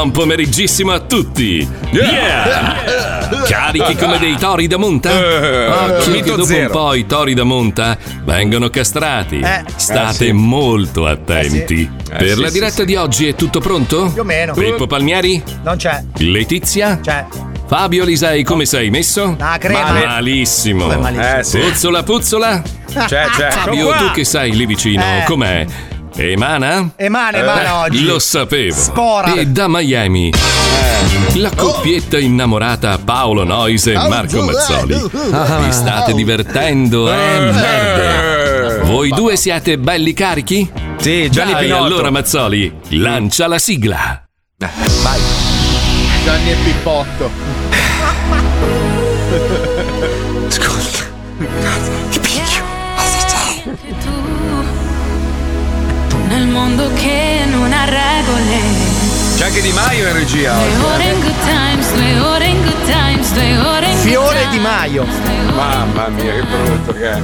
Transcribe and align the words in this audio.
Buon 0.00 0.12
pomeriggissimo 0.12 0.92
a 0.92 1.00
tutti! 1.00 1.68
Yeah! 1.90 2.74
Carichi 3.46 3.94
come 3.96 4.18
dei 4.18 4.34
tori 4.38 4.66
da 4.66 4.78
monta? 4.78 5.10
Occhio 5.12 6.22
che 6.22 6.34
dopo 6.36 6.54
un 6.56 6.68
po' 6.70 6.94
i 6.94 7.04
tori 7.04 7.34
da 7.34 7.44
monta 7.44 7.98
vengono 8.24 8.70
castrati. 8.70 9.40
Eh. 9.40 9.62
State 9.76 10.24
Eh, 10.24 10.28
sì. 10.28 10.32
molto 10.32 11.04
attenti. 11.06 11.82
Eh, 12.12 12.16
Per 12.16 12.28
sì, 12.34 12.40
la 12.40 12.46
sì, 12.46 12.52
diretta 12.54 12.84
di 12.84 12.96
oggi 12.96 13.26
è 13.28 13.34
tutto 13.34 13.60
pronto? 13.60 14.10
Più 14.10 14.22
o 14.22 14.24
meno. 14.24 14.54
Pippo 14.54 14.86
Palmieri? 14.86 15.42
Non 15.64 15.76
c'è. 15.76 16.02
Letizia? 16.16 16.98
C'è. 17.02 17.26
Fabio 17.66 18.06
Lisei, 18.06 18.42
come 18.42 18.64
sei 18.64 18.88
messo? 18.88 19.36
Ah, 19.38 19.58
crema. 19.58 19.82
Male- 19.92 20.06
Malissimo. 20.06 20.84
Come 20.84 20.96
malissimo? 20.96 21.36
Eh, 21.38 21.44
sì. 21.44 21.58
Puzzola, 21.58 22.02
puzzola? 22.02 22.62
C'è, 22.90 23.26
c'è. 23.26 23.50
Fabio, 23.50 23.92
tu 23.96 24.10
che 24.14 24.24
sei 24.24 24.56
lì 24.56 24.64
vicino, 24.64 25.02
Eh. 25.02 25.24
com'è? 25.26 25.66
Emana? 26.22 26.90
Emana, 26.96 27.38
emana 27.38 27.64
Eh, 27.64 27.70
oggi. 27.70 28.04
Lo 28.04 28.18
sapevo. 28.18 28.78
Spora. 28.78 29.32
E 29.32 29.46
da 29.46 29.68
Miami. 29.68 30.30
La 31.36 31.50
coppietta 31.56 32.18
innamorata 32.18 32.98
Paolo 33.02 33.42
Nois 33.44 33.86
e 33.86 33.94
Marco 33.94 34.42
Mazzoli. 34.42 35.00
Vi 35.00 35.72
state 35.72 36.12
divertendo, 36.12 37.10
eh? 37.10 37.38
Merda. 37.52 38.84
Voi 38.84 39.08
due 39.08 39.36
siete 39.36 39.78
belli 39.78 40.12
carichi? 40.12 40.70
Sì, 40.98 41.30
Gianni 41.30 41.52
Dai, 41.52 41.64
Pinotto. 41.64 41.84
allora 41.84 42.10
Mazzoli, 42.10 42.70
lancia 42.88 43.46
la 43.46 43.58
sigla. 43.58 44.22
Vai. 44.58 45.20
Gianni 46.22 46.50
e 46.50 46.56
Pippotto. 46.62 47.30
Nel 56.40 56.48
mondo 56.48 56.90
che 56.94 57.44
non 57.50 57.70
ha 57.70 57.84
regole. 57.84 58.60
C'è 59.36 59.44
anche 59.44 59.60
Di 59.60 59.72
Maio 59.72 60.06
in 60.06 60.12
regia. 60.14 60.54
Due 60.54 60.84
ore 60.86 61.04
eh. 61.04 61.12
in 61.12 61.20
good 61.20 61.34
times, 61.44 61.92
due 61.92 62.18
ore 62.18 62.46
in 62.46 62.62
good 62.62 62.84
times, 62.86 63.32
due 63.32 63.58
ore 63.58 63.84
in 63.84 63.92
good 63.92 64.00
Fiore 64.00 64.38
times. 64.38 64.50
Di 64.50 64.58
Maio. 64.58 65.06
Mamma 65.54 66.08
mia, 66.08 66.32
che 66.32 66.42
brutto 66.42 66.92
che 66.94 67.10
è. 67.10 67.18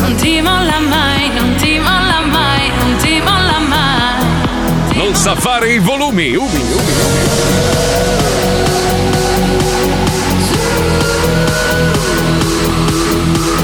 Non 0.00 0.14
ti 0.14 0.40
molla 0.40 0.78
mai, 0.78 1.30
non 1.34 1.54
ti 1.56 1.78
molla 1.78 2.20
mai, 2.24 2.70
non 2.78 2.96
ti 3.02 3.20
molla 3.20 3.58
mai. 3.68 4.94
Non 4.94 5.14
sa 5.14 5.34
fare 5.34 5.74
i 5.74 5.78
volumi. 5.78 6.34
Ubi, 6.34 6.56
ubi. 6.56 6.92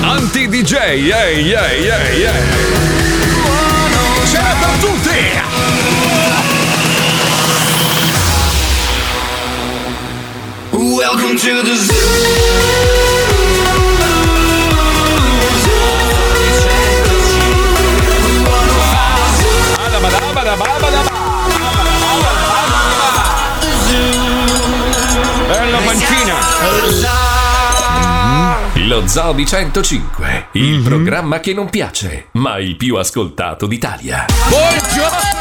Anti-DJ, 0.02 0.72
yeah, 0.72 1.28
yeah, 1.28 1.72
yeah, 1.72 2.10
yeah. 2.12 2.87
Tutti! 4.80 5.22
Welcome 10.72 11.36
to 11.36 11.62
the 11.62 11.76
zoo. 11.76 13.08
Bella 25.48 25.80
mancina. 25.80 27.27
Lo 28.88 29.06
Zoo 29.06 29.32
di 29.32 29.46
105, 29.46 30.48
Mhm. 30.52 30.62
il 30.62 30.82
programma 30.82 31.40
che 31.40 31.52
non 31.52 31.68
piace, 31.68 32.28
ma 32.32 32.58
il 32.58 32.76
più 32.76 32.96
ascoltato 32.96 33.66
d'Italia. 33.66 34.24
Buongiorno! 34.48 35.36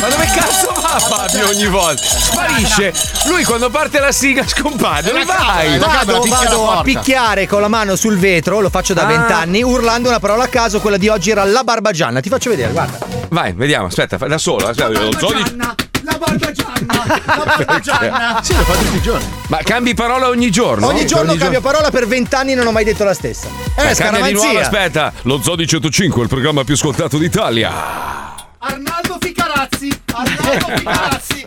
Ma 0.00 0.08
dove 0.08 0.24
cazzo 0.26 0.72
va 0.80 0.98
Fabio 0.98 1.48
ogni 1.48 1.66
volta? 1.66 2.02
Sparisce. 2.02 2.92
Lui 3.26 3.42
quando 3.44 3.70
parte 3.70 3.98
la 4.00 4.12
sigla 4.12 4.46
scompare. 4.46 5.02
Dove 5.02 5.24
vai? 5.24 5.78
Vado, 5.78 6.22
vado 6.28 6.70
a 6.70 6.82
picchiare 6.82 7.46
con 7.48 7.60
la 7.60 7.68
mano 7.68 7.96
sul 7.96 8.18
vetro, 8.18 8.60
lo 8.60 8.70
faccio 8.70 8.92
da 8.94 9.02
Ah. 9.02 9.06
vent'anni, 9.06 9.62
urlando 9.62 10.08
una 10.08 10.20
parola 10.20 10.44
a 10.44 10.48
caso, 10.48 10.80
quella 10.80 10.96
di 10.98 11.08
oggi 11.08 11.30
era 11.30 11.44
la 11.44 11.64
barbagianna. 11.64 12.20
Ti 12.20 12.28
faccio 12.28 12.50
vedere, 12.50 12.72
guarda. 12.72 12.98
Vai, 13.30 13.52
vediamo. 13.54 13.86
Aspetta, 13.86 14.18
fa- 14.18 14.26
da 14.26 14.38
solo. 14.38 14.68
Aspetta, 14.68 14.88
lo 15.00 15.12
zoo 15.18 15.32
di- 15.32 15.56
La 16.04 16.18
barbagianna! 16.18 17.04
La 17.24 17.44
barbagianna! 17.44 18.40
Sì, 18.42 18.54
lo 18.54 18.62
fa 18.64 18.72
tutti 18.74 18.96
i 18.96 19.00
giorni. 19.02 19.26
Ma 19.48 19.58
cambi 19.62 19.94
parola 19.94 20.28
ogni 20.28 20.50
giorno? 20.50 20.86
Ogni 20.88 21.06
giorno 21.06 21.30
Ogni 21.32 21.40
cambio 21.40 21.60
parola, 21.60 21.90
per 21.90 22.06
vent'anni 22.06 22.54
non 22.54 22.66
ho 22.66 22.72
mai 22.72 22.84
detto 22.84 23.04
la 23.04 23.14
stessa. 23.14 23.46
Eh, 23.76 23.90
Eh, 23.90 23.94
cambia 23.94 24.22
di 24.24 24.32
nuovo, 24.32 24.48
scaramanzia. 24.48 24.60
aspetta. 24.60 25.12
Lo 25.22 25.40
Zoo 25.42 25.56
di 25.56 25.66
105, 25.66 26.22
il 26.22 26.28
programma 26.28 26.64
più 26.64 26.74
ascoltato 26.74 27.16
d'Italia. 27.18 27.72
Arnaldo 28.58 29.16
Ficarazzi! 29.20 30.00
Arnaldo 30.12 30.66
Ficarazzi! 30.76 31.46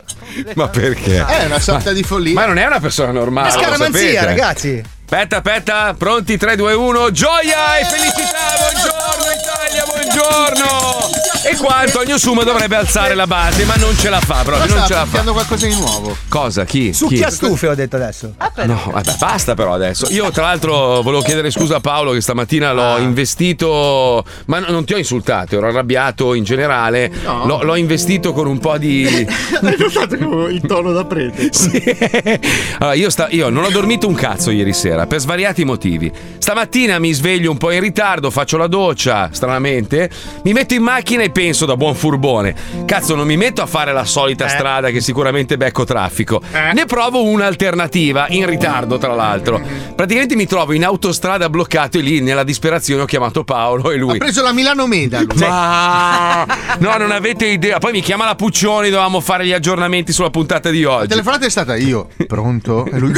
Ma 0.56 0.68
perché? 0.68 1.26
È 1.26 1.46
una 1.46 1.60
sorta 1.60 1.92
di 1.92 2.04
follia. 2.04 2.34
Ma 2.34 2.46
non 2.46 2.58
è 2.58 2.66
una 2.66 2.80
persona 2.80 3.12
normale. 3.12 3.50
È 3.50 3.52
scaramanzia, 3.52 4.24
ragazzi. 4.26 4.84
Aspetta, 5.10 5.38
aspetta, 5.38 5.96
pronti? 5.98 6.38
3, 6.38 6.56
2, 6.56 6.74
1. 6.74 7.12
Gioia 7.12 7.78
e 7.78 7.86
felicità! 7.86 8.56
Buongiorno 8.60 9.32
Italia, 9.32 9.84
buongiorno! 9.86 11.27
E 11.58 11.60
qua 11.60 11.78
Antonio 11.78 12.20
Suma 12.20 12.44
dovrebbe 12.44 12.76
alzare 12.76 13.16
la 13.16 13.26
base, 13.26 13.66
ma 13.66 13.74
non 13.78 13.96
ce 13.98 14.10
la 14.12 14.20
fa 14.20 14.44
proprio, 14.44 14.76
non 14.76 14.86
ce 14.86 14.94
la 14.94 15.08
fa. 15.08 15.24
qualcosa 15.24 15.66
di 15.66 15.74
nuovo. 15.74 16.16
Cosa? 16.30 16.66
Chi? 16.66 16.94
Succhia 16.94 17.30
Chi? 17.30 17.34
stufe, 17.34 17.68
ho 17.68 17.74
detto 17.74 17.96
adesso. 17.96 18.36
No, 18.66 18.80
vabbè, 18.92 19.16
basta 19.18 19.56
però 19.56 19.74
adesso. 19.74 20.06
Io, 20.12 20.30
tra 20.30 20.44
l'altro, 20.44 21.02
volevo 21.02 21.24
chiedere 21.24 21.50
scusa 21.50 21.78
a 21.78 21.80
Paolo 21.80 22.12
che 22.12 22.22
stamattina 22.22 22.74
l'ho 22.74 22.94
Ah. 22.94 23.00
investito. 23.00 24.24
Ma 24.46 24.60
no- 24.60 24.68
non 24.70 24.86
ti 24.86 24.94
ho 24.94 24.98
insultato, 24.98 25.58
ero 25.58 25.68
arrabbiato 25.68 26.36
in 26.36 26.44
generale. 26.44 27.12
No. 27.24 27.46
L'ho, 27.48 27.64
l'ho 27.64 27.76
investito 27.76 28.34
con 28.34 28.46
un 28.46 28.60
po' 28.60 28.78
di. 28.78 29.08
Hai 29.60 29.76
notato 29.80 30.48
il 30.50 30.62
tono 30.62 30.92
da 30.92 31.06
prete? 31.06 31.50
Allora, 32.78 32.94
io, 32.96 33.10
sta- 33.10 33.30
io 33.32 33.50
non 33.50 33.64
ho 33.64 33.70
dormito 33.70 34.08
un 34.08 34.14
cazzo 34.14 34.52
ieri 34.52 34.74
sera 34.74 35.08
per 35.08 35.20
svariati 35.20 35.66
motivi. 35.66 36.12
Stamattina 36.38 37.00
mi 37.00 37.12
sveglio 37.14 37.50
un 37.50 37.58
po' 37.58 37.72
in 37.72 37.80
ritardo, 37.82 38.30
faccio 38.30 38.58
la 38.58 38.68
doccia, 38.68 39.30
stranamente. 39.32 40.08
Mi 40.44 40.54
metto 40.54 40.76
in 40.76 40.84
macchina 40.84 41.24
e 41.24 41.32
penso 41.32 41.46
da 41.66 41.76
buon 41.78 41.96
furbone: 41.96 42.56
cazzo, 42.86 43.16
non 43.16 43.26
mi 43.28 43.38
metto 43.38 43.62
a 43.62 43.66
fare 43.66 43.94
la 43.94 44.04
solita 44.06 44.48
strada 44.48 44.90
che 44.90 45.02
sicuramente 45.02 45.58
becco 45.58 45.84
traffico. 45.84 46.42
Ne 46.74 46.86
provo 46.86 47.24
un'alternativa, 47.24 48.28
in 48.30 48.46
ritardo, 48.46 48.98
tra 48.98 49.14
l'altro. 49.14 49.62
Praticamente 49.96 50.36
mi 50.36 50.46
trovo 50.46 50.74
in 50.74 50.84
autostrada 50.86 51.50
bloccato 51.50 51.98
e 51.98 52.02
lì 52.02 52.22
nella 52.22 52.44
disperazione 52.44 53.02
ho 53.02 53.06
chiamato 53.06 53.44
Paolo 53.44 53.92
e 53.92 53.96
Ha 53.96 53.98
lui. 53.98 54.18
preso 54.18 54.42
la 54.44 54.52
Milano 54.52 54.88
Meda. 54.88 55.20
lui. 55.20 55.38
Ma 55.38 56.46
no, 56.80 56.98
non 56.98 57.12
avete 57.12 57.46
idea. 57.48 57.78
Poi 57.80 57.92
mi 57.92 58.02
chiama 58.02 58.26
la 58.26 58.36
Puccioni, 58.36 58.90
dovevamo 58.90 59.20
fare 59.20 59.46
gli 59.46 59.54
aggiornamenti 59.54 60.12
sulla 60.12 60.30
puntata 60.30 60.70
di 60.70 60.82
La 60.82 60.92
oggi. 60.92 61.08
telefonata 61.10 61.46
è 61.46 61.50
stata 61.50 61.76
io. 61.76 62.08
Pronto? 62.28 62.86
E 62.86 63.00
lui. 63.00 63.12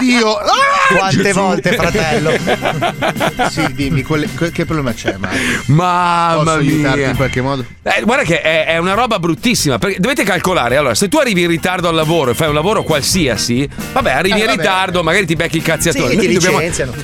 Dio! 0.00 0.38
Quante 0.96 1.22
Gesù. 1.22 1.38
volte, 1.40 1.72
fratello? 1.72 2.30
Sì, 3.50 3.72
dimmi, 3.72 4.02
quelle- 4.02 4.28
que- 4.36 4.50
che 4.52 4.64
problema 4.64 4.92
c'è, 4.92 5.16
Mario? 5.18 5.62
Mamma 5.66 6.34
Posso 6.44 6.50
aiutarti 6.58 6.98
mia. 6.98 7.08
in 7.10 7.16
qualche 7.16 7.40
modo? 7.40 7.64
Eh, 7.82 8.02
guarda 8.02 8.22
che 8.24 8.40
è, 8.40 8.66
è 8.66 8.78
una 8.78 8.94
roba 8.94 9.18
bruttissima. 9.18 9.78
Perché 9.78 9.98
dovete 9.98 10.22
calcolare. 10.22 10.76
Allora, 10.76 10.94
se 10.94 11.08
tu 11.08 11.18
arrivi 11.18 11.42
in 11.42 11.48
ritardo 11.48 11.88
al 11.88 11.94
lavoro 11.94 12.30
e 12.30 12.34
fai 12.34 12.48
un 12.48 12.54
lavoro 12.54 12.82
qualsiasi, 12.82 13.68
vabbè, 13.92 14.10
arrivi 14.12 14.36
Eh, 14.36 14.40
in 14.42 14.46
vabbè. 14.46 14.58
ritardo, 14.60 15.02
magari 15.02 15.26
ti 15.26 15.34
becchi 15.34 15.56
il 15.56 15.62
cazziatore. 15.62 16.10
Sì, 16.10 16.16
noi, 16.16 16.32
dobbiamo, 16.34 16.60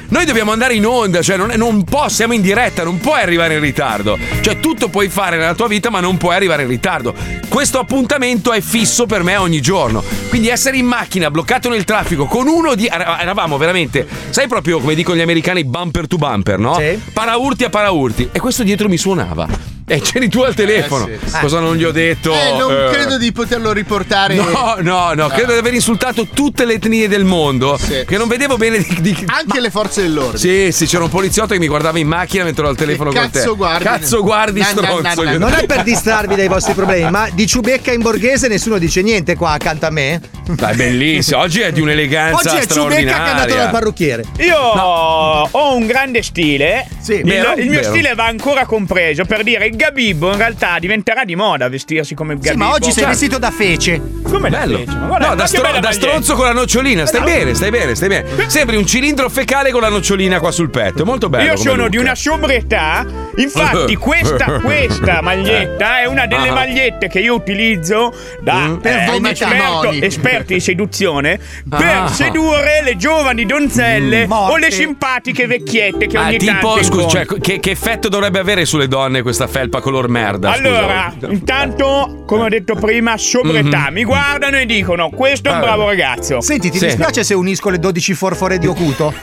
noi 0.09 0.25
dobbiamo 0.25 0.53
andare 0.53 0.75
in 0.75 0.87
onda, 0.87 1.23
cioè 1.23 1.37
non, 1.37 1.53
non 1.57 1.83
può, 1.85 2.09
siamo 2.09 2.33
in 2.35 2.41
diretta, 2.43 2.85
non 2.85 2.99
puoi 2.99 3.21
arrivare 3.21 3.55
in 3.55 3.61
ritardo. 3.61 4.19
Cioè, 4.41 4.61
tutto 4.61 4.89
puoi 4.89 5.09
fare 5.09 5.37
nella 5.37 5.55
tua 5.55 5.67
vita, 5.69 5.91
ma 5.91 6.01
non 6.01 6.17
puoi 6.19 6.35
arrivare 6.35 6.63
in 6.63 6.69
ritardo. 6.69 7.15
Questo 7.49 7.79
appuntamento 7.79 8.53
è 8.53 8.61
fisso 8.61 9.07
per 9.07 9.23
me 9.23 9.37
ogni 9.37 9.61
giorno. 9.61 10.03
Quindi 10.29 10.49
essere 10.49 10.77
in 10.77 10.87
macchina, 10.87 11.31
bloccato 11.31 11.69
nel 11.69 11.85
traffico, 11.85 12.12
con 12.17 12.47
uno 12.47 12.75
di. 12.75 12.87
era- 12.87 13.21
Eravamo 13.21 13.57
veramente, 13.57 14.07
sai 14.31 14.49
proprio 14.49 14.79
come 14.81 14.95
dicono 14.95 15.17
gli 15.17 15.21
americani, 15.23 15.65
bumper 15.65 16.07
to 16.07 16.17
bumper, 16.17 16.59
no? 16.59 16.75
Sì. 16.77 17.01
Paraurti 17.13 17.65
a 17.65 17.71
paraurti. 17.71 18.29
E 18.33 18.39
questo 18.41 18.63
dietro 18.63 18.89
mi 18.89 18.97
suonava. 18.97 19.47
E 19.87 20.01
c'eri 20.01 20.29
tu 20.29 20.41
al 20.41 20.55
telefono. 20.55 21.07
Eh, 21.09 21.19
sì. 21.25 21.39
Cosa 21.41 21.59
non 21.61 21.77
gli 21.77 21.85
ho 21.85 21.91
detto? 21.91 22.33
Eh, 22.33 22.53
non 22.57 22.71
Eh. 22.71 22.91
credo 22.93 23.19
di 23.19 23.31
poterlo 23.33 23.73
riportare. 23.73 24.35
No, 24.35 24.77
no, 24.81 25.13
no, 25.15 25.29
credo 25.29 25.53
di 25.53 25.59
aver 25.59 25.75
insultato 25.75 26.27
tutte 26.29 26.65
le 26.65 26.75
etnie 26.75 27.09
del 27.09 27.25
mondo. 27.25 27.77
Sì. 27.79 28.05
Che 28.07 28.17
non 28.17 28.29
vedevo 28.29 28.57
bene 28.57 28.79
di. 28.79 29.01
di- 29.01 29.25
Anche 29.27 29.61
le 29.61 29.71
forze 29.71 30.03
dell'ordine. 30.03 30.39
Sì, 30.39 30.73
sì, 30.73 30.87
c'era 30.87 31.05
un 31.05 31.11
poliziotto 31.11 31.53
che 31.53 31.59
mi 31.59 31.67
guardava 31.67 31.99
in 31.99 32.07
macchina 32.07 32.45
mentre 32.45 32.63
ero 32.63 32.71
al 32.71 32.77
telefono 32.77 33.11
Che 33.11 33.19
con 33.19 33.31
te. 33.31 33.39
cazzo 33.41 33.57
guardi? 33.57 33.85
Cazzo 33.85 34.23
guardi, 34.23 34.61
Na, 34.61 34.67
na, 34.67 34.73
stronzo. 34.73 35.03
na, 35.03 35.15
na. 35.25 35.31
Io- 35.33 35.39
Non 35.39 35.53
è 35.53 35.67
per 35.67 35.83
distrarvi 35.83 36.35
dai 36.37 36.49
vostri 36.49 36.73
problemi, 36.75 37.11
ma 37.11 37.29
di 37.33 37.47
ciubecca 37.47 37.93
in 37.93 38.01
borghese 38.03 38.49
nessuno 38.49 38.79
dice 38.79 39.03
niente 39.03 39.35
qua 39.37 39.51
accanto 39.53 39.87
a 39.87 39.91
me. 39.91 40.21
Dai, 40.47 40.75
bellissimo. 40.77 41.41
Oggi 41.41 41.61
è 41.61 41.73
di 41.73 41.81
un'eleganza 41.81 42.53
Oggi 42.55 42.63
è 42.63 42.67
ciubecca 42.67 42.95
che 43.01 43.25
è 43.25 43.29
andato 43.31 43.55
dal 43.55 43.71
parrucchiere. 43.71 44.25
Io 44.39 44.57
ho 44.57 45.75
un 45.75 45.87
grande 45.87 46.23
stile. 46.23 46.87
Sì, 47.01 47.15
il, 47.15 47.25
vero, 47.25 47.53
il 47.55 47.69
mio 47.69 47.81
vero. 47.81 47.93
stile 47.93 48.15
va 48.15 48.27
ancora 48.27 48.65
compreso 48.65 49.25
per 49.25 49.43
dire 49.43 49.71
Gabibbo 49.77 50.31
in 50.31 50.37
realtà 50.37 50.79
diventerà 50.79 51.25
di 51.25 51.35
moda 51.37 51.69
vestirsi 51.69 52.15
come 52.15 52.35
Gabibbo. 52.35 52.53
Sì, 52.53 52.57
ma 52.57 52.71
oggi 52.73 52.91
sei 52.93 53.03
Cioè, 53.03 53.07
vestito 53.13 53.39
da 53.39 53.51
fece. 53.51 54.01
Come 54.23 54.49
da 54.51 54.59
Bello. 54.61 54.79
fece? 54.79 54.97
Ma 54.97 55.07
guarda, 55.07 55.25
no, 55.25 55.31
ma 55.31 55.35
da, 55.37 55.47
stro- 55.47 55.79
da 55.81 55.93
stronzo 55.93 56.35
con 56.35 56.45
la 56.47 56.53
nocciolina. 56.53 57.07
Stai 57.07 57.23
bene, 57.23 57.55
stai 57.55 57.71
bene, 57.71 57.95
stai 57.95 58.09
bene. 58.09 58.49
Sembri 58.49 58.77
un 58.77 58.87
cilindro 58.87 59.29
fecale 59.29 59.71
con 59.71 59.81
la 59.81 59.89
nocciolina 59.89 60.39
qua 60.41 60.51
sul 60.51 60.71
petto. 60.71 61.03
È 61.03 61.05
molto 61.05 61.29
bello. 61.29 61.51
Io 61.51 61.57
sono 61.57 61.77
look. 61.83 61.89
di 61.91 61.97
una 61.99 62.15
sobrietà, 62.15 63.05
infatti 63.37 63.97
questa, 63.97 64.61
questa 64.61 65.21
maglietta 65.23 66.01
è 66.01 66.07
una 66.07 66.27
delle 66.27 66.49
Ah. 66.49 66.55
magliette 66.55 67.09
che 67.09 67.21
io 67.21 67.35
utilizzo 67.35 68.13
da 68.41 68.77
Per 68.81 68.93
eh, 68.93 69.31
esperto, 69.31 69.91
esperto 69.91 70.53
di 70.53 70.61
seduzione 70.61 71.39
per 71.69 71.81
Ah. 72.03 72.09
sedurre 72.09 72.83
le 72.83 72.97
giovani 72.97 73.45
donzelle 73.47 74.27
Morte. 74.27 74.53
o 74.53 74.57
le 74.57 74.71
simpatiche 74.71 75.47
vecchiette 75.47 76.07
che 76.07 76.17
Ah, 76.17 76.27
ogni 76.27 76.39
tipo, 76.39 76.53
tanto 76.75 76.83
scusa, 76.85 77.09
cioè, 77.09 77.27
che, 77.41 77.61
che 77.61 77.71
effetto 77.71 78.09
dovrebbe 78.09 78.39
avere 78.39 78.65
sulle 78.65 78.89
donne 78.89 79.23
questa 79.23 79.47
felpa 79.63 79.81
color 79.81 80.09
merda? 80.09 80.53
scusa? 80.55 80.69
Allora, 80.69 81.13
intanto, 81.29 82.25
come 82.27 82.45
ho 82.45 82.49
detto 82.49 82.75
prima, 82.75 83.17
sobrietà. 83.17 83.91
Mi 83.91 84.03
guardano 84.05 84.57
e 84.59 84.67
dicono: 84.67 85.11
Questo 85.11 85.49
è 85.49 85.53
un. 85.53 85.59
Ah. 85.59 85.61
bravo 85.61 85.87
ragazzo. 85.87 86.41
Senti, 86.41 86.71
ti 86.71 86.79
Sì. 86.79 86.87
dispiace 86.87 87.23
se 87.23 87.35
unisco 87.35 87.69
le 87.71 87.79
12 87.79 88.15
forfore 88.15 88.59
di 88.59 88.67
Ocuto? 88.67 89.13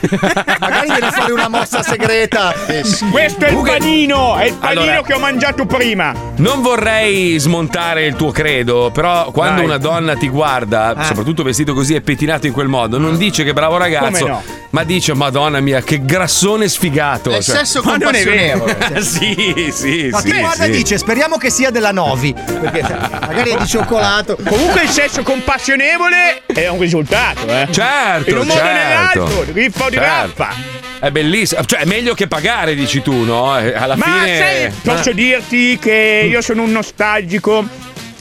Magari 0.60 0.86
viene 0.90 1.10
fuori 1.12 1.32
una 1.32 1.48
mossa 1.48 1.82
segreta. 1.82 2.54
Questo 3.10 3.44
è 3.44 3.50
il 3.50 3.62
panino, 3.62 4.36
è 4.36 4.46
il 4.46 4.54
panino 4.54 4.80
Allora- 4.80 5.02
che 5.02 5.12
ho 5.14 5.18
mangiato 5.18 5.66
prima. 5.66 6.14
Non 6.36 6.62
vorrei 6.62 7.36
smontare 7.38 8.06
il 8.06 8.14
tuo 8.16 8.30
credo, 8.30 8.90
però 8.92 9.30
quando 9.30 9.56
Dai. 9.56 9.64
una 9.64 9.78
donna 9.78 10.14
ti 10.14 10.28
guarda, 10.28 10.94
Ah. 10.96 11.04
soprattutto 11.04 11.42
vestito 11.42 11.74
così 11.74 11.94
e 11.94 12.00
pettinato 12.00 12.46
in 12.46 12.52
quel 12.54 12.68
modo, 12.68 12.96
non 12.98 13.16
dice 13.18 13.44
che 13.44 13.52
bravo 13.52 13.76
ragazzo, 13.76 14.26
no? 14.26 14.42
ma 14.70 14.84
dice 14.84 15.14
Madonna 15.14 15.60
mia, 15.60 15.82
che 15.82 16.02
grassone 16.04 16.68
sfigato. 16.68 17.30
È 17.30 17.42
cioè- 17.42 17.56
sesso 17.56 17.82
Ma 17.84 17.96
non 17.96 18.14
è 18.14 18.22
compassionevole. 18.24 19.00
sì, 19.02 19.68
sì, 19.72 20.08
Ma 20.10 20.20
sì. 20.20 20.29
Che 20.30 20.40
guarda 20.40 20.64
sì. 20.64 20.70
dice, 20.70 20.98
speriamo 20.98 21.36
che 21.36 21.50
sia 21.50 21.70
della 21.70 21.92
Novi. 21.92 22.32
Perché 22.34 22.82
magari 23.20 23.50
è 23.50 23.56
di 23.58 23.66
cioccolato. 23.66 24.36
Comunque 24.46 24.82
il 24.82 24.88
sesso 24.88 25.22
compassionevole 25.22 26.42
è 26.46 26.68
un 26.68 26.78
risultato, 26.80 27.46
eh. 27.46 27.68
Certo, 27.70 28.30
In 28.30 28.36
un 28.38 28.46
modo 28.46 28.60
o 28.60 28.64
certo. 28.64 29.24
nell'altro, 29.24 29.52
riffa 29.52 29.84
o 29.84 29.88
di 29.90 29.96
Certo. 29.96 30.42
raffa. 30.42 30.78
È 31.00 31.10
bellissimo, 31.10 31.64
cioè 31.64 31.80
è 31.80 31.84
meglio 31.86 32.12
che 32.12 32.28
pagare, 32.28 32.74
dici 32.74 33.00
tu, 33.00 33.24
no? 33.24 33.58
Eh, 33.58 33.74
Alla 33.74 33.96
Ma 33.96 34.04
fine 34.04 34.36
sai, 34.36 34.70
posso 34.82 35.12
dirti 35.12 35.78
che 35.78 36.26
io 36.30 36.42
sono 36.42 36.62
un 36.62 36.70
nostalgico. 36.72 37.64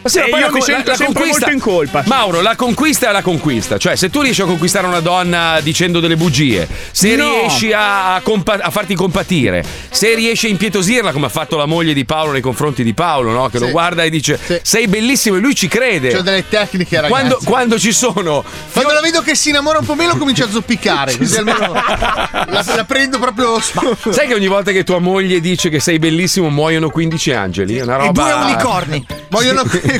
Ma 0.02 0.10
sì, 0.10 0.20
e 0.20 0.30
poi 0.30 0.40
io 0.40 0.46
la, 0.48 0.52
mi 0.54 0.62
sento 0.62 0.84
la- 0.86 0.92
la 0.92 0.96
sempre 0.98 1.14
conquista, 1.24 1.46
molto 1.50 1.68
in 1.70 1.74
colpa. 1.74 2.04
Mauro, 2.06 2.42
la 2.42 2.56
conquista 2.56 3.10
è 3.10 3.12
la 3.12 3.22
conquista. 3.22 3.78
Cioè, 3.78 3.96
se 3.96 4.10
tu 4.10 4.22
riesci 4.22 4.42
a 4.42 4.46
conquistare 4.46 4.88
una 4.88 5.02
donna 5.02 5.60
dicendo 5.62 6.00
delle 6.00 6.16
bugie, 6.16 6.68
se 6.92 7.16
No. 7.16 7.30
riesci 7.42 7.74
a, 7.74 8.16
a 8.16 8.22
compa- 8.22 8.60
a 8.62 8.70
farti 8.70 8.96
compatire, 8.96 9.64
se 9.90 10.14
riesci 10.16 10.46
a 10.46 10.50
impietosirla, 10.50 11.12
come 11.12 11.26
ha 11.26 11.30
fatto 11.30 11.58
la 11.58 11.66
moglie 11.66 11.94
di 11.94 12.06
Paolo 12.06 12.32
nei 12.32 12.42
confronti 12.42 12.84
di 12.84 12.94
Paolo, 12.94 13.32
no? 13.32 13.50
Che 13.50 13.60
lo 13.60 13.66
Sì. 13.66 13.72
guarda 13.72 14.04
e 14.04 14.10
dice: 14.10 14.40
Sì. 14.42 14.60
Sei 14.62 14.88
bellissimo, 14.88 15.36
e 15.36 15.40
lui 15.40 15.54
ci 15.56 15.68
crede. 15.68 16.10
C'ho 16.14 16.22
delle 16.22 16.48
tecniche, 16.48 16.96
ragazzi. 16.96 17.12
quando, 17.12 17.40
quando 17.44 17.78
ci 17.80 17.92
sono. 17.92 18.44
Quando 18.72 18.94
la 18.94 19.02
vedo 19.02 19.22
che 19.22 19.36
si 19.36 19.50
innamora 19.50 19.80
un 19.80 19.86
po' 19.86 19.96
meno 19.96 20.16
comincia 20.18 20.46
a 20.46 20.50
zoppicare. 20.50 21.18
Così 21.18 21.38
almeno 21.38 21.74
la, 21.74 22.64
la 22.76 22.84
prendo 22.86 23.20
proprio. 23.20 23.60
Sai 23.60 24.28
che 24.28 24.34
ogni 24.34 24.48
volta 24.48 24.72
che 24.72 24.84
tua 24.86 25.00
moglie 25.00 25.40
dice 25.42 25.70
che 25.70 25.80
sei 25.82 26.00
bellissimo 26.00 26.50
muoiono 26.50 26.90
15 26.90 27.32
angeli? 27.34 27.76
È 27.78 27.82
una 27.82 27.96
E 27.96 28.06
roba. 28.06 28.24
due 28.24 28.34
unicorni. 28.46 29.06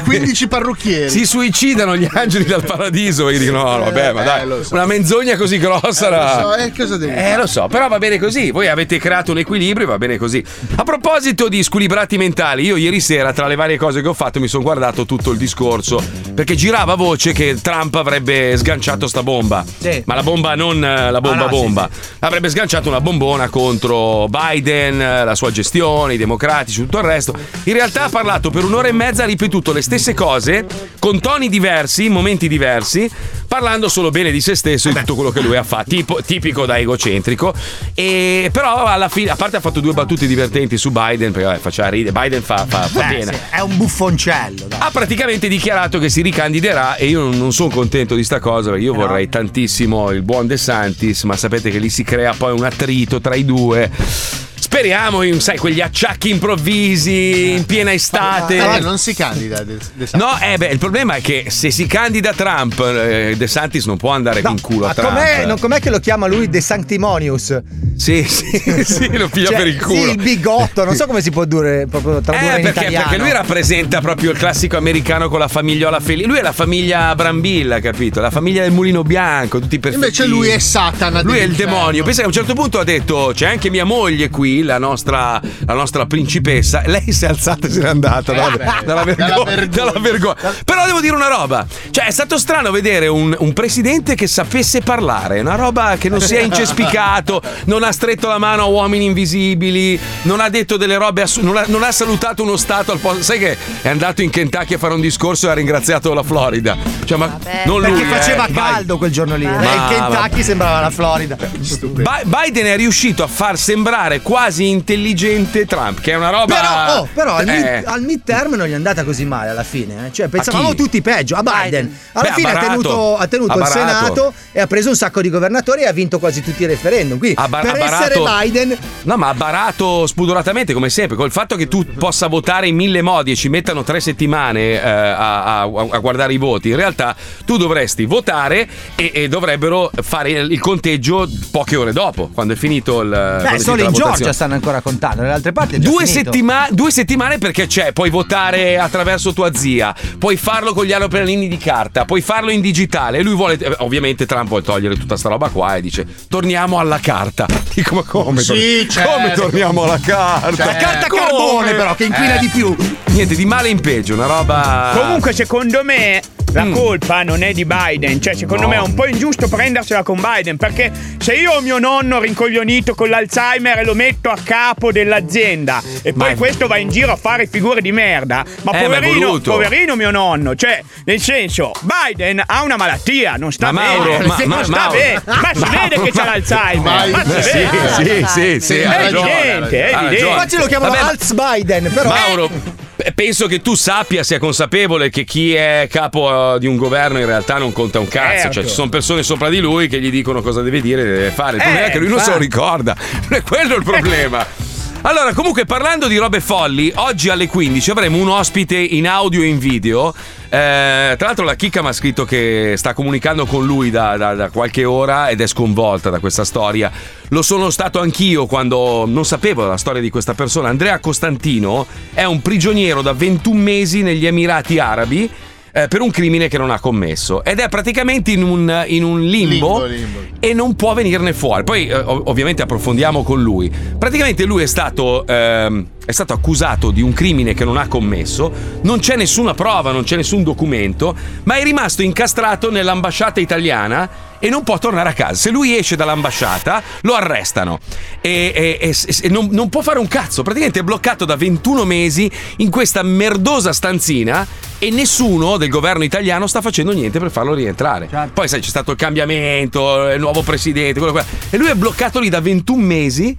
Vogliono 0.04 0.24
15 0.26 0.48
parrucchieri. 0.48 1.10
Si 1.10 1.26
suicidano 1.26 1.96
gli 1.96 2.08
angeli 2.12 2.46
dal 2.46 2.64
paradiso 2.64 3.30
e 3.30 3.38
dicono: 3.38 3.64
No, 3.64 3.80
vabbè, 3.86 4.14
ma 4.14 4.22
Eh, 4.22 4.26
dai, 4.26 4.48
lo 4.48 4.64
so. 4.64 4.74
una 4.74 4.86
menzogna 4.86 5.36
così 5.38 5.58
grossa. 5.58 6.08
era- 6.08 6.42
So, 6.42 6.56
eh, 6.56 6.72
cosa 6.76 6.98
devi 6.98 7.14
Eh, 7.14 7.36
lo 7.38 7.46
so, 7.48 7.68
però 7.68 7.88
va 7.88 7.98
bene 7.98 8.18
così. 8.20 8.52
Voi 8.52 8.68
avete 8.68 8.98
creato 8.98 9.32
un 9.32 9.40
equilibrio, 9.40 9.88
va 9.88 9.98
bene 9.98 10.18
così. 10.18 10.44
A 10.76 10.84
proposito 10.84 11.48
di 11.48 11.62
squilibrati 11.64 12.18
mentali, 12.18 12.64
io 12.66 12.76
ieri 12.76 13.00
sera, 13.00 13.34
tra 13.34 13.48
le 13.48 13.56
varie 13.56 13.78
cose 13.78 14.02
che 14.02 14.08
ho 14.08 14.14
fatto, 14.14 14.40
mi 14.40 14.48
sono 14.48 14.64
guardato 14.64 15.06
tutto 15.06 15.32
il 15.32 15.38
discorso. 15.38 16.02
Perché 16.34 16.56
girava 16.56 16.96
voce 16.96 17.32
che 17.34 17.58
Trump 17.62 17.96
avrebbe 17.96 18.56
sganciato 18.58 19.08
sta 19.08 19.24
bomba. 19.24 19.64
Sì. 19.78 20.02
Ma 20.06 20.16
la 20.16 20.24
bomba 20.24 20.56
non 20.56 20.84
eh, 20.84 21.12
la 21.12 21.22
bomba 21.22 21.46
Ah, 21.46 21.50
no, 21.50 21.54
sì, 21.56 21.62
bomba. 21.62 21.90
Avrebbe 22.20 22.50
sganciato 22.50 22.90
una 22.90 23.02
bombona 23.02 23.50
contro 23.50 24.28
Biden, 24.28 25.02
eh, 25.02 25.24
la 25.24 25.36
sua 25.36 25.52
gestione, 25.52 26.14
i 26.16 26.18
democratici, 26.18 26.82
tutto 26.82 26.98
il 27.00 27.04
resto. 27.06 27.34
In 27.66 27.74
realtà 27.74 28.06
ha 28.06 28.10
parlato 28.10 28.50
per 28.50 28.64
un'ora 28.64 28.88
e 28.88 28.92
mezza, 28.92 29.24
ha 29.24 29.26
ripetuto 29.26 29.72
le 29.74 29.79
stesse 29.82 30.14
cose, 30.14 30.66
con 31.00 31.20
toni 31.20 31.50
diversi, 31.50 32.10
momenti 32.10 32.48
diversi, 32.48 33.10
parlando 33.48 33.88
solo 33.90 34.10
bene 34.10 34.32
di 34.32 34.42
se 34.42 34.56
stesso 34.56 34.90
e 34.90 34.94
di 34.94 35.00
tutto 35.00 35.16
quello 35.16 35.32
che 35.32 35.42
lui 35.42 35.56
ha 35.56 35.64
fatto, 35.64 35.90
tipo- 35.90 36.22
tipico 36.24 36.66
da 36.66 36.78
egocentrico. 36.78 37.54
E 37.94 38.50
però 38.52 38.86
alla 38.86 39.10
fine, 39.10 39.32
a 39.32 39.36
parte 39.36 39.58
ha 39.58 39.60
fatto 39.60 39.80
due 39.80 39.94
battute 39.94 40.28
divertenti 40.28 40.78
su 40.78 40.92
Biden, 40.92 41.32
perché 41.32 41.48
vabbè, 41.48 41.60
faceva 41.60 41.90
ridere, 41.90 42.18
Biden 42.20 42.42
fa, 42.42 42.66
fa, 42.68 42.82
fa 42.88 43.08
Beh, 43.08 43.18
bene. 43.18 43.34
sì, 43.34 43.40
è 43.52 43.60
un 43.60 43.78
buffoncello. 43.78 44.66
dai. 44.68 44.80
Ha 44.82 44.90
praticamente 44.92 45.48
dichiarato 45.48 46.00
che 46.00 46.10
si 46.10 46.22
ricandiderà 46.22 46.96
e 46.96 47.08
io 47.08 47.30
non, 47.30 47.52
sono 47.52 47.70
contento 47.70 48.16
di 48.16 48.24
sta 48.24 48.40
cosa 48.40 48.70
perché 48.70 48.86
io 48.86 48.94
vorrei 48.94 49.30
tantissimo 49.30 50.12
il 50.12 50.22
buon 50.22 50.48
De 50.48 50.58
Santis, 50.58 51.24
ma 51.24 51.36
sapete 51.36 51.70
che 51.70 51.80
lì 51.80 51.90
si 51.90 52.04
crea 52.04 52.34
poi 52.34 52.54
un 52.54 52.64
attrito 52.64 53.20
tra 53.20 53.36
i 53.36 53.46
due. 53.46 54.48
Speriamo 54.60 55.24
in, 55.24 55.40
sai, 55.42 55.58
quegli 55.58 55.82
acciacchi 55.82 56.30
improvvisi 56.30 57.52
in 57.52 57.66
piena 57.66 57.92
estate. 57.94 58.58
Eh, 58.58 58.80
non 58.80 58.98
si 58.98 59.14
candida. 59.16 59.64
De, 59.64 59.78
De 59.94 60.06
Santis. 60.06 60.14
No, 60.14 60.38
eh 60.40 60.58
beh, 60.58 60.68
il 60.68 60.78
problema 60.78 61.16
è 61.16 61.22
che 61.22 61.46
se 61.50 61.72
si 61.72 61.86
candida 61.88 62.34
Trump, 62.34 62.80
eh, 62.80 63.34
De 63.38 63.48
Santis 63.48 63.86
non 63.86 63.98
può 63.98 64.12
andare 64.12 64.42
No, 64.42 64.52
in 64.52 64.62
culo 64.62 64.86
a 64.86 64.88
ma 64.90 64.94
Trump. 64.94 65.10
com'è, 65.16 65.46
non- 65.46 65.60
com'è 65.60 65.80
che 65.80 65.90
lo 65.90 66.00
chiama 66.00 66.28
lui 66.28 66.50
De 66.50 66.62
Sanctimonius? 66.62 67.62
Sì, 67.98 68.24
sì, 68.24 68.84
sì, 68.86 69.18
lo 69.18 69.28
piglia 69.28 69.48
Cioè, 69.50 69.58
per 69.58 69.68
il 69.68 69.82
culo. 69.82 70.04
Sì, 70.04 70.10
il 70.12 70.22
bigotto, 70.22 70.86
non 70.86 70.96
so 70.96 71.06
come 71.06 71.22
si 71.22 71.32
può 71.32 71.46
dire, 71.46 71.86
proprio 71.90 72.22
tradurre 72.22 72.60
Eh, 72.60 72.62
perché, 72.62 72.92
perché 72.92 73.18
lui 73.18 73.32
rappresenta 73.32 74.00
proprio 74.02 74.32
il 74.32 74.38
classico 74.38 74.78
americano 74.78 75.28
con 75.30 75.40
la 75.40 75.48
famigliola 75.48 76.00
felice. 76.00 76.28
Lui 76.28 76.38
è 76.38 76.42
la 76.42 76.52
famiglia 76.54 77.14
Brambilla, 77.16 77.80
capito? 77.80 78.22
La 78.22 78.30
famiglia 78.32 78.62
del 78.62 78.72
mulino 78.72 79.04
bianco, 79.04 79.60
tutti 79.60 79.80
perfetti. 79.80 80.04
Invece 80.04 80.26
lui 80.28 80.48
è 80.50 80.60
Satana. 80.60 81.22
Lui 81.24 81.38
è 81.40 81.44
il 81.44 81.54
demonio. 81.54 82.04
Pensa 82.04 82.20
che 82.20 82.26
a 82.26 82.28
un 82.28 82.34
certo 82.34 82.54
punto 82.54 82.80
ha 82.80 82.84
detto: 82.84 83.32
C'è 83.34 83.48
anche 83.48 83.70
mia 83.70 83.84
moglie 83.86 84.30
qui, 84.30 84.49
la 84.64 84.78
nostra, 84.78 85.40
la 85.66 85.74
nostra 85.74 86.06
principessa. 86.06 86.82
Lei 86.86 87.12
si 87.12 87.26
è 87.26 87.28
alzata 87.30 87.68
e 87.68 87.70
se 87.70 87.80
n'è 87.82 87.88
andata 87.90 88.34
dalla, 88.34 88.56
beh, 88.58 88.86
dalla 88.86 89.04
vergogna, 89.04 89.28
dalla 89.28 89.44
vergogna. 89.44 89.68
dalla 89.68 90.00
vergogna. 90.00 90.36
Però 90.66 90.86
devo 90.86 91.00
dire 91.02 91.16
una 91.16 91.28
roba: 91.28 91.66
cioè, 91.92 92.06
è 92.06 92.12
stato 92.12 92.38
strano 92.38 92.72
vedere 92.72 93.08
un, 93.08 93.36
un 93.40 93.54
presidente 93.54 94.16
che 94.16 94.28
sapesse 94.28 94.82
parlare, 94.82 95.40
una 95.40 95.56
roba 95.56 95.96
che 95.98 96.10
non 96.10 96.20
si 96.22 96.36
è 96.36 96.42
incespicato, 96.42 97.42
non 97.66 97.84
ha 97.84 97.92
stretto 97.92 98.28
la 98.28 98.38
mano 98.38 98.64
a 98.64 98.66
uomini 98.66 99.06
invisibili, 99.06 100.00
non 100.24 100.40
ha 100.40 100.50
detto 100.50 100.78
delle 100.78 100.98
robe 100.98 101.22
assu- 101.22 101.44
non, 101.44 101.58
ha, 101.58 101.64
non 101.68 101.84
ha 101.84 101.92
salutato 101.92 102.44
uno 102.44 102.56
stato 102.58 102.92
al 102.92 103.00
posto. 103.00 103.24
Sai 103.24 103.40
che 103.40 103.58
è 103.82 103.90
andato 103.90 104.22
in 104.22 104.30
Kentucky 104.30 104.74
a 104.76 104.78
fare 104.78 104.94
un 104.94 105.02
discorso 105.02 105.48
e 105.48 105.52
ha 105.52 105.54
ringraziato 105.54 106.14
la 106.14 106.24
Florida. 106.24 106.76
Cioè, 107.06 107.18
ma 107.18 107.28
Vabbè. 107.28 107.64
non 107.66 107.82
Perché 107.82 107.96
lui. 108.04 108.06
faceva 108.06 108.46
eh, 108.48 108.52
vai. 108.52 108.72
caldo 108.74 108.98
quel 108.98 109.12
giorno 109.12 109.36
lì. 109.36 109.46
Ma- 109.46 109.62
Eh, 109.62 109.76
il 109.76 109.96
Kentucky 109.98 110.30
vabbè. 110.30 110.42
sembrava 110.42 110.80
la 110.82 110.90
Florida. 110.90 111.36
Bi- 111.36 112.04
Biden 112.26 112.66
è 112.66 112.76
riuscito 112.76 113.24
a 113.24 113.28
far 113.28 113.58
sembrare 113.58 114.22
quasi 114.22 114.38
intelligente 114.48 115.66
Trump, 115.66 116.00
che 116.00 116.12
è 116.12 116.16
una 116.16 116.30
roba. 116.30 116.46
Però, 116.56 117.00
oh, 117.02 117.08
però 117.14 117.36
al, 117.36 117.46
mid- 117.46 117.64
Eh. 117.66 117.84
al 117.86 118.02
midterm 118.02 118.54
non 118.56 118.68
gli 118.68 118.72
è 118.72 118.76
andata 118.76 119.04
così 119.04 119.26
male 119.26 119.50
alla 119.50 119.64
fine. 119.64 120.08
eh. 120.08 120.12
Cioè, 120.14 120.28
pensavamo 120.28 120.74
tutti 120.76 121.02
peggio. 121.02 121.36
A 121.36 121.44
Biden. 121.44 121.96
Alla 122.14 122.30
Beh, 122.30 122.34
fine 122.36 122.52
ha 122.52 122.58
tenuto, 122.60 123.18
ha 123.18 123.28
tenuto 123.28 123.58
il. 123.60 123.66
Senato 123.66 124.34
e 124.52 124.60
ha 124.62 124.68
preso 124.68 124.90
un 124.90 124.96
sacco 124.96 125.22
di 125.22 125.30
governatori 125.30 125.82
e 125.84 125.88
ha 125.88 125.92
vinto 125.92 126.18
quasi 126.20 126.42
tutti 126.42 126.64
i 126.64 126.66
referendum. 126.66 127.18
Quindi, 127.18 127.40
Ha 127.40 127.48
ba- 127.48 127.60
per 127.60 127.76
ha 127.76 127.86
essere 127.86 128.16
Biden, 128.20 128.78
No, 129.04 129.16
ma 129.18 129.30
ha 129.30 129.34
barato 129.34 130.08
spudoratamente, 130.08 130.74
come 130.74 130.90
sempre. 130.90 131.16
Col 131.16 131.32
fatto 131.32 131.56
che 131.56 131.68
tu 131.68 131.86
possa 131.98 132.28
votare 132.28 132.68
in 132.68 132.76
mille 132.76 133.02
modi 133.02 133.32
e 133.32 133.36
ci 133.36 133.50
mettano 133.50 133.84
tre 133.84 134.00
settimane 134.00 134.82
eh, 134.82 134.88
a, 134.88 135.62
a- 135.62 135.62
a 135.62 135.98
guardare 136.00 136.34
i 136.34 136.38
voti, 136.38 136.70
in 136.70 136.76
realtà 136.76 137.16
tu 137.46 137.58
dovresti 137.58 138.06
votare 138.06 138.68
e, 138.96 139.12
e 139.14 139.28
dovrebbero 139.28 139.92
fare 140.02 140.32
il 140.32 140.60
conteggio 140.60 141.28
poche 141.52 141.76
ore 141.76 141.94
dopo, 141.94 142.30
quando 142.34 142.54
è 142.54 142.56
finito 142.56 143.02
il. 143.02 143.10
beh, 143.10 143.60
solo 143.60 143.84
in 143.84 143.92
Georgia 143.92 144.29
votazione. 144.30 144.34
stanno 144.34 144.54
ancora 144.54 144.82
contando, 144.82 145.22
nelle 145.22 145.34
altre 145.34 145.52
parti 145.52 145.76
è 145.76 145.80
già 145.80 145.90
Due, 145.90 146.06
settima- 146.06 146.68
due 146.72 146.92
settimane 146.92 147.38
perché 147.38 147.68
c'è, 147.68 147.92
puoi 147.94 148.10
votare 148.10 148.78
attraverso 148.78 149.34
tua 149.34 149.54
zia, 149.54 149.94
puoi 150.18 150.38
farlo 150.38 150.74
con 150.74 150.86
gli 150.86 150.92
aeroplanini 150.94 151.48
di 151.48 151.58
carta, 151.58 152.06
puoi 152.06 152.22
farlo 152.22 152.52
in 152.52 152.62
digitale. 152.62 153.18
E 153.20 153.24
lui 153.24 153.36
vuole, 153.36 153.58
eh, 153.58 153.76
ovviamente 153.80 154.26
Trump 154.26 154.48
vuole 154.48 154.64
togliere 154.64 154.98
tutta 154.98 155.18
sta 155.18 155.30
roba 155.30 155.50
qua 155.50 155.76
e 155.76 155.82
dice 155.82 156.06
torniamo 156.28 156.80
alla 156.80 157.00
carta. 157.00 157.46
Dico 157.74 157.96
ma 157.96 158.04
come? 158.04 158.42
Sì, 158.42 158.86
tor- 158.86 158.92
certo. 158.92 159.12
Come 159.12 159.32
torniamo 159.34 159.84
alla 159.84 160.00
carta? 160.00 160.66
La 160.66 160.76
carta 160.76 161.08
Come? 161.08 161.22
carbone, 161.22 161.74
però, 161.74 161.96
che 161.96 162.06
inquina 162.06 162.36
Eh, 162.36 162.40
di 162.40 162.48
più. 162.48 162.76
Niente, 163.08 163.36
di 163.36 163.46
male 163.46 163.70
in 163.70 163.80
peggio, 163.80 164.14
una 164.14 164.26
roba... 164.28 164.92
Comunque, 164.96 165.34
secondo 165.34 165.84
me, 165.84 166.22
la 166.54 166.66
colpa 166.70 167.24
non 167.24 167.44
è 167.44 167.52
di 167.54 167.66
Biden. 167.66 168.22
Cioè, 168.22 168.34
secondo 168.34 168.64
No. 168.64 168.70
me 168.70 168.76
è 168.76 168.80
un 168.82 168.94
po' 168.94 169.06
ingiusto 169.08 169.48
prendersela 169.48 170.04
con 170.04 170.20
Biden. 170.22 170.58
Perché 170.58 170.92
se 171.20 171.34
io 171.34 171.52
ho 171.54 171.62
mio 171.62 171.78
nonno 171.80 172.20
rincoglionito 172.20 172.96
con 172.96 173.10
l'Alzheimer 173.10 173.80
e 173.80 173.84
lo 173.86 173.94
metto 173.94 174.30
a 174.30 174.38
capo 174.44 174.92
dell'azienda 174.92 175.82
e 176.02 176.14
poi 176.14 176.32
Ma- 176.32 176.36
questo 176.38 176.68
va 176.68 176.78
in 176.78 176.90
giro 176.90 177.12
a 177.12 177.16
fare 177.16 177.48
figure 177.48 177.82
di 177.82 177.92
merda, 177.92 178.44
ma 178.64 178.72
Eh, 178.72 178.80
è 178.80 178.84
poverino, 178.84 179.40
poverino 179.40 179.96
mio 179.96 180.12
nonno. 180.12 180.56
Cioè, 180.56 180.82
nel 181.06 181.20
senso, 181.20 181.72
Biden 181.82 182.42
ha 182.46 182.64
una 182.64 182.78
malattia, 182.78 183.36
non 183.38 183.52
sta 183.52 183.72
Ma 183.72 183.82
bene. 183.82 183.96
Mauro, 183.98 184.28
ma- 184.28 184.38
non 184.38 184.48
ma- 184.48 184.64
sta 184.64 184.88
bene. 184.90 185.22
Ma 185.26 185.52
si 185.54 185.64
vede 185.78 186.02
che 186.02 186.12
c'ha 186.12 186.24
l'Alzheimer. 186.26 187.10
Ma 187.10 187.24
si 187.26 187.42
Sì, 187.50 187.58
vede. 187.58 188.26
sì, 188.26 188.26
sì, 188.28 188.60
sì, 188.60 188.78
È 188.80 188.86
ha 188.86 188.98
ragione, 188.98 189.40
evidente, 189.42 189.90
è 189.90 189.96
evidente. 189.96 190.26
Infatti 190.26 190.58
lo 190.58 190.66
chiamano 190.66 190.94
Alz 190.94 191.34
Biden, 191.34 191.92
però. 191.94 192.10
Mauro, 192.10 192.46
eh, 192.46 192.89
penso 193.14 193.48
che 193.48 193.62
tu 193.62 193.76
sappia, 193.76 194.24
sia 194.24 194.40
consapevole 194.40 195.10
che 195.10 195.24
chi 195.24 195.54
è 195.54 195.88
capo 195.90 196.56
eh, 196.56 196.60
di 196.60 196.68
un 196.68 196.76
governo 196.78 197.20
in 197.20 197.26
realtà 197.26 197.58
non 197.58 197.72
conta 197.72 198.00
un 198.00 198.08
cazzo. 198.08 198.38
Certo. 198.44 198.54
Cioè, 198.54 198.64
ci 198.66 198.74
sono 198.74 198.90
persone 198.90 199.24
sopra 199.24 199.50
di 199.50 199.60
lui 199.60 199.88
che 199.88 200.00
gli 200.00 200.10
dicono 200.12 200.42
cosa 200.42 200.62
deve 200.62 200.82
dire 200.82 201.02
e 201.02 201.06
deve 201.06 201.30
fare. 201.32 201.58
Il 201.58 201.62
Eh, 201.62 201.66
problema 201.66 201.88
è 201.88 201.92
che 201.92 202.00
lui 202.00 202.10
non 202.10 202.20
se 202.20 202.32
lo 202.32 202.42
infatti. 202.42 202.44
ricorda. 202.56 202.96
Non 203.30 203.40
è 203.40 203.42
quello 203.44 203.76
il 203.76 203.84
problema. 203.84 204.46
Allora, 205.02 205.34
comunque, 205.34 205.64
parlando 205.64 206.08
di 206.08 206.18
robe 206.18 206.42
folli, 206.42 206.92
oggi 206.94 207.30
alle 207.30 207.48
15 207.48 207.92
avremo 207.92 208.18
un 208.18 208.28
ospite 208.28 208.76
in 208.76 209.08
audio 209.08 209.42
e 209.42 209.46
in 209.46 209.58
video. 209.58 210.14
Eh, 210.50 211.16
tra 211.18 211.28
l'altro, 211.28 211.46
la 211.46 211.56
Chicca 211.56 211.82
mi 211.82 211.88
ha 211.88 211.94
scritto 211.94 212.26
che 212.26 212.74
sta 212.76 212.94
comunicando 212.94 213.46
con 213.46 213.66
lui 213.66 213.92
da, 213.92 214.18
da- 214.18 214.34
da 214.34 214.50
qualche 214.50 214.84
ora 214.84 215.30
ed 215.30 215.40
è 215.40 215.48
sconvolta 215.48 216.10
da 216.10 216.20
questa 216.20 216.44
storia. 216.44 216.92
Lo 217.30 217.42
sono 217.42 217.70
stato 217.70 218.02
anch'io 218.02 218.46
quando 218.46 219.06
non 219.08 219.24
sapevo 219.24 219.66
la 219.66 219.78
storia 219.78 220.02
di 220.02 220.10
questa 220.10 220.34
persona. 220.34 220.68
Andrea 220.68 221.00
Costantino 221.00 221.88
è 222.14 222.26
un 222.26 222.42
prigioniero 222.42 223.02
da 223.02 223.14
21 223.14 223.58
mesi 223.58 224.02
negli 224.02 224.26
Emirati 224.26 224.80
Arabi. 224.80 225.32
Eh, 225.72 225.88
per 225.88 226.02
un 226.02 226.12
crimine 226.12 226.48
che 226.48 226.58
non 226.58 226.70
ha 226.72 226.80
commesso 226.80 227.44
ed 227.44 227.60
è 227.60 227.70
praticamente 227.70 228.32
in 228.32 228.44
un, 228.44 228.84
in 228.88 229.04
un 229.04 229.22
limbo, 229.22 229.86
Limbo, 229.86 229.86
limbo. 229.86 230.20
e 230.40 230.54
non 230.54 230.76
può 230.76 230.94
venirne 230.94 231.34
fuori. 231.34 231.64
Poi, 231.64 231.88
eh, 231.88 231.96
ov- 231.96 232.28
ovviamente, 232.28 232.62
approfondiamo 232.62 233.24
con 233.24 233.42
lui. 233.42 233.72
Praticamente, 233.98 234.46
lui 234.46 234.64
è 234.64 234.68
stato, 234.68 235.26
ehm, 235.28 235.86
è 236.06 236.12
stato 236.12 236.34
accusato 236.34 236.92
di 236.92 237.02
un 237.02 237.14
crimine 237.14 237.54
che 237.54 237.66
non 237.66 237.78
ha 237.78 237.88
commesso. 237.88 238.52
Non 238.82 239.00
c'è 239.00 239.16
nessuna 239.16 239.54
prova, 239.54 239.92
non 239.92 240.04
c'è 240.04 240.16
nessun 240.16 240.44
documento, 240.44 241.16
ma 241.44 241.56
è 241.58 241.64
rimasto 241.64 242.02
incastrato 242.02 242.72
nell'ambasciata 242.72 243.40
italiana 243.40 244.10
e 244.40 244.50
non 244.50 244.64
può 244.64 244.78
tornare 244.78 245.10
a 245.10 245.14
casa. 245.14 245.36
Se 245.36 245.50
lui 245.50 245.76
esce 245.78 245.96
dall'ambasciata, 245.96 246.82
lo 247.02 247.14
arrestano 247.16 247.80
e, 248.22 248.78
e- 248.80 248.90
e- 248.90 249.16
e 249.22 249.30
non, 249.30 249.50
non 249.52 249.70
può 249.70 249.82
fare 249.82 250.00
un 250.00 250.08
cazzo. 250.08 250.42
Praticamente 250.44 250.80
è 250.80 250.84
bloccato 250.84 251.26
da 251.26 251.36
21 251.36 251.86
mesi 251.86 252.30
in 252.58 252.70
questa 252.70 253.04
merdosa 253.04 253.74
stanzina 253.74 254.46
e 254.80 254.90
nessuno 254.92 255.58
del 255.58 255.70
governo 255.70 256.04
italiano 256.04 256.48
sta 256.48 256.62
facendo 256.62 256.92
niente 256.94 257.20
per 257.20 257.32
farlo 257.32 257.54
rientrare. 257.54 258.08
Poi 258.34 258.48
sai, 258.48 258.62
c'è 258.62 258.70
stato 258.70 258.92
il 258.92 258.98
cambiamento, 258.98 260.10
il 260.10 260.20
nuovo 260.20 260.42
presidente, 260.42 261.00
quello, 261.00 261.12
quello. 261.14 261.28
e 261.50 261.58
lui 261.58 261.68
è 261.68 261.76
bloccato 261.76 262.20
lì 262.20 262.30
da 262.30 262.40
21 262.40 262.82
mesi, 262.82 263.36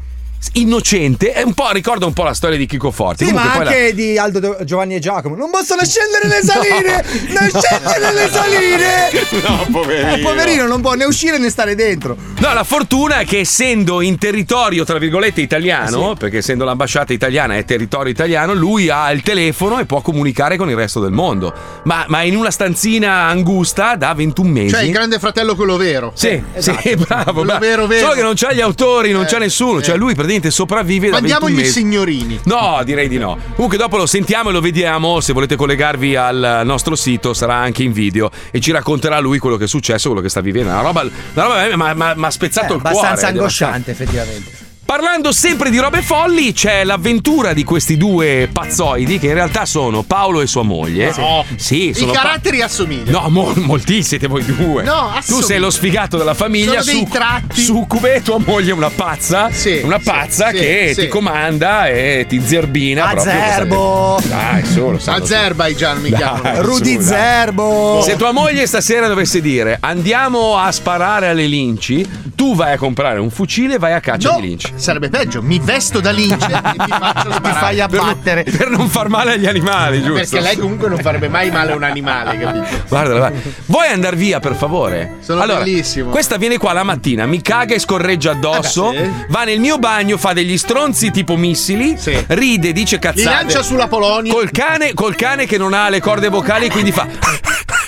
innocente, 0.54 1.32
è 1.32 1.42
un 1.42 1.52
po', 1.54 1.70
ricorda 1.70 2.06
un 2.06 2.12
po' 2.12 2.22
la 2.24 2.34
storia 2.34 2.56
di 2.56 2.66
Chico 2.66 2.90
Forti. 2.90 3.26
Sì, 3.26 3.32
ma 3.32 3.42
poi 3.54 3.64
la- 3.64 3.70
anche 3.70 3.94
di 3.94 4.16
Aldo 4.18 4.40
Do- 4.40 4.56
Giovanni 4.64 4.94
e 4.94 4.98
Giacomo. 4.98 5.36
Non 5.36 5.50
possono 5.50 5.82
scendere 5.84 6.28
le 6.28 6.40
saline! 6.44 7.04
non 7.28 7.50
scendere 7.62 8.12
le 8.14 8.28
saline! 8.30 9.38
No, 9.50 9.66
poverino. 9.70 10.14
Eh, 10.14 10.18
poverino, 10.18 10.66
non 10.66 10.80
può 10.80 10.94
né 10.94 11.04
uscire 11.04 11.38
né 11.38 11.50
stare 11.50 11.74
dentro. 11.74 12.16
No, 12.38 12.52
la 12.52 12.64
fortuna 12.64 13.18
è 13.20 13.24
che 13.24 13.38
essendo 13.40 14.00
in 14.00 14.18
territorio, 14.18 14.84
tra 14.84 14.98
virgolette, 14.98 15.40
italiano, 15.40 16.14
perché 16.14 16.38
essendo 16.38 16.64
l'ambasciata 16.64 17.12
italiana 17.12 17.56
è 17.56 17.64
territorio 17.64 18.10
italiano, 18.10 18.52
lui 18.54 18.88
ha 18.88 19.10
il 19.12 19.22
telefono 19.22 19.78
e 19.78 19.84
può 19.86 20.00
comunicare 20.00 20.56
con 20.56 20.68
il 20.68 20.76
resto 20.76 21.00
del 21.00 21.12
mondo. 21.12 21.52
Ma, 21.84 22.04
ma 22.08 22.22
in 22.22 22.36
una 22.36 22.50
stanzina 22.50 23.26
angusta 23.26 23.94
da 23.96 24.12
21 24.14 24.48
mesi. 24.50 24.70
Cioè 24.70 24.82
il 24.82 24.90
grande 24.92 25.18
fratello 25.18 25.54
quello 25.54 25.76
vero. 25.76 26.12
Sì, 26.14 26.42
sì, 26.58 26.72
bravo, 26.96 27.32
Quello 27.32 27.44
bravo. 27.46 27.58
vero, 27.60 27.86
vero. 27.86 28.00
Solo 28.02 28.14
che 28.14 28.22
non 28.22 28.34
c'ha 28.34 28.52
gli 28.52 28.60
autori, 28.60 29.12
non 29.12 29.22
Eh, 29.22 29.26
c'è 29.26 29.38
nessuno. 29.38 29.80
Cioè, 29.82 29.94
eh. 29.94 29.98
lui 29.98 30.14
praticamente 30.30 30.50
sopravvive 30.50 31.10
da 31.10 31.20
21 31.20 31.38
Mandiamogli 31.40 31.66
i 31.66 31.70
signorini. 31.70 32.40
No, 32.44 32.80
direi 32.84 33.08
di 33.08 33.18
no. 33.18 33.36
Comunque 33.54 33.76
dopo 33.76 33.96
lo 33.96 34.06
sentiamo 34.06 34.50
e 34.50 34.52
lo 34.52 34.60
vediamo. 34.60 35.20
Se 35.20 35.32
volete 35.32 35.56
collegarvi 35.56 36.14
al 36.16 36.62
nostro 36.64 36.94
sito 36.94 37.34
sarà 37.34 37.54
anche 37.56 37.82
in 37.82 37.92
video 37.92 38.30
e 38.50 38.60
ci 38.60 38.70
racconterà 38.70 39.18
lui 39.18 39.38
quello 39.38 39.56
che 39.56 39.64
è 39.64 39.68
successo, 39.68 40.08
quello 40.08 40.22
che 40.22 40.28
sta 40.28 40.40
vivendo. 40.40 40.70
Una 40.70 40.80
roba, 40.82 41.02
una 41.02 41.44
roba 41.74 42.14
mi 42.14 42.24
ha 42.24 42.30
spezzato 42.30 42.72
Eh, 42.72 42.76
il 42.76 42.80
cuore. 42.82 42.96
abbastanza 42.96 43.26
angosciante, 43.28 43.90
effettivamente. 43.90 44.68
Parlando 44.90 45.30
sempre 45.30 45.70
di 45.70 45.78
robe 45.78 46.02
folli, 46.02 46.52
c'è 46.52 46.82
l'avventura 46.82 47.52
di 47.52 47.62
questi 47.62 47.96
due 47.96 48.48
pazzoidi 48.52 49.20
che 49.20 49.28
in 49.28 49.34
realtà 49.34 49.64
sono 49.64 50.02
Paolo 50.02 50.40
e 50.40 50.48
sua 50.48 50.64
moglie. 50.64 51.14
No. 51.16 51.44
Sì, 51.54 51.90
I 51.90 51.94
sono 51.94 52.10
pa- 52.10 52.22
caratteri 52.22 52.60
assomigliano. 52.60 53.20
No, 53.20 53.28
mo- 53.28 53.52
molti 53.54 54.02
siete 54.02 54.26
voi 54.26 54.44
due. 54.44 54.82
No, 54.82 55.12
Tu 55.24 55.42
sei 55.42 55.60
lo 55.60 55.70
sfigato 55.70 56.16
della 56.16 56.34
famiglia. 56.34 56.82
Sono 56.82 56.84
dei 56.98 57.06
su, 57.06 57.12
tratti. 57.12 57.60
Succube, 57.60 58.20
tua 58.22 58.38
moglie 58.44 58.72
è 58.72 58.74
una 58.74 58.90
pazza. 58.90 59.48
Sì, 59.52 59.80
una 59.84 59.98
sì, 59.98 60.04
pazza 60.06 60.48
sì, 60.48 60.56
che 60.56 60.90
sì. 60.92 61.02
ti 61.02 61.06
comanda 61.06 61.86
e 61.86 62.26
ti 62.28 62.42
zerbina. 62.44 63.10
proprio. 63.10 63.30
Azerbo! 63.32 64.20
Dai, 64.24 64.64
solo. 64.64 64.98
Azerbaijan 65.04 66.00
mi 66.00 66.12
chiamano. 66.12 66.62
Rudy 66.62 66.94
su, 66.94 66.96
dai. 66.96 67.04
Zerbo! 67.06 68.02
Se 68.02 68.16
tua 68.16 68.32
moglie 68.32 68.66
stasera 68.66 69.06
dovesse 69.06 69.40
dire 69.40 69.78
andiamo 69.80 70.56
a 70.56 70.72
sparare 70.72 71.28
alle 71.28 71.46
linci, 71.46 72.04
tu 72.34 72.56
vai 72.56 72.72
a 72.72 72.76
comprare 72.76 73.20
un 73.20 73.30
fucile 73.30 73.74
e 73.74 73.78
vai 73.78 73.92
a 73.92 74.00
caccia 74.00 74.32
No, 74.32 74.40
di 74.40 74.48
linci. 74.48 74.78
Sarebbe 74.80 75.08
peggio. 75.08 75.42
Mi 75.42 75.58
vesto 75.62 76.00
da 76.00 76.10
lince 76.10 76.46
e 76.46 76.60
ti 76.84 76.90
faccio 76.90 77.28
Ti 77.28 77.34
sparare. 77.34 77.58
fai 77.60 77.80
abbattere. 77.80 78.42
Per 78.44 78.68
non 78.70 78.88
far 78.88 79.08
male 79.08 79.32
agli 79.32 79.46
animali, 79.46 79.98
giusto? 80.02 80.14
Perché 80.14 80.40
lei 80.40 80.56
comunque 80.56 80.88
non 80.88 80.98
farebbe 80.98 81.28
mai 81.28 81.50
male 81.50 81.72
a 81.72 81.76
un 81.76 81.82
animale, 81.82 82.38
capito? 82.38 82.66
Guarda, 82.88 83.16
guarda. 83.16 83.38
Vuoi 83.66 83.88
andare 83.88 84.16
via, 84.16 84.40
per 84.40 84.54
favore? 84.54 85.16
Sono 85.20 85.44
bellissimo. 85.46 86.10
Questa 86.10 86.36
viene 86.36 86.58
qua 86.58 86.72
la 86.72 86.82
mattina, 86.82 87.26
mi 87.26 87.40
caga 87.42 87.74
e 87.74 87.78
scorreggia 87.78 88.32
addosso, 88.32 88.92
Eh 88.92 88.98
beh, 88.98 89.04
sì. 89.04 89.24
va 89.28 89.44
nel 89.44 89.60
mio 89.60 89.78
bagno, 89.78 90.16
fa 90.16 90.32
degli 90.32 90.56
stronzi 90.58 91.10
tipo 91.10 91.36
missili, 91.36 91.96
Sì. 91.98 92.16
ride, 92.28 92.72
dice 92.72 92.98
cazzate. 92.98 93.24
lancia 93.28 93.62
sulla 93.62 93.86
Polonia. 93.88 94.32
Col 94.32 94.50
cane, 94.50 94.94
col 94.94 95.14
cane 95.14 95.46
che 95.46 95.58
non 95.58 95.72
ha 95.74 95.88
le 95.88 96.00
corde 96.00 96.28
vocali, 96.28 96.68
quindi 96.70 96.92
fa. 96.92 97.06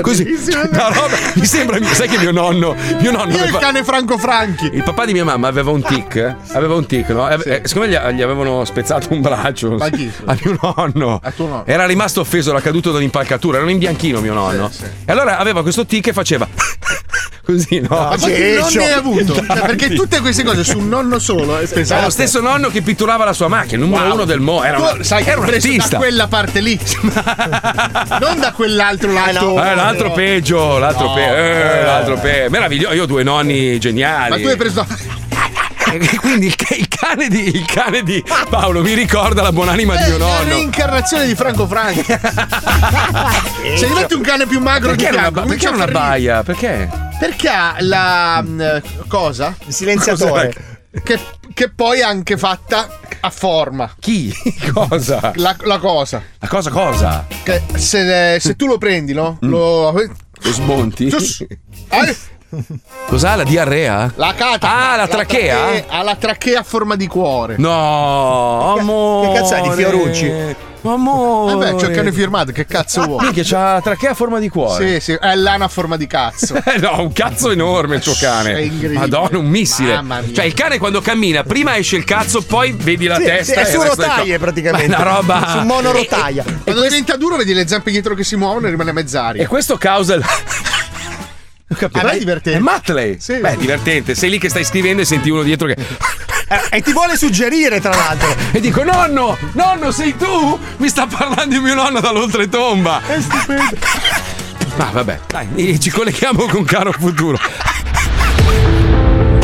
Così. 0.00 0.26
Una 0.70 0.88
roba, 0.88 1.16
mi 1.34 1.44
sembra. 1.46 1.78
Sai 1.92 2.08
che 2.08 2.18
mio 2.18 2.32
nonno. 2.32 2.74
Mio 3.00 3.10
nonno 3.10 3.30
Io 3.30 3.36
il 3.36 3.42
aveva- 3.42 3.58
cane 3.58 3.84
Franco 3.84 4.18
Franchi. 4.18 4.70
il 4.72 4.82
papà 4.82 5.04
di 5.04 5.12
mia 5.12 5.24
mamma 5.24 5.48
aveva 5.48 5.70
un 5.70 5.82
tic, 5.82 6.16
eh? 6.16 6.34
aveva 6.52 6.74
un 6.74 6.86
tic, 6.86 7.08
no? 7.10 7.28
Eh, 7.28 7.38
eh, 7.44 7.60
Secondo 7.64 7.88
me 7.88 7.94
gli, 8.12 8.16
gli 8.16 8.22
avevano 8.22 8.64
spezzato 8.64 9.08
un 9.12 9.20
braccio. 9.20 9.70
Ma 9.72 9.88
chi? 9.90 10.10
A 10.24 10.36
mio 10.42 10.58
nonno. 10.60 11.20
A 11.22 11.30
tuo 11.30 11.46
nonno. 11.46 11.66
Era 11.66 11.86
rimasto 11.86 12.20
offeso, 12.20 12.50
era 12.50 12.60
caduto 12.60 12.92
dall'impalcatura, 12.92 13.56
era 13.56 13.66
un 13.66 13.72
in 13.72 13.78
bianchino 13.78 14.20
mio 14.20 14.34
nonno. 14.34 14.68
Sì, 14.70 14.78
sì. 14.78 14.84
E 15.04 15.12
allora 15.12 15.38
aveva 15.38 15.62
questo 15.62 15.84
tic 15.86 16.06
e 16.08 16.12
faceva 16.12 16.46
così, 17.52 17.80
no? 17.80 17.88
Ma 17.90 18.06
quanti 18.06 18.30
Ceccio. 18.32 18.60
nonni 18.60 18.84
hai 18.84 18.92
avuto? 18.92 19.34
Cioè, 19.34 19.60
perché 19.60 19.90
tutte 19.94 20.20
queste 20.20 20.42
cose 20.44 20.64
su 20.64 20.78
un 20.78 20.88
nonno 20.88 21.18
solo. 21.18 21.58
eh, 21.58 21.68
Era 21.72 22.02
lo 22.02 22.10
stesso 22.10 22.40
nonno 22.40 22.68
che 22.68 22.82
pitturava 22.82 23.24
la 23.24 23.32
sua 23.32 23.48
macchina, 23.48 23.82
il 23.82 23.88
numero 23.88 24.04
Wow. 24.04 24.14
uno 24.14 24.24
del 24.24 24.40
mo. 24.40 24.62
Era, 24.64 24.76
Tu 24.76 24.82
una- 24.82 25.02
sai 25.04 25.24
che 25.24 25.30
era 25.30 25.40
un 25.40 25.46
artista. 25.46 25.88
da 25.88 25.96
quella 25.98 26.26
parte 26.28 26.60
lì. 26.60 26.78
non 28.20 28.38
da 28.38 28.52
quell'altro 28.52 29.12
lato. 29.12 29.50
Eh, 29.62 29.74
l'altro 29.74 30.12
peggio, 30.12 30.78
l'altro 30.78 31.06
No. 31.08 31.14
peggio, 31.14 31.34
eh, 31.34 31.82
l'altro 31.84 32.18
peggio. 32.18 32.50
Meraviglioso, 32.50 32.94
io 32.94 33.02
ho 33.02 33.06
due 33.06 33.22
nonni 33.22 33.78
geniali. 33.78 34.30
Ma 34.30 34.38
tu 34.38 34.46
hai 34.46 34.56
preso. 34.56 34.86
E 35.92 36.16
quindi 36.20 36.46
il, 36.46 36.54
ca- 36.54 36.76
il 36.76 36.86
cane 36.86 37.26
di, 37.26 37.48
il 37.48 37.64
cane 37.64 38.04
di 38.04 38.22
Paolo 38.48 38.80
mi 38.80 38.92
ricorda 38.94 39.42
la 39.42 39.50
buonanima 39.50 39.96
di 39.96 40.02
Eh, 40.04 40.06
mio 40.06 40.18
la 40.18 40.26
nonno. 40.26 40.48
reincarnazione 40.50 41.26
di 41.26 41.34
Franco 41.34 41.66
Franchi. 41.66 42.04
Se 43.76 43.88
gli 43.88 43.92
metti 43.92 44.14
un 44.14 44.20
cane 44.22 44.46
più 44.46 44.60
magro 44.60 44.90
Perché, 44.90 45.10
di 45.10 45.16
non, 45.16 45.20
fianco, 45.32 45.40
perché 45.40 45.46
comincia 45.46 45.66
a 45.66 45.70
non 45.70 45.78
far 45.80 45.88
ridere. 45.88 46.04
abbaia? 46.04 46.42
Perché? 46.44 46.88
Perché 47.20 47.48
ha 47.48 47.76
la 47.80 48.42
mm, 48.42 48.60
cosa 49.06 49.54
Il 49.66 49.74
silenziatore. 49.74 50.54
che, 51.04 51.20
che 51.52 51.68
poi 51.70 51.98
è 51.98 52.02
anche 52.02 52.38
fatta 52.38 52.88
a 53.20 53.28
forma. 53.28 53.94
Chi? 54.00 54.34
Cosa? 54.72 55.32
La, 55.34 55.54
la 55.64 55.78
cosa. 55.78 56.22
La 56.38 56.48
cosa 56.48 56.70
cosa? 56.70 57.26
Che 57.42 57.62
se, 57.74 58.38
se 58.40 58.56
tu 58.56 58.66
lo 58.66 58.78
prendi, 58.78 59.12
no? 59.12 59.36
Lo. 59.40 59.92
Lo 59.92 60.52
smonti? 60.52 61.08
Eh, 61.90 62.16
Cos'ha 63.06 63.36
la 63.36 63.44
diarrea? 63.44 64.10
La 64.16 64.32
cata. 64.34 64.90
Ah, 64.92 64.96
la 64.96 65.06
trachea? 65.06 65.84
Ha 65.86 66.02
la 66.02 66.16
trachea 66.16 66.60
a 66.60 66.62
forma 66.62 66.96
di 66.96 67.06
cuore. 67.06 67.56
No, 67.58 68.76
amore. 68.78 69.28
che 69.28 69.34
cazzo 69.40 69.54
è 69.54 69.60
di 69.60 69.70
Fiorucci? 69.70 70.32
Amore. 70.82 71.54
Vabbè, 71.54 71.74
c'è 71.76 71.88
il 71.90 71.94
cane 71.96 72.12
firmato, 72.12 72.52
che 72.52 72.64
cazzo 72.66 73.02
vuoi? 73.04 73.24
Minchia, 73.24 73.42
c'ha 73.44 73.72
la 73.74 73.80
trachea 73.80 74.10
a 74.10 74.14
forma 74.14 74.38
di 74.38 74.48
cuore. 74.48 74.94
Sì, 74.94 75.00
sì, 75.00 75.18
è 75.20 75.34
l'ana 75.34 75.66
a 75.66 75.68
forma 75.68 75.96
di 75.96 76.06
cazzo. 76.06 76.54
Eh 76.64 76.78
no, 76.78 77.00
un 77.02 77.12
cazzo 77.12 77.50
enorme 77.50 77.96
il 77.96 78.02
suo 78.02 78.14
cane. 78.18 78.52
È 78.54 78.58
incredibile. 78.60 78.98
Madonna, 79.00 79.38
un 79.38 79.46
missile. 79.46 80.02
Cioè, 80.32 80.44
il 80.44 80.54
cane 80.54 80.78
quando 80.78 81.00
cammina, 81.00 81.42
prima 81.42 81.76
esce 81.76 81.96
il 81.96 82.04
cazzo, 82.04 82.42
poi 82.42 82.72
vedi 82.72 83.06
la 83.06 83.16
Sì, 83.16 83.24
testa. 83.24 83.52
sì, 83.52 83.58
è 83.58 83.62
e 83.62 83.66
su 83.66 83.82
rotaie 83.82 84.38
praticamente. 84.38 84.94
Una 84.94 85.02
roba. 85.02 85.46
Su 85.58 85.66
monorotaia. 85.66 86.44
E, 86.50 86.50
e- 86.50 86.62
Quando 86.62 86.82
diventa 86.82 87.16
duro, 87.16 87.36
vedi 87.36 87.52
le 87.52 87.66
zampe 87.66 87.90
dietro 87.90 88.14
che 88.14 88.24
si 88.24 88.36
muovono 88.36 88.66
e 88.66 88.70
rimane 88.70 88.90
a 88.90 88.92
mezz'aria. 88.92 89.42
e 89.42 89.46
questo 89.46 89.76
causa 89.76 90.14
il. 90.14 90.22
Ho 91.68 91.74
capito. 91.76 92.06
Ah, 92.06 92.10
è 92.10 92.18
divertente. 92.18 92.58
È 92.58 92.62
Matley. 92.62 93.16
Sì. 93.20 93.36
Beh, 93.38 93.52
è 93.52 93.56
divertente. 93.56 94.14
Sei 94.14 94.30
lì 94.30 94.38
che 94.38 94.48
stai 94.48 94.64
scrivendo 94.64 95.02
e 95.02 95.04
senti 95.04 95.28
uno 95.30 95.42
dietro 95.42 95.66
che. 95.66 95.76
E 96.70 96.82
ti 96.82 96.92
vuole 96.92 97.16
suggerire, 97.16 97.80
tra 97.80 97.94
l'altro. 97.94 98.34
E 98.52 98.60
dico, 98.60 98.82
nonno, 98.82 99.36
nonno, 99.52 99.90
sei 99.92 100.16
tu? 100.16 100.58
Mi 100.78 100.88
sta 100.88 101.06
parlando 101.06 101.54
di 101.54 101.60
mio 101.60 101.74
nonno 101.74 102.00
dall'oltretomba. 102.00 103.00
È 103.06 103.20
stupendo. 103.20 103.76
Ma 104.76 104.90
vabbè, 104.92 105.20
dai, 105.28 105.78
ci 105.80 105.90
colleghiamo 105.90 106.46
con 106.46 106.64
Caro 106.64 106.92
Futuro. 106.92 107.38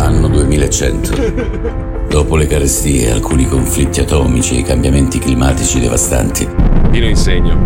Anno 0.01 0.29
2100. 0.29 2.05
Dopo 2.09 2.37
le 2.37 2.47
carestie, 2.47 3.11
alcuni 3.11 3.47
conflitti 3.47 4.01
atomici 4.01 4.57
e 4.57 4.61
i 4.61 4.63
cambiamenti 4.63 5.19
climatici 5.19 5.81
devastanti, 5.81 6.49
Io 6.93 7.01
lo 7.01 7.07
insegno. 7.09 7.65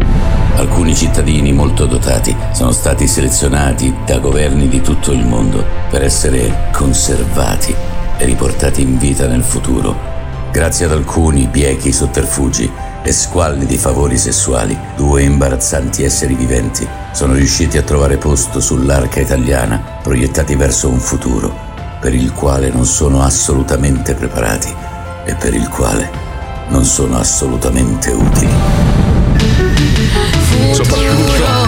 alcuni 0.56 0.94
cittadini 0.94 1.52
molto 1.52 1.86
dotati 1.86 2.34
sono 2.52 2.72
stati 2.72 3.06
selezionati 3.06 3.94
da 4.04 4.18
governi 4.18 4.68
di 4.68 4.80
tutto 4.80 5.12
il 5.12 5.24
mondo 5.24 5.64
per 5.90 6.02
essere 6.02 6.68
conservati 6.72 7.74
e 8.20 8.26
riportati 8.26 8.82
in 8.82 8.98
vita 8.98 9.26
nel 9.26 9.42
futuro. 9.42 9.96
Grazie 10.52 10.84
ad 10.84 10.92
alcuni 10.92 11.46
biechi 11.46 11.90
sotterfugi 11.90 12.70
e 13.02 13.12
squallidi 13.12 13.78
favori 13.78 14.18
sessuali, 14.18 14.78
due 14.94 15.22
imbarazzanti 15.22 16.04
esseri 16.04 16.34
viventi 16.34 16.86
sono 17.12 17.32
riusciti 17.32 17.78
a 17.78 17.82
trovare 17.82 18.18
posto 18.18 18.60
sull'arca 18.60 19.20
italiana, 19.20 19.98
proiettati 20.02 20.54
verso 20.54 20.90
un 20.90 21.00
futuro 21.00 21.68
per 21.98 22.14
il 22.14 22.32
quale 22.32 22.70
non 22.70 22.84
sono 22.84 23.22
assolutamente 23.22 24.14
preparati 24.14 24.72
e 25.24 25.34
per 25.34 25.54
il 25.54 25.68
quale 25.68 26.10
non 26.68 26.84
sono 26.84 27.18
assolutamente 27.18 28.10
utili. 28.10 28.52
Futuro, 30.74 31.59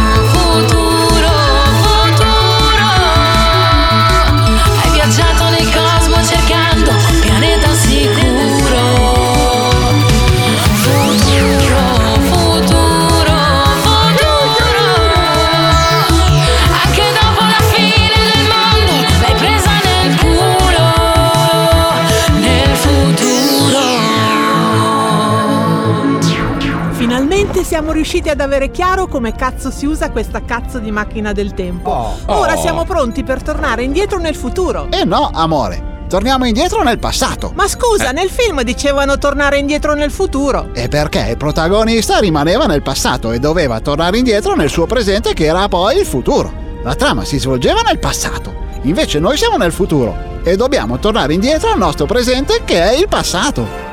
riusciti 28.02 28.28
ad 28.28 28.40
avere 28.40 28.72
chiaro 28.72 29.06
come 29.06 29.32
cazzo 29.32 29.70
si 29.70 29.86
usa 29.86 30.10
questa 30.10 30.44
cazzo 30.44 30.80
di 30.80 30.90
macchina 30.90 31.32
del 31.32 31.54
tempo. 31.54 32.16
Ora 32.26 32.54
Oh. 32.54 32.60
siamo 32.60 32.84
pronti 32.84 33.22
per 33.22 33.42
tornare 33.42 33.84
indietro 33.84 34.18
nel 34.18 34.34
futuro. 34.34 34.88
Eh 34.90 35.04
no, 35.04 35.30
amore. 35.32 35.90
Torniamo 36.08 36.44
indietro 36.44 36.82
nel 36.82 36.98
passato. 36.98 37.52
Ma 37.54 37.68
scusa, 37.68 38.10
nel 38.10 38.28
film 38.28 38.60
dicevano 38.62 39.18
tornare 39.18 39.58
indietro 39.58 39.94
nel 39.94 40.10
futuro. 40.10 40.70
E 40.74 40.88
perché 40.88 41.28
il 41.30 41.36
protagonista 41.36 42.18
rimaneva 42.18 42.66
nel 42.66 42.82
passato 42.82 43.30
e 43.30 43.38
doveva 43.38 43.78
tornare 43.78 44.18
indietro 44.18 44.54
nel 44.56 44.68
suo 44.68 44.86
presente 44.86 45.32
che 45.32 45.44
era 45.44 45.68
poi 45.68 45.98
il 46.00 46.04
futuro. 46.06 46.52
La 46.82 46.96
trama 46.96 47.24
si 47.24 47.38
svolgeva 47.38 47.82
nel 47.82 48.00
passato. 48.00 48.52
Invece 48.82 49.20
noi 49.20 49.36
siamo 49.36 49.56
nel 49.56 49.72
futuro 49.72 50.40
e 50.42 50.56
dobbiamo 50.56 50.98
tornare 50.98 51.34
indietro 51.34 51.70
al 51.70 51.78
nostro 51.78 52.04
presente 52.06 52.62
che 52.64 52.82
è 52.82 52.96
il 52.96 53.06
passato. 53.08 53.90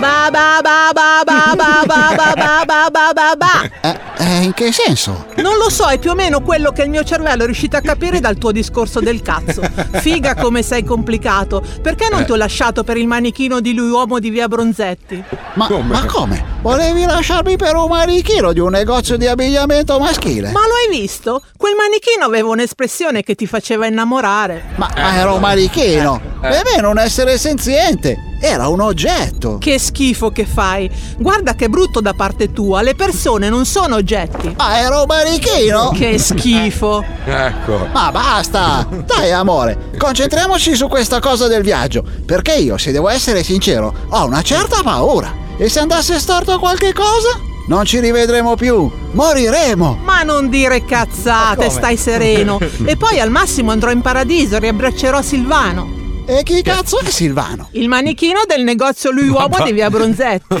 Ba 0.00 0.30
ba 0.30 0.62
ba 0.62 0.92
ba 0.94 1.24
ba 1.26 1.40
ba 1.56 1.70
ba 1.86 2.00
ba 2.14 2.64
ba 2.64 2.90
ba 2.90 3.12
ba 3.12 3.28
ba. 3.36 3.52
Eh, 3.82 3.98
eh, 4.18 4.42
in 4.44 4.54
che 4.54 4.70
senso? 4.72 5.27
Non 5.42 5.56
lo 5.56 5.70
so, 5.70 5.86
è 5.86 5.98
più 5.98 6.10
o 6.10 6.14
meno 6.14 6.40
quello 6.40 6.72
che 6.72 6.82
il 6.82 6.90
mio 6.90 7.04
cervello 7.04 7.42
è 7.42 7.46
riuscito 7.46 7.76
a 7.76 7.80
capire 7.80 8.18
dal 8.18 8.36
tuo 8.38 8.50
discorso 8.50 9.00
del 9.00 9.22
cazzo. 9.22 9.62
Figa 9.92 10.34
come 10.34 10.62
sei 10.62 10.82
complicato. 10.82 11.62
Perché 11.80 12.08
non 12.10 12.24
ti 12.24 12.32
ho 12.32 12.36
lasciato 12.36 12.82
per 12.82 12.96
il 12.96 13.06
manichino 13.06 13.60
di 13.60 13.72
lui 13.72 13.90
uomo 13.90 14.18
di 14.18 14.30
via 14.30 14.48
Bronzetti? 14.48 15.22
Ma 15.54 15.68
ma 15.82 16.04
come? 16.06 16.56
Volevi 16.60 17.04
lasciarmi 17.04 17.56
per 17.56 17.76
un 17.76 17.88
manichino 17.88 18.52
di 18.52 18.58
un 18.58 18.70
negozio 18.70 19.16
di 19.16 19.26
abbigliamento 19.26 19.98
maschile? 19.98 20.50
Ma 20.50 20.60
lo 20.60 20.74
hai 20.74 21.00
visto? 21.00 21.42
Quel 21.56 21.74
manichino 21.76 22.24
aveva 22.24 22.48
un'espressione 22.48 23.22
che 23.22 23.34
ti 23.36 23.46
faceva 23.46 23.86
innamorare. 23.86 24.64
Ma 24.74 24.90
era 25.14 25.32
un 25.32 25.40
manichino! 25.40 26.20
Nemmeno 26.40 26.90
un 26.90 26.98
essere 26.98 27.38
senziente! 27.38 28.16
Era 28.40 28.68
un 28.68 28.80
oggetto! 28.80 29.58
Che 29.58 29.78
schifo 29.78 30.30
che 30.30 30.46
fai. 30.46 30.88
Guarda 31.18 31.54
che 31.54 31.68
brutto 31.68 32.00
da 32.00 32.12
parte 32.12 32.52
tua, 32.52 32.82
le 32.82 32.94
persone 32.94 33.48
non 33.48 33.64
sono 33.66 33.96
oggetti. 33.96 34.54
Ma 34.56 34.78
era 34.78 35.00
un 35.00 35.06
manichino! 35.06 35.27
Che 35.90 36.18
schifo. 36.18 37.04
Ecco. 37.24 37.88
Ma 37.92 38.10
basta! 38.10 38.86
Dai 39.04 39.32
amore, 39.32 39.90
concentriamoci 39.96 40.74
su 40.74 40.88
questa 40.88 41.20
cosa 41.20 41.46
del 41.46 41.62
viaggio, 41.62 42.02
perché 42.24 42.54
io, 42.54 42.76
se 42.78 42.92
devo 42.92 43.08
essere 43.08 43.42
sincero, 43.42 43.92
ho 44.08 44.24
una 44.24 44.42
certa 44.42 44.82
paura. 44.82 45.46
E 45.56 45.68
se 45.68 45.80
andasse 45.80 46.18
storto 46.18 46.58
qualche 46.58 46.92
cosa? 46.92 47.40
Non 47.66 47.84
ci 47.84 48.00
rivedremo 48.00 48.54
più, 48.56 48.90
moriremo! 49.12 49.98
Ma 50.02 50.22
non 50.22 50.48
dire 50.48 50.84
cazzate, 50.84 51.68
stai 51.68 51.96
sereno. 51.96 52.58
E 52.86 52.96
poi 52.96 53.20
al 53.20 53.30
massimo 53.30 53.70
andrò 53.70 53.90
in 53.90 54.00
paradiso, 54.00 54.58
riabbraccerò 54.58 55.20
Silvano. 55.20 55.97
E 56.30 56.42
chi 56.42 56.60
cazzo 56.60 56.98
è 57.00 57.08
Silvano? 57.08 57.68
Il 57.70 57.88
manichino 57.88 58.40
del 58.46 58.62
negozio 58.62 59.10
Lui 59.10 59.28
Uomo 59.28 59.64
di 59.64 59.72
via 59.72 59.88
Bronzetti. 59.88 60.44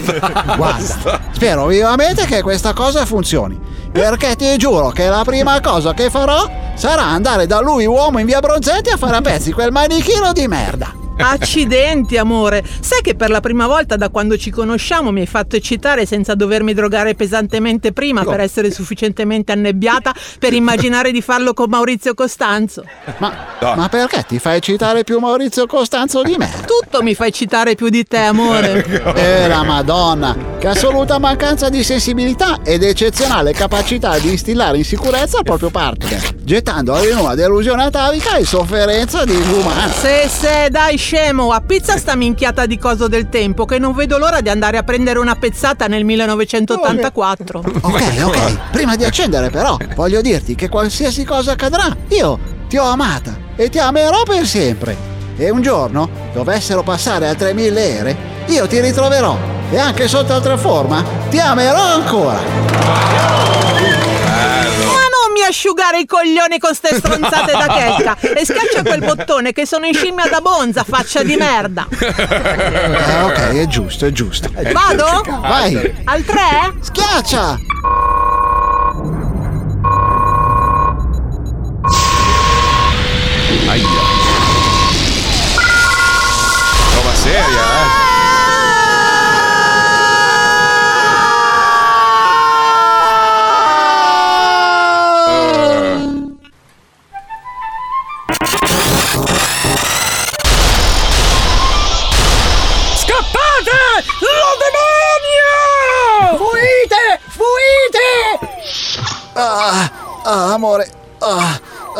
Guarda, 0.56 1.20
spero 1.30 1.66
vivamente 1.66 2.24
che 2.24 2.40
questa 2.40 2.72
cosa 2.72 3.04
funzioni. 3.04 3.60
Perché 3.92 4.34
ti 4.34 4.56
giuro 4.56 4.88
che 4.88 5.08
la 5.08 5.24
prima 5.26 5.60
cosa 5.60 5.92
che 5.92 6.08
farò 6.08 6.50
sarà 6.74 7.04
andare 7.04 7.46
da 7.46 7.60
lui 7.60 7.84
uomo 7.84 8.18
in 8.18 8.24
via 8.24 8.40
Bronzetti 8.40 8.88
a 8.88 8.96
fare 8.96 9.16
a 9.16 9.20
pezzi 9.20 9.52
quel 9.52 9.70
manichino 9.70 10.32
di 10.32 10.48
merda. 10.48 11.07
Accidenti, 11.18 12.16
amore. 12.16 12.64
Sai 12.80 13.00
che 13.02 13.14
per 13.14 13.30
la 13.30 13.40
prima 13.40 13.66
volta 13.66 13.96
da 13.96 14.08
quando 14.08 14.36
ci 14.36 14.50
conosciamo 14.50 15.10
mi 15.10 15.20
hai 15.20 15.26
fatto 15.26 15.56
eccitare 15.56 16.06
senza 16.06 16.34
dovermi 16.34 16.72
drogare 16.74 17.14
pesantemente 17.14 17.92
prima 17.92 18.24
per 18.24 18.40
essere 18.40 18.70
sufficientemente 18.70 19.52
annebbiata 19.52 20.14
per 20.38 20.52
immaginare 20.52 21.10
di 21.10 21.20
farlo 21.20 21.54
con 21.54 21.68
Maurizio 21.68 22.14
Costanzo. 22.14 22.84
Ma, 23.18 23.32
ma 23.60 23.88
perché 23.88 24.24
ti 24.26 24.38
fai 24.38 24.60
citare 24.60 25.04
più 25.04 25.18
Maurizio 25.18 25.66
Costanzo 25.66 26.22
di 26.22 26.36
me? 26.38 26.50
Tutto 26.66 27.02
mi 27.02 27.14
fa 27.14 27.26
eccitare 27.26 27.74
più 27.74 27.88
di 27.88 28.04
te, 28.04 28.18
amore. 28.18 29.06
Eh 29.18 29.48
la 29.48 29.62
madonna, 29.64 30.36
che 30.58 30.68
assoluta 30.68 31.18
mancanza 31.18 31.68
di 31.68 31.82
sensibilità 31.82 32.58
ed 32.62 32.82
eccezionale 32.82 33.52
capacità 33.52 34.18
di 34.18 34.30
instillare 34.30 34.76
in 34.76 34.84
sicurezza 34.84 35.38
il 35.38 35.44
proprio 35.44 35.70
partner, 35.70 36.34
gettando 36.42 36.96
in 37.04 37.16
una 37.16 37.34
delusione 37.34 37.84
atavica 37.84 38.36
e 38.36 38.44
sofferenza 38.44 39.24
disumana. 39.24 39.88
Se, 39.88 40.28
se, 40.28 40.68
dai 40.70 40.96
scemo, 41.08 41.52
a 41.52 41.62
pizza 41.62 41.96
sta 41.96 42.14
minchiata 42.16 42.66
di 42.66 42.76
coso 42.76 43.08
del 43.08 43.30
tempo 43.30 43.64
che 43.64 43.78
non 43.78 43.94
vedo 43.94 44.18
l'ora 44.18 44.42
di 44.42 44.50
andare 44.50 44.76
a 44.76 44.82
prendere 44.82 45.18
una 45.18 45.36
pezzata 45.36 45.86
nel 45.86 46.04
1984. 46.04 47.64
Ok, 47.80 48.02
ok, 48.24 48.70
prima 48.72 48.94
di 48.94 49.04
accendere 49.06 49.48
però, 49.48 49.78
voglio 49.96 50.20
dirti 50.20 50.54
che 50.54 50.68
qualsiasi 50.68 51.24
cosa 51.24 51.52
accadrà, 51.52 51.96
io 52.08 52.38
ti 52.68 52.76
ho 52.76 52.84
amata 52.84 53.34
e 53.56 53.70
ti 53.70 53.78
amerò 53.78 54.22
per 54.24 54.46
sempre. 54.46 54.94
E 55.38 55.48
un 55.48 55.62
giorno, 55.62 56.10
dovessero 56.34 56.82
passare 56.82 57.26
altre 57.26 57.54
mille 57.54 57.88
ere, 57.88 58.16
io 58.48 58.66
ti 58.66 58.78
ritroverò 58.78 59.34
e 59.70 59.78
anche 59.78 60.08
sotto 60.08 60.34
altra 60.34 60.58
forma 60.58 61.02
ti 61.30 61.38
amerò 61.38 61.80
ancora. 61.80 63.67
Asciugare 65.48 66.00
i 66.00 66.04
coglioni 66.06 66.58
con 66.58 66.74
ste 66.74 66.94
stronzate 66.94 67.52
da 67.52 67.66
checca 67.72 68.16
e 68.20 68.44
schiaccia 68.44 68.82
quel 68.82 69.00
bottone 69.00 69.52
che 69.52 69.64
sono 69.66 69.86
in 69.86 69.94
scimmia 69.94 70.26
da 70.28 70.42
bonza, 70.42 70.84
faccia 70.84 71.22
di 71.22 71.36
merda. 71.36 71.86
Eh, 71.90 73.22
ok, 73.22 73.38
è 73.56 73.66
giusto, 73.66 74.04
è 74.04 74.12
giusto. 74.12 74.50
Vado? 74.72 75.22
Vai, 75.40 75.94
Al 76.04 76.22
3? 76.24 76.74
schiaccia! 76.80 77.56
Aia. 83.68 83.86
Prova 86.92 87.14
seria, 87.14 87.42
eh. 87.42 87.97
Ah, 109.40 109.86
ah, 110.26 110.54
amore, 110.54 110.82
ah, 111.22 111.54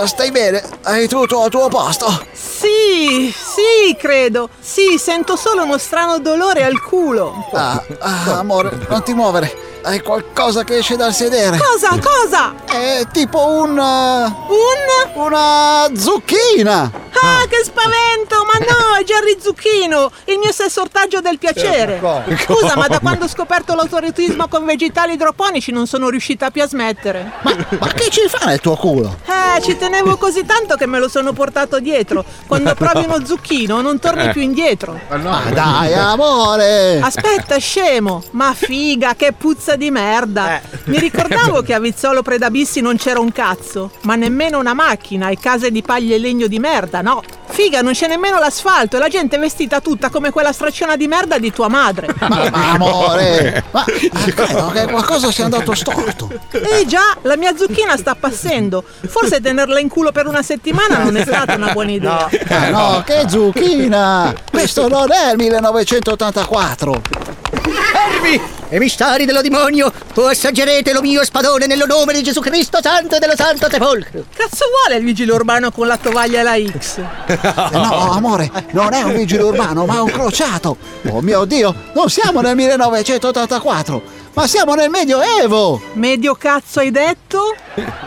stai 0.06 0.30
bene? 0.30 0.62
Hai 0.82 1.08
tutto 1.08 1.42
al 1.42 1.50
tuo 1.50 1.68
posto? 1.68 2.06
Sì, 2.32 3.32
sì, 3.34 3.94
credo. 3.96 4.48
Sì, 4.60 4.98
sento 4.98 5.36
solo 5.36 5.64
uno 5.64 5.78
strano 5.78 6.18
dolore 6.18 6.64
al 6.64 6.80
culo. 6.82 7.48
Ah, 7.52 7.82
ah, 7.98 8.38
amore, 8.38 8.78
non 8.88 9.02
ti 9.02 9.14
muovere. 9.14 9.66
Hai 9.82 10.00
qualcosa 10.00 10.64
che 10.64 10.78
esce 10.78 10.96
dal 10.96 11.14
sedere. 11.14 11.56
Cosa? 11.56 11.98
Cosa? 11.98 12.54
È 12.66 13.06
tipo 13.12 13.46
un... 13.46 13.78
eh, 13.78 14.24
Un? 14.48 15.22
una 15.24 15.88
zucchina. 15.96 16.90
Ah, 17.20 17.44
che 17.48 17.64
spavento! 17.64 18.44
Ma 18.44 18.58
no, 18.64 18.96
è 19.00 19.02
Jerry 19.04 19.36
Zucchino, 19.40 20.10
il 20.26 20.38
mio 20.38 20.52
stesso 20.52 20.82
ortaggio 20.82 21.20
del 21.20 21.38
piacere. 21.38 22.00
Scusa, 22.44 22.76
ma 22.76 22.86
da 22.86 23.00
quando 23.00 23.24
ho 23.24 23.28
scoperto 23.28 23.74
l'autoretismo 23.74 24.46
con 24.46 24.64
vegetali 24.64 25.14
idroponici 25.14 25.72
non 25.72 25.86
sono 25.86 26.08
riuscita 26.10 26.50
più 26.50 26.62
a 26.62 26.68
smettere. 26.68 27.32
Ma, 27.42 27.56
ma 27.80 27.86
che 27.88 28.08
ci 28.10 28.20
fa 28.28 28.46
nel 28.46 28.60
tuo 28.60 28.76
culo? 28.76 29.16
Eh, 29.58 29.62
ci 29.62 29.76
tenevo 29.76 30.16
così 30.16 30.44
tanto 30.44 30.76
che 30.76 30.86
me 30.86 30.98
lo 30.98 31.08
sono 31.08 31.32
portato 31.32 31.80
dietro. 31.80 32.24
Quando 32.46 32.74
provi 32.78 33.04
uno 33.06 33.24
zucchino 33.24 33.80
non 33.80 33.98
torni 33.98 34.26
Eh. 34.26 34.30
più 34.30 34.40
indietro. 34.40 34.98
Ma 35.08 35.42
dai, 35.52 35.94
amore! 35.94 37.00
Aspetta, 37.00 37.56
scemo! 37.58 38.22
Ma 38.32 38.54
figa, 38.54 39.14
che 39.16 39.32
puzza 39.32 39.76
di 39.76 39.90
merda! 39.90 40.60
Mi 40.84 40.98
ricordavo 40.98 41.62
che 41.62 41.74
a 41.74 41.80
Vizzolo 41.80 42.22
Predabissi 42.22 42.80
non 42.80 42.96
c'era 42.96 43.20
un 43.20 43.32
cazzo, 43.32 43.90
ma 44.02 44.14
nemmeno 44.14 44.58
una 44.58 44.74
macchina 44.74 45.28
e 45.28 45.38
case 45.38 45.70
di 45.70 45.82
paglia 45.82 46.14
e 46.14 46.18
legno 46.18 46.46
di 46.46 46.58
merda, 46.58 47.00
no! 47.02 47.22
Figa, 47.50 47.80
non 47.80 47.92
c'è 47.94 48.06
nemmeno 48.06 48.38
l'asfalto 48.38 48.96
e 48.96 48.98
la 49.00 49.08
gente 49.08 49.36
è 49.36 49.38
vestita 49.38 49.80
tutta 49.80 50.10
come 50.10 50.30
quella 50.30 50.52
stracciona 50.52 50.96
di 50.96 51.08
merda 51.08 51.38
di 51.38 51.50
tua 51.50 51.68
madre. 51.68 52.14
Ma, 52.20 52.48
ma 52.50 52.70
amore! 52.72 53.64
Ma 53.70 53.84
ma 54.12 54.20
credo 54.34 54.68
che 54.68 54.86
qualcosa 54.86 55.32
sia 55.32 55.44
andato 55.44 55.74
storto. 55.74 56.30
Eh 56.50 56.84
già, 56.86 57.16
la 57.22 57.36
mia 57.36 57.56
zucchina 57.56 57.96
sta 57.96 58.14
passando. 58.14 58.84
Forse 59.06 59.40
tenerla 59.48 59.80
in 59.80 59.88
culo 59.88 60.12
per 60.12 60.26
una 60.26 60.42
settimana 60.42 60.98
non 60.98 61.16
è 61.16 61.22
stata 61.26 61.54
una 61.54 61.72
buona 61.72 61.90
idea. 61.90 62.28
Ah 62.48 62.68
no, 62.68 63.02
che 63.04 63.24
zucchina! 63.28 64.34
Questo 64.50 64.88
non 64.88 65.10
è 65.10 65.30
il 65.30 65.36
1984! 65.38 67.02
Fermi! 67.50 68.56
E 68.70 68.78
misteri 68.78 69.24
dello 69.24 69.40
demonio, 69.40 69.90
tu 70.12 70.20
assaggerete 70.20 70.92
lo 70.92 71.00
mio 71.00 71.24
spadone 71.24 71.66
nello 71.66 71.86
nome 71.86 72.12
di 72.12 72.22
Gesù 72.22 72.40
Cristo 72.40 72.80
Santo 72.82 73.16
e 73.16 73.18
dello 73.18 73.34
Santo 73.34 73.66
Sepolcro. 73.70 74.24
Cazzo 74.36 74.66
vuole 74.84 74.98
il 74.98 75.04
vigile 75.06 75.32
urbano 75.32 75.70
con 75.70 75.86
la 75.86 75.96
tovaglia 75.96 76.40
e 76.40 76.42
la 76.42 76.78
X? 76.78 77.00
Eh, 77.26 77.38
No, 77.72 78.12
amore, 78.12 78.50
non 78.72 78.92
è 78.92 79.02
un 79.02 79.14
vigile 79.14 79.42
urbano, 79.42 79.86
ma 79.86 80.02
un 80.02 80.10
crociato! 80.10 80.76
Oh 81.08 81.22
mio 81.22 81.46
Dio, 81.46 81.74
non 81.94 82.10
siamo 82.10 82.42
nel 82.42 82.54
1984, 82.56 84.02
ma 84.38 84.46
siamo 84.46 84.74
nel 84.74 84.88
Medioevo! 84.88 85.82
Medio 85.94 86.36
cazzo 86.36 86.78
hai 86.78 86.92
detto? 86.92 87.56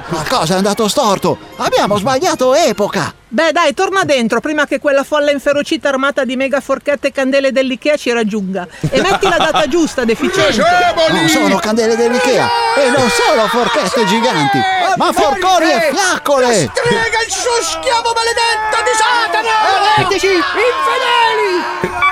Qualcosa 0.08 0.54
è 0.54 0.58
andato 0.58 0.88
storto! 0.88 1.38
Abbiamo 1.58 1.98
sbagliato 1.98 2.56
epoca! 2.56 3.13
Beh 3.28 3.52
dai, 3.52 3.74
torna 3.74 4.06
dentro 4.06 4.39
prima 4.39 4.65
che 4.65 4.80
quella 4.80 5.04
folla 5.04 5.32
inferocita 5.32 5.89
armata 5.89 6.24
di 6.24 6.38
mega 6.38 6.62
forchette 6.62 7.08
e 7.08 7.12
candele 7.12 7.52
dell'Ikea 7.52 7.98
ci 7.98 8.13
raggiunga. 8.13 8.65
E 8.89 9.02
metti 9.02 9.28
la 9.28 9.36
data 9.39 9.67
giusta, 9.67 10.06
deficiente. 10.06 10.63
Non 11.10 11.28
sono 11.28 11.58
candele 11.58 11.98
dell'Ikea 11.98 12.48
e 12.78 12.89
non 12.91 13.10
sono 13.10 13.48
forchette 13.48 14.06
giganti, 14.06 14.58
ma 14.96 15.12
forconi 15.12 15.70
e 15.70 15.91
fiaccole! 15.94 16.72
Strega 16.74 17.24
il 17.26 17.32
suo 17.32 17.62
schiavo 17.62 18.13
maledetto 18.15 18.78
di 18.86 18.94
Satana! 18.96 19.98
Eretici! 19.98 20.28
Infedeli! 20.28 22.11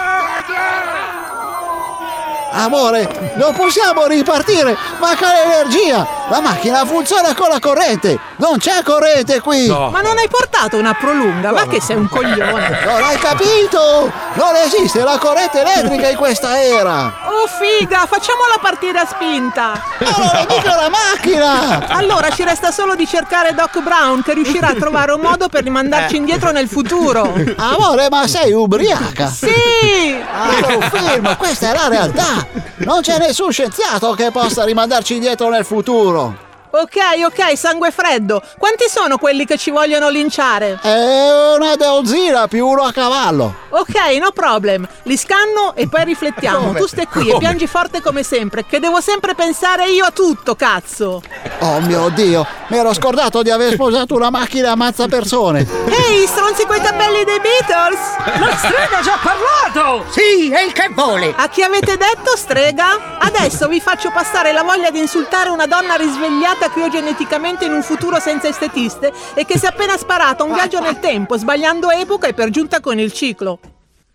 Amore, 2.51 3.33
non 3.35 3.53
possiamo 3.53 4.05
ripartire! 4.07 4.75
Manca 4.99 5.27
l'energia! 5.33 6.07
La 6.29 6.41
macchina 6.41 6.85
funziona 6.85 7.33
con 7.35 7.49
la 7.49 7.59
corrente! 7.59 8.17
Non 8.37 8.57
c'è 8.57 8.81
corrente 8.83 9.39
qui! 9.39 9.67
Ma 9.67 10.01
non 10.01 10.17
hai 10.17 10.27
portato 10.27 10.77
una 10.77 10.93
prolunga? 10.93 11.51
Ma 11.51 11.67
che 11.67 11.79
sei 11.79 11.95
un 11.95 12.09
coglione! 12.09 12.79
Non 12.85 13.03
hai 13.03 13.17
capito? 13.17 14.11
Non 14.33 14.55
esiste 14.55 15.03
la 15.03 15.17
corrente 15.17 15.61
elettrica 15.61 16.09
in 16.09 16.17
questa 16.17 16.61
era! 16.61 17.13
Oh 17.27 17.47
figa, 17.47 18.05
facciamola 18.07 18.57
partire 18.61 18.99
a 18.99 19.05
spinta! 19.05 19.81
Allora 19.99 20.45
dico 20.47 20.67
la 20.67 20.89
macchina! 20.89 21.87
Allora 21.87 22.29
ci 22.31 22.43
resta 22.43 22.71
solo 22.71 22.95
di 22.95 23.07
cercare 23.07 23.53
Doc 23.53 23.79
Brown 23.81 24.23
che 24.23 24.33
riuscirà 24.33 24.69
a 24.69 24.73
trovare 24.73 25.11
un 25.11 25.21
modo 25.21 25.49
per 25.49 25.63
rimandarci 25.63 26.15
indietro 26.15 26.51
nel 26.51 26.67
futuro. 26.67 27.33
Amore, 27.57 28.09
ma 28.09 28.27
sei 28.27 28.53
ubriaca! 28.53 29.27
Sì! 29.27 30.17
Ah, 30.31 30.75
un 30.75 30.89
film, 30.91 31.37
questa 31.37 31.69
è 31.69 31.73
la 31.73 31.87
realtà! 31.87 32.38
Non 32.77 33.01
c'è 33.01 33.17
nessun 33.19 33.51
scienziato 33.51 34.13
che 34.13 34.31
possa 34.31 34.63
rimandarci 34.63 35.15
indietro 35.15 35.49
nel 35.49 35.65
futuro! 35.65 36.47
Ok, 36.71 36.97
ok, 37.25 37.57
sangue 37.57 37.89
freddo. 37.89 38.43
Quanti 38.59 38.85
sono 38.87 39.17
quelli 39.17 39.43
che 39.45 39.57
ci 39.57 39.71
vogliono 39.71 40.09
linciare? 40.09 40.77
È 40.79 41.55
una 41.55 41.75
dozzina 41.75 42.47
più 42.47 42.67
uno 42.67 42.83
a 42.83 42.91
cavallo! 42.91 43.55
Ok, 43.69 43.95
no 44.21 44.29
problem. 44.31 44.87
Li 45.03 45.17
scanno 45.17 45.73
e 45.73 45.87
poi 45.89 46.03
riflettiamo. 46.03 46.73
Tu 46.73 46.85
stai 46.85 47.07
qui 47.07 47.21
e 47.29 47.31
Come? 47.31 47.39
piangi 47.39 47.65
forte 47.65 48.01
come 48.01 48.21
sempre, 48.21 48.65
che 48.67 48.79
devo 48.79 49.01
sempre 49.01 49.33
pensare 49.33 49.89
io 49.89 50.05
a 50.05 50.11
tutto, 50.11 50.53
cazzo. 50.55 51.23
Oh 51.61 51.79
mio 51.81 52.09
Dio, 52.09 52.45
mi 52.67 52.77
ero 52.77 52.93
scordato 52.93 53.41
di 53.41 53.49
aver 53.49 53.73
sposato 53.73 54.13
una 54.13 54.29
macchina 54.29 54.71
ammazza 54.71 55.07
persone! 55.07 55.67
Ehi, 55.87 56.27
stronzi 56.27 56.67
coi 56.67 56.81
capelli 56.81 57.23
dei 57.23 57.39
Beatles! 57.39 57.99
La 58.39 58.55
strega 58.57 58.97
ha 58.99 59.01
già 59.01 59.17
parlato! 59.21 60.05
Sì, 60.11 60.51
è 60.51 60.61
il 60.61 60.71
che 60.71 60.89
vuole! 60.93 61.33
A 61.35 61.49
chi 61.49 61.63
avete 61.63 61.97
detto, 61.97 62.35
strega? 62.37 63.17
Adesso 63.19 63.67
vi 63.67 63.81
faccio 63.81 64.11
passare 64.11 64.51
la 64.51 64.61
voglia 64.63 64.91
di 64.91 64.99
insultare 64.99 65.49
una 65.49 65.65
donna 65.65 65.95
risvegliata 65.95 66.58
criogeneticamente 66.67 67.63
in 67.63 67.71
un 67.71 67.81
futuro 67.83 68.19
senza 68.19 68.49
estetiste 68.49 69.13
e 69.33 69.45
che 69.45 69.57
si 69.57 69.63
è 69.63 69.69
appena 69.69 69.95
sparata 69.97 70.43
un 70.43 70.51
viaggio 70.51 70.81
nel 70.81 70.99
tempo, 70.99 71.37
sbagliando 71.37 71.89
epoca 71.91 72.27
e 72.27 72.33
per 72.33 72.49
giunta 72.49 72.81
con 72.81 72.99
il 72.99 73.13
ciclo. 73.13 73.59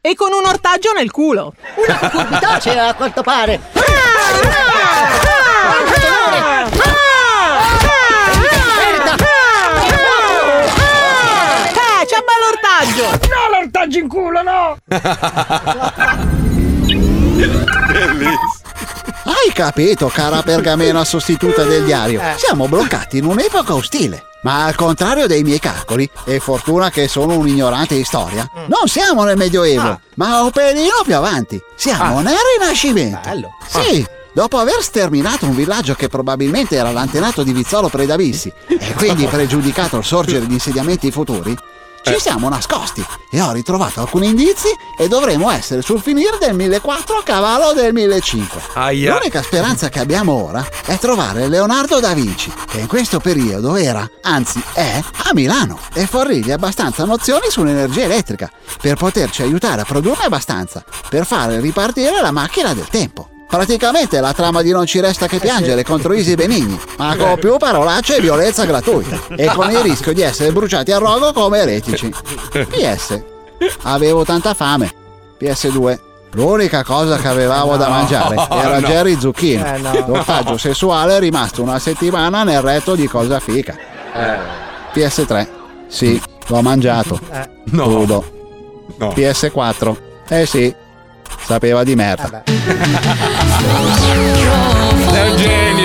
E 0.03 0.15
con 0.15 0.33
un 0.33 0.45
ortaggio 0.45 0.93
nel 0.93 1.11
culo. 1.11 1.55
Una 1.77 1.97
cucurbità 1.97 2.59
c'è 2.59 2.77
a 2.77 2.93
quanto 2.93 3.23
pare! 3.23 3.55
Eh, 11.73 12.07
c'è 12.07 12.19
un 12.19 12.25
bel 12.27 12.43
ortaggio! 12.53 13.05
No, 13.29 13.49
l'ortaggio 13.59 13.99
in 13.99 14.09
culo, 14.09 14.43
no! 14.43 14.77
Hai 19.27 19.53
capito, 19.55 20.09
cara 20.09 20.43
pergamena 20.43 21.03
sostituta 21.05 21.65
del 21.65 21.85
diario? 21.85 22.21
Siamo 22.37 22.69
bloccati 22.69 23.19
in 23.19 23.25
un'epoca 23.25 23.75
ostile. 23.75 24.27
Ma 24.43 24.67
al 24.67 24.75
contrario 24.75 25.27
dei 25.27 25.43
miei 25.43 25.59
calcoli, 25.59 26.09
e 26.27 26.39
fortuna 26.39 26.91
che 26.91 27.09
sono 27.09 27.39
un 27.39 27.49
ignorante 27.49 27.95
di 27.95 28.05
storia, 28.05 28.47
non 28.67 28.87
siamo 28.87 29.25
nel 29.25 29.39
Medioevo, 29.39 30.01
ma 30.17 30.43
un 30.43 30.51
pelino 30.51 31.01
più 31.03 31.17
avanti. 31.17 31.59
Siamo 31.75 32.21
nel 32.21 32.37
Rinascimento. 32.59 33.21
Sì, 33.67 34.07
dopo 34.35 34.59
aver 34.59 34.83
sterminato 34.83 35.47
un 35.47 35.55
villaggio 35.55 35.95
che 35.95 36.09
probabilmente 36.09 36.77
era 36.77 36.91
l'antenato 36.91 37.43
di 37.43 37.55
Vizzolo 37.55 37.89
Predabissi 37.89 38.53
e 38.67 38.93
quindi 38.95 39.25
pregiudicato 39.29 39.97
il 39.97 40.05
sorgere 40.05 40.47
di 40.47 40.53
insediamenti 40.53 41.11
futuri, 41.11 41.57
ci 42.05 42.21
siamo 42.21 42.51
nascosti 42.51 43.05
e 43.31 43.40
ho 43.40 43.53
ritrovato 43.53 44.01
alcuni 44.01 44.29
indizi 44.29 44.69
e 44.97 45.09
dovremo 45.09 45.51
essere 45.51 45.81
sul 45.81 46.01
finire 46.01 46.37
del 46.38 46.55
1004 46.55 47.17
a 47.17 47.23
cavallo 47.23 47.73
del 47.73 47.95
1005. 47.95 48.61
Aia. 48.75 49.14
L'unica 49.14 49.43
speranza 49.43 49.88
che 49.88 50.01
abbiamo 50.01 50.33
ora 50.33 50.67
è 50.85 50.99
trovare 50.99 51.49
Leonardo 51.49 52.01
da 52.01 52.12
Vinci, 52.12 52.53
che 52.69 52.81
in 52.81 52.87
questo 52.87 53.21
periodo 53.21 53.75
era, 53.77 54.09
anzi 54.23 54.62
è, 54.75 55.03
a 55.25 55.31
Milano 55.33 55.79
e 55.95 56.07
fornirgli 56.07 56.51
abbastanza 56.51 57.05
nozioni 57.05 57.47
sull'energia 57.49 58.03
elettrica 58.03 58.51
per 58.81 58.97
poterci 58.97 59.43
aiutare 59.43 59.81
a 59.81 59.85
produrne 59.85 60.25
abbastanza 60.25 60.85
per 61.09 61.25
fare 61.25 61.59
ripartire 61.61 62.21
la 62.21 62.33
macchina 62.33 62.75
del 62.75 62.88
tempo. 62.88 63.34
Praticamente 63.55 64.19
la 64.19 64.33
trama 64.33 64.62
di 64.62 64.73
Non 64.73 64.85
ci 64.85 64.99
resta 64.99 65.29
che 65.29 65.38
piangere 65.38 65.85
contro 65.85 66.12
Isi 66.12 66.35
Benigni, 66.35 66.77
ma 66.99 67.14
con 67.17 67.38
più 67.38 67.57
parolacce 67.57 68.17
e 68.17 68.21
violenza 68.21 68.64
gratuita 68.64 69.17
e 69.37 69.47
con 69.47 69.71
il 69.71 69.79
rischio 69.79 70.12
di 70.12 70.23
essere 70.23 70.51
bruciati 70.51 70.90
a 70.90 70.99
rogo 70.99 71.33
come 71.33 71.59
eretici. 71.59 72.12
PS. 72.51 73.23
Avevo 73.83 74.25
tanta 74.25 74.55
fame. 74.55 74.93
PS2. 75.40 75.99
L'unica 76.33 76.83
cosa 76.83 77.17
che 77.17 77.29
avevamo 77.29 77.77
da 77.77 77.87
No, 77.87 77.90
mangiare 77.93 78.35
era 78.51 78.81
no. 78.81 78.87
Jerry 78.88 79.21
Zucchino. 79.21 79.64
Eh, 79.64 79.79
no. 79.79 80.05
L'ortaggio 80.05 80.57
sessuale 80.57 81.17
è 81.17 81.21
rimasto 81.21 81.62
una 81.62 81.79
settimana 81.79 82.43
nel 82.43 82.61
retto 82.61 82.97
di 82.97 83.07
cosa 83.07 83.38
fica. 83.38 83.77
PS3. 84.93 85.47
Sì, 85.87 86.21
l'ho 86.49 86.61
mangiato. 86.61 87.21
No. 87.67 87.85
Crudo. 87.85 88.25
No. 88.97 89.09
PS4. 89.11 89.97
Eh 90.29 90.45
sì, 90.45 90.75
sapeva 91.47 91.85
di 91.85 91.95
merda. 91.95 92.43
Sei 95.11 95.31
un 95.31 95.37
genio, 95.37 95.84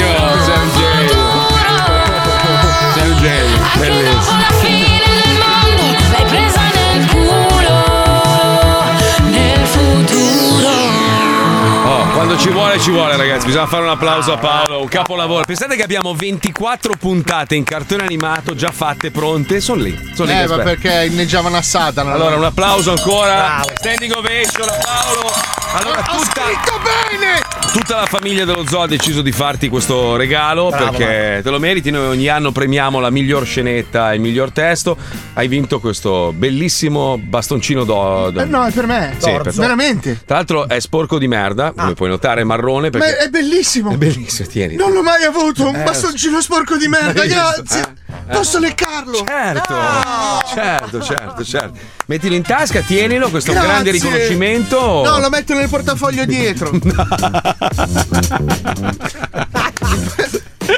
ci 12.39 12.49
vuole 12.49 12.79
ci 12.79 12.91
vuole, 12.91 13.17
ragazzi. 13.17 13.45
Bisogna 13.47 13.67
fare 13.67 13.83
un 13.83 13.89
applauso 13.89 14.33
a 14.33 14.37
Paolo. 14.37 14.81
Un 14.81 14.87
capolavoro. 14.87 15.43
Pensate 15.45 15.75
che 15.75 15.83
abbiamo 15.83 16.13
24 16.13 16.93
puntate 16.97 17.55
in 17.55 17.63
cartone 17.63 18.03
animato 18.03 18.55
già 18.55 18.71
fatte, 18.71 19.11
pronte. 19.11 19.59
Sono 19.59 19.81
lì. 19.81 19.97
Sono 20.13 20.31
lì. 20.31 20.37
Eh, 20.39 20.47
ma 20.47 20.57
perché 20.59 21.07
inneggiavano 21.11 21.57
a 21.57 21.61
Satana. 21.61 22.13
Allora, 22.13 22.35
un 22.37 22.43
applauso 22.45 22.91
ancora. 22.91 23.33
Bravo. 23.35 23.69
Standing 23.75 24.13
ovation 24.13 24.69
a 24.69 24.77
Paolo. 24.81 25.31
Allora, 25.71 25.99
Ho 25.99 26.17
tutta, 26.17 26.41
scritto 26.41 26.79
bene! 26.81 27.41
tutta 27.71 27.97
la 27.97 28.05
famiglia 28.07 28.43
dello 28.43 28.65
zoo 28.67 28.81
ha 28.81 28.87
deciso 28.87 29.21
di 29.21 29.31
farti 29.31 29.69
questo 29.69 30.15
regalo 30.15 30.69
Bravo, 30.69 30.97
perché 30.97 31.41
te 31.43 31.49
lo 31.51 31.59
meriti. 31.59 31.91
Noi 31.91 32.07
ogni 32.07 32.27
anno 32.27 32.51
premiamo 32.51 32.99
la 32.99 33.11
miglior 33.11 33.45
scenetta 33.45 34.11
e 34.11 34.15
il 34.15 34.21
miglior 34.21 34.51
testo. 34.51 34.97
Hai 35.33 35.47
vinto 35.47 35.79
questo 35.79 36.33
bellissimo 36.35 37.19
bastoncino 37.21 37.83
do. 37.83 38.31
do- 38.31 38.41
Eh, 38.41 38.45
no, 38.45 38.65
è 38.65 38.71
per 38.71 38.87
me. 38.87 39.13
Sì, 39.19 39.29
per 39.29 39.41
te. 39.43 39.51
Veramente. 39.51 40.21
Tra 40.25 40.37
l'alro 40.37 40.67
è 40.67 40.79
sporco 40.79 41.19
di 41.19 41.27
merda, 41.27 41.71
come 41.77 41.93
puoi 41.93 42.09
notare, 42.09 42.28
è 42.37 42.43
marrone 42.43 42.89
Ma 42.91 42.99
perché. 42.99 43.17
è 43.17 43.29
bellissimo. 43.29 43.91
È 43.91 43.95
bellissimo, 43.97 44.47
tieni. 44.47 44.75
Non 44.75 44.91
l'ho 44.93 45.01
mai 45.01 45.23
avuto, 45.23 45.67
un 45.67 45.75
Eh, 45.75 45.83
bastoncino 45.83 46.39
sporco 46.41 46.77
di 46.77 46.87
merda, 46.87 47.25
grazie. 47.27 47.95
Eh. 48.27 48.31
Posso 48.33 48.59
leccarlo? 48.59 49.23
Certo, 49.25 49.73
Ah. 49.75 50.43
certo, 50.53 51.01
certo, 51.01 51.43
certo. 51.43 51.77
Mettilo 52.07 52.35
in 52.35 52.43
tasca, 52.43 52.81
tienilo, 52.81 53.29
questo 53.29 53.51
è 53.51 53.53
un 53.53 53.59
Grazie. 53.61 53.81
grande 53.83 53.91
riconoscimento. 53.91 55.03
No, 55.03 55.19
lo 55.19 55.29
metto 55.29 55.53
nel 55.53 55.69
portafoglio 55.69 56.25
dietro. 56.25 56.71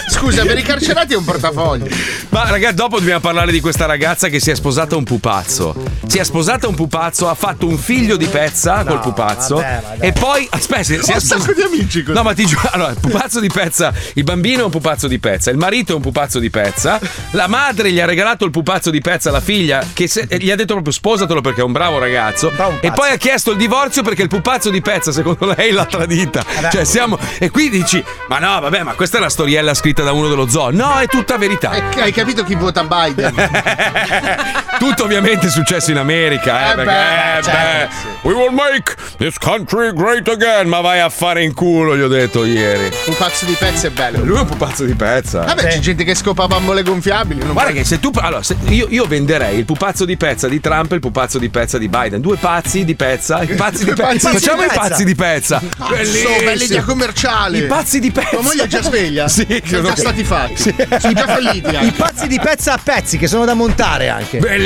Scusa, 0.09 0.43
per 0.45 0.57
i 0.57 0.61
carcerati 0.61 1.13
è 1.13 1.17
un 1.17 1.23
portafoglio. 1.23 1.87
Ma 2.29 2.47
ragazzi, 2.49 2.75
dopo 2.75 2.99
dobbiamo 2.99 3.19
parlare 3.19 3.51
di 3.51 3.59
questa 3.59 3.85
ragazza 3.85 4.27
che 4.29 4.39
si 4.39 4.51
è 4.51 4.55
sposata 4.55 4.95
un 4.95 5.03
pupazzo. 5.03 5.75
Si 6.05 6.17
è 6.19 6.23
sposata 6.23 6.67
un 6.67 6.75
pupazzo, 6.75 7.27
ha 7.27 7.33
fatto 7.33 7.67
un 7.67 7.77
figlio 7.77 8.17
di 8.17 8.27
pezza 8.27 8.83
col 8.85 8.99
pupazzo. 8.99 9.55
vabbè, 9.55 9.81
vabbè. 9.81 10.05
E 10.05 10.11
poi, 10.13 10.47
aspetta, 10.51 10.83
si, 10.83 10.93
è 10.93 10.97
un 10.97 11.03
sacco 11.21 11.41
sposata. 11.41 11.53
di 11.53 11.61
amici 11.63 12.03
così. 12.03 12.15
No, 12.15 12.23
ma 12.23 12.33
ti 12.33 12.45
giuro, 12.45 12.69
allora, 12.71 12.93
pupazzo 12.93 13.39
di 13.39 13.49
pezza, 13.49 13.91
il 14.13 14.23
bambino 14.23 14.61
è 14.61 14.65
un 14.65 14.71
pupazzo 14.71 15.07
di 15.07 15.17
pezza, 15.19 15.49
il 15.49 15.57
marito 15.57 15.91
è 15.93 15.95
un 15.95 16.01
pupazzo 16.01 16.39
di 16.39 16.49
pezza, 16.49 16.99
la 17.31 17.47
madre 17.47 17.91
gli 17.91 17.99
ha 17.99 18.05
regalato 18.05 18.45
il 18.45 18.51
pupazzo 18.51 18.89
di 18.89 18.99
pezza 19.01 19.29
alla 19.29 19.39
figlia, 19.41 19.83
che 19.93 20.07
se- 20.07 20.27
gli 20.39 20.51
ha 20.51 20.55
detto 20.55 20.73
proprio 20.73 20.93
sposatelo 20.93 21.41
perché 21.41 21.61
è 21.61 21.63
un 21.63 21.71
bravo 21.71 21.99
ragazzo, 21.99 22.51
e 22.79 22.91
poi 22.91 23.11
ha 23.11 23.17
chiesto 23.17 23.51
il 23.51 23.57
divorzio 23.57 24.03
perché 24.03 24.23
il 24.23 24.27
pupazzo 24.27 24.69
di 24.69 24.81
pezza, 24.81 25.11
secondo 25.11 25.53
lei, 25.55 25.71
l'ha 25.71 25.85
tradita. 25.85 26.43
Cioè, 26.71 26.83
siamo. 26.83 27.17
E 27.39 27.49
qui 27.49 27.69
dici, 27.69 28.03
ma 28.27 28.39
no, 28.39 28.59
vabbè, 28.59 28.83
ma 28.83 28.93
questa 28.93 29.17
è 29.17 29.21
la 29.21 29.29
storiella 29.29 29.73
scritta 29.73 30.03
da 30.03 30.11
uno 30.11 30.27
dello 30.27 30.47
zoo. 30.47 30.71
No, 30.71 30.99
è 30.99 31.07
tutta 31.07 31.37
verità. 31.37 31.71
Eh, 31.71 32.01
Hai 32.01 32.11
capito 32.11 32.43
chi 32.43 32.55
vota 32.55 32.83
Biden? 32.83 33.33
Tutto 34.79 35.03
ovviamente 35.03 35.47
è 35.47 35.49
successo 35.49 35.91
in 35.91 35.97
America, 35.97 36.67
eh, 36.69 36.71
Eh 36.71 36.75
perché, 36.75 36.91
beh, 36.91 37.37
eh, 37.37 37.43
certo, 37.43 37.95
beh, 38.21 38.29
we 38.29 38.33
will 38.33 38.51
make 38.53 38.95
this 39.17 39.37
country 39.37 39.93
great 39.93 40.27
again. 40.27 40.67
Ma 40.67 40.81
vai 40.81 40.99
a 40.99 41.09
fare 41.09 41.43
in 41.43 41.53
culo, 41.53 41.95
gli 41.97 42.01
ho 42.01 42.07
detto 42.07 42.45
ieri. 42.45 42.89
Pupazzo 43.05 43.45
di 43.45 43.55
pezza 43.59 43.87
è 43.87 43.89
bello. 43.91 44.23
Lui 44.23 44.37
è 44.37 44.39
un 44.39 44.45
pupazzo 44.47 44.83
di 44.85 44.93
pezza. 44.95 45.41
Vabbè, 45.41 45.67
c'è 45.67 45.79
gente 45.79 46.03
che 46.03 46.15
scopa 46.15 46.47
bambole 46.47 46.83
gonfiabili. 46.83 47.39
non 47.41 47.51
Guarda 47.53 47.71
puoi- 47.71 47.83
che 47.83 47.87
se 47.87 47.99
tu. 47.99 48.11
Allora, 48.15 48.41
se- 48.43 48.55
io, 48.67 48.87
io 48.89 49.05
venderei 49.05 49.57
il 49.59 49.65
pupazzo 49.65 50.05
di 50.05 50.17
pezza 50.17 50.47
di 50.47 50.59
Trump 50.59 50.91
e 50.91 50.95
il 50.95 51.01
pupazzo 51.01 51.37
di 51.37 51.49
pezza 51.49 51.77
di 51.77 51.87
Biden. 51.89 52.21
Due 52.21 52.37
pazzi 52.37 52.83
di 52.85 52.95
pezza. 52.95 53.41
I 53.41 53.47
pazzi 53.55 53.83
di 53.83 53.91
pezza. 53.93 54.03
pazzi 54.03 54.29
di 54.31 54.37
Facciamo 54.39 54.63
i 54.63 54.67
pazzi 54.73 55.03
di 55.03 55.15
pezza. 55.15 55.61
Bellissimo. 55.89 56.35
belli 56.43 56.67
da 56.67 56.81
commerciale. 56.81 57.57
I 57.59 57.65
pazzi 57.65 57.99
di 57.99 58.11
pezza. 58.11 58.29
Tua 58.29 58.41
moglie 58.41 58.63
è 58.63 58.67
già 58.67 58.81
sveglia? 58.81 59.27
Sì, 59.27 59.45
Sono 59.65 59.83
già 59.89 59.93
che- 59.93 59.99
stati 59.99 60.23
fatti. 60.23 60.55
Sì. 60.57 60.75
Sono 60.99 61.13
già 61.13 61.25
falliti. 61.27 61.69
I 61.71 61.75
anche. 61.75 61.91
pazzi 61.91 62.27
di 62.27 62.39
pezza 62.41 62.73
a 62.73 62.79
pezzi 62.81 63.17
che 63.17 63.27
sono 63.27 63.45
da 63.45 63.53
montare 63.53 64.09
anche. 64.09 64.37
Bellissimo! 64.39 64.60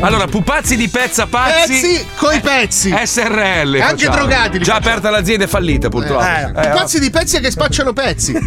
Allora, 0.00 0.26
pupazzi 0.26 0.76
di 0.76 0.88
pezza 0.88 1.26
pazzi. 1.26 1.72
Pezzi 1.72 2.06
coi 2.16 2.40
pezzi. 2.40 2.94
SRL. 3.04 3.78
Anche 3.80 4.04
facciamo. 4.06 4.16
drogati 4.16 4.58
Già 4.58 4.74
facciamo. 4.74 4.78
aperta 4.78 5.10
l'azienda 5.10 5.44
è 5.44 5.48
fallita, 5.48 5.88
purtroppo. 5.88 6.24
Eh, 6.24 6.42
Eh, 6.48 6.68
pazzi 6.68 6.98
di 6.98 7.10
pezzi 7.10 7.38
che 7.40 7.50
spacciano 7.50 7.92
pezzi. 7.92 8.32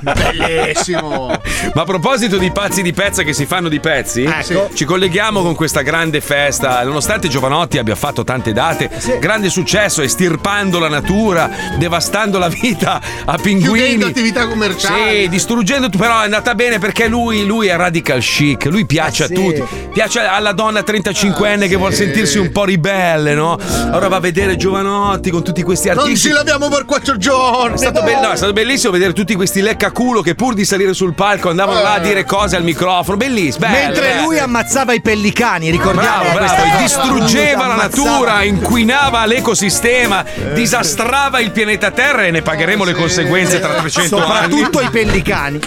Bellissimo. 0.00 1.28
Ma 1.74 1.82
a 1.82 1.84
proposito 1.84 2.38
di 2.38 2.50
pazzi 2.52 2.82
di 2.82 2.92
pezza 2.92 3.22
che 3.22 3.32
si 3.32 3.46
fanno 3.46 3.68
di 3.68 3.80
pezzi, 3.80 4.22
Ecco. 4.24 4.70
ci 4.74 4.84
colleghiamo 4.84 5.42
con 5.42 5.54
questa 5.54 5.82
grande 5.82 6.20
festa. 6.20 6.82
Nonostante 6.84 7.28
Giovanotti 7.28 7.78
abbia 7.78 7.94
fatto 7.94 8.24
tante 8.24 8.52
date, 8.52 8.90
grande 9.20 9.48
successo, 9.50 10.02
estirpando 10.02 10.78
la 10.78 10.88
natura, 10.88 11.50
devastando 11.78 12.38
la 12.38 12.48
vita 12.48 13.00
a 13.24 13.36
pinguini. 13.36 13.78
Chiudendo 13.78 14.06
attività 14.06 14.46
commerciali. 14.46 15.22
Sì, 15.22 15.28
distruggendo, 15.28 15.88
però 15.90 16.20
è 16.20 16.24
andata 16.24 16.54
bene 16.54 16.78
perché 16.78 17.08
lui, 17.08 17.44
lui 17.44 17.66
è 17.68 17.76
radical 17.76 18.20
chic, 18.20 18.64
lui 18.66 18.86
piace 18.86 19.22
Eh 19.22 19.26
a 19.26 19.28
sì. 19.28 19.34
Tutti, 19.52 19.88
piace 19.92 20.20
alla 20.20 20.52
donna 20.52 20.80
35enne 20.80 21.64
Ah, 21.64 21.66
che 21.66 21.76
vuole 21.76 21.94
sentirsi 21.94 22.38
un 22.38 22.50
po' 22.52 22.64
ribelle, 22.64 23.34
no? 23.34 23.58
Allora 23.86 24.08
va 24.08 24.16
a 24.16 24.20
vedere 24.20 24.56
Giovanotti 24.56 25.30
con 25.30 25.42
tutti 25.42 25.62
questi 25.62 25.88
Non 25.88 25.98
artisti. 25.98 26.28
ci 26.28 26.34
laviamo 26.34 26.68
per 26.68 26.84
quattro 26.84 27.16
giorni. 27.16 27.74
È 27.74 27.78
stato, 27.78 28.02
bello, 28.02 28.26
no, 28.28 28.30
è 28.32 28.36
stato 28.36 28.52
bellissimo 28.52 28.92
vedere 28.92 29.12
tutti 29.12 29.34
questi 29.34 29.60
leccaculo 29.60 30.20
che 30.20 30.34
pur 30.34 30.54
di 30.54 30.64
salire 30.64 30.92
sul 30.94 31.14
palco 31.14 31.48
andavano 31.50 31.80
là 31.82 31.94
a 31.94 31.98
dire 31.98 32.24
cose 32.24 32.56
al 32.56 32.62
microfono. 32.62 33.16
Bellissimo. 33.16 33.66
bello, 33.66 33.86
Mentre 33.86 34.08
bello. 34.08 34.22
lui 34.22 34.38
ammazzava 34.38 34.92
i 34.92 35.00
pellicani, 35.00 35.70
ricordiamo 35.70 36.22
Bravo, 36.32 36.38
bravo, 36.38 36.78
distruggeva 36.80 37.66
la 37.66 37.74
natura, 37.74 38.42
inquinava 38.42 39.24
l'ecosistema, 39.26 40.24
disastrava 40.54 41.40
il 41.40 41.50
pianeta 41.50 41.90
Terra 41.90 42.24
e 42.24 42.30
ne 42.30 42.42
pagheremo 42.42 42.84
le 42.84 42.92
conseguenze 42.94 43.60
tra 43.60 43.74
300 43.74 44.16
anni. 44.16 44.52
Soprattutto 44.52 44.80
i 44.82 44.90
pellicani. 44.90 45.58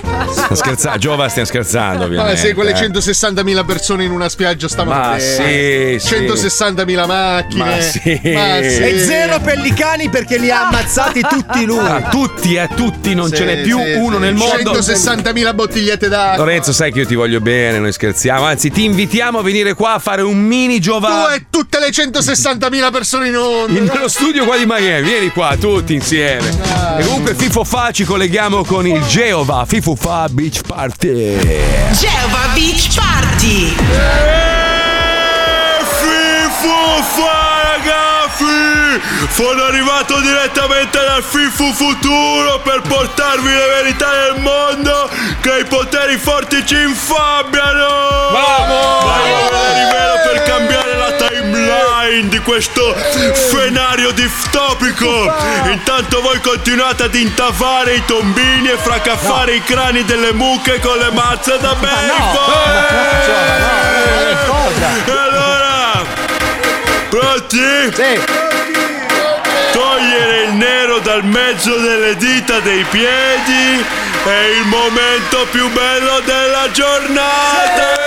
Scherzando, 0.54 0.98
Giova, 1.00 1.28
stiamo 1.30 1.48
scherzando, 1.48 2.00
Vabbè, 2.00 2.06
ovviamente. 2.06 2.38
se 2.40 2.54
quelle 2.54 2.72
eh. 2.72 2.74
160.000 2.90 3.66
persone 3.66 3.71
in 4.04 4.12
una 4.12 4.30
spiaggia 4.30 4.68
stavano 4.68 5.00
Ma 5.00 5.16
bene. 5.16 6.00
sì, 6.00 6.08
sì. 6.08 6.16
160.000 6.16 7.06
macchine. 7.06 7.64
Ma 7.64 7.82
sì. 7.82 8.20
Ma 8.24 8.70
sì. 8.70 8.84
E 8.84 9.04
zero 9.06 9.40
pellicani 9.40 10.10
perché 10.10 10.38
li 10.38 10.50
ha 10.52 10.68
ammazzati 10.68 11.22
tutti 11.22 11.66
lui. 11.66 11.80
Ah, 11.80 12.02
tutti, 12.10 12.56
eh, 12.56 12.68
tutti, 12.76 13.14
non 13.14 13.30
Sì, 13.30 13.36
ce 13.38 13.46
n'è 13.46 13.62
più 13.62 13.78
sì, 13.82 13.94
uno 13.94 14.16
sì. 14.16 14.22
nel 14.22 14.34
mondo. 14.36 14.72
160.000 14.74 15.54
bottigliette 15.56 16.08
d'acqua. 16.08 16.38
Lorenzo, 16.44 16.74
sai 16.74 16.92
che 16.92 17.00
io 17.00 17.06
ti 17.06 17.16
voglio 17.16 17.40
bene, 17.40 17.80
noi 17.80 17.92
scherziamo. 17.92 18.44
Anzi, 18.46 18.70
ti 18.72 18.84
invitiamo 18.84 19.40
a 19.40 19.42
venire 19.44 19.74
qua 19.74 19.94
a 19.94 20.00
fare 20.00 20.22
un 20.22 20.38
mini 20.40 20.76
Tu 20.76 20.82
Giova. 20.82 21.34
e 21.34 21.46
tutte 21.50 21.80
le 21.80 21.90
160.000 21.90 22.92
persone 22.92 23.28
in 23.30 23.36
onda. 23.38 23.78
In 23.80 23.86
nello 23.86 24.08
studio 24.08 24.46
qua 24.46 24.58
di 24.58 24.66
Miami, 24.66 25.02
vieni 25.08 25.30
qua 25.30 25.56
tutti 25.60 25.94
insieme. 25.94 26.50
E 27.00 27.04
comunque 27.06 27.36
Fifo 27.36 27.64
Fa 27.64 27.92
ci 27.92 28.04
colleghiamo 28.04 28.64
con 28.64 28.86
il 28.88 29.02
Geova 29.08 29.66
Fifo 29.68 29.96
Fa 29.96 30.28
Beach 30.30 30.62
Party. 30.66 31.38
Geova 31.92 32.50
Beach 32.54 32.94
Party. 32.96 33.61
Fifu 36.00 37.04
fa 37.16 37.62
ragazzi! 37.76 39.02
Sono 39.34 39.64
arrivato 39.64 40.20
direttamente 40.20 40.98
dal 41.00 41.24
Fifu 41.24 41.72
futuro 41.74 42.60
per 42.64 42.82
portarvi 42.82 43.50
le 43.50 43.68
verità 43.82 44.10
del 44.12 44.42
mondo 44.42 45.10
che 45.42 45.60
i 45.60 45.66
poteri 45.66 46.18
forti 46.18 46.66
ci 46.66 46.76
infabbiano! 46.76 48.30
Io 49.28 49.50
ve 49.50 49.58
le 49.62 49.74
rivelo 49.84 50.14
per 50.24 50.44
cambiare 50.44 50.96
la 50.96 51.12
timeline 51.28 52.30
di 52.30 52.40
questo 52.40 52.96
scenario 53.34 54.12
distopico! 54.12 55.34
Intanto 55.72 56.22
voi 56.22 56.40
continuate 56.42 57.04
ad 57.04 57.16
intavare 57.16 57.94
i 57.96 58.06
tombini 58.06 58.70
e 58.70 58.78
fracaffare 58.78 59.56
i 59.56 59.64
crani 59.64 60.04
delle 60.04 60.34
mucche 60.34 60.80
con 60.80 60.98
le 60.98 61.12
mazze 61.12 61.58
da 61.60 61.74
baseball! 61.76 63.41
Pronti? 67.52 67.94
Sì. 67.94 68.22
Togliere 69.72 70.44
il 70.44 70.54
nero 70.54 71.00
dal 71.00 71.24
mezzo 71.24 71.76
delle 71.78 72.16
dita 72.16 72.60
dei 72.60 72.84
piedi 72.86 73.86
è 74.26 74.58
il 74.60 74.66
momento 74.66 75.48
più 75.52 75.70
bello 75.72 76.20
della 76.22 76.72
giornata. 76.72 78.00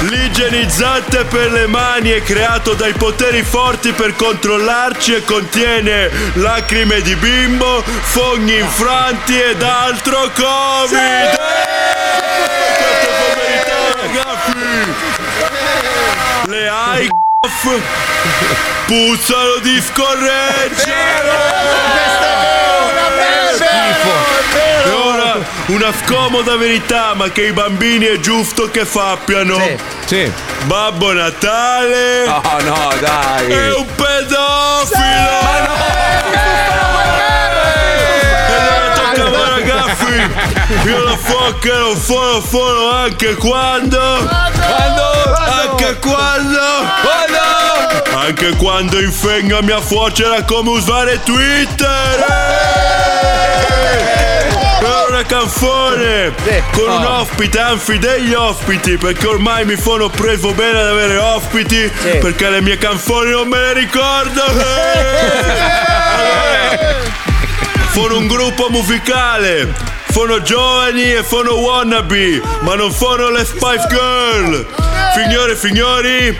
L'igienizzante 0.00 1.24
per 1.24 1.52
le 1.52 1.66
mani 1.66 2.10
è 2.10 2.22
creato 2.22 2.74
dai 2.74 2.92
poteri 2.92 3.42
forti 3.42 3.92
per 3.92 4.14
controllarci 4.16 5.14
e 5.14 5.24
contiene 5.24 6.10
lacrime 6.34 7.00
di 7.00 7.14
bimbo, 7.16 7.82
fogni 7.82 8.58
infranti 8.58 9.40
ed 9.40 9.62
altro 9.62 10.30
Covid. 10.34 11.42
Ragazzi! 14.14 14.94
Le 16.46 16.68
hai 16.68 17.08
puzzano 18.86 19.56
di 19.60 19.82
scorreggia! 19.82 20.92
E 24.84 24.90
ora 24.90 25.36
una 25.66 25.92
scomoda 26.04 26.56
verità, 26.56 27.14
ma 27.14 27.28
che 27.30 27.46
i 27.46 27.52
bambini 27.52 28.04
è 28.06 28.20
giusto 28.20 28.70
che 28.70 28.84
sappiano. 28.84 29.58
Sì. 30.04 30.30
Babbo 30.66 31.12
Natale 31.12 32.24
No, 32.26 32.40
no, 32.62 32.92
dai. 33.00 33.50
è 33.50 33.74
un 33.74 33.86
pedofilo! 33.96 35.40
Ma 35.42 35.60
no! 35.66 36.93
Io 40.84 41.02
la 41.02 41.16
focca 41.16 41.78
lo 41.78 41.94
foro 41.96 42.42
foro 42.42 42.90
anche 42.90 43.34
quando? 43.36 43.98
Quando? 43.98 45.02
Anche 45.34 45.98
quando? 45.98 46.60
Quando? 47.00 48.18
Anche 48.18 48.54
quando 48.56 49.00
infegno 49.00 49.60
mia 49.62 49.80
suocera 49.80 50.42
come 50.42 50.70
usare 50.70 51.22
Twitter! 51.22 52.26
È 54.78 55.06
una 55.08 55.24
canzone 55.24 56.34
con 56.72 56.90
un 56.90 57.04
ospite, 57.04 57.58
anzi 57.58 57.98
degli 57.98 58.34
ospiti, 58.34 58.98
perché 58.98 59.26
ormai 59.26 59.64
mi 59.64 59.80
sono 59.80 60.10
preso 60.10 60.52
bene 60.52 60.80
ad 60.80 60.88
avere 60.88 61.16
ospiti, 61.16 61.90
perché 62.20 62.50
le 62.50 62.60
mie 62.60 62.76
canzoni 62.76 63.30
non 63.30 63.48
me 63.48 63.58
le 63.58 63.72
ricordo. 63.72 64.42
Sono 67.92 68.18
un 68.18 68.26
gruppo 68.26 68.68
musicale, 68.70 69.72
sono 70.14 70.40
giovani 70.42 71.12
e 71.12 71.24
sono 71.26 71.54
wannabe, 71.54 72.40
ma 72.60 72.76
non 72.76 72.92
sono 72.92 73.30
le 73.30 73.44
Spice 73.44 73.84
Girl. 73.88 74.64
Signore 75.12 75.52
e 75.52 75.56
signori, 75.56 76.38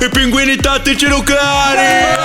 i 0.00 0.08
pinguini 0.10 0.56
tattici 0.56 1.06
nucleari! 1.06 2.16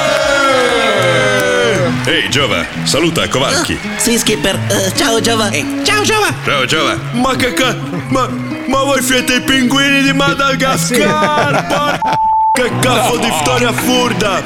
Ehi 2.06 2.28
Giova, 2.32 2.66
saluta 2.86 3.28
Kowalski. 3.28 3.78
Sì, 3.98 4.18
Skipper. 4.18 4.58
Eh, 4.68 4.92
ciao, 4.96 5.22
Giova. 5.22 5.52
ciao, 5.84 6.02
Giova. 6.02 6.34
Ciao 6.44 6.66
Giova. 6.66 6.98
Ma 7.12 7.36
che 7.36 7.54
ca... 7.54 7.76
Ma, 8.08 8.28
ma 8.68 8.82
voi 8.82 9.04
siete 9.04 9.36
i 9.36 9.42
pinguini 9.42 10.02
di 10.02 10.14
Madagascar! 10.14 12.18
Che 12.52 12.72
cazzo 12.82 13.18
di 13.18 13.32
storia 13.42 13.70
assurda! 13.70 14.44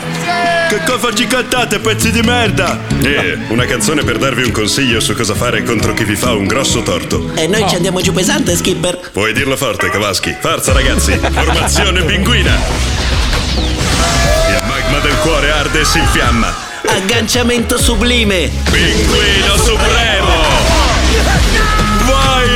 Che 0.69 0.81
cosa 0.85 1.13
ci 1.13 1.25
cantate, 1.25 1.79
pezzi 1.79 2.11
di 2.11 2.21
merda? 2.21 2.77
Eh, 3.01 3.39
una 3.47 3.65
canzone 3.65 4.03
per 4.03 4.17
darvi 4.17 4.43
un 4.43 4.51
consiglio 4.51 4.99
su 4.99 5.15
cosa 5.15 5.33
fare 5.33 5.63
contro 5.63 5.93
chi 5.93 6.03
vi 6.03 6.15
fa 6.15 6.33
un 6.33 6.45
grosso 6.45 6.83
torto. 6.83 7.31
E 7.35 7.47
noi 7.47 7.67
ci 7.67 7.75
andiamo 7.75 8.01
giù 8.01 8.11
pesante, 8.11 8.55
Skipper. 8.55 9.09
Puoi 9.11 9.33
dirlo 9.33 9.55
forte, 9.55 9.89
Kowalski. 9.89 10.35
Forza 10.39 10.73
ragazzi, 10.73 11.17
formazione 11.17 12.03
pinguina. 12.03 12.51
Il 13.55 14.63
magma 14.67 14.99
del 14.99 15.15
cuore 15.21 15.51
arde 15.51 15.79
e 15.79 15.85
si 15.85 15.97
infiamma. 15.97 16.53
Agganciamento 16.85 17.77
sublime. 17.79 18.51
Pinguino 18.69 19.57
supremo! 19.57 20.33
Vai, 22.05 22.49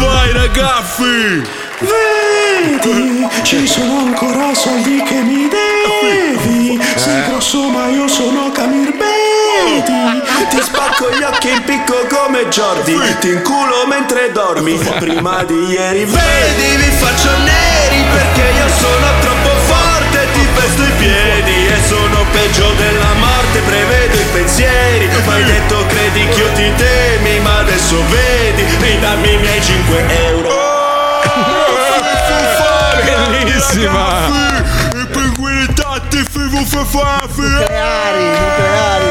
vai 0.00 0.32
ragazzi! 0.32 1.62
Vedi, 1.80 3.26
ci 3.42 3.66
sono 3.66 3.98
ancora 4.06 4.54
soldi 4.54 5.02
che 5.02 5.20
mi 5.22 5.48
devi. 5.48 6.80
Sei 6.94 7.24
grosso 7.24 7.68
ma 7.68 7.88
io 7.88 8.06
sono 8.06 8.50
Camir 8.52 8.92
Bedi. 8.92 10.22
Ti 10.50 10.60
spacco 10.62 11.10
gli 11.10 11.22
occhi 11.22 11.50
in 11.50 11.64
picco 11.64 12.06
come 12.08 12.48
Jordi. 12.48 12.96
Ti 13.18 13.28
inculo 13.28 13.86
mentre 13.88 14.30
dormi. 14.30 14.78
Prima 14.98 15.42
di 15.42 15.66
ieri 15.66 16.04
Vedi 16.04 16.76
vi 16.76 16.90
faccio 16.90 17.30
neri 17.38 18.04
Perché 18.12 18.52
io 18.56 18.68
sono 18.68 19.06
troppo 19.20 19.50
forte. 19.66 20.28
Ti 20.32 20.46
pesto 20.54 20.82
i 20.82 20.92
piedi 20.98 21.66
E 21.66 21.76
sono 21.88 22.24
peggio 22.30 22.72
della 22.76 23.14
morte. 23.14 23.60
Prevedo 23.60 24.14
i 24.14 24.26
pensieri. 24.32 25.08
Ma 25.26 25.34
hai 25.34 25.44
detto 25.44 25.84
credi 25.86 26.28
che 26.28 26.38
io 26.38 26.52
ti 26.52 26.72
temi 26.76 27.40
Ma 27.40 27.58
adesso 27.58 27.96
vedi 28.10 28.64
Ridammi 28.78 29.32
i 29.32 29.36
miei 29.38 29.62
5 29.62 30.04
euro 30.26 30.33
Bellissima! 33.72 34.28
I 34.94 35.06
pinguini 35.10 35.66
tattici 35.74 36.38
Nucleari, 37.58 38.24
nucleari 38.24 39.04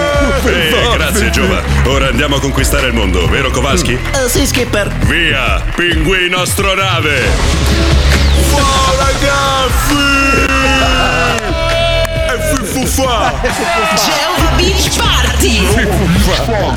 Eh, 0.45 0.89
grazie 0.95 1.29
Giova. 1.31 1.61
Ora 1.85 2.07
andiamo 2.07 2.35
a 2.35 2.39
conquistare 2.39 2.87
il 2.87 2.93
mondo, 2.93 3.27
vero 3.27 3.49
Kowalski? 3.49 3.93
Eh, 3.93 4.29
sì, 4.29 4.45
Skipper. 4.45 4.87
Via, 5.05 5.63
pinguino 5.75 6.41
astronave! 6.41 7.21
Oh 8.51 8.95
ragazzi! 8.97 10.52
Fuffa! 12.85 13.33
Geova 13.95 14.51
Beach 14.57 14.97
Party. 14.97 15.65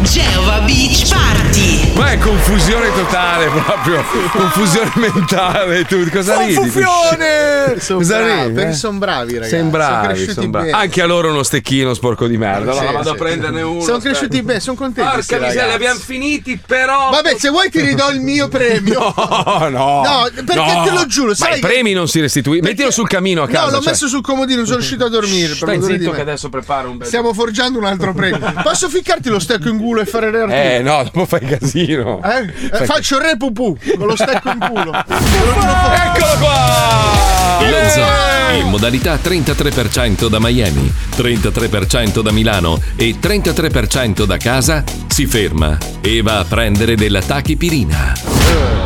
Geova 0.03 0.61
Beach 0.61 1.09
Party. 1.09 1.93
Ma 1.95 2.13
è 2.13 2.19
confusione 2.19 2.93
totale 2.95 3.49
proprio. 3.49 4.05
Confusione 4.31 4.93
mentale. 4.95 5.85
Tu 5.85 6.09
cosa 6.11 6.37
ridi? 6.39 6.55
Confusione! 6.55 7.77
Sono 7.79 7.99
Cosa 7.99 8.17
bravi, 8.19 8.41
ridi, 8.43 8.53
perché 8.55 8.71
eh? 8.71 8.75
sono 8.75 8.99
bravi, 8.99 9.35
ragazzi. 9.35 9.57
Sono 9.57 9.71
bravi, 9.71 10.07
cresciuti 10.07 10.33
son 10.35 10.51
bravi. 10.51 10.67
bene. 10.71 10.79
Anche 10.83 11.03
a 11.03 11.07
loro 11.07 11.31
uno 11.31 11.43
stecchino 11.43 11.95
sporco 11.95 12.27
di 12.27 12.37
merda. 12.37 12.73
Sì, 12.73 12.79
Allora 12.79 12.93
vado 12.93 13.09
sì. 13.09 13.15
a 13.15 13.19
prenderne 13.19 13.63
uno. 13.63 13.81
Sono 13.81 13.97
aspetta. 13.97 14.15
cresciuti 14.15 14.43
bene, 14.43 14.61
sono 14.61 14.77
contenti. 14.77 15.11
Porca 15.11 15.39
miseria, 15.39 15.67
li 15.67 15.73
abbiamo 15.73 15.99
finiti, 15.99 16.61
però. 16.65 17.11
Vabbè, 17.11 17.37
se 17.39 17.49
vuoi 17.49 17.71
ti 17.71 17.81
ridò 17.81 18.11
il 18.11 18.21
mio 18.21 18.49
premio. 18.49 19.15
No, 19.47 19.69
no. 19.69 20.03
No, 20.03 20.29
perché 20.45 20.55
no. 20.75 20.85
te 20.85 20.91
lo 20.91 21.07
giuro, 21.07 21.29
Ma 21.29 21.35
sai 21.35 21.51
i 21.53 21.55
che- 21.61 21.67
premi 21.67 21.93
non 21.93 22.09
si 22.09 22.21
restituiscono. 22.21 22.69
Mettilo 22.71 22.91
sul 22.91 23.07
camino 23.09 23.43
a 23.43 23.47
casa. 23.49 23.67
No, 23.67 23.71
l'ho 23.73 23.81
cioè. 23.83 23.91
messo 23.93 24.07
sul 24.09 24.23
comodino, 24.23 24.65
sono 24.65 24.77
riuscito 24.77 25.05
a 25.05 25.09
dormire. 25.09 25.55
Stai 25.55 25.79
zitto 25.99 26.11
me. 26.11 26.17
che 26.17 26.23
adesso 26.23 26.49
preparo 26.49 26.91
un 26.91 26.99
bel. 26.99 27.07
Stiamo 27.07 27.33
forgiando 27.33 27.79
un 27.79 27.85
altro 27.85 28.13
premio. 28.13 28.53
Posso 28.63 28.89
ficcarti 28.89 29.29
lo 29.29 29.39
stecco 29.39 29.69
in 29.69 29.79
culo 29.79 30.01
e 30.01 30.07
fare 30.07 30.31
le 30.31 30.41
artigli? 30.41 30.57
Eh, 30.57 30.83
no, 30.83 31.03
dopo 31.03 31.27
fai 31.27 31.41
casino. 31.41 32.21
Eh? 32.23 32.41
Eh, 32.41 32.69
Fai- 32.69 32.87
faccio 32.87 33.17
il 33.17 33.23
re 33.23 33.37
pupù 33.37 33.77
con 33.97 34.07
lo 34.07 34.17
stecco 34.17 34.51
in 34.51 34.59
culo. 34.59 34.93
Eccolo 35.07 36.39
qua! 36.39 37.37
Lo 37.61 37.89
Zoo, 37.89 38.59
in 38.61 38.69
modalità 38.69 39.15
33% 39.15 40.29
da 40.29 40.39
Miami, 40.39 40.93
33% 41.17 42.21
da 42.21 42.31
Milano 42.31 42.81
e 42.97 43.17
33% 43.21 44.25
da 44.25 44.37
casa, 44.37 44.85
si 45.09 45.27
ferma 45.27 45.77
e 46.01 46.23
va 46.23 46.39
a 46.41 46.45
prendere 46.45 46.97
della 46.97 47.23
tachipirina. 47.23 48.86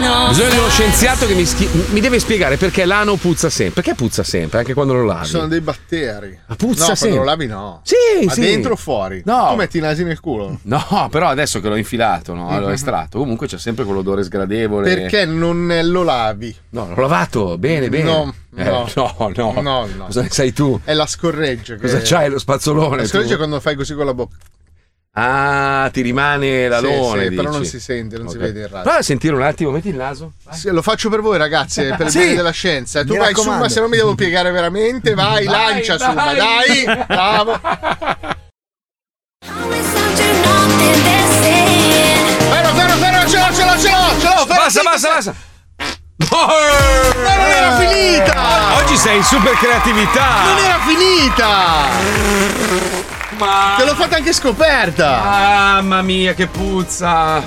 Bisogna 0.00 0.48
di 0.48 0.56
uno 0.56 0.68
scienziato 0.70 1.26
che 1.26 1.34
mi, 1.34 1.44
schi- 1.44 1.68
mi 1.90 2.00
deve 2.00 2.18
spiegare 2.18 2.56
perché 2.56 2.86
l'ano 2.86 3.16
puzza 3.16 3.50
sempre. 3.50 3.82
Perché 3.82 3.94
puzza 3.94 4.22
sempre, 4.22 4.60
anche 4.60 4.72
quando 4.72 4.94
lo 4.94 5.04
lavi? 5.04 5.26
Sono 5.26 5.46
dei 5.46 5.60
batteri. 5.60 6.38
Ma 6.46 6.54
puzza 6.56 6.88
no, 6.88 6.94
sempre. 6.94 7.08
quando 7.08 7.16
lo 7.18 7.24
lavi 7.24 7.46
no. 7.46 7.80
Sì, 7.84 8.24
Ma 8.24 8.32
sì. 8.32 8.40
dentro 8.40 8.72
o 8.72 8.76
fuori? 8.76 9.20
No. 9.26 9.48
Tu 9.50 9.56
metti 9.56 9.76
i 9.76 9.80
nasi 9.82 10.02
nel 10.04 10.18
culo. 10.18 10.58
No, 10.62 11.08
però 11.10 11.28
adesso 11.28 11.60
che 11.60 11.68
l'ho 11.68 11.76
infilato, 11.76 12.32
no, 12.32 12.58
l'ho 12.58 12.68
Mhm. 12.68 12.72
estratto, 12.72 13.18
comunque 13.18 13.46
c'è 13.46 13.58
sempre 13.58 13.84
quell'odore 13.84 14.22
sgradevole. 14.22 14.94
Perché 14.94 15.26
non 15.26 15.70
lo 15.84 16.02
lavi? 16.02 16.56
No, 16.70 16.88
l'ho 16.94 17.00
lavato, 17.02 17.58
bene, 17.58 17.90
bene. 17.90 18.04
No, 18.04 18.34
Eh, 18.56 18.64
no. 18.64 18.88
no, 18.94 19.14
no. 19.36 19.60
No, 19.60 19.86
no. 19.96 20.04
Cosa 20.06 20.22
ne 20.22 20.30
sai 20.30 20.52
tu? 20.54 20.80
È 20.82 20.94
la 20.94 21.06
scorreggia. 21.06 21.74
che- 21.74 21.80
Cosa 21.82 22.00
c'hai, 22.02 22.30
lo 22.30 22.38
spazzolone? 22.38 23.02
La 23.02 23.06
scorreggia 23.06 23.28
è 23.28 23.32
tu? 23.32 23.38
quando 23.38 23.60
fai 23.60 23.74
così 23.76 23.92
con 23.94 24.06
la 24.06 24.14
bocca. 24.14 24.36
Ah, 25.22 25.90
ti 25.92 26.00
rimane 26.00 26.68
l'alone. 26.68 27.24
Sì, 27.24 27.28
sì, 27.28 27.34
però 27.34 27.50
non 27.50 27.64
si 27.66 27.80
sente, 27.80 28.16
non 28.16 28.28
si 28.28 28.36
Ok. 28.36 28.42
vede 28.42 28.60
il 28.60 28.66
radio. 28.68 28.82
Prova 28.82 28.98
a 28.98 29.02
sentire 29.02 29.34
un 29.34 29.42
attimo, 29.42 29.70
metti 29.70 29.88
il 29.88 29.96
naso. 29.96 30.32
Sì, 30.50 30.70
lo 30.70 30.80
faccio 30.82 31.10
per 31.10 31.20
voi, 31.20 31.36
ragazzi, 31.36 31.82
è 31.82 31.94
per 31.96 32.06
il 32.06 32.12
Sì. 32.12 32.18
bene 32.20 32.34
della 32.36 32.50
scienza. 32.52 33.04
Tu 33.04 33.12
Mi 33.12 33.18
vai 33.18 33.34
su, 33.34 33.40
raccomando. 33.40 33.64
ma 33.64 33.68
se 33.70 33.80
non 33.80 33.90
mi 33.90 33.96
devo 33.96 34.14
piegare 34.14 34.50
veramente, 34.50 35.12
vai, 35.14 35.44
Vai, 35.44 35.74
lancia 35.74 35.96
vai. 35.98 36.08
su, 36.08 36.14
ma 36.14 36.32
dai, 36.34 37.04
bravo. 37.06 37.60
Fermo, 41.40 42.74
fermo, 42.74 42.96
fermo, 42.96 43.28
ce 43.28 43.38
l'ho, 43.38 43.52
ce 43.54 43.64
l'ho, 43.64 43.78
ce 43.78 43.90
l'ho, 43.90 44.20
ce 44.20 44.28
l'ho. 44.28 44.46
fermo, 44.46 44.46
Basta, 44.46 44.82
basta, 44.82 45.08
basta. 45.08 45.34
Ma 46.30 47.36
non 47.36 47.50
era 47.50 47.76
finita! 47.78 48.76
Oggi 48.82 48.96
sei 48.96 49.16
in 49.16 49.24
super 49.24 49.54
creatività. 49.54 50.42
Non 50.44 50.58
era 50.58 50.78
finita! 50.86 52.99
Ma... 53.40 53.74
Te 53.78 53.84
l'ho 53.84 53.94
fatta 53.94 54.16
anche 54.16 54.32
scoperta! 54.32 55.20
Mamma 55.22 56.02
mia, 56.02 56.34
che 56.34 56.46
puzza. 56.46 57.42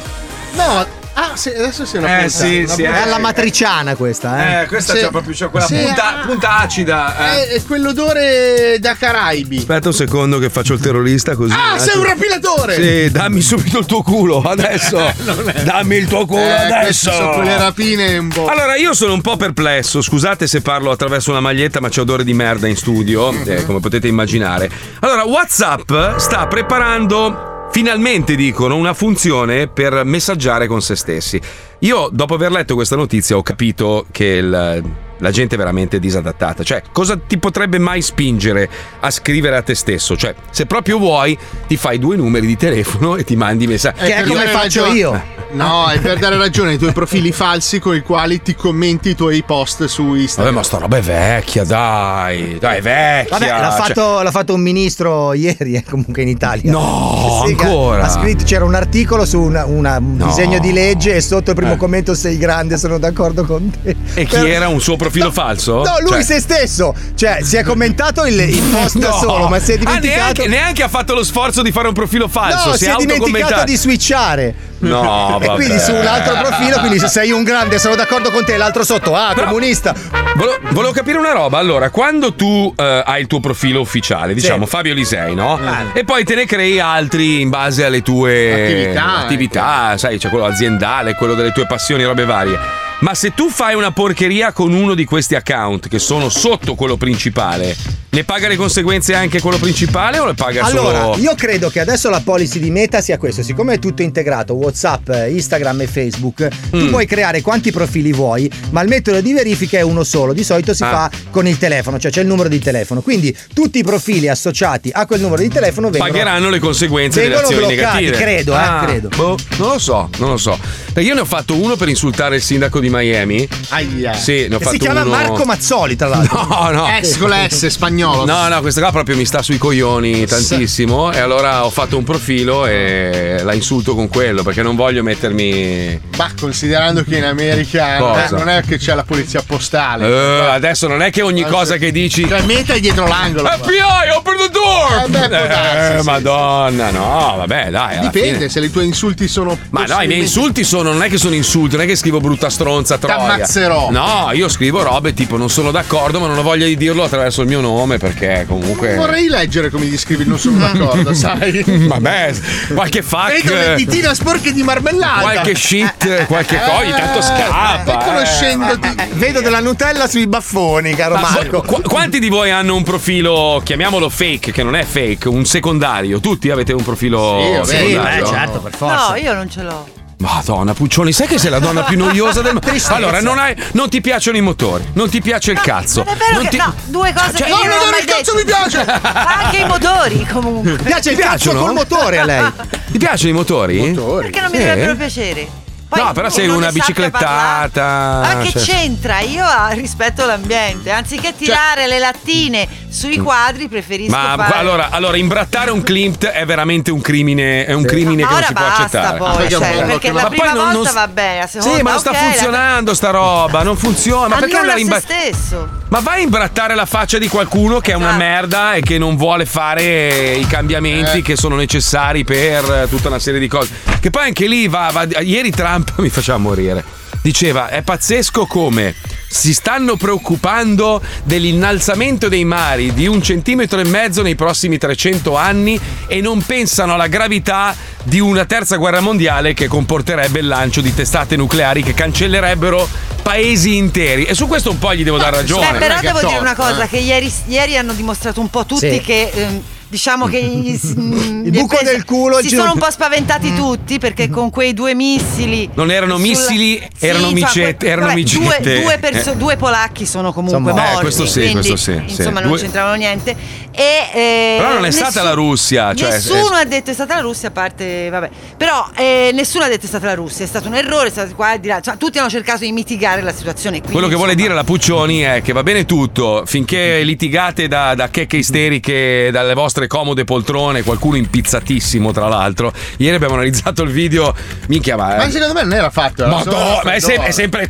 No, 0.54 0.86
ah, 1.14 1.32
sì, 1.36 1.50
adesso 1.50 1.86
sei 1.86 2.00
una 2.00 2.18
Eh, 2.18 2.22
punta, 2.24 2.30
sì, 2.30 2.58
una 2.58 2.68
sì, 2.74 2.82
punta. 2.84 2.98
È 2.98 3.02
alla 3.02 3.18
matriciana 3.20 3.96
questa, 3.96 4.60
eh. 4.60 4.62
Eh, 4.64 4.68
questa 4.68 4.94
Sì. 4.94 5.00
c'è 5.00 5.10
proprio 5.10 5.34
c'è 5.34 5.50
quella 5.50 5.66
Sì, 5.66 5.76
punta, 5.76 6.22
ah. 6.22 6.26
punta 6.26 6.58
acida. 6.58 7.34
eh. 7.36 7.48
È, 7.48 7.48
è 7.56 7.64
quell'odore 7.64 8.78
da 8.80 8.96
Caraibi. 8.96 9.58
Aspetta 9.58 9.88
un 9.90 9.94
secondo 9.94 10.40
che 10.40 10.50
faccio 10.50 10.74
il 10.74 10.80
terrorista 10.80 11.36
così. 11.36 11.54
Ah, 11.54 11.78
sei 11.78 11.98
un 11.98 12.04
rapilatore! 12.06 12.76
Sì, 12.76 13.12
dammi 13.12 13.42
subito 13.42 13.80
il 13.80 13.86
tuo 13.86 14.02
culo 14.02 14.42
adesso. 14.42 15.12
dammi 15.64 15.96
il 15.98 16.08
tuo 16.08 16.26
culo 16.26 16.42
Eh, 16.42 16.52
adesso. 16.52 17.12
sono 17.12 17.32
quelle 17.36 17.58
rapine 17.58 18.18
un 18.18 18.28
po'. 18.30 18.48
Allora, 18.48 18.76
io 18.76 18.94
sono 18.94 19.14
un 19.14 19.22
po' 19.22 19.38
perplesso. 19.38 20.02
Scusate 20.02 20.48
se 20.48 20.62
parlo 20.62 20.92
attraverso 20.92 21.32
una 21.32 21.40
maglietta, 21.40 21.80
ma 21.80 21.90
c'è 21.90 22.02
odore 22.02 22.24
di 22.24 22.34
merda 22.34 22.68
in 22.68 22.76
studio, 22.76 23.32
eh, 23.46 23.66
come 23.66 23.80
potete 23.80 24.08
immaginare. 24.08 24.70
Allora, 25.00 25.24
WhatsApp 25.26 25.92
sta 26.18 26.48
preparando. 26.48 27.52
Finalmente 27.74 28.36
dicono 28.36 28.76
una 28.76 28.94
funzione 28.94 29.68
per 29.68 30.04
messaggiare 30.04 30.68
con 30.68 30.80
se 30.80 30.96
stessi. 30.96 31.42
Io, 31.80 32.08
dopo 32.12 32.36
aver 32.36 32.52
letto 32.52 32.76
questa 32.76 32.96
notizia, 32.96 33.36
ho 33.36 33.42
capito 33.42 34.06
che 34.12 34.26
il- 34.26 34.84
la 35.20 35.32
gente 35.32 35.56
è 35.56 35.58
veramente 35.58 36.00
disadattata. 36.00 36.64
Cioè, 36.64 36.82
cosa 36.92 37.18
ti 37.18 37.38
potrebbe 37.38 37.80
mai 37.80 38.02
spingere 38.02 38.70
a 39.00 39.10
scrivere 39.12 39.56
a 39.58 39.62
te 39.62 39.76
stesso? 39.76 40.16
Cioè, 40.18 40.34
se 40.50 40.66
proprio 40.66 40.98
vuoi, 40.98 41.38
ti 41.68 41.78
fai 41.78 42.00
due 42.00 42.16
numeri 42.16 42.46
di 42.48 42.58
telefono 42.58 43.16
e 43.18 43.24
ti 43.24 43.36
mandi 43.36 43.68
messaggi. 43.68 44.06
È 44.12 44.24
per 44.24 44.28
dare 44.34 44.52
ragione- 44.52 45.42
No, 45.54 45.88
è 45.88 46.00
per 46.00 46.18
dare 46.18 46.36
ragione 46.36 46.72
ai 46.72 46.78
tuoi 46.80 46.94
profili 46.94 47.32
falsi 47.32 47.78
con 47.78 47.94
i 47.96 48.02
quali 48.02 48.42
ti 48.42 48.56
commenti 48.56 49.10
i 49.10 49.16
tuoi 49.16 49.44
post 49.44 49.86
su 49.86 50.04
Vabbè, 50.08 50.20
Instagram. 50.22 50.54
ma 50.56 50.64
sta 50.64 50.78
roba 50.80 50.98
è 50.98 51.02
vecchia, 51.02 51.64
dai. 51.64 52.58
Dai, 52.60 52.78
è 52.80 52.82
vecchia. 52.82 53.38
Vabbè, 53.38 53.52
l'ha, 53.62 53.70
Cioè- 53.70 53.94
fatto, 53.94 54.22
l'ha 54.24 54.32
fatto 54.32 54.54
un 54.56 54.62
ministro 54.62 55.32
ieri, 55.34 55.76
eh, 55.76 55.84
comunque 55.88 56.24
in 56.24 56.30
Italia. 56.30 56.72
No, 56.72 57.44
Sì, 57.46 57.54
che 57.54 57.64
ancora? 57.66 58.04
Ha 58.06 58.10
scritto, 58.10 58.44
c'era 58.46 58.66
un 58.66 58.74
articolo 58.74 59.26
su 59.26 59.40
una- 59.40 59.66
una- 59.66 59.98
un 59.98 60.16
No. 60.18 60.26
disegno 60.26 60.58
di 60.58 60.74
legge 60.74 61.14
e 61.14 61.22
sotto 61.22 61.52
il 61.52 61.56
primo 61.56 61.74
Eh. 61.74 61.78
commento 61.78 62.16
sei 62.16 62.38
grande, 62.40 62.78
sono 62.80 62.98
d'accordo 62.98 63.44
con 63.46 63.70
te. 63.84 63.96
E 64.16 64.26
chi 64.26 64.36
Per- 64.36 64.48
era 64.48 64.68
un 64.70 64.82
suo 64.82 64.96
profilo 65.04 65.32
falso? 65.32 65.76
No, 65.84 65.96
lui 66.02 66.10
Cioè- 66.10 66.24
se 66.24 66.40
stesso. 66.40 66.94
Cioè, 67.16 67.40
si 67.42 67.56
è 67.58 67.64
commentato 67.64 68.26
il, 68.26 68.40
il 68.40 68.62
post 68.72 68.98
da 68.98 69.10
No. 69.10 69.18
solo, 69.18 69.48
ma 69.48 69.60
si 69.60 69.72
è 69.72 69.76
Ah, 69.76 69.78
dimenticato. 69.78 70.18
neanche, 70.20 70.48
neanche 70.48 70.84
ha 70.84 70.88
fatto 70.90 71.14
lo 71.14 71.24
sforzo 71.24 71.62
di 71.62 71.72
fare 71.72 71.88
un 71.88 71.94
profilo 71.94 72.28
falso. 72.28 72.70
no, 72.70 72.76
si, 72.76 72.86
si 72.86 72.90
è 72.90 72.96
dimenticato 72.98 73.64
di 73.64 73.76
switchare. 73.76 74.56
No, 74.80 75.40
E 75.42 75.46
quindi 75.48 75.76
vabbè. 75.76 75.80
su 75.80 75.94
un 75.94 76.06
altro 76.06 76.36
profilo, 76.36 76.80
quindi 76.80 77.00
se 77.00 77.08
sei 77.08 77.32
un 77.32 77.44
grande, 77.44 77.80
sono 77.80 77.96
d'accordo 77.96 78.32
con 78.32 78.44
te, 78.44 78.58
l'altro 78.58 78.84
sotto, 78.84 79.16
ah, 79.16 79.34
comunista. 79.34 79.94
Volevo, 80.36 80.58
volevo 80.72 80.92
capire 80.94 81.18
una 81.18 81.32
roba. 81.32 81.58
Allora, 81.58 81.90
quando 81.90 82.34
tu 82.34 82.74
eh, 82.76 83.04
hai 83.06 83.22
il 83.22 83.28
tuo 83.28 83.40
profilo 83.40 83.80
ufficiale, 83.80 84.34
diciamo 84.34 84.66
Fabio 84.66 84.94
Lisei, 84.94 85.36
no? 85.36 85.60
E 85.94 86.04
poi 86.04 86.24
te 86.26 86.36
ne 86.36 86.46
crei 86.46 86.80
altri 86.80 87.40
in 87.42 87.50
base 87.50 87.86
alle 87.86 88.02
tue 88.02 88.52
Attività, 88.54 89.18
attività, 89.18 89.98
sai, 89.98 90.18
c'è 90.18 90.30
quello 90.30 90.46
aziendale, 90.46 91.14
quello 91.16 91.34
delle 91.36 91.52
tue 91.52 91.66
passioni, 91.66 92.04
robe 92.04 92.26
varie. 92.26 92.58
Ma 93.04 93.14
se 93.16 93.34
tu 93.34 93.50
fai 93.50 93.76
una 93.76 93.92
porcheria 93.92 94.54
con 94.54 94.72
uno 94.72 94.94
di 94.94 95.04
questi 95.04 95.36
account 95.36 95.90
che 95.90 96.00
sono 96.00 96.30
sotto 96.30 96.74
quello 96.74 96.96
principale, 96.96 97.76
ne 98.12 98.24
paga 98.24 98.48
le 98.48 98.56
conseguenze 98.56 99.14
anche 99.14 99.42
quello 99.42 99.58
principale 99.58 100.20
o 100.20 100.26
le 100.26 100.36
paga 100.36 100.64
Allora, 100.64 101.02
solo. 101.02 101.18
io 101.18 101.36
credo 101.36 101.70
che 101.70 101.82
adesso 101.82 102.10
la 102.10 102.22
policy 102.24 102.60
di 102.60 102.70
Meta 102.72 103.02
sia 103.02 103.18
questo: 103.18 103.44
siccome 103.44 103.74
è 103.74 103.80
tutto 103.80 104.04
integrato, 104.04 104.54
WhatsApp, 104.54 105.10
Instagram 105.28 105.82
e 105.82 105.88
Facebook, 105.88 106.48
tu 106.70 106.78
Mm. 106.78 106.90
puoi 106.92 107.06
creare 107.06 107.42
quanti 107.42 107.72
profili 107.72 108.14
vuoi, 108.14 108.50
ma 108.70 108.82
il 108.82 108.88
metodo 108.88 109.20
di 109.20 109.34
verifica 109.34 109.78
è 109.78 109.82
uno 109.82 110.06
solo. 110.06 110.32
Di 110.32 110.44
solito 110.46 110.74
si 110.74 110.84
Ah. 110.84 110.90
fa 110.90 111.12
con 111.30 111.46
il 111.46 111.58
telefono, 111.58 112.00
cioè 112.00 112.10
c'è 112.10 112.22
il 112.22 112.28
numero 112.28 112.48
di 112.48 112.60
telefono. 112.60 113.02
Quindi 113.02 113.36
tutti 113.54 113.80
i 113.80 113.84
profili 113.84 114.30
associati 114.30 114.92
a 114.94 115.06
quel 115.06 115.20
numero 115.20 115.42
di 115.42 115.50
telefono 115.50 115.90
vengono. 115.90 116.10
Pagheranno 116.10 116.50
le 116.50 116.60
conseguenze 116.60 117.22
delle 117.22 117.36
azioni 117.36 117.66
bloccati, 117.76 118.04
negative. 118.06 118.12
credo, 118.18 118.54
Ah, 118.56 118.82
eh, 118.84 118.86
credo. 118.86 119.10
boh, 119.14 119.38
non 119.58 119.72
lo 119.72 119.80
so, 119.80 120.10
non 120.20 120.30
lo 120.30 120.38
so. 120.38 120.58
Perché 120.94 121.10
io 121.10 121.16
ne 121.16 121.22
ho 121.22 121.26
fatto 121.26 121.56
uno 121.56 121.76
per 121.76 121.90
insultare 121.90 122.36
il 122.38 122.42
sindaco 122.42 122.80
di 122.80 122.92
Miami. 122.94 123.48
Aia. 123.70 124.14
Sì, 124.14 124.48
ne 124.50 124.56
ho 124.56 124.70
si 124.70 124.78
chiama 124.78 125.02
uno- 125.02 125.10
Marco 125.10 125.44
Mazzoli, 125.46 125.96
tra 125.96 126.08
l'altro. 126.08 126.42
No, 126.54 126.70
no. 126.72 126.88
S 127.02 127.18
con 127.18 127.30
la 127.30 127.48
S, 127.50 127.66
spagnolo. 127.68 128.26
No, 128.26 128.48
no, 128.48 128.62
questa 128.62 128.80
qua 128.82 128.92
proprio 128.92 129.16
mi 129.16 129.26
sta 129.26 129.42
sui 129.42 129.58
coglioni 129.58 130.26
tantissimo. 130.26 131.12
E 131.12 131.20
allora 131.20 131.66
ho 131.66 131.70
fatto 131.70 131.98
un 131.98 132.04
profilo 132.04 132.66
e 132.68 133.40
la 133.44 133.54
insulto 133.54 133.96
con 133.96 134.08
quello 134.08 134.44
perché 134.44 134.62
non 134.62 134.76
voglio 134.76 135.02
mettermi. 135.04 136.00
Ma 136.18 136.30
considerando 136.40 137.04
che 137.04 137.18
in 137.18 137.24
America 137.24 137.98
Cosa? 137.98 138.26
eh, 138.28 138.30
non 138.40 138.50
è 138.50 138.62
che 138.66 138.78
c'è 138.78 138.94
la 138.94 139.04
polizia 139.04 139.42
postale. 139.46 140.08
Eh, 140.08 140.46
adesso 140.52 140.88
non 140.88 141.02
è 141.02 141.10
che 141.12 141.22
ogni 141.22 141.44
cosa 141.44 141.78
che 141.78 141.92
dici. 141.92 142.28
Cioè, 142.28 142.42
meta 142.44 142.74
è 142.74 142.80
dietro 142.80 143.08
l'angolo. 143.08 143.44
qua. 143.48 143.58
FBI, 143.58 144.10
open 144.16 144.36
the 144.38 144.50
door! 144.52 145.04
Eh, 145.06 145.10
beh, 145.10 145.28
darsi, 145.28 145.94
Eh, 145.96 146.00
sì, 146.00 146.06
madonna, 146.06 146.92
no, 146.92 147.36
vabbè, 147.38 147.70
dai. 147.72 148.00
Dipende 148.00 148.34
fine- 148.34 148.50
se 148.50 148.60
i 148.60 148.72
tuoi 148.72 148.86
insulti 148.86 149.28
sono. 149.28 149.58
Ma 149.72 149.86
no, 149.86 150.02
i 150.02 150.08
miei 150.08 150.22
insulti 150.22 150.64
sono, 150.64 150.92
non 150.92 151.02
è 151.04 151.10
che 151.10 151.18
sono 151.18 151.36
insulti, 151.36 151.76
non 151.76 151.86
è 151.86 151.88
che 151.88 151.96
scrivo 151.96 152.20
brutta 152.20 152.50
stronza, 152.50 152.83
troia. 152.84 153.16
T'ammazzerò. 153.18 153.90
No, 153.92 154.30
io 154.34 154.48
scrivo 154.50 154.82
robe 154.84 155.14
tipo 155.14 155.38
non 155.38 155.50
sono 155.50 155.72
d'accordo, 155.72 156.20
ma 156.20 156.28
non 156.28 156.38
ho 156.38 156.42
voglia 156.42 156.66
di 156.66 156.76
dirlo 156.78 157.04
attraverso 157.04 157.42
il 157.42 157.48
mio 157.48 157.62
nome 157.62 157.98
perché 157.98 158.46
comunque. 158.48 158.96
Vorrei 158.96 159.28
leggere 159.28 159.70
come 159.70 159.86
gli 159.86 159.98
scrivi, 159.98 160.26
non 160.26 160.38
sono 160.40 160.58
d'accordo, 160.58 161.14
sai? 161.16 161.64
Vabbè, 161.66 162.34
qualche 162.74 163.02
fuck. 163.02 163.42
Vedo 163.42 163.54
le 163.56 163.76
ditine 163.76 164.14
sporche 164.16 164.52
di 164.54 164.64
marmellata. 164.64 165.22
Qualche 165.22 165.56
shit, 165.56 166.26
qualche 166.26 166.58
cosa, 166.60 166.78
ogni 166.80 166.92
tanto 166.92 167.22
scappa. 167.22 167.84
E 168.02 168.04
conoscendoti. 168.06 168.88
Eh, 168.98 169.08
Vedo 169.14 169.42
della 169.42 169.60
Nutella 169.60 170.08
sui 170.08 170.28
baffoni, 170.28 170.96
caro 170.96 171.16
Ma 171.16 171.22
Marco. 171.22 171.62
qu- 171.62 171.88
quanti 171.88 172.20
di 172.20 172.30
voi 172.30 172.50
hanno 172.52 172.76
un 172.76 172.84
profilo, 172.84 173.62
chiamiamolo 173.64 174.10
fake, 174.10 174.52
che 174.52 174.64
non 174.64 174.76
è 174.76 174.84
fake, 174.84 175.28
un 175.30 175.46
secondario? 175.46 176.20
Tutti 176.20 176.50
avete 176.50 176.74
un 176.74 176.84
profilo 176.84 177.62
Sì, 177.64 177.76
secondario? 177.76 178.24
eh, 178.24 178.28
certo, 178.28 178.60
per 178.60 178.74
forza. 178.76 179.10
No, 179.10 179.16
io 179.16 179.34
non 179.34 179.50
ce 179.50 179.62
l'ho. 179.62 179.88
Madonna, 180.24 180.74
Puccioni, 180.74 181.12
sai 181.12 181.28
che 181.28 181.38
sei 181.38 181.50
la 181.52 181.60
donna 181.60 181.84
più 181.84 181.98
noiosa 181.98 182.42
del 182.42 182.54
mondo? 182.64 182.72
Allora, 182.96 183.20
non, 183.20 183.38
hai- 183.40 183.56
non 183.74 183.90
ti 183.90 184.00
piacciono 184.00 184.38
i 184.38 184.42
motori, 184.42 184.84
non 184.94 185.10
ti 185.10 185.22
piace 185.22 185.52
il 185.52 185.60
cazzo. 185.60 186.04
Non 186.04 186.14
è 186.14 186.18
vero 186.18 186.34
non 186.36 186.44
che 186.44 186.50
ti- 186.50 186.58
no, 186.58 186.74
due 186.86 187.14
cose 187.14 187.38
Cioè, 187.38 187.44
che 187.48 187.50
no, 187.50 187.58
io 187.58 187.64
non 187.66 187.70
no, 187.70 187.82
ho 187.82 187.86
no, 187.86 187.92
mai 187.92 188.00
il 188.00 188.06
cazzo 188.06 188.34
detto. 188.34 188.36
mi 188.38 188.44
piace! 188.46 188.86
Anche 189.44 189.58
i 189.58 189.66
motori 189.66 190.26
comunque. 190.32 190.72
Mi 190.72 190.84
piace 190.84 191.10
il 191.12 191.16
Ti 191.18 191.22
cazzo 191.22 191.38
piacciono? 191.50 191.66
col 191.66 191.74
motore 191.74 192.20
a 192.20 192.26
lei. 192.26 192.52
Ti 192.92 192.98
piacciono 192.98 193.30
i 193.30 193.34
motori? 193.34 193.92
Perché 193.94 194.40
non 194.42 194.50
mi 194.52 194.58
Sì. 194.58 194.64
dovrebbero 194.64 194.96
piacere? 194.96 195.48
Poi 195.94 196.04
No, 196.04 196.12
però 196.12 196.28
sei 196.30 196.48
una 196.48 196.72
biciclettata. 196.72 198.20
Ma 198.24 198.38
che 198.42 198.50
cioè- 198.52 198.64
c'entra? 198.64 199.20
Io 199.20 199.44
ah, 199.46 199.70
rispetto 199.70 200.26
l'ambiente. 200.26 200.90
Anziché 200.90 201.36
tirare 201.36 201.86
le 201.86 202.00
lattine 202.00 202.68
sui 202.90 203.18
quadri, 203.18 203.68
preferisco 203.68 204.16
Ma 204.16 204.34
fare. 204.36 204.56
allora, 204.58 204.90
allora, 204.90 205.18
imbrattare 205.18 205.70
un 205.70 205.84
Klimt 205.84 206.26
è 206.26 206.46
veramente 206.48 206.90
un 206.90 207.00
crimine, 207.00 207.66
è 207.66 207.74
un 207.74 207.84
crimine 207.86 208.24
Ma 208.24 208.28
che 208.30 208.34
non 208.34 208.44
si 208.44 208.54
può 208.54 208.66
accettare. 208.66 209.18
poi, 209.18 209.50
cioè, 209.50 209.86
perché 209.86 210.12
la 210.12 210.22
Ma 210.24 210.28
prima 210.30 210.44
poi 210.46 210.54
non- 210.56 210.64
non 210.66 210.74
volta 210.74 210.92
va 210.94 211.08
bene, 211.08 211.40
la 211.40 211.48
seconda 211.48 211.76
Sì, 211.78 211.82
ma 211.84 211.90
non 211.92 212.00
sta 212.00 212.10
ok, 212.10 212.16
la- 212.16 212.22
funzionando 212.24 212.94
sta 212.96 213.10
roba, 213.12 213.62
non 213.64 213.78
funziona. 213.78 214.28
Ma 214.30 214.36
perché 214.38 214.58
andare 214.58 214.82
in 214.82 214.98
stesso. 215.00 215.82
Ma 215.94 216.00
vai 216.00 216.22
a 216.22 216.24
imbrattare 216.24 216.74
la 216.74 216.88
faccia 216.88 217.20
di 217.20 217.28
qualcuno 217.28 217.80
che 217.80 217.92
è 217.92 217.96
Esatto. 217.96 218.10
una 218.10 218.18
merda 218.18 218.74
e 218.74 218.82
che 218.82 218.98
non 218.98 219.16
vuole 219.16 219.46
fare 219.46 220.34
i 220.34 220.48
cambiamenti 220.48 221.20
Eh. 221.20 221.22
che 221.22 221.36
sono 221.36 221.56
necessari 221.56 222.24
per 222.24 222.64
eh, 222.86 222.90
tutta 222.90 223.10
una 223.10 223.20
serie 223.20 223.40
di 223.40 223.48
cose. 223.48 223.70
Che 224.00 224.10
poi 224.10 224.24
anche 224.24 224.48
lì 224.48 224.68
va, 224.68 224.90
va- 224.92 225.06
Ieri 225.22 225.52
Trump 225.52 225.94
mi 226.02 226.10
faceva 226.10 226.40
morire. 226.40 226.84
Diceva: 227.22 227.68
è 227.70 227.84
pazzesco 227.84 228.48
come 228.48 228.96
si 229.34 229.54
stanno 229.54 229.96
preoccupando 229.96 231.02
dell'innalzamento 231.24 232.30
dei 232.30 232.46
mari 232.46 232.94
di 232.94 233.08
un 233.08 233.22
centimetro 233.22 233.80
e 233.80 233.84
mezzo 233.84 234.22
nei 234.22 234.36
prossimi 234.36 234.78
300 234.78 235.36
anni 235.36 235.80
e 236.08 236.22
non 236.22 236.42
pensano 236.44 236.94
alla 236.94 237.08
gravità 237.08 237.76
di 238.04 238.20
una 238.20 238.46
terza 238.46 238.76
guerra 238.76 239.00
mondiale 239.00 239.56
che 239.56 239.68
comporterebbe 239.68 240.40
il 240.40 240.48
lancio 240.48 240.82
di 240.82 240.94
testate 240.94 241.36
nucleari 241.36 241.82
che 241.82 241.96
cancellerebbero 241.96 242.88
paesi 243.24 243.76
interi. 243.76 244.26
E 244.26 244.36
su 244.36 244.48
questo 244.48 244.70
un 244.70 244.78
po' 244.78 244.94
gli 244.94 245.04
devo 245.04 245.18
dare 245.18 245.38
ragione. 245.38 245.72
Beh, 245.72 245.78
però 245.80 246.00
devo 246.00 246.20
dire 246.20 246.40
una 246.40 246.56
cosa: 246.56 246.84
eh. 246.84 246.88
che 246.88 246.98
ieri, 246.98 247.34
ieri 247.48 247.76
hanno 247.76 247.94
dimostrato 247.94 248.40
un 248.40 248.50
po' 248.52 248.66
tutti 248.66 248.92
Sì. 248.92 249.02
che. 249.02 249.32
ehm, 249.34 249.62
Diciamo 249.94 250.26
che 250.26 250.42
gli- 250.42 250.80
mm, 251.00 251.46
Il 251.46 251.52
buco 251.52 251.78
del 251.84 252.04
culo 252.04 252.38
si 252.42 252.50
ci- 252.50 252.56
sono 252.56 252.72
un 252.74 252.80
po' 252.80 252.90
spaventati 252.90 253.54
tutti 253.54 254.00
perché 254.00 254.28
con 254.28 254.50
quei 254.50 254.74
due 254.74 254.96
missili 254.96 255.70
Non 255.76 255.92
erano 255.92 256.16
sulla- 256.18 256.28
missili, 256.28 256.82
erano 256.98 257.26
cioè, 257.26 257.34
micette, 257.34 257.86
erano 257.86 258.08
vabbè, 258.08 258.20
micette. 258.20 258.62
Due, 258.74 258.82
due 258.82 258.98
perso- 258.98 259.34
due 259.36 259.56
polacchi 259.56 260.08
sono 260.08 260.34
comunque 260.34 260.72
Sono 260.72 260.82
morti. 260.82 260.98
Eh, 260.98 261.02
questo 261.02 261.26
sì, 261.28 261.40
quindi, 261.42 261.54
questo 261.54 261.76
sì, 261.76 261.92
Insomma, 261.92 262.38
sì. 262.38 262.42
non 262.42 262.48
Due- 262.48 262.60
c'entravano 262.60 262.96
niente. 262.96 263.36
E, 263.70 263.84
eh, 264.14 264.56
Però 264.58 264.74
non 264.74 264.86
è 264.86 264.92
stata 264.92 265.10
nessu- 265.10 265.24
la 265.26 265.34
Russia, 265.34 265.94
cioè, 265.94 266.10
nessuno 266.10 266.56
è- 266.58 266.62
ha 266.62 266.66
detto 266.66 266.90
è 266.90 266.94
stata 266.96 267.14
la 267.14 267.22
Russia, 267.22 267.50
a 267.50 267.52
parte. 267.52 268.10
Vabbè. 268.10 268.30
Però 268.58 268.90
eh, 268.96 269.30
nessuno 269.32 269.64
ha 269.66 269.68
detto 269.68 269.86
è 269.86 269.88
stata 269.90 270.08
la 270.08 270.16
Russia, 270.16 270.44
è 270.44 270.48
stato 270.48 270.68
un 270.70 270.74
errore, 270.74 271.10
è 271.10 271.12
stato 271.12 271.36
qua 271.36 271.54
e 271.54 271.60
di 271.60 271.68
là. 271.68 271.80
Cioè, 271.82 271.98
tutti 271.98 272.18
hanno 272.18 272.30
cercato 272.32 272.64
di 272.64 272.72
mitigare 272.72 273.22
la 273.22 273.32
situazione. 273.32 273.78
quindi, 273.78 273.92
Quello 273.92 274.08
che 274.08 274.16
vuole 274.16 274.32
insomma, 274.32 274.48
dire 274.50 274.60
la 274.60 274.64
Puccioni 274.66 275.20
è 275.22 275.42
che 275.44 275.54
va 275.54 275.62
bene 275.62 275.86
tutto, 275.86 276.44
finché 276.48 277.04
litigate 277.04 277.68
da, 277.68 277.94
da 277.94 278.10
checche 278.10 278.38
isteriche 278.38 279.30
dalle 279.32 279.54
vostre 279.54 279.83
comode 279.88 280.24
poltrone, 280.24 280.84
qualcuno 280.84 281.18
impizzatissimo 281.18 282.12
tra 282.12 282.28
l'altro. 282.28 282.72
Ieri 282.98 283.16
abbiamo 283.16 283.36
analizzato 283.36 283.84
il 283.84 283.92
video, 283.92 284.34
minchia 284.68 284.96
ma... 284.98 285.16
Ma 285.16 285.30
secondo 285.30 285.54
me 285.54 285.64
non 285.64 285.74
era 285.74 285.90
fatto. 285.90 286.24
era 286.24 286.32
Madonna, 286.32 286.82
ma 286.84 286.94
è, 286.94 287.00
sem- 287.00 287.22
è 287.22 287.32
sempre 287.32 287.68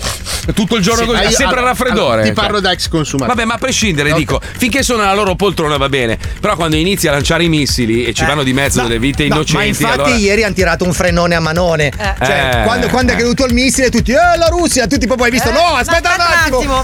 tutto 0.53 0.75
il 0.75 0.81
giorno 0.83 1.01
Sì, 1.03 1.07
così, 1.07 1.21
è 1.23 1.31
sempre 1.31 1.57
allora, 1.57 1.61
raffreddore. 1.71 2.01
allora, 2.01 2.21
ti 2.21 2.27
cioè. 2.27 2.35
parlo 2.35 2.59
da 2.59 2.71
ex 2.71 2.87
consumatore. 2.89 3.35
Vabbè, 3.35 3.47
ma 3.47 3.53
a 3.55 3.57
prescindere, 3.57 4.11
Ok. 4.11 4.17
dico, 4.17 4.41
finché 4.57 4.83
sono 4.83 5.01
nella 5.01 5.13
loro 5.13 5.35
poltrona 5.35 5.77
va 5.77 5.89
bene. 5.89 6.17
Però 6.39 6.55
quando 6.55 6.75
inizi 6.75 7.07
a 7.07 7.11
lanciare 7.11 7.43
i 7.45 7.49
missili 7.49 8.05
e 8.05 8.13
ci 8.13 8.25
vanno 8.25 8.43
di 8.43 8.53
mezzo 8.53 8.81
No, 8.81 8.87
delle 8.87 8.99
vite 8.99 9.27
no, 9.27 9.35
innocenti, 9.35 9.55
ma 9.57 9.89
infatti 9.89 9.99
allora... 10.09 10.15
ieri 10.15 10.43
hanno 10.43 10.53
tirato 10.53 10.83
un 10.85 10.93
frenone 10.93 11.35
a 11.35 11.39
manone. 11.39 11.91
Cioè, 12.23 12.59
Eh. 12.59 12.63
quando, 12.63 12.87
quando 12.87 13.13
è 13.13 13.15
caduto 13.15 13.45
il 13.45 13.53
missile, 13.53 13.89
tutti, 13.89 14.11
eh, 14.11 14.15
la 14.37 14.47
Russia, 14.49 14.87
tutti 14.87 15.05
proprio 15.05 15.25
hai 15.27 15.31
visto, 15.31 15.49
Eh, 15.49 15.53
no, 15.53 15.71
ma 15.71 15.79
aspetta 15.79 16.13
un 16.15 16.21
attimo. 16.21 16.79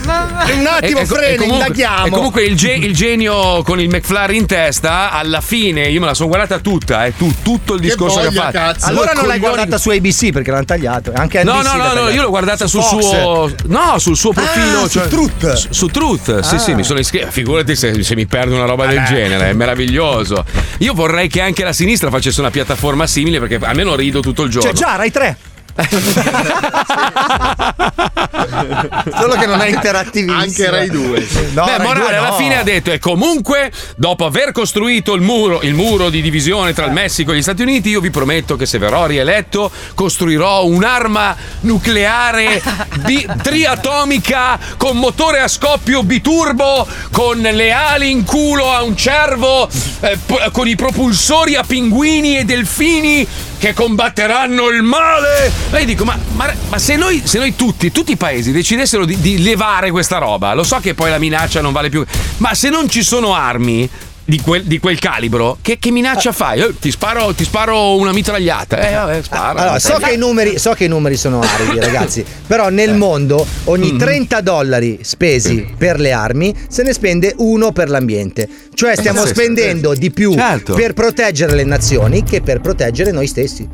Un 0.60 0.68
attimo, 0.68 1.06
freni, 1.06 1.34
e 1.34 1.38
comunque- 1.38 1.66
indaghiamo. 1.68 2.06
E 2.06 2.10
comunque 2.10 2.44
il, 2.44 2.56
ge- 2.56 2.72
il 2.74 2.94
genio 2.96 3.62
con 3.64 3.80
il 3.80 3.90
McFlurry 3.90 4.38
in 4.38 4.46
testa, 4.46 5.12
alla 5.20 5.42
fine, 5.42 5.88
io 5.90 6.00
me 6.00 6.08
la 6.08 6.14
sono 6.14 6.28
guardata 6.30 6.60
tutta, 6.60 7.06
eh, 7.06 7.16
tu- 7.16 7.34
tutto 7.44 7.74
il 7.76 7.80
Che 7.82 7.88
discorso 7.88 8.20
che 8.20 8.26
ha 8.26 8.30
voglia, 8.30 8.42
fatto. 8.42 8.58
cazzo. 8.58 8.86
allora 8.88 9.12
non 9.14 9.28
l'hai 9.28 9.40
guardata 9.40 9.78
su 9.78 9.90
ABC 9.90 10.32
perché 10.32 10.52
l'hanno 10.52 10.66
tagliato. 10.66 11.12
Anche 11.16 11.44
No, 11.44 11.62
no, 11.62 11.74
no, 11.76 11.94
no, 11.94 12.10
io 12.10 12.22
l'ho 12.24 12.30
guardata 12.30 12.68
sul 12.68 12.82
Fox. 12.82 13.00
suo. 13.10 13.52
No, 13.68 14.00
sul 14.00 14.16
suo 14.18 14.32
profilo. 14.34 14.84
Ah, 14.84 14.88
cioè- 14.90 15.04
su 15.04 15.10
Truth. 15.10 15.54
Su, 15.54 15.68
su 15.72 15.88
Truth, 15.88 16.40
sì, 16.40 16.56
Ah. 16.56 16.58
sì, 16.58 16.74
mi 16.74 16.84
sono 16.84 17.00
iscritto. 17.00 17.28
Figurati 17.32 17.76
se, 17.76 18.02
se 18.04 18.16
mi 18.16 18.26
perdo 18.26 18.56
una 18.56 18.66
roba 18.66 18.86
del 18.88 19.04
genere, 19.06 19.50
è 19.50 19.54
meraviglioso. 19.54 20.44
Io 20.80 20.94
vorrei 20.94 21.28
che 21.28 21.42
anche 21.42 21.64
la 21.64 21.74
sinistra 21.74 22.10
facesse 22.10 22.40
una 22.40 22.52
piattaforma 22.52 23.06
simile 23.08 23.40
perché 23.40 23.60
almeno 23.62 23.96
rido 23.96 24.20
tutto 24.22 24.44
il 24.44 24.50
giorno. 24.50 24.70
Cioè, 24.70 24.78
già, 24.78 24.96
Rai 24.96 25.12
3. 25.12 25.38
Solo 29.20 29.36
che 29.36 29.46
non 29.46 29.62
è 29.62 29.68
interattivissimo. 29.68 30.40
Anche 30.40 30.70
Rai 30.70 30.90
2. 30.90 31.28
No, 31.54 31.66
Beh, 31.66 31.78
Rai 31.78 31.88
Morale 31.88 32.00
2 32.00 32.12
no. 32.12 32.18
alla 32.26 32.34
fine 32.34 32.58
ha 32.58 32.64
detto: 32.64 32.92
E 32.92 33.00
comunque, 33.00 33.72
dopo 33.96 34.26
aver 34.26 34.52
costruito 34.52 35.14
il 35.14 35.22
muro, 35.22 35.62
il 35.62 35.74
muro 35.74 36.10
di 36.10 36.22
divisione 36.22 36.74
tra 36.74 36.86
il 36.86 36.92
Messico 36.92 37.32
e 37.32 37.38
gli 37.38 37.42
Stati 37.42 37.62
Uniti, 37.62 37.90
io 37.90 38.02
vi 38.02 38.10
prometto 38.10 38.56
che 38.56 38.66
se 38.66 38.78
verrò 38.78 39.06
rieletto, 39.06 39.72
costruirò 39.94 40.66
un'arma 40.66 41.36
nucleare 41.62 42.62
bi- 43.06 43.28
triatomica 43.42 44.60
con 44.78 44.98
motore 44.98 45.40
a 45.40 45.48
scoppio 45.48 46.04
biturbo, 46.04 46.88
con 47.12 47.40
le 47.40 47.72
ali 47.72 48.12
in 48.12 48.24
culo 48.24 48.72
a 48.72 48.84
un 48.84 48.96
cervo, 48.96 49.68
eh, 50.02 50.18
p- 50.26 50.52
con 50.52 50.68
i 50.68 50.76
propulsori 50.76 51.56
a 51.56 51.64
pinguini 51.64 52.38
e 52.38 52.46
delfini. 52.46 53.28
Che 53.60 53.74
combatteranno 53.74 54.70
il 54.70 54.82
male. 54.82 55.52
E 55.72 55.80
io 55.80 55.86
dico, 55.86 56.06
ma, 56.06 56.18
ma- 56.34 56.54
ma 56.70 56.80
se, 56.80 56.96
noi, 56.96 57.22
se 57.26 57.38
noi 57.38 57.56
tutti, 57.56 57.92
tutti 57.92 58.14
i 58.14 58.18
paesi 58.18 58.52
decidessero 58.52 59.06
di, 59.06 59.20
di 59.20 59.44
levare 59.44 59.92
questa 59.92 60.18
roba, 60.18 60.54
lo 60.54 60.64
so 60.64 60.80
che 60.80 60.96
poi 60.96 61.10
la 61.12 61.20
minaccia 61.20 61.62
non 61.62 61.74
vale 61.74 61.90
più, 61.90 62.04
ma 62.38 62.54
se 62.56 62.70
non 62.70 62.90
ci 62.90 63.04
sono 63.04 63.36
armi. 63.36 63.88
Di 64.30 64.40
quel, 64.42 64.64
di 64.64 64.78
quel 64.78 65.00
calibro, 65.00 65.58
che, 65.60 65.80
che 65.80 65.90
minaccia 65.90 66.32
fai? 66.32 66.60
Eh, 66.62 66.76
ti, 66.80 66.92
sparo, 66.92 67.34
ti 67.34 67.44
sparo 67.44 67.96
una 67.96 68.12
mitragliata. 68.12 68.78
Eh, 68.78 68.94
vabbè, 68.94 69.24
spara. 69.24 69.60
Allora, 69.60 69.80
so 69.80 69.96
che, 69.96 70.12
i 70.12 70.18
numeri, 70.18 70.60
so 70.60 70.74
che 70.74 70.84
i 70.84 70.88
numeri 70.88 71.18
sono 71.18 71.40
aridi, 71.40 71.80
ragazzi. 71.84 72.24
Però 72.46 72.70
nel 72.70 72.94
mondo 72.94 73.44
ogni 73.64 73.98
30 73.98 74.42
dollari 74.42 75.00
spesi 75.02 75.74
per 75.76 76.00
le 76.00 76.12
armi 76.12 76.56
se 76.70 76.84
ne 76.84 76.94
spende 76.94 77.34
uno 77.38 77.72
per 77.72 77.90
l'ambiente. 77.90 78.48
Cioè 78.72 78.96
stiamo 78.96 79.26
spendendo 79.26 79.96
di 79.96 80.12
più 80.12 80.32
Certo. 80.36 80.76
per 80.76 80.94
proteggere 80.94 81.56
le 81.56 81.64
nazioni 81.64 82.24
che 82.24 82.42
per 82.42 82.62
proteggere 82.62 83.10
noi 83.10 83.26
stessi. 83.26 83.68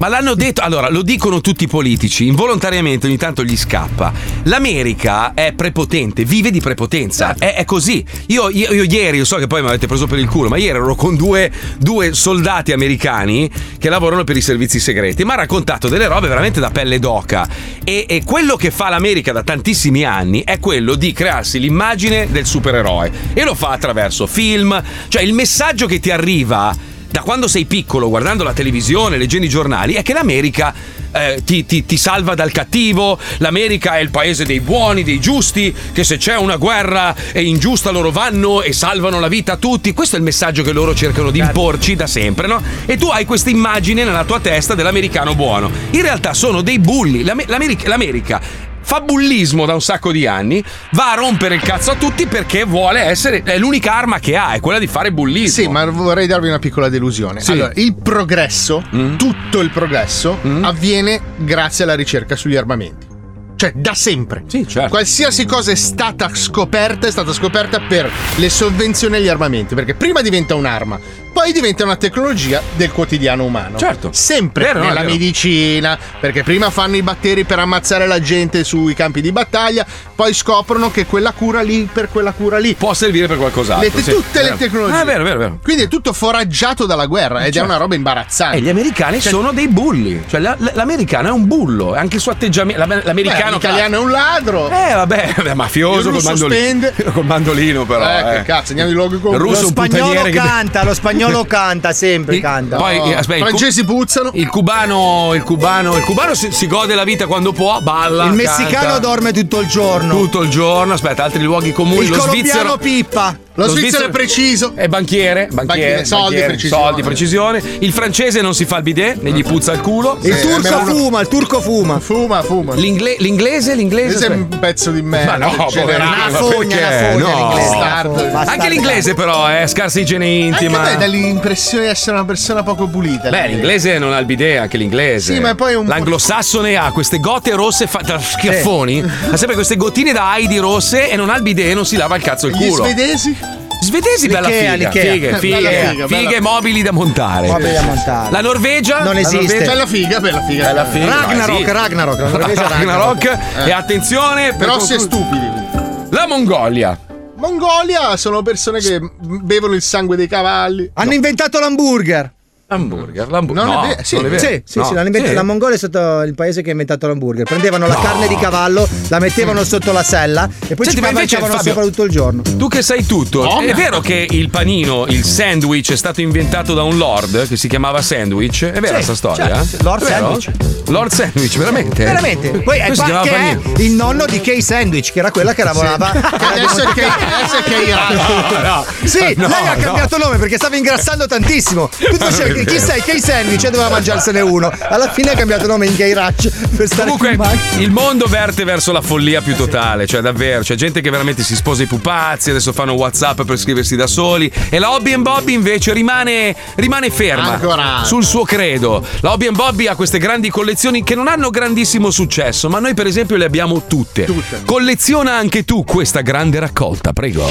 Ma 0.00 0.08
l'hanno 0.08 0.34
detto, 0.34 0.62
allora 0.62 0.88
lo 0.88 1.02
dicono 1.02 1.42
tutti 1.42 1.64
i 1.64 1.66
politici, 1.66 2.26
involontariamente 2.26 3.06
ogni 3.06 3.18
tanto 3.18 3.44
gli 3.44 3.54
scappa. 3.54 4.10
L'America 4.44 5.34
è 5.34 5.52
prepotente, 5.52 6.24
vive 6.24 6.50
di 6.50 6.58
prepotenza, 6.58 7.34
è, 7.38 7.52
è 7.52 7.66
così. 7.66 8.02
Io, 8.28 8.48
io- 8.48 8.72
io 8.72 8.84
ieri, 8.84 9.18
io 9.18 9.26
so 9.26 9.36
che 9.36 9.46
poi 9.46 9.60
mi 9.60 9.68
avete 9.68 9.86
preso 9.86 10.06
per 10.06 10.18
il 10.18 10.26
culo, 10.26 10.48
ma 10.48 10.56
ieri 10.56 10.78
ero 10.78 10.94
con 10.94 11.16
due, 11.16 11.52
due 11.76 12.14
soldati 12.14 12.72
americani 12.72 13.50
che 13.78 13.90
lavorano 13.90 14.24
per 14.24 14.38
i 14.38 14.40
servizi 14.40 14.80
segreti. 14.80 15.22
Mi 15.22 15.32
ha 15.32 15.34
raccontato 15.34 15.88
delle 15.88 16.06
robe 16.06 16.28
veramente 16.28 16.60
da 16.60 16.70
pelle 16.70 16.98
d'oca. 16.98 17.46
E, 17.84 18.06
e 18.08 18.22
quello 18.24 18.56
che 18.56 18.70
fa 18.70 18.88
l'America 18.88 19.32
da 19.32 19.42
tantissimi 19.42 20.02
anni 20.04 20.42
è 20.44 20.58
quello 20.60 20.94
di 20.94 21.12
crearsi 21.12 21.60
l'immagine 21.60 22.26
del 22.30 22.46
supereroe. 22.46 23.12
E 23.34 23.44
lo 23.44 23.54
fa 23.54 23.68
attraverso 23.68 24.26
film, 24.26 24.82
cioè 25.08 25.20
il 25.20 25.34
messaggio 25.34 25.84
che 25.86 26.00
ti 26.00 26.10
arriva 26.10 26.88
da 27.10 27.22
quando 27.22 27.48
sei 27.48 27.64
piccolo, 27.64 28.08
guardando 28.08 28.44
la 28.44 28.52
televisione, 28.52 29.16
leggendo 29.16 29.46
i 29.46 29.48
giornali, 29.48 29.94
è 29.94 30.02
che 30.02 30.12
l'America 30.12 30.72
eh, 31.12 31.42
ti, 31.44 31.66
ti- 31.66 31.84
ti 31.84 31.96
salva 31.96 32.34
dal 32.34 32.52
cattivo, 32.52 33.18
l'America 33.38 33.96
è 33.96 34.00
il 34.00 34.10
paese 34.10 34.44
dei 34.44 34.60
buoni, 34.60 35.02
dei 35.02 35.18
giusti, 35.18 35.74
che 35.92 36.04
se 36.04 36.18
c'è 36.18 36.36
una 36.36 36.56
guerra 36.56 37.14
è 37.32 37.40
ingiusta 37.40 37.90
loro 37.90 38.12
vanno 38.12 38.62
e 38.62 38.72
salvano 38.72 39.18
la 39.18 39.26
vita 39.28 39.52
a 39.54 39.56
tutti. 39.56 39.92
Questo 39.92 40.14
è 40.14 40.18
il 40.18 40.24
messaggio 40.24 40.62
che 40.62 40.72
loro 40.72 40.94
cercano 40.94 41.30
di 41.32 41.40
imporci 41.40 41.96
da 41.96 42.06
sempre, 42.06 42.46
no? 42.46 42.62
E 42.86 42.96
tu 42.96 43.06
hai 43.06 43.24
questa 43.24 43.50
immagine 43.50 44.04
nella 44.04 44.24
tua 44.24 44.38
testa 44.38 44.74
dell'americano 44.76 45.34
buono. 45.34 45.68
In 45.90 46.02
realtà 46.02 46.32
sono 46.32 46.62
dei 46.62 46.78
bulli. 46.78 47.24
L'Ame- 47.24 47.44
L'America, 47.48 47.88
l'America 47.88 48.68
fa 48.90 49.02
bullismo 49.02 49.66
da 49.66 49.74
un 49.74 49.80
sacco 49.80 50.10
di 50.10 50.26
anni, 50.26 50.64
va 50.94 51.12
a 51.12 51.14
rompere 51.14 51.54
il 51.54 51.60
cazzo 51.60 51.92
a 51.92 51.94
tutti 51.94 52.26
perché 52.26 52.64
vuole 52.64 52.98
essere. 52.98 53.44
È 53.44 53.56
l'unica 53.56 53.94
arma 53.94 54.18
che 54.18 54.36
ha, 54.36 54.54
è 54.54 54.58
quella 54.58 54.80
di 54.80 54.88
fare 54.88 55.12
bullismo. 55.12 55.62
Sì, 55.62 55.68
ma 55.68 55.84
vorrei 55.84 56.26
darvi 56.26 56.48
una 56.48 56.58
piccola 56.58 56.88
delusione. 56.88 57.40
Sì. 57.40 57.52
Allora, 57.52 57.70
il 57.76 57.94
progresso, 57.94 58.82
tutto 59.16 59.60
il 59.60 59.70
progresso, 59.70 60.40
avviene 60.62 61.20
grazie 61.36 61.84
alla 61.84 61.94
ricerca 61.94 62.34
sugli 62.34 62.56
armamenti. 62.56 63.06
Cioè, 63.54 63.74
da 63.76 63.94
sempre. 63.94 64.42
Sì, 64.48 64.66
certo. 64.66 64.88
Qualsiasi 64.88 65.44
cosa 65.44 65.70
è 65.70 65.76
stata 65.76 66.28
scoperta 66.34 67.06
è 67.06 67.10
stata 67.12 67.32
scoperta 67.32 67.78
per 67.78 68.10
le 68.36 68.48
sovvenzioni 68.48 69.16
agli 69.16 69.28
armamenti. 69.28 69.76
Perché 69.76 69.94
prima 69.94 70.20
diventa 70.20 70.56
un'arma, 70.56 70.98
poi 71.32 71.52
diventa 71.52 71.84
una 71.84 71.96
tecnologia 71.96 72.60
del 72.76 72.90
quotidiano 72.92 73.44
umano. 73.44 73.78
Certo. 73.78 74.10
Sempre 74.12 74.64
Vero, 74.64 74.80
è 74.80 74.86
nella 74.86 75.00
vero. 75.00 75.12
medicina, 75.12 75.98
perché 76.20 76.42
prima 76.42 76.70
fanno 76.70 76.96
i 76.96 77.02
batteri 77.02 77.44
per 77.44 77.58
ammazzare 77.58 78.06
la 78.06 78.20
gente 78.20 78.64
sui 78.64 78.94
campi 78.94 79.20
di 79.20 79.32
battaglia, 79.32 79.86
poi 80.14 80.34
scoprono 80.34 80.90
che 80.90 81.06
quella 81.06 81.32
cura 81.32 81.62
lì 81.62 81.88
per 81.92 82.08
quella 82.10 82.32
cura 82.32 82.58
lì 82.58 82.74
Può 82.74 82.92
servire 82.94 83.26
per 83.26 83.38
qualcos'altro. 83.38 83.90
le- 83.94 84.02
sì. 84.02 84.10
tutte 84.10 84.40
Vero. 84.40 84.52
le 84.54 84.58
tecnologie. 84.58 84.96
Ah, 84.96 85.02
è 85.02 85.04
vero, 85.04 85.24
vero, 85.24 85.38
vero. 85.38 85.58
Quindi 85.62 85.82
è 85.84 85.88
tutto 85.88 86.12
foraggiato 86.12 86.84
dalla 86.86 87.06
guerra 87.06 87.40
ed 87.40 87.48
è 87.48 87.52
Certo. 87.52 87.68
una 87.68 87.76
roba 87.78 87.94
imbarazzante. 87.94 88.56
E 88.56 88.60
gli 88.60 88.68
americani 88.68 89.20
Cioè, 89.20 89.30
sono 89.32 89.52
dei 89.52 89.68
bulli. 89.68 90.22
Cioè, 90.28 90.40
la- 90.40 90.56
l'americano 90.74 91.28
è 91.28 91.30
un 91.30 91.46
bullo. 91.46 91.94
Anche 91.94 92.16
il 92.16 92.22
suo 92.22 92.32
atteggiamento. 92.32 92.78
l'am- 92.80 92.88
beh, 92.98 93.02
L'americano. 93.04 93.52
l'italiano 93.56 93.96
è 93.96 93.98
un 93.98 94.10
ladro. 94.10 94.66
Eh, 94.68 94.94
vabbè, 94.94 95.32
vabbè, 95.36 95.54
mafioso 95.54 96.10
col 96.10 96.22
mandolino. 96.22 96.88
Col 97.12 97.24
mandolino, 97.24 97.84
però. 97.86 98.04
Eh, 98.08 98.18
eh. 98.18 98.36
che 98.38 98.42
cazzo, 98.44 98.68
andiamo 98.70 98.90
di 98.90 98.96
luoghi 98.96 99.20
con 99.20 99.36
russo 99.38 99.62
Lo 99.62 99.66
è 99.68 99.70
spagnolo 99.70 100.22
che- 100.22 100.30
canta, 100.30 100.84
lo 100.84 100.94
spagnolo 100.94 101.18
canta, 101.46 101.92
sempre 101.92 102.40
canta. 102.40 102.76
Poi, 102.76 102.96
eh, 102.96 103.14
aspetta, 103.14 103.44
il 103.44 103.50
cu- 103.50 103.58
francesi 103.58 103.84
puzzano. 103.84 104.30
Il 104.34 104.48
cubano, 104.48 105.32
il 105.34 105.42
cubano, 105.42 105.96
il 105.96 106.04
cubano 106.04 106.34
si, 106.34 106.50
si 106.50 106.66
gode 106.66 106.94
la 106.94 107.04
vita 107.04 107.26
quando 107.26 107.52
può, 107.52 107.80
balla. 107.80 108.24
Il 108.24 108.32
messicano 108.32 108.86
canta. 108.86 108.98
dorme 108.98 109.32
tutto 109.32 109.60
il 109.60 109.66
giorno. 109.68 110.14
tutto 110.14 110.42
il 110.42 110.50
giorno. 110.50 110.94
Aspetta, 110.94 111.24
altri 111.24 111.42
luoghi 111.42 111.72
comuni. 111.72 112.04
Il 112.04 112.10
lo 112.10 112.18
colombiano 112.18 112.76
svizzero. 112.76 112.76
pippa. 112.76 113.36
Lo, 113.54 113.66
svizzero 113.68 114.06
è 114.06 114.10
preciso. 114.10 114.72
È 114.74 114.86
banchiere, 114.86 115.48
banchiere, 115.50 115.64
Banchiere, 115.66 116.04
soldi, 116.04 116.22
banchiere, 116.22 116.46
precisione. 116.46 116.82
soldi, 116.84 117.02
precisione. 117.02 117.62
Il 117.80 117.92
francese 117.92 118.40
non 118.40 118.54
si 118.54 118.64
fa 118.64 118.76
il 118.78 118.82
bidet, 118.84 119.20
ne 119.20 119.32
gli 119.32 119.42
puzza 119.42 119.72
il 119.72 119.80
culo. 119.80 120.18
Il 120.22 120.34
Sì, 120.34 120.40
turco 120.42 120.54
almeno 120.68 120.80
uno- 120.82 120.94
fuma, 120.94 121.20
il 121.20 121.28
turco 121.28 121.60
fuma. 121.60 121.98
Fuma, 121.98 122.42
fuma. 122.42 122.74
L'ingle- 122.74 123.16
l'inglese, 123.18 123.74
l'inglese. 123.74 124.26
È 124.26 124.30
un 124.30 124.48
pezzo 124.48 124.90
di 124.92 125.02
merda. 125.02 125.36
Ma 125.36 125.46
no, 125.46 125.66
poverino, 125.66 126.08
Una 126.10 126.30
fogna, 126.38 126.76
una 126.76 126.90
fogna 126.90 127.14
No. 127.16 127.36
l'inglese. 127.36 128.50
Anche 128.50 128.68
l'inglese, 128.68 129.14
però, 129.14 129.46
è 129.46 129.66
scarsa 129.66 130.00
igiene 130.00 130.24
Anche 130.26 130.64
intima. 130.64 130.80
a 130.80 130.90
me 130.92 130.96
dà 130.96 131.06
l'impressione 131.06 131.84
di 131.84 131.90
essere 131.90 132.12
una 132.16 132.24
persona 132.24 132.62
poco 132.62 132.86
pulita. 132.86 133.28
Beh, 133.30 133.48
l'inglese 133.48 133.98
non 133.98 134.12
ha 134.12 134.18
il 134.18 134.26
bidet, 134.26 134.58
anche 134.58 134.76
l'inglese. 134.78 135.34
Sì, 135.34 135.40
ma 135.40 135.54
poi 135.54 135.74
un 135.74 135.86
L'anglosassone 135.86 136.76
ha 136.76 136.90
queste 136.92 137.18
gote 137.18 137.52
rosse 137.54 137.86
fatte 137.88 138.12
da 138.12 138.20
schiaffoni. 138.20 139.02
Ha 139.32 139.36
sempre 139.36 139.54
queste 139.56 139.76
gottine 139.76 140.12
da 140.12 140.34
Heidi 140.36 140.56
rosse 140.58 141.10
e 141.10 141.16
non 141.16 141.28
ha 141.30 141.36
il 141.36 141.42
bidet 141.42 141.70
e 141.70 141.74
non 141.74 141.84
si 141.84 141.96
lava 141.96 142.14
il 142.16 142.22
cazzo 142.22 142.46
il 142.46 142.54
Gli 142.54 142.68
culo. 142.68 142.84
svedesi? 142.84 143.48
Svedesi, 143.80 144.28
bella 144.28 144.48
figa. 144.48 144.74
l'Ikea. 144.74 145.12
Fighe, 145.12 145.38
fighe, 145.38 145.54
Bella 145.60 145.70
figa, 145.90 146.06
fighe 146.06 146.26
bella- 146.38 146.40
mobili 146.50 146.82
da 146.82 146.92
montare. 146.92 147.46
Mobili 147.48 147.72
da 147.72 147.82
montare. 147.82 148.30
La 148.30 148.40
Norvegia? 148.40 149.02
Non 149.02 149.14
La 149.14 149.20
esiste. 149.20 149.36
Norvegia- 149.46 149.70
Bella 149.70 149.86
figa, 149.86 150.20
bella 150.20 150.42
figa. 150.42 150.64
Bella 150.66 150.84
figa. 150.86 151.06
Ragnarok, 151.26 151.56
sì. 151.66 151.72
Ragnarok, 151.72 152.18
è 152.18 152.54
Ragnarok. 152.68 153.24
Eh. 153.24 153.68
E 153.68 153.72
attenzione, 153.72 154.54
per 154.54 154.66
Grossi 154.68 154.94
e 154.94 154.96
conclu- 154.98 155.22
stupidi. 155.24 156.08
La 156.10 156.26
Mongolia. 156.26 156.98
Mongolia 157.36 158.16
sono 158.18 158.42
persone 158.42 158.80
che 158.80 159.00
bevono 159.20 159.72
il 159.74 159.80
sangue 159.82 160.14
dei 160.16 160.26
cavalli. 160.28 160.90
Hanno 160.94 161.14
inventato 161.14 161.58
l'hamburger. 161.58 162.30
Hamburger, 162.72 163.28
l'hamburger. 163.28 163.64
Non 163.64 163.84
è 163.84 163.96
no, 163.96 163.96
sì, 164.04 164.14
non 164.14 164.26
è 164.26 164.28
vero. 164.28 164.40
Sì, 164.46 164.62
sì, 164.64 164.78
No. 164.78 164.84
sì, 164.84 164.94
l'hanno 164.94 165.06
inventato. 165.06 165.32
Sì. 165.32 165.34
La 165.34 165.42
Mongolia 165.42 165.74
è 165.74 165.78
stato 165.78 166.22
il 166.22 166.34
paese 166.36 166.62
che 166.62 166.68
ha 166.68 166.70
inventato 166.72 167.08
l'hamburger. 167.08 167.44
Prendevano 167.44 167.88
la 167.88 167.94
No. 167.94 168.00
carne 168.00 168.28
di 168.28 168.36
cavallo, 168.36 168.88
la 169.08 169.18
mettevano 169.18 169.64
sotto 169.64 169.90
la 169.90 170.04
sella 170.04 170.44
e 170.68 170.74
poi 170.76 170.86
Senti, 170.86 171.00
ci 171.00 171.00
cavalcavano 171.00 171.54
Fabio- 171.56 171.72
sopra 171.72 171.84
tutto 171.86 172.02
il 172.04 172.10
giorno. 172.12 172.42
Tu 172.42 172.68
che 172.68 172.82
sai 172.82 173.04
tutto, 173.06 173.42
No, 173.42 173.60
è 173.60 173.74
vero 173.74 173.98
che 174.00 174.24
il 174.30 174.50
panino, 174.50 175.06
il 175.08 175.24
sandwich 175.24 175.90
è 175.90 175.96
stato 175.96 176.20
inventato 176.20 176.72
da 176.74 176.82
un 176.84 176.96
lord 176.96 177.48
che 177.48 177.56
si 177.56 177.66
chiamava 177.66 178.00
Sandwich? 178.02 178.64
È 178.66 178.72
vera 178.78 178.86
Sì, 178.86 178.92
questa 178.92 179.14
storia? 179.16 179.46
certo, 179.46 179.64
sì. 179.64 179.82
Lord? 179.82 180.04
Sandwich. 180.04 180.50
Lord 180.90 181.12
Sandwich, 181.12 181.56
veramente? 181.58 182.04
Veramente. 182.04 182.50
Poi 182.50 182.78
è, 182.78 182.90
si 182.94 183.00
pa- 183.00 183.04
chiamava 183.04 183.26
che 183.26 183.34
è 183.34 183.58
il 183.82 183.92
nonno 183.92 184.24
di 184.26 184.40
Kay 184.40 184.60
Sandwich, 184.62 185.10
che 185.12 185.18
era 185.18 185.32
quella 185.32 185.54
che 185.54 185.64
lavorava. 185.64 186.10
che 186.12 186.44
Adesso 186.44 186.82
è 186.88 186.92
che 186.92 187.02
adesso 187.04 187.56
è 187.64 188.62
no. 188.62 188.84
Sì, 189.04 189.34
No, 189.36 189.48
lei 189.48 189.66
ha 189.66 189.74
no. 189.74 189.82
cambiato 189.82 190.18
nome 190.18 190.36
perché 190.38 190.56
stava 190.56 190.76
ingrassando 190.76 191.26
tantissimo. 191.26 191.88
Tu 191.88 192.16
facevi 192.16 192.58
chi 192.64 192.78
sei? 192.78 193.00
Kay 193.00 193.20
Sandwich 193.20 193.64
e 193.64 193.70
doveva 193.70 193.90
mangiarsene 193.90 194.40
uno. 194.40 194.72
Alla 194.88 195.10
fine 195.10 195.30
ha 195.30 195.34
cambiato 195.34 195.66
nome 195.66 195.86
in 195.86 195.96
Kay 195.96 196.12
Ratch 196.12 196.48
per 196.76 196.86
stare 196.86 197.10
Comunque 197.10 197.58
il 197.78 197.90
mondo 197.90 198.26
verte 198.26 198.64
verso 198.64 198.92
la 198.92 199.00
follia 199.00 199.40
più 199.40 199.54
totale, 199.54 200.06
cioè 200.06 200.20
davvero, 200.20 200.62
c'è 200.62 200.74
gente 200.74 201.00
che 201.00 201.10
veramente 201.10 201.42
si 201.42 201.54
sposa 201.56 201.82
i 201.82 201.86
pupazzi, 201.86 202.50
adesso 202.50 202.72
fanno 202.72 202.92
WhatsApp 202.92 203.42
per 203.42 203.58
scriversi 203.58 203.96
da 203.96 204.06
soli 204.06 204.50
e 204.68 204.78
la 204.78 204.92
Hobby 204.92 205.16
Bobby 205.16 205.54
invece 205.54 205.92
rimane, 205.92 206.54
rimane 206.76 207.10
ferma 207.10 207.54
Ancorata. 207.54 208.04
sul 208.04 208.24
suo 208.24 208.44
credo. 208.44 209.04
La 209.20 209.32
Hobby 209.32 209.50
Bobby 209.50 209.86
ha 209.86 209.94
queste 209.94 210.18
grandi 210.18 210.50
collezioni 210.50 211.02
che 211.02 211.14
non 211.14 211.28
hanno 211.28 211.50
grandissimo 211.50 212.10
successo, 212.10 212.68
ma 212.68 212.78
noi 212.78 212.94
per 212.94 213.06
esempio 213.06 213.36
le 213.36 213.44
abbiamo 213.44 213.86
tutte. 213.86 214.26
Colleziona 214.64 215.34
anche 215.34 215.64
tu 215.64 215.84
questa 215.84 216.20
grande 216.20 216.58
raccolta, 216.58 217.12
prego. 217.12 217.48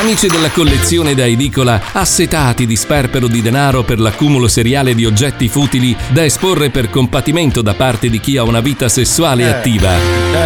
Amici 0.00 0.28
della 0.28 0.50
collezione 0.50 1.14
da 1.14 1.26
edicola, 1.26 1.80
assetati 2.38 2.66
di 2.66 2.76
sperpero 2.76 3.26
di 3.26 3.42
denaro 3.42 3.82
per 3.82 3.98
l'accumulo 3.98 4.46
seriale 4.46 4.94
di 4.94 5.04
oggetti 5.04 5.48
futili 5.48 5.96
da 6.08 6.24
esporre 6.24 6.70
per 6.70 6.88
compatimento 6.88 7.62
da 7.62 7.74
parte 7.74 8.08
di 8.08 8.20
chi 8.20 8.36
ha 8.36 8.44
una 8.44 8.60
vita 8.60 8.88
sessuale 8.88 9.50
attiva. 9.50 9.90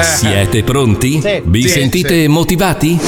Siete 0.03 0.63
pronti? 0.63 1.21
Sì. 1.21 1.43
Vi 1.45 1.63
Sì, 1.63 1.69
sentite 1.69 2.29
motivati? 2.29 2.99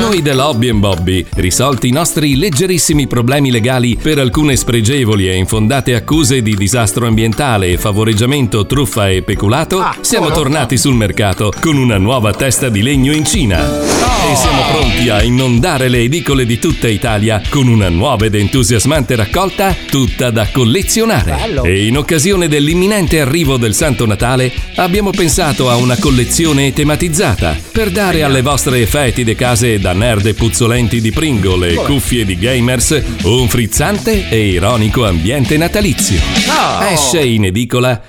Noi 0.00 0.22
della 0.22 0.48
Hobby 0.48 0.72
Bobby, 0.72 1.24
risolti 1.34 1.88
i 1.88 1.92
nostri 1.92 2.36
leggerissimi 2.36 3.06
problemi 3.06 3.50
legali 3.50 3.96
per 4.00 4.18
alcune 4.18 4.56
spregevoli 4.56 5.28
e 5.28 5.36
infondate 5.36 5.94
accuse 5.94 6.42
di 6.42 6.54
disastro 6.54 7.06
ambientale, 7.06 7.76
favoreggiamento, 7.76 8.66
truffa 8.66 9.08
e 9.08 9.22
peculato, 9.22 9.84
siamo 10.00 10.30
tornati 10.30 10.76
sul 10.76 10.94
mercato 10.94 11.52
con 11.60 11.76
una 11.76 11.98
nuova 11.98 12.32
testa 12.32 12.68
di 12.68 12.82
legno 12.82 13.12
in 13.12 13.24
Cina. 13.24 13.58
E 13.58 14.34
siamo 14.34 14.62
pronti 14.72 15.08
a 15.08 15.22
inondare 15.22 15.88
le 15.88 16.00
edicole 16.00 16.44
di 16.44 16.58
tutta 16.58 16.88
Italia 16.88 17.40
con 17.48 17.68
una 17.68 17.88
nuova 17.88 18.15
ed 18.24 18.34
entusiasmante 18.34 19.14
raccolta 19.16 19.74
tutta 19.88 20.30
da 20.30 20.48
collezionare. 20.50 21.34
Bello. 21.34 21.64
E 21.64 21.86
in 21.86 21.96
occasione 21.96 22.48
dell'imminente 22.48 23.20
arrivo 23.20 23.56
del 23.56 23.74
Santo 23.74 24.06
Natale 24.06 24.52
abbiamo 24.76 25.10
pensato 25.10 25.68
a 25.70 25.76
una 25.76 25.96
collezione 25.98 26.72
tematizzata 26.72 27.56
per 27.72 27.90
dare 27.90 28.22
alle 28.22 28.42
vostre 28.42 28.86
fetide 28.86 29.34
case 29.34 29.78
da 29.78 29.92
nerd 29.92 30.26
e 30.26 30.34
puzzolenti 30.34 31.00
di 31.00 31.12
Pringle 31.12 31.68
e 31.68 31.74
cuffie 31.74 32.24
di 32.24 32.38
gamers 32.38 33.02
un 33.22 33.48
frizzante 33.48 34.28
e 34.28 34.48
ironico 34.48 35.04
ambiente 35.04 35.56
natalizio. 35.56 36.20
No. 36.46 36.86
Esce 36.88 37.22
in 37.22 37.44
edicola 37.44 38.00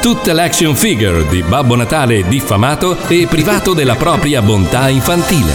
Tutte 0.00 0.32
l'action 0.32 0.74
figure 0.74 1.26
di 1.28 1.42
Babbo 1.42 1.74
Natale 1.74 2.26
diffamato 2.28 2.96
e 3.08 3.26
privato 3.28 3.74
della 3.74 3.96
propria 3.96 4.40
bontà 4.40 4.88
infantile. 4.88 5.52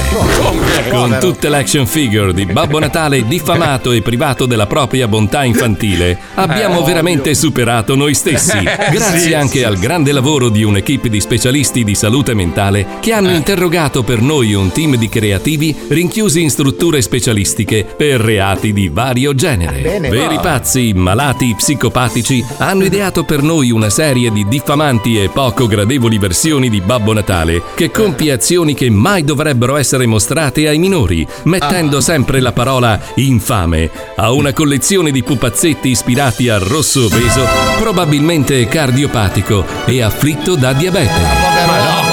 Con 0.89 1.17
tutte 1.19 1.49
l'action 1.49 1.87
figure 1.87 2.33
di 2.33 2.45
Babbo 2.45 2.77
Natale 2.77 3.25
diffamato 3.25 3.91
e 3.91 4.01
privato 4.01 4.45
della 4.45 4.67
propria 4.67 5.07
bontà 5.07 5.43
infantile, 5.43 6.17
abbiamo 6.35 6.81
Eh, 6.81 6.83
veramente 6.85 7.33
superato 7.33 7.95
noi 7.95 8.13
stessi, 8.13 8.57
Eh, 8.63 8.91
grazie 8.91 9.33
anche 9.35 9.65
al 9.65 9.77
grande 9.79 10.11
lavoro 10.11 10.49
di 10.49 10.63
un'equipe 10.63 11.09
di 11.09 11.19
specialisti 11.19 11.83
di 11.83 11.95
salute 11.95 12.33
mentale 12.33 12.85
che 12.99 13.13
hanno 13.13 13.31
interrogato 13.31 14.03
per 14.03 14.21
noi 14.21 14.53
un 14.53 14.71
team 14.71 14.97
di 14.97 15.09
creativi 15.09 15.75
rinchiusi 15.87 16.41
in 16.41 16.49
strutture 16.49 17.01
specialistiche 17.01 17.85
per 17.85 18.19
reati 18.19 18.73
di 18.73 18.89
vario 18.89 19.33
genere. 19.33 19.99
Veri 19.99 20.37
pazzi, 20.41 20.91
malati, 20.93 21.53
psicopatici 21.55 22.43
hanno 22.57 22.83
ideato 22.83 23.23
per 23.23 23.41
noi 23.41 23.71
una 23.71 23.89
serie 23.89 24.31
di 24.31 24.32
diffamanti 24.41 25.21
e 25.21 25.29
poco 25.29 25.67
gradevoli 25.67 26.17
versioni 26.17 26.69
di 26.69 26.81
Babbo 26.81 27.13
Natale 27.13 27.61
che 27.75 27.91
compie 27.91 28.31
azioni 28.31 28.73
che 28.73 28.89
mai 28.89 29.23
dovrebbero 29.23 29.77
essere 29.77 30.07
mostrate 30.07 30.67
ai 30.67 30.79
minori, 30.79 31.27
mettendo 31.43 32.01
sempre 32.01 32.39
la 32.39 32.51
parola 32.51 32.99
infame 33.15 33.91
a 34.15 34.31
una 34.31 34.51
collezione 34.53 35.11
di 35.11 35.21
pupazzetti 35.21 35.89
ispirati 35.89 36.49
al 36.49 36.61
rosso 36.61 37.05
obeso, 37.05 37.45
probabilmente 37.77 38.67
cardiopatico 38.67 39.63
e 39.85 40.01
afflitto 40.01 40.55
da 40.55 40.73
diabete. 40.73 41.21
Ma 41.67 41.77
no, 41.77 42.03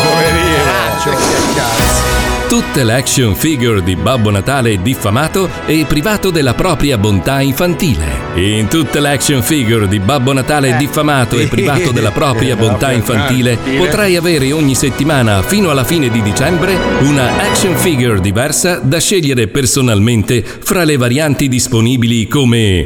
Tutte 2.51 2.83
le 2.83 2.95
action 2.95 3.37
figure 3.37 3.81
di 3.81 3.95
Babbo 3.95 4.29
Natale 4.29 4.83
diffamato 4.83 5.49
e 5.67 5.85
privato 5.87 6.31
della 6.31 6.53
propria 6.53 6.99
bontà 6.99 7.41
infantile. 7.41 8.05
In 8.35 8.67
tutte 8.67 8.99
le 8.99 9.11
action 9.11 9.41
figure 9.41 9.87
di 9.87 10.01
Babbo 10.01 10.33
Natale 10.33 10.77
diffamato 10.77 11.39
e 11.39 11.47
privato 11.47 11.93
della 11.93 12.11
propria 12.11 12.57
bontà 12.59 12.91
infantile 12.91 13.57
potrai 13.77 14.17
avere 14.17 14.51
ogni 14.51 14.75
settimana 14.75 15.43
fino 15.43 15.71
alla 15.71 15.85
fine 15.85 16.11
di 16.11 16.21
dicembre 16.23 16.77
una 17.03 17.41
action 17.41 17.77
figure 17.77 18.21
diversa 18.21 18.81
da 18.83 18.99
scegliere 18.99 19.47
personalmente 19.47 20.43
fra 20.43 20.83
le 20.83 20.97
varianti 20.97 21.47
disponibili 21.47 22.27
come 22.27 22.85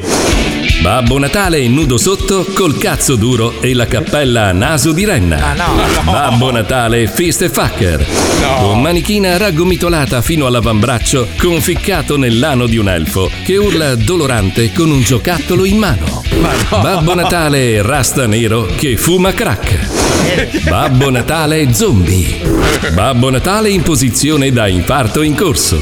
Babbo 0.84 1.18
Natale 1.18 1.66
nudo 1.66 1.96
sotto 1.96 2.44
col 2.52 2.76
cazzo 2.76 3.16
duro 3.16 3.60
e 3.62 3.72
la 3.72 3.86
cappella 3.86 4.48
a 4.48 4.52
naso 4.52 4.92
di 4.92 5.06
renna. 5.06 5.54
Babbo 6.04 6.50
Natale 6.50 7.06
fist 7.06 7.40
e 7.40 7.48
fucker. 7.48 8.06
Con 8.58 8.82
manichina 8.82 9.38
raggomitolata 9.54 10.20
fino 10.20 10.46
all'avambraccio, 10.46 11.28
conficcato 11.38 12.16
nell'ano 12.16 12.66
di 12.66 12.76
un 12.76 12.88
elfo 12.88 13.30
che 13.44 13.56
urla 13.56 13.94
dolorante 13.94 14.72
con 14.72 14.90
un 14.90 15.00
giocattolo 15.00 15.64
in 15.64 15.78
mano. 15.78 16.24
Babbo 16.70 17.14
Natale 17.14 17.80
rasta 17.80 18.26
nero 18.26 18.66
che 18.76 18.96
fuma 18.96 19.32
crack. 19.32 20.68
Babbo 20.68 21.08
Natale 21.08 21.72
zombie. 21.72 22.40
Babbo 22.92 23.30
Natale 23.30 23.70
in 23.70 23.82
posizione 23.82 24.50
da 24.50 24.66
infarto 24.66 25.22
in 25.22 25.36
corso. 25.36 25.78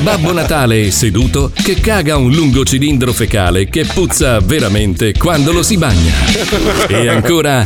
Babbo 0.00 0.32
Natale 0.32 0.90
seduto 0.90 1.52
che 1.54 1.80
caga 1.80 2.16
un 2.16 2.32
lungo 2.32 2.64
cilindro 2.64 3.12
fecale 3.12 3.68
che 3.68 3.84
puzza 3.84 4.40
veramente 4.40 5.12
quando 5.12 5.52
lo 5.52 5.62
si 5.62 5.76
bagna. 5.76 6.12
E 6.88 7.08
ancora 7.08 7.64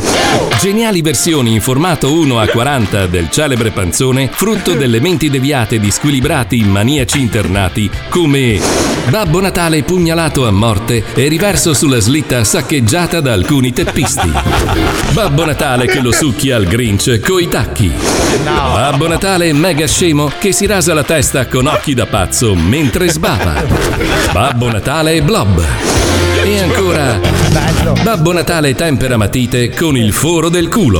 geniali 0.59 1.01
versioni 1.01 1.53
in 1.53 1.61
formato 1.61 2.13
1 2.13 2.39
a 2.39 2.47
40 2.47 3.07
del 3.07 3.29
celebre 3.31 3.71
panzone, 3.71 4.29
frutto 4.31 4.73
delle 4.73 4.99
menti 4.99 5.30
deviate 5.31 5.79
di 5.79 5.89
squilibrati 5.89 6.63
maniaci 6.63 7.19
internati 7.19 7.89
come 8.09 8.59
Babbo 9.09 9.41
Natale 9.41 9.81
pugnalato 9.81 10.45
a 10.45 10.51
morte 10.51 11.03
e 11.15 11.27
riverso 11.27 11.73
sulla 11.73 11.99
slitta 11.99 12.43
saccheggiata 12.43 13.19
da 13.19 13.33
alcuni 13.33 13.73
teppisti. 13.73 14.31
Babbo 15.13 15.45
Natale 15.45 15.87
che 15.87 16.01
lo 16.01 16.11
succhia 16.11 16.57
al 16.57 16.65
Grinch 16.65 17.19
coi 17.19 17.47
tacchi. 17.47 17.91
Babbo 18.43 19.07
Natale 19.07 19.51
mega 19.53 19.87
scemo 19.87 20.31
che 20.37 20.51
si 20.51 20.65
rasa 20.65 20.93
la 20.93 21.03
testa 21.03 21.47
con 21.47 21.65
occhi 21.65 21.93
da 21.93 22.05
pazzo 22.05 22.53
mentre 22.53 23.09
sbava. 23.09 23.63
Babbo 24.31 24.69
Natale 24.69 25.21
blob. 25.21 25.63
E 26.43 26.59
ancora 26.59 27.19
Babbo 28.03 28.31
Natale 28.31 28.73
tempera 28.73 29.17
matite 29.17 29.69
con 29.69 29.95
il 29.95 30.11
foro 30.11 30.49
del 30.49 30.69
culo. 30.69 30.99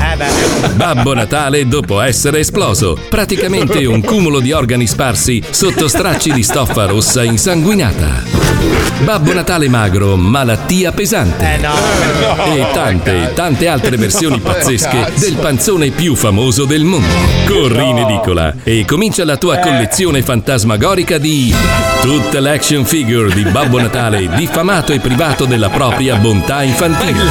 Babbo 0.75 1.13
Natale 1.13 1.67
dopo 1.67 1.99
essere 2.01 2.39
esploso, 2.39 2.97
praticamente 3.09 3.85
un 3.85 4.01
cumulo 4.01 4.20
di 4.21 4.51
organi 4.51 4.85
sparsi 4.85 5.41
sotto 5.49 5.87
stracci 5.87 6.31
di 6.31 6.43
stoffa 6.43 6.85
rossa 6.85 7.23
insanguinata. 7.23 8.23
Babbo 9.03 9.33
Natale 9.33 9.67
magro, 9.67 10.15
malattia 10.15 10.91
pesante. 10.91 11.59
E 12.45 12.67
tante, 12.71 13.31
tante 13.33 13.67
altre 13.67 13.97
versioni 13.97 14.39
pazzesche 14.39 15.13
del 15.17 15.37
panzone 15.37 15.89
più 15.89 16.15
famoso 16.15 16.65
del 16.65 16.83
mondo. 16.83 17.07
Corri 17.47 17.89
in 17.89 17.97
edicola 17.97 18.53
e 18.63 18.85
comincia 18.85 19.25
la 19.25 19.37
tua 19.37 19.57
collezione 19.57 20.21
fantasmagorica 20.21 21.17
di 21.17 21.90
tutte 22.01 22.39
le 22.39 22.51
action 22.51 22.83
figure 22.83 23.31
di 23.31 23.43
Babbo 23.43 23.79
Natale 23.79 24.27
diffamato 24.29 24.91
e 24.91 24.99
privato 24.99 25.45
della 25.45 25.69
propria 25.69 26.15
bontà 26.15 26.63
infantile. 26.63 27.27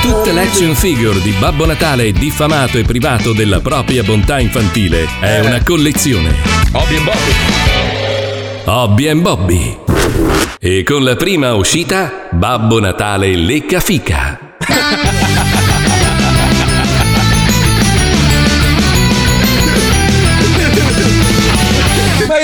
Tutte 0.00 0.32
le 0.32 0.42
action 0.42 0.74
figure 0.74 1.20
di 1.20 1.30
Babbo 1.38 1.66
Natale 1.66 2.10
diffamato 2.10 2.78
e 2.78 2.82
privato 2.82 3.32
della 3.32 3.60
propria 3.60 4.02
bontà 4.02 4.40
infantile 4.40 5.06
è 5.20 5.38
una 5.38 5.62
collezione. 5.62 6.34
Hobby 6.72 6.96
and 6.96 7.04
Bobby. 7.04 7.32
Hobby 8.64 9.08
and 9.08 9.20
Bobby. 9.22 9.78
E 10.58 10.82
con 10.82 11.04
la 11.04 11.14
prima 11.14 11.54
uscita, 11.54 12.28
Babbo 12.30 12.80
Natale 12.80 13.36
lecca 13.36 13.78
fica. 13.78 14.56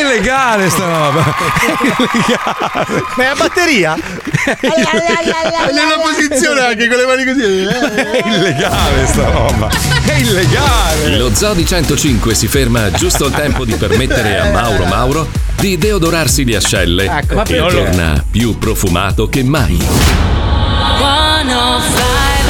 illegale 0.09 0.71
sta 0.71 0.85
roba. 0.85 1.35
È 1.61 1.71
illegale. 1.71 3.05
Ma 3.17 3.25
è 3.25 3.27
a 3.27 3.35
batteria? 3.35 3.95
Nella 4.63 5.99
posizione 6.03 6.61
anche 6.61 6.89
con 6.89 6.97
le 6.97 7.07
mani 7.07 7.25
così. 7.25 7.43
È 7.43 8.27
illegale 8.27 9.07
sta 9.07 9.31
roba. 9.31 9.69
È 10.05 10.13
illegale. 10.15 11.17
Lo 11.17 11.35
Zoo 11.35 11.53
di 11.53 11.67
105 11.67 12.35
si 12.35 12.49
ferma 12.49 12.91
giusto 12.91 13.27
al 13.27 13.33
tempo 13.33 13.65
di 13.65 13.75
permettere 13.75 14.39
a 14.39 14.51
Mauro 14.51 14.85
Mauro 14.85 15.29
di 15.57 15.77
deodorarsi 15.77 16.45
di 16.45 16.55
ascelle 16.55 17.05
Ecco, 17.05 17.35
ma 17.35 17.43
e 17.43 17.57
torna 17.57 18.25
più 18.31 18.59
profumato 18.59 19.29
che 19.29 19.43
mai. 19.43 19.77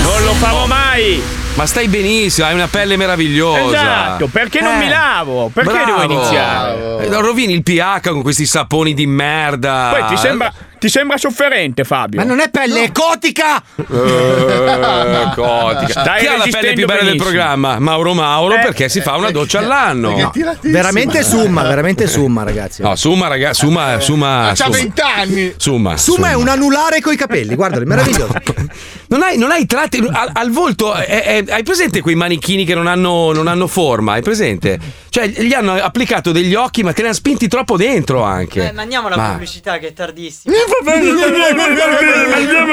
Non 0.02 0.22
lo 0.24 0.32
farò 0.34 0.66
mai! 0.66 1.22
Ma 1.54 1.66
stai 1.66 1.88
benissimo, 1.88 2.46
hai 2.46 2.54
una 2.54 2.68
pelle 2.68 2.96
meravigliosa. 2.96 3.76
Esatto, 3.76 4.28
perché 4.28 4.60
non 4.60 4.74
Eh, 4.74 4.84
mi 4.84 4.88
lavo? 4.88 5.50
Perché 5.52 5.72
bravo. 5.72 6.00
devo 6.00 6.12
iniziare? 6.14 6.98
Eh, 7.04 7.20
rovini 7.20 7.52
il 7.52 7.62
pH 7.64 8.10
con 8.10 8.22
questi 8.22 8.46
saponi 8.46 8.94
di 8.94 9.06
merda. 9.06 9.92
Poi 9.98 10.06
ti 10.08 10.16
sembra, 10.16 10.52
ti 10.78 10.88
sembra 10.88 11.16
sofferente, 11.16 11.84
Fabio? 11.84 12.20
Ma 12.20 12.26
non 12.26 12.40
è 12.40 12.48
pelle, 12.50 12.84
è 12.84 12.92
cotica! 12.92 13.62
Eh, 13.76 15.30
cotica. 15.34 16.00
Stai 16.00 16.20
Chi 16.20 16.26
ha 16.26 16.36
la 16.36 16.46
pelle 16.50 16.72
più 16.72 16.86
bella 16.86 17.02
del 17.02 17.16
benissimo. 17.16 17.24
programma? 17.24 17.78
Mauro 17.78 18.14
Mauro 18.14 18.54
Eh, 18.54 18.60
perché 18.60 18.88
si 18.88 19.00
fa 19.00 19.16
una 19.16 19.30
doccia 19.30 19.58
all'anno. 19.58 20.16
No, 20.16 20.32
veramente 20.62 21.22
summa, 21.22 21.62
veramente 21.62 22.06
summa, 22.06 22.42
ragazzi. 22.42 22.82
No, 22.82 22.94
Summa, 22.96 23.28
ragazzi, 23.28 23.60
Summa, 23.64 24.00
Summa. 24.00 24.52
C'ha 24.54 24.64
Summa. 24.64 24.76
20 24.76 25.00
anni. 25.00 25.54
Summa. 25.56 25.96
Summa 25.96 26.30
è 26.30 26.34
un 26.34 26.48
anulare 26.48 27.00
coi 27.00 27.16
capelli, 27.16 27.54
guardali, 27.54 27.84
meraviglioso. 27.84 28.32
Non 29.10 29.22
hai, 29.22 29.38
non 29.38 29.50
hai 29.50 29.64
tratti 29.64 30.06
al, 30.06 30.30
al 30.34 30.50
volto. 30.50 30.92
è- 30.92 31.06
è- 31.06 31.44
hai 31.48 31.62
presente 31.62 32.02
quei 32.02 32.14
manichini 32.14 32.66
che 32.66 32.74
non 32.74 32.86
hanno, 32.86 33.32
non 33.32 33.46
hanno 33.48 33.66
forma? 33.66 34.12
Hai 34.12 34.20
presente? 34.22 34.78
Cioè, 35.10 35.26
gli 35.26 35.52
hanno 35.52 35.74
applicato 35.74 36.32
degli 36.32 36.54
occhi, 36.54 36.82
ma 36.82 36.92
te 36.92 37.02
ne 37.02 37.08
hanno 37.08 37.16
spinti 37.16 37.48
troppo 37.48 37.76
dentro 37.76 38.22
anche. 38.22 38.68
Eh, 38.68 38.72
mandiamo 38.72 39.08
la 39.08 39.16
Ma- 39.16 39.30
pubblicità 39.30 39.78
che 39.78 39.88
è 39.88 39.92
tardissimo. 39.92 40.54
Andiamo 40.54 40.74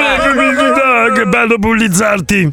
alla 0.04 0.32
pubblicità, 0.32 1.12
che 1.14 1.26
bello 1.26 1.58
pubblizzarti. 1.58 2.50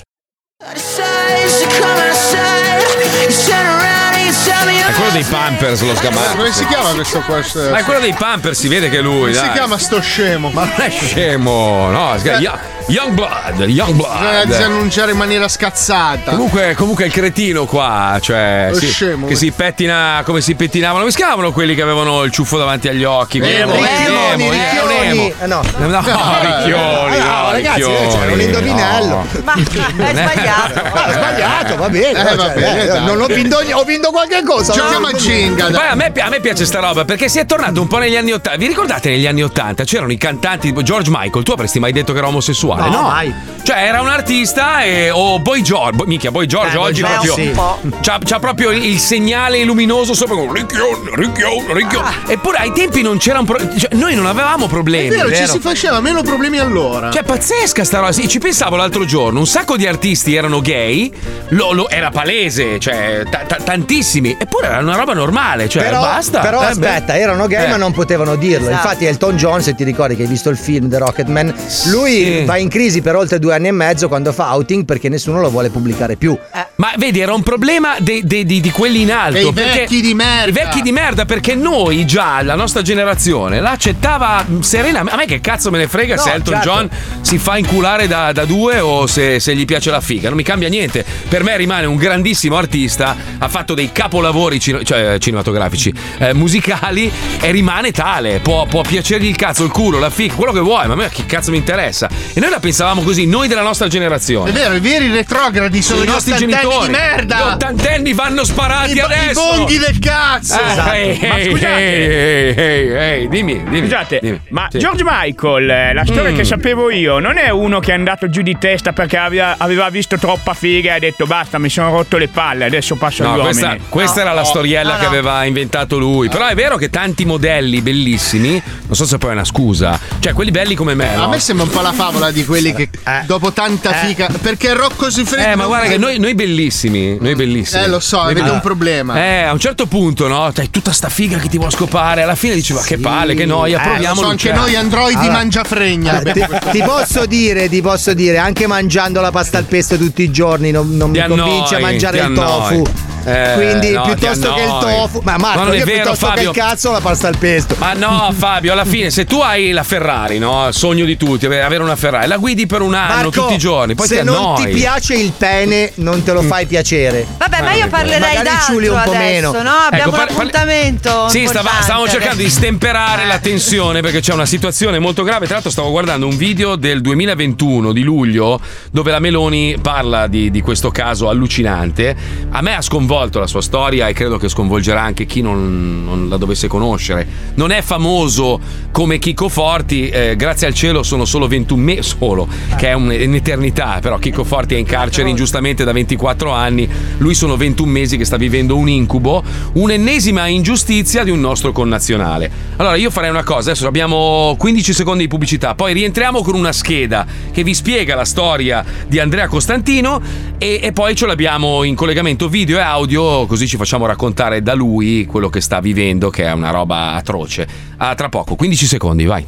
È 4.85 4.91
quello 4.95 5.11
dei 5.11 5.23
Pampers 5.23 5.81
lo 5.81 5.95
sgamato. 5.95 6.35
Come 6.35 6.51
si 6.51 6.65
chiama 6.67 6.93
questo 6.93 7.19
qua? 7.21 7.41
Ma 7.71 7.79
è 7.79 7.83
quello 7.83 7.99
dei 7.99 8.13
Pampers, 8.13 8.59
si 8.59 8.67
vede 8.67 8.89
che 8.89 8.99
è 8.99 9.01
lui. 9.01 9.19
Come 9.19 9.33
si 9.33 9.39
dai. 9.41 9.51
chiama 9.51 9.77
sto 9.77 10.01
scemo? 10.01 10.49
Ma 10.51 10.65
non 10.65 10.73
è 10.77 10.89
scemo, 10.89 11.89
no. 11.89 12.17
sga- 12.17 12.39
Io, 12.87 13.01
Youngblood, 13.01 13.65
Bisogna 13.65 13.85
Youngblood. 13.85 14.51
annunciare 14.61 15.11
in 15.11 15.17
maniera 15.17 15.47
scazzata. 15.47 16.31
Comunque, 16.31 16.73
comunque 16.75 17.05
è 17.05 17.07
il 17.07 17.13
cretino 17.13 17.65
qua, 17.65 18.17
cioè 18.21 18.67
Lo 18.71 18.77
sì, 18.77 18.87
scemo, 18.87 19.27
che 19.27 19.33
eh. 19.33 19.35
si 19.37 19.51
pettina 19.51 20.21
come 20.25 20.41
si 20.41 20.55
pettinavano. 20.55 20.99
Come 20.99 21.11
si 21.11 21.17
chiamavano 21.17 21.51
quelli 21.51 21.75
che 21.75 21.81
avevano 21.81 22.23
il 22.23 22.31
ciuffo 22.31 22.57
davanti 22.57 22.87
agli 22.89 23.03
occhi? 23.03 23.37
Emo, 23.39 23.73
Emo, 23.73 23.73
Ricchioni, 23.73 24.43
Emo, 24.43 24.51
Ricchioni. 24.51 25.07
Emo. 25.07 25.33
Eh, 25.39 25.47
no. 25.47 25.61
No, 25.77 25.87
no, 25.87 26.01
Ricchioni, 26.41 27.17
no, 27.17 27.25
no, 27.25 27.51
ragazzi, 27.51 27.79
Ricchioni, 27.79 28.07
c'era 28.07 28.31
un 28.31 28.41
indovinello. 28.41 29.07
no. 29.07 29.27
Ma 29.43 29.53
è 29.53 30.13
sbagliato. 30.15 30.79
Ah, 30.93 31.11
sbagliato, 31.11 31.75
va 31.77 31.89
bene. 31.89 32.09
Eh, 32.09 32.35
va 32.35 32.43
cioè, 32.43 32.53
bene, 32.53 32.83
eh, 32.83 32.87
dai. 32.87 33.05
non 33.05 33.21
ho 33.21 33.25
vinto, 33.27 33.57
ho 33.71 33.83
vinto 33.83 34.11
qualche 34.11 34.43
cosa. 34.43 34.73
Giochiamo 34.73 35.07
a 35.07 35.11
Jenga. 35.13 35.65
Poi 35.67 35.87
a 35.87 35.95
me, 35.95 36.11
a 36.15 36.29
me 36.29 36.39
piace 36.41 36.65
sta 36.65 36.79
roba 36.79 37.05
perché 37.05 37.29
si 37.29 37.39
è 37.39 37.45
tornato 37.45 37.79
un 37.81 37.87
po' 37.87 37.97
negli 37.97 38.15
anni 38.17 38.31
80. 38.33 38.57
Vi 38.57 38.67
ricordate 38.67 39.09
negli 39.09 39.25
anni 39.27 39.43
80 39.43 39.83
c'erano 39.83 40.11
i 40.11 40.17
cantanti 40.17 40.67
tipo 40.67 40.81
George 40.83 41.09
Michael? 41.11 41.43
Tu 41.43 41.51
avresti 41.51 41.79
mai 41.79 41.91
detto 41.91 42.11
che 42.11 42.17
era 42.17 42.27
omosessuale? 42.27 42.72
No, 42.75 43.01
mai. 43.03 43.33
Cioè 43.63 43.77
era 43.77 44.01
un 44.01 44.09
artista 44.09 44.81
e, 44.83 45.09
o 45.09 45.39
Boy 45.39 45.61
George. 45.61 45.95
Boy- 45.95 46.07
minchia, 46.07 46.31
Boy 46.31 46.45
George 46.47 46.73
Eh, 46.73 46.77
Boy 46.77 46.89
oggi 46.89 47.01
George, 47.01 47.51
proprio. 47.53 47.91
sì. 47.91 47.97
C'ha, 48.01 48.19
c'ha 48.21 48.39
proprio 48.39 48.71
il 48.71 48.99
segnale 48.99 49.63
luminoso 49.63 50.13
sopra 50.13 50.35
Ricchione, 50.51 51.11
Ricchione, 51.15 51.73
Ricchione. 51.73 52.09
Eppure 52.27 52.57
ai 52.57 52.73
tempi 52.73 53.01
non 53.01 53.17
c'era 53.19 53.39
un 53.39 53.45
problema. 53.45 53.71
Cioè, 53.77 53.95
noi 53.95 54.15
non 54.15 54.25
avevamo 54.25 54.65
È 54.65 54.69
problemi. 54.69 55.07
vero, 55.09 55.29
ci 55.29 55.39
vero? 55.41 55.53
si 55.53 55.59
faceva 55.59 56.01
meno 56.01 56.21
problemi 56.23 56.57
allora. 56.59 57.09
Cioè, 57.09 57.23
pazzesca 57.23 57.85
sta 57.85 57.99
roba. 57.99 58.11
Sì, 58.11 58.27
ci 58.27 58.39
pensavo 58.39 58.75
l'altro 58.75 59.05
giorno. 59.05 59.39
Un 59.39 59.47
sacco 59.47 59.77
di 59.77 59.87
artisti 59.87 60.35
erano 60.35 60.59
gay. 60.59 61.09
Lo, 61.49 61.71
lo- 61.71 61.87
era 61.89 62.09
palese, 62.09 62.79
cioè, 62.81 63.23
ta- 63.29 63.43
ta- 63.47 63.59
tantissimi. 63.63 64.35
Eppure 64.37 64.67
era 64.67 64.79
una 64.79 64.95
roba 64.97 65.13
normale. 65.13 65.69
Cioè, 65.69 65.83
però, 65.83 66.01
basta. 66.01 66.39
però 66.41 66.61
Eh, 66.63 66.65
aspetta, 66.65 67.13
beh. 67.13 67.19
erano 67.19 67.47
gay 67.47 67.63
Eh. 67.65 67.69
ma 67.69 67.77
non 67.77 67.93
potevano 67.93 68.35
dirlo. 68.35 68.67
Esatto. 68.67 68.87
Infatti 68.87 69.05
Elton 69.05 69.37
John, 69.37 69.61
se 69.61 69.73
ti 69.73 69.85
ricordi 69.85 70.17
che 70.17 70.23
hai 70.23 70.27
visto 70.27 70.49
il 70.49 70.57
film 70.57 70.89
The 70.89 70.97
Rocketman, 70.97 71.53
lui 71.85 72.11
Sì. 72.25 72.43
va 72.43 72.57
in 72.57 72.62
crisi 72.69 73.01
per 73.01 73.15
oltre 73.15 73.39
due 73.39 73.53
anni 73.55 73.67
e 73.67 73.71
mezzo 73.71 74.07
quando 74.07 74.31
fa 74.31 74.53
outing 74.53 74.85
perché 74.85 75.09
nessuno 75.09 75.39
lo 75.41 75.49
vuole 75.49 75.69
pubblicare 75.69 76.15
più. 76.15 76.37
Ma 76.75 76.91
vedi, 76.97 77.19
era 77.19 77.33
un 77.33 77.43
problema 77.43 77.95
dei- 77.99 78.25
dei- 78.25 78.45
di, 78.45 78.59
di 78.61 78.71
quelli 78.71 79.01
in 79.01 79.11
alto. 79.11 79.51
Perché- 79.51 79.79
vecchi 79.81 80.01
di 80.01 80.13
merda. 80.13 80.49
I 80.49 80.51
vecchi 80.51 80.81
di 80.81 80.91
merda, 80.91 81.25
perché 81.25 81.55
noi 81.55 82.05
già, 82.05 82.41
la 82.41 82.55
nostra 82.55 82.81
generazione, 82.81 83.59
l'accettava 83.59 84.43
mh, 84.47 84.59
serena. 84.61 85.01
A 85.07 85.15
me 85.15 85.25
che 85.25 85.39
cazzo 85.41 85.69
me 85.71 85.77
ne 85.77 85.87
frega 85.87 86.15
No, 86.15 86.21
se 86.21 86.31
Elton 86.31 86.53
certo. 86.55 86.69
John 86.69 86.89
si 87.21 87.37
fa 87.37 87.57
inculare 87.57 88.07
da, 88.07 88.31
da 88.31 88.45
due 88.45 88.79
o 88.79 89.07
se, 89.07 89.39
se 89.39 89.55
gli 89.55 89.65
piace 89.65 89.89
la 89.91 90.01
figa. 90.01 90.27
Non 90.29 90.37
mi 90.37 90.43
cambia 90.43 90.67
niente. 90.69 91.05
Per 91.27 91.43
me 91.43 91.55
rimane 91.57 91.85
un 91.85 91.95
grandissimo 91.95 92.55
artista, 92.57 93.15
ha 93.37 93.47
fatto 93.47 93.73
dei 93.73 93.91
capolavori 93.91 94.59
cino- 94.59 94.83
cioè, 94.83 95.17
cinematografici, 95.19 95.93
eh, 96.19 96.33
musicali 96.33 97.11
e 97.39 97.51
rimane 97.51 97.91
tale. 97.91 98.39
Può, 98.39 98.65
può 98.65 98.81
piacergli 98.81 99.27
il 99.27 99.35
cazzo, 99.35 99.63
il 99.63 99.71
culo, 99.71 99.99
la 99.99 100.09
figa, 100.09 100.33
quello 100.33 100.51
che 100.51 100.59
vuoi, 100.59 100.87
ma 100.87 100.93
a 100.93 100.97
me 100.97 101.09
che 101.09 101.25
cazzo 101.25 101.51
mi 101.51 101.57
interessa? 101.57 102.09
E 102.33 102.39
noi 102.39 102.49
la 102.53 102.59
pensavamo 102.59 103.01
così, 103.01 103.25
noi 103.25 103.47
della 103.47 103.61
nostra 103.61 103.87
generazione. 103.87 104.49
È 104.49 104.53
vero, 104.53 104.75
i 104.75 104.79
veri 104.79 105.09
retrogradi 105.11 105.81
sono 105.81 106.01
I 106.03 106.05
gli 106.05 106.09
nostri 106.09 106.35
genitori. 106.35 106.85
di 106.85 106.91
merda. 106.91 107.37
Gli 107.37 107.53
ottantenni 107.53 108.13
vanno 108.13 108.43
sparati 108.43 108.91
I, 108.91 108.93
bo- 108.93 108.99
i 108.99 109.03
adesso. 109.03 109.41
bonghi 109.55 109.77
del 109.77 109.99
cazzo. 109.99 110.53
Ah, 110.55 110.95
ehi, 110.95 111.27
Ma 111.27 111.37
ehi, 111.37 111.49
scusate. 111.51 111.75
ehi, 111.77 112.13
ehi, 112.13 112.55
ehi, 112.57 112.93
ehi, 113.21 113.27
dimmi, 113.29 113.63
dimmi. 113.63 113.79
Scusate, 113.81 114.19
dimmi. 114.21 114.39
ma 114.49 114.67
Sì. 114.69 114.77
George 114.79 115.03
Michael, 115.05 115.69
eh, 115.69 115.93
la 115.93 116.05
storia 116.05 116.31
Mm. 116.31 116.35
che 116.35 116.43
sapevo 116.43 116.89
io, 116.91 117.19
non 117.19 117.37
è 117.37 117.49
uno 117.49 117.79
che 117.79 117.91
è 117.91 117.95
andato 117.95 118.29
giù 118.29 118.41
di 118.41 118.55
testa 118.59 118.93
perché 118.93 119.17
aveva, 119.17 119.55
aveva 119.57 119.89
visto 119.89 120.17
troppa 120.17 120.53
figa 120.53 120.93
e 120.93 120.95
ha 120.95 120.99
detto 120.99 121.25
basta, 121.25 121.57
mi 121.57 121.69
sono 121.69 121.89
rotto 121.91 122.17
le 122.17 122.27
palle, 122.27 122.65
adesso 122.65 122.95
passo 122.95 123.23
No, 123.23 123.33
agli 123.33 123.41
questa, 123.41 123.65
uomini. 123.67 123.85
questa 123.89 124.21
era 124.21 124.33
la 124.33 124.43
storiella 124.43 124.97
che 124.97 125.05
aveva 125.05 125.43
inventato 125.45 125.97
lui. 125.97 126.29
Però 126.29 126.45
è 126.47 126.55
vero 126.55 126.77
che 126.77 126.89
tanti 126.89 127.25
modelli 127.25 127.81
bellissimi, 127.81 128.61
non 128.85 128.95
so 128.95 129.05
se 129.05 129.17
poi 129.17 129.31
è 129.31 129.33
una 129.33 129.43
scusa, 129.45 129.99
cioè 130.19 130.33
quelli 130.33 130.51
belli 130.51 130.75
come 130.75 130.93
me. 130.93 131.13
A 131.13 131.17
no? 131.17 131.29
me 131.29 131.39
sembra 131.39 131.65
un 131.65 131.71
po' 131.71 131.81
la 131.81 131.91
favola 131.93 132.31
di 132.31 132.42
quelli 132.45 132.73
che 132.73 132.89
dopo 133.25 133.51
tanta 133.51 133.91
fica. 133.93 134.29
Perché 134.41 134.73
Rocco 134.73 135.09
si 135.09 135.23
frega. 135.25 135.51
Eh, 135.51 135.55
ma 135.55 135.65
guarda 135.65 135.87
che 135.87 135.97
noi, 135.97 136.19
noi 136.19 136.33
bellissimi, 136.35 137.17
noi 137.19 137.35
bellissimi. 137.35 137.83
Eh, 137.83 137.87
lo 137.87 137.99
so, 137.99 138.21
Noi 138.23 138.31
avete 138.31 138.49
un 138.49 138.59
problema. 138.61 139.15
Eh, 139.17 139.41
a 139.43 139.51
un 139.53 139.59
certo 139.59 139.85
punto, 139.85 140.27
no? 140.27 140.51
C'hai 140.53 140.69
tutta 140.69 140.91
sta 140.91 141.09
figa 141.09 141.37
che 141.37 141.47
ti 141.49 141.57
vuole 141.57 141.71
scopare. 141.71 142.21
Alla 142.23 142.35
fine 142.35 142.53
diceva 142.55 142.81
che 142.81 142.97
palle, 142.97 143.33
che 143.35 143.45
noia, 143.45 143.79
Eh, 143.79 143.83
proviamo. 143.87 144.21
so, 144.21 144.27
anche 144.27 144.51
noi 144.51 144.75
androidi 144.75 145.17
Allora, 145.19 145.33
mangiafregna. 145.33 146.21
Eh, 146.21 146.33
ti, 146.33 146.45
ti 146.71 146.81
posso 146.83 147.25
dire, 147.25 147.69
ti 147.69 147.81
posso 147.81 148.13
dire, 148.13 148.37
anche 148.37 148.67
mangiando 148.67 149.21
la 149.21 149.31
pasta 149.31 149.57
al 149.57 149.65
pesto 149.65 149.97
tutti 149.97 150.21
i 150.23 150.31
giorni 150.31 150.71
non, 150.71 150.95
non 150.95 151.09
mi 151.11 151.19
Ti 151.21 151.27
convince 151.27 151.73
a 151.75 151.77
annoi, 151.77 151.81
mangiare 151.81 152.19
il 152.19 152.33
tofu. 152.33 152.73
annoi. 152.73 152.83
Eh, 153.25 153.51
Quindi 153.55 153.91
no, 153.91 154.01
piuttosto 154.03 154.53
che 154.53 154.61
il 154.61 154.67
tofu. 154.79 155.21
Ma 155.23 155.37
Marco, 155.37 155.59
Ma 155.59 155.63
non 155.65 155.73
è 155.73 155.77
io 155.77 155.85
vero, 155.85 156.01
piuttosto 156.01 156.25
Fabio. 156.27 156.51
che 156.51 156.59
il 156.59 156.65
cazzo 156.65 156.91
la 156.91 156.99
pasta 156.99 157.27
al 157.27 157.37
pesto. 157.37 157.75
Ma 157.77 157.93
no, 157.93 158.33
Fabio, 158.37 158.71
alla 158.73 158.85
fine, 158.85 159.09
se 159.11 159.25
tu 159.25 159.39
hai 159.39 159.71
la 159.71 159.83
Ferrari, 159.83 160.39
no? 160.39 160.67
Il 160.67 160.73
sogno 160.73 161.05
di 161.05 161.15
tutti, 161.15 161.45
avere 161.45 161.63
avere 161.63 161.83
una 161.83 161.95
Ferrari, 161.95 162.27
la 162.27 162.37
guidi 162.37 162.65
per 162.65 162.81
un 162.81 162.93
anno, 162.93 163.13
Marco, 163.15 163.29
tutti 163.29 163.53
i 163.53 163.57
giorni, 163.57 163.95
poi 163.95 164.07
se 164.07 164.19
ti 164.19 164.25
non 164.25 164.55
ti 164.55 164.67
piace 164.67 165.13
il 165.15 165.31
pene, 165.37 165.91
non 165.95 166.21
te 166.23 166.33
lo 166.33 166.41
fai 166.41 166.65
piacere. 166.65 167.25
Vabbè, 167.37 167.61
ma 167.61 167.73
io 167.73 167.87
parlerei 167.87 168.19
Magari 168.19 168.43
d'altro 168.43 168.65
ciuli 168.73 168.87
un 168.87 169.01
po' 169.03 169.11
adesso, 169.11 169.51
meno. 169.51 169.51
no? 169.61 169.69
Abbiamo 169.69 169.95
Ecco, 169.95 170.09
un 170.09 170.15
par- 170.15 170.27
par- 170.27 170.37
appuntamento. 170.37 171.29
Sì, 171.29 171.47
stava- 171.47 171.69
stavamo 171.81 172.07
cercando 172.09 172.41
di 172.43 172.49
stemperare 172.49 173.25
la 173.25 173.39
tensione 173.39 174.01
perché 174.01 174.19
c'è 174.19 174.33
una 174.33 174.45
situazione 174.45 174.99
molto 174.99 175.23
grave. 175.23 175.45
Tra 175.45 175.53
l'altro, 175.55 175.71
stavo 175.71 175.91
guardando 175.91 176.27
un 176.27 176.35
video 176.35 176.75
del 176.75 176.99
2021 177.01 177.93
di 177.93 178.01
luglio 178.01 178.59
dove 178.91 179.11
la 179.11 179.19
Meloni 179.19 179.77
parla 179.81 180.27
di, 180.27 180.51
di 180.51 180.61
questo 180.61 180.91
caso 180.91 181.29
allucinante. 181.29 182.15
A 182.51 182.61
me 182.61 182.75
ha 182.75 182.81
sconvolto 182.81 183.11
la 183.13 183.47
sua 183.47 183.61
storia 183.61 184.07
e 184.07 184.13
credo 184.13 184.37
che 184.37 184.49
sconvolgerà 184.49 185.01
anche 185.01 185.25
chi 185.25 185.41
non, 185.41 186.03
non 186.03 186.29
la 186.29 186.37
dovesse 186.37 186.67
conoscere. 186.67 187.27
Non 187.55 187.71
è 187.71 187.81
famoso 187.81 188.59
come 188.91 189.19
Chico 189.19 189.49
Forti, 189.49 190.09
eh, 190.09 190.35
grazie 190.35 190.67
al 190.67 190.73
cielo 190.73 191.03
sono 191.03 191.25
solo 191.25 191.47
21 191.47 191.81
mesi, 191.81 192.15
solo, 192.17 192.47
che 192.75 192.89
è 192.89 192.93
un- 192.93 193.09
un'eternità. 193.09 193.99
Però 194.01 194.17
Chico 194.17 194.43
Forti 194.43 194.75
è 194.75 194.77
in 194.77 194.85
carcere 194.85 195.29
ingiustamente 195.29 195.83
da 195.83 195.91
24 195.91 196.51
anni. 196.51 196.89
Lui 197.17 197.35
sono 197.35 197.55
21 197.55 197.91
mesi 197.91 198.17
che 198.17 198.25
sta 198.25 198.37
vivendo 198.37 198.75
un 198.75 198.89
incubo, 198.89 199.43
un'ennesima 199.73 200.47
ingiustizia 200.47 201.23
di 201.23 201.29
un 201.29 201.39
nostro 201.39 201.71
connazionale. 201.71 202.49
Allora 202.77 202.95
io 202.95 203.11
farei 203.11 203.29
una 203.29 203.43
cosa, 203.43 203.71
adesso 203.71 203.87
abbiamo 203.87 204.55
15 204.57 204.93
secondi 204.93 205.23
di 205.23 205.29
pubblicità, 205.29 205.75
poi 205.75 205.93
rientriamo 205.93 206.41
con 206.41 206.55
una 206.55 206.71
scheda 206.71 207.25
che 207.51 207.63
vi 207.63 207.73
spiega 207.73 208.15
la 208.15 208.25
storia 208.25 208.83
di 209.07 209.19
Andrea 209.19 209.47
Costantino 209.47 210.21
e, 210.57 210.79
e 210.81 210.91
poi 210.91 211.15
ce 211.15 211.25
l'abbiamo 211.25 211.83
in 211.83 211.95
collegamento 211.95 212.47
video 212.47 212.77
e 212.77 212.81
audio, 212.81 213.02
così 213.47 213.67
ci 213.67 213.77
facciamo 213.77 214.05
raccontare 214.05 214.61
da 214.61 214.73
lui 214.73 215.25
quello 215.25 215.49
che 215.49 215.61
sta 215.61 215.79
vivendo, 215.79 216.29
che 216.29 216.45
è 216.45 216.51
una 216.51 216.71
roba 216.71 217.13
atroce. 217.13 217.67
A 217.97 218.15
tra 218.15 218.29
poco, 218.29 218.55
15 218.55 218.85
secondi, 218.85 219.25
vai. 219.25 219.45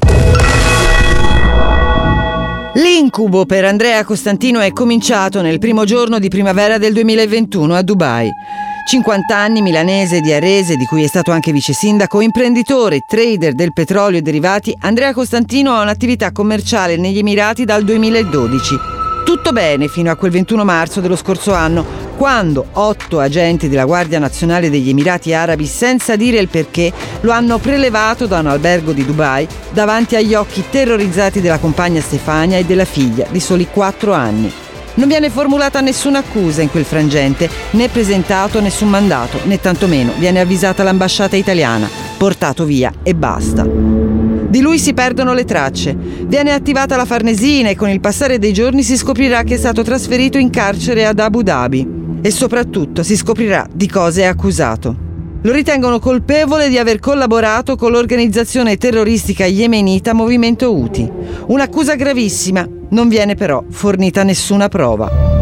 L'incubo 2.75 3.45
per 3.45 3.63
Andrea 3.63 4.03
Costantino 4.03 4.59
è 4.59 4.71
cominciato 4.73 5.41
nel 5.41 5.59
primo 5.59 5.85
giorno 5.85 6.19
di 6.19 6.27
primavera 6.27 6.77
del 6.77 6.91
2021 6.93 7.73
a 7.73 7.81
Dubai. 7.81 8.29
50 8.85 9.35
anni 9.35 9.61
milanese 9.61 10.19
di 10.19 10.31
Arese, 10.31 10.75
di 10.75 10.85
cui 10.85 11.03
è 11.03 11.07
stato 11.07 11.31
anche 11.31 11.51
vice 11.51 11.73
sindaco, 11.73 12.21
imprenditore, 12.21 12.99
trader 13.07 13.53
del 13.53 13.73
petrolio 13.73 14.19
e 14.19 14.21
derivati, 14.21 14.75
Andrea 14.81 15.13
Costantino 15.13 15.73
ha 15.73 15.81
un'attività 15.81 16.31
commerciale 16.31 16.97
negli 16.97 17.17
Emirati 17.17 17.65
dal 17.65 17.83
2012. 17.83 18.75
Tutto 19.25 19.51
bene 19.51 19.87
fino 19.87 20.11
a 20.11 20.15
quel 20.15 20.31
21 20.31 20.63
marzo 20.63 21.01
dello 21.01 21.15
scorso 21.15 21.51
anno, 21.53 22.04
quando 22.17 22.65
otto 22.73 23.19
agenti 23.19 23.67
della 23.67 23.85
Guardia 23.85 24.19
Nazionale 24.19 24.69
degli 24.69 24.89
Emirati 24.89 25.33
Arabi, 25.33 25.65
senza 25.65 26.15
dire 26.15 26.39
il 26.39 26.47
perché, 26.47 26.91
lo 27.21 27.31
hanno 27.31 27.57
prelevato 27.57 28.25
da 28.25 28.39
un 28.39 28.47
albergo 28.47 28.91
di 28.91 29.05
Dubai 29.05 29.47
davanti 29.71 30.15
agli 30.15 30.33
occhi 30.33 30.63
terrorizzati 30.69 31.41
della 31.41 31.57
compagna 31.57 32.01
Stefania 32.01 32.57
e 32.57 32.65
della 32.65 32.85
figlia 32.85 33.27
di 33.29 33.39
soli 33.39 33.67
quattro 33.69 34.13
anni. 34.13 34.51
Non 34.95 35.09
viene 35.09 35.29
formulata 35.29 35.81
nessuna 35.81 36.19
accusa 36.19 36.61
in 36.61 36.71
quel 36.71 36.85
frangente, 36.85 37.49
né 37.71 37.89
presentato 37.89 38.61
nessun 38.61 38.89
mandato, 38.89 39.39
né 39.43 39.59
tantomeno 39.59 40.13
viene 40.17 40.39
avvisata 40.39 40.83
l'ambasciata 40.83 41.35
italiana, 41.35 41.89
portato 42.17 42.63
via 42.63 42.93
e 43.03 43.13
basta. 43.13 44.24
Di 44.55 44.61
lui 44.61 44.79
si 44.79 44.93
perdono 44.93 45.33
le 45.33 45.43
tracce. 45.43 45.93
Viene 45.93 46.53
attivata 46.53 46.95
la 46.95 47.03
Farnesina 47.03 47.67
e 47.67 47.75
con 47.75 47.89
il 47.89 47.99
passare 47.99 48.39
dei 48.39 48.53
giorni 48.53 48.83
si 48.83 48.95
scoprirà 48.95 49.43
che 49.43 49.55
è 49.55 49.57
stato 49.57 49.81
trasferito 49.81 50.37
in 50.37 50.49
carcere 50.49 51.05
ad 51.05 51.19
Abu 51.19 51.41
Dhabi. 51.41 52.19
E 52.21 52.31
soprattutto 52.31 53.03
si 53.03 53.17
scoprirà 53.17 53.67
di 53.69 53.89
cosa 53.89 54.21
è 54.21 54.23
accusato. 54.23 54.95
Lo 55.41 55.51
ritengono 55.51 55.99
colpevole 55.99 56.69
di 56.69 56.77
aver 56.77 56.99
collaborato 56.99 57.75
con 57.75 57.91
l'organizzazione 57.91 58.77
terroristica 58.77 59.43
yemenita 59.43 60.13
Movimento 60.13 60.71
Houthi. 60.71 61.11
Un'accusa 61.47 61.95
gravissima, 61.95 62.65
non 62.91 63.09
viene 63.09 63.35
però 63.35 63.61
fornita 63.69 64.23
nessuna 64.23 64.69
prova. 64.69 65.34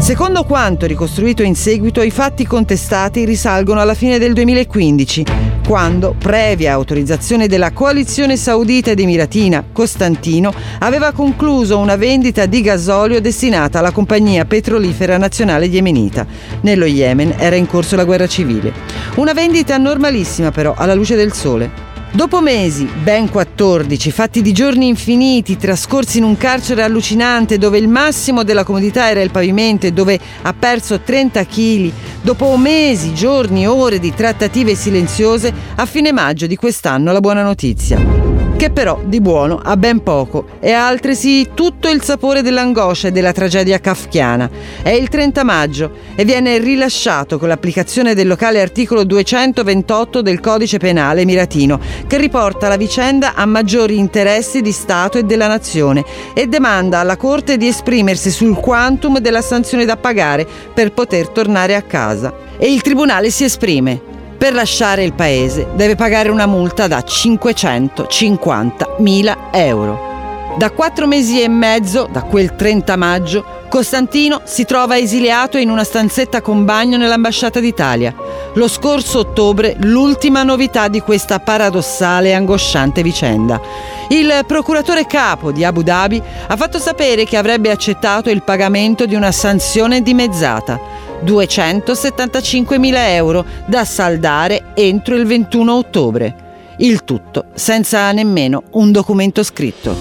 Secondo 0.00 0.44
quanto 0.44 0.86
ricostruito 0.86 1.42
in 1.42 1.54
seguito, 1.54 2.00
i 2.02 2.10
fatti 2.10 2.46
contestati 2.46 3.26
risalgono 3.26 3.80
alla 3.80 3.94
fine 3.94 4.18
del 4.18 4.32
2015, 4.32 5.24
quando, 5.68 6.16
previa 6.18 6.72
autorizzazione 6.72 7.46
della 7.46 7.70
coalizione 7.72 8.38
saudita 8.38 8.90
ed 8.90 8.98
emiratina, 8.98 9.66
Costantino 9.70 10.52
aveva 10.80 11.12
concluso 11.12 11.78
una 11.78 11.96
vendita 11.96 12.46
di 12.46 12.62
gasolio 12.62 13.20
destinata 13.20 13.78
alla 13.78 13.92
compagnia 13.92 14.46
petrolifera 14.46 15.18
nazionale 15.18 15.66
yemenita. 15.66 16.26
Nello 16.62 16.86
Yemen 16.86 17.34
era 17.36 17.54
in 17.54 17.66
corso 17.66 17.94
la 17.94 18.04
guerra 18.04 18.26
civile. 18.26 18.72
Una 19.16 19.34
vendita 19.34 19.76
normalissima 19.76 20.50
però, 20.50 20.74
alla 20.76 20.94
luce 20.94 21.14
del 21.14 21.34
sole. 21.34 21.89
Dopo 22.12 22.40
mesi, 22.40 22.86
ben 22.86 23.30
14, 23.30 24.10
fatti 24.10 24.42
di 24.42 24.52
giorni 24.52 24.88
infiniti, 24.88 25.56
trascorsi 25.56 26.18
in 26.18 26.24
un 26.24 26.36
carcere 26.36 26.82
allucinante 26.82 27.56
dove 27.56 27.78
il 27.78 27.86
massimo 27.86 28.42
della 28.42 28.64
comodità 28.64 29.08
era 29.08 29.22
il 29.22 29.30
pavimento 29.30 29.86
e 29.86 29.92
dove 29.92 30.18
ha 30.42 30.52
perso 30.52 30.98
30 30.98 31.46
kg, 31.46 31.92
dopo 32.20 32.56
mesi, 32.56 33.14
giorni, 33.14 33.64
ore 33.64 34.00
di 34.00 34.12
trattative 34.12 34.74
silenziose, 34.74 35.54
a 35.76 35.86
fine 35.86 36.10
maggio 36.10 36.48
di 36.48 36.56
quest'anno 36.56 37.12
la 37.12 37.20
buona 37.20 37.44
notizia 37.44 38.49
che 38.60 38.68
però 38.68 39.00
di 39.02 39.22
buono 39.22 39.58
ha 39.64 39.74
ben 39.78 40.02
poco 40.02 40.44
e 40.60 40.72
ha 40.72 40.86
altresì 40.86 41.48
tutto 41.54 41.88
il 41.88 42.02
sapore 42.02 42.42
dell'angoscia 42.42 43.08
e 43.08 43.10
della 43.10 43.32
tragedia 43.32 43.80
kafkiana. 43.80 44.50
È 44.82 44.90
il 44.90 45.08
30 45.08 45.44
maggio 45.44 45.90
e 46.14 46.26
viene 46.26 46.58
rilasciato 46.58 47.38
con 47.38 47.48
l'applicazione 47.48 48.12
del 48.12 48.26
locale 48.26 48.60
articolo 48.60 49.04
228 49.04 50.20
del 50.20 50.40
codice 50.40 50.76
penale 50.76 51.24
miratino, 51.24 51.80
che 52.06 52.18
riporta 52.18 52.68
la 52.68 52.76
vicenda 52.76 53.32
a 53.32 53.46
maggiori 53.46 53.96
interessi 53.96 54.60
di 54.60 54.72
Stato 54.72 55.16
e 55.16 55.22
della 55.22 55.46
nazione 55.46 56.04
e 56.34 56.46
demanda 56.46 56.98
alla 56.98 57.16
Corte 57.16 57.56
di 57.56 57.66
esprimersi 57.66 58.30
sul 58.30 58.56
quantum 58.56 59.20
della 59.20 59.40
sanzione 59.40 59.86
da 59.86 59.96
pagare 59.96 60.46
per 60.74 60.92
poter 60.92 61.28
tornare 61.28 61.74
a 61.76 61.80
casa. 61.80 62.30
E 62.58 62.70
il 62.70 62.82
Tribunale 62.82 63.30
si 63.30 63.44
esprime. 63.44 64.19
Per 64.40 64.54
lasciare 64.54 65.04
il 65.04 65.12
paese 65.12 65.68
deve 65.74 65.96
pagare 65.96 66.30
una 66.30 66.46
multa 66.46 66.86
da 66.86 67.00
550.000 67.00 69.36
euro. 69.52 70.54
Da 70.56 70.70
quattro 70.70 71.06
mesi 71.06 71.42
e 71.42 71.48
mezzo, 71.48 72.08
da 72.10 72.22
quel 72.22 72.56
30 72.56 72.96
maggio, 72.96 73.44
Costantino 73.68 74.40
si 74.44 74.64
trova 74.64 74.96
esiliato 74.96 75.58
in 75.58 75.68
una 75.68 75.84
stanzetta 75.84 76.40
con 76.40 76.64
bagno 76.64 76.96
nell'ambasciata 76.96 77.60
d'Italia. 77.60 78.14
Lo 78.54 78.66
scorso 78.66 79.18
ottobre 79.18 79.76
l'ultima 79.80 80.42
novità 80.42 80.88
di 80.88 81.00
questa 81.00 81.38
paradossale 81.38 82.30
e 82.30 82.32
angosciante 82.32 83.02
vicenda. 83.02 83.60
Il 84.08 84.42
procuratore 84.46 85.06
capo 85.06 85.52
di 85.52 85.64
Abu 85.64 85.82
Dhabi 85.82 86.22
ha 86.46 86.56
fatto 86.56 86.78
sapere 86.78 87.24
che 87.24 87.36
avrebbe 87.36 87.70
accettato 87.70 88.30
il 88.30 88.42
pagamento 88.42 89.04
di 89.04 89.14
una 89.14 89.32
sanzione 89.32 90.00
dimezzata. 90.00 91.09
275.000 91.24 92.94
euro 93.14 93.44
da 93.66 93.84
saldare 93.84 94.72
entro 94.74 95.14
il 95.14 95.26
21 95.26 95.72
ottobre. 95.74 96.34
Il 96.78 97.04
tutto 97.04 97.46
senza 97.54 98.10
nemmeno 98.12 98.62
un 98.72 98.90
documento 98.92 99.42
scritto. 99.42 99.94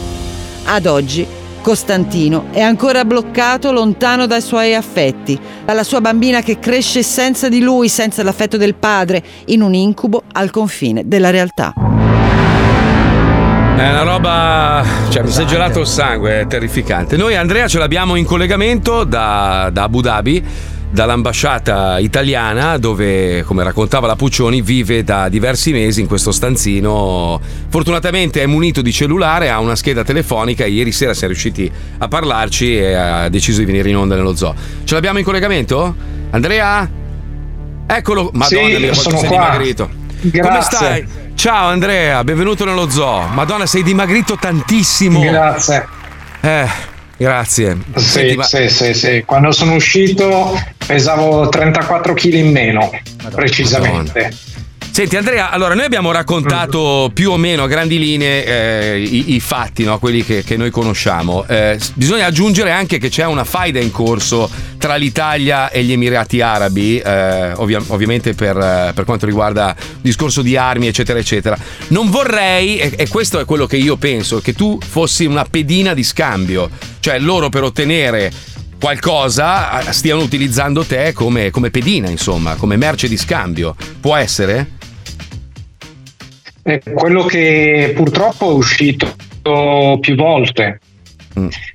Ad 0.66 0.86
oggi 0.86 1.26
Costantino 1.62 2.46
è 2.52 2.62
ancora 2.62 3.04
bloccato 3.04 3.72
lontano 3.72 4.26
dai 4.26 4.42
suoi 4.42 4.74
affetti, 4.74 5.40
dalla 5.66 5.84
sua 5.84 6.02
bambina 6.02 6.42
che 6.42 6.58
cresce 6.58 7.04
senza 7.04 7.50
di 7.50 7.60
lui, 7.60 7.90
senza 7.90 8.24
l'affetto 8.24 8.58
del 8.58 8.76
padre, 8.76 9.22
in 9.46 9.62
un 9.62 9.74
incubo 9.74 10.24
al 10.34 10.52
confine 10.52 11.04
della 11.06 11.30
realtà. 11.30 11.74
È 13.80 13.90
una 13.90 14.04
roba. 14.04 14.84
cioè, 15.10 15.24
mi 15.24 15.32
si 15.32 15.42
è 15.42 15.46
gelato 15.46 15.82
il 15.82 15.88
sangue, 15.88 16.42
è 16.42 16.48
terrificante. 16.48 17.16
Noi, 17.18 17.36
Andrea, 17.36 17.68
ce 17.68 17.78
l'abbiamo 17.78 18.16
in 18.16 18.26
collegamento 18.26 19.04
da, 19.04 19.70
da 19.72 19.84
Abu 19.84 20.02
Dhabi 20.02 20.44
dall'ambasciata 20.92 22.00
italiana 22.00 22.78
dove, 22.78 23.44
come 23.44 23.64
raccontava 23.64 24.08
la 24.08 24.16
Puccioni, 24.16 24.62
vive 24.62 25.04
da 25.04 25.30
diversi 25.30 25.72
mesi 25.72 26.02
in 26.02 26.08
questo 26.08 26.32
stanzino. 26.32 27.40
Fortunatamente 27.70 28.42
è 28.42 28.46
munito 28.46 28.82
di 28.82 28.92
cellulare, 28.92 29.50
ha 29.50 29.60
una 29.60 29.76
scheda 29.76 30.04
telefonica 30.04 30.64
e 30.66 30.70
ieri 30.70 30.92
sera 30.92 31.14
siamo 31.14 31.34
riusciti 31.34 31.72
a 32.00 32.08
parlarci 32.08 32.78
e 32.78 32.94
ha 32.94 33.30
deciso 33.30 33.60
di 33.60 33.66
venire 33.66 33.90
in 33.90 33.98
onda 33.98 34.16
nello 34.16 34.36
zoo. 34.36 34.54
Ce 34.84 34.94
l'abbiamo 34.94 35.20
in 35.20 35.24
collegamento? 35.24 35.96
Andrea? 36.32 36.90
Eccolo, 37.86 38.30
madonna 38.34 38.68
Sì, 38.68 38.78
mia, 38.78 38.92
quanto 38.92 39.18
sei 39.18 39.28
qua. 39.28 39.38
dimagrito. 39.38 39.90
Come 40.22 40.32
Grazie. 40.32 40.78
stai? 40.78 41.08
Ciao 41.36 41.68
Andrea, 41.68 42.24
benvenuto 42.24 42.66
nello 42.66 42.90
zoo. 42.90 43.28
Madonna, 43.28 43.66
sei 43.66 43.84
dimagrito 43.84 44.36
tantissimo. 44.36 45.22
Grazie. 45.22 45.88
Eh, 46.42 46.68
grazie. 47.20 47.78
Sì, 47.96 48.02
Senti, 48.02 48.36
ma- 48.36 48.44
sì, 48.44 48.70
sì, 48.70 48.94
sì. 48.94 49.24
Quando 49.26 49.52
sono 49.52 49.76
uscito 49.76 50.60
pesavo 50.86 51.50
34 51.50 52.14
kg 52.14 52.34
in 52.34 52.52
meno, 52.52 52.90
precisamente. 53.36 54.32
Senti 54.92 55.16
Andrea, 55.16 55.50
allora 55.50 55.76
noi 55.76 55.86
abbiamo 55.86 56.12
raccontato 56.12 57.10
più 57.14 57.32
o 57.32 57.38
meno 57.38 57.64
a 57.64 57.68
grandi 57.68 58.00
linee 58.00 58.44
eh, 58.46 59.00
i, 59.00 59.36
i 59.36 59.40
fatti, 59.40 59.84
no? 59.84 59.98
quelli 60.00 60.26
che, 60.26 60.44
che 60.44 60.58
noi 60.58 60.72
conosciamo. 60.72 61.46
Eh, 61.48 61.80
bisogna 61.94 62.26
aggiungere 62.26 62.72
anche 62.72 62.98
che 62.98 63.08
c'è 63.08 63.26
una 63.26 63.46
faida 63.46 63.80
in 63.80 63.92
corso 63.92 64.50
tra 64.80 64.96
l'Italia 64.96 65.70
e 65.70 65.84
gli 65.84 65.92
Emirati 65.92 66.42
Arabi, 66.42 66.98
eh, 66.98 67.52
ovvia- 67.58 67.84
ovviamente 67.88 68.34
per, 68.34 68.58
eh, 68.58 68.92
per 68.96 69.04
quanto 69.04 69.26
riguarda 69.26 69.76
il 69.78 70.00
discorso 70.02 70.42
di 70.42 70.56
armi, 70.56 70.88
eccetera, 70.88 71.20
eccetera. 71.20 71.58
Non 71.90 72.10
vorrei, 72.10 72.80
e, 72.80 72.94
e 72.98 73.08
questo 73.10 73.40
è 73.40 73.46
quello 73.46 73.68
che 73.68 73.78
io 73.78 73.98
penso, 73.98 74.40
che 74.40 74.54
tu 74.54 74.80
fossi 74.82 75.26
una 75.26 75.44
pedina 75.44 75.94
di 75.94 76.04
scambio, 76.04 76.70
cioè 77.02 77.20
loro 77.20 77.50
per 77.50 77.64
ottenere 77.64 78.32
qualcosa 78.80 79.82
eh, 79.82 79.92
stiano 79.92 80.22
utilizzando 80.22 80.84
te 80.86 81.12
come, 81.14 81.52
come 81.52 81.70
pedina, 81.70 82.10
insomma, 82.10 82.56
come 82.56 82.78
merce 82.78 83.10
di 83.10 83.18
scambio. 83.18 83.76
Può 84.00 84.16
essere? 84.16 84.78
È 86.62 86.80
quello 86.94 87.26
che 87.26 87.92
purtroppo 87.96 88.52
è 88.52 88.54
uscito 88.54 89.14
più 89.42 90.16
volte. 90.16 90.80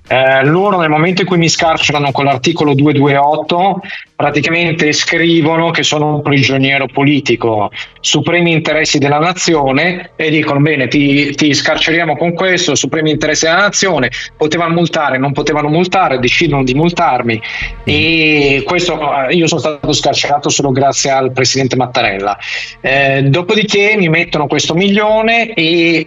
Eh, 0.07 0.45
loro 0.45 0.81
nel 0.81 0.91
momento 0.91 1.23
in 1.23 1.27
cui 1.27 1.39
mi 1.39 1.49
scarcerano 1.49 2.13
con 2.13 2.27
l'articolo 2.27 2.75
228 2.75 3.81
praticamente 4.15 4.93
scrivono 4.93 5.71
che 5.71 5.83
sono 5.83 6.17
un 6.17 6.23
prigioniero 6.23 6.87
politico 6.87 7.71
supremi 8.01 8.53
interessi 8.53 8.99
della 8.99 9.19
nazione 9.19 10.11
e 10.17 10.29
dicono 10.29 10.61
bene 10.61 10.89
ti, 10.89 11.35
ti 11.35 11.55
scarceriamo 11.55 12.17
con 12.17 12.35
questo 12.35 12.75
supremi 12.75 13.13
interessi 13.13 13.47
della 13.47 13.63
nazione. 13.63 14.11
Potevano 14.37 14.75
multare 14.75 15.17
non 15.17 15.33
potevano 15.33 15.69
multare 15.69 16.19
decidono 16.19 16.63
di 16.65 16.75
multarmi. 16.75 17.41
E 17.85 18.63
questo 18.67 19.29
eh, 19.29 19.35
io 19.35 19.47
sono 19.47 19.61
stato 19.61 19.93
scarcerato 19.93 20.51
solo 20.51 20.71
grazie 20.71 21.11
al 21.11 21.33
presidente 21.33 21.77
Mattarella. 21.77 22.37
Eh, 22.83 23.23
dopodiché 23.23 23.95
mi 23.97 24.11
mettono 24.11 24.47
questo 24.47 24.75
milione 24.75 25.55
e 25.55 26.05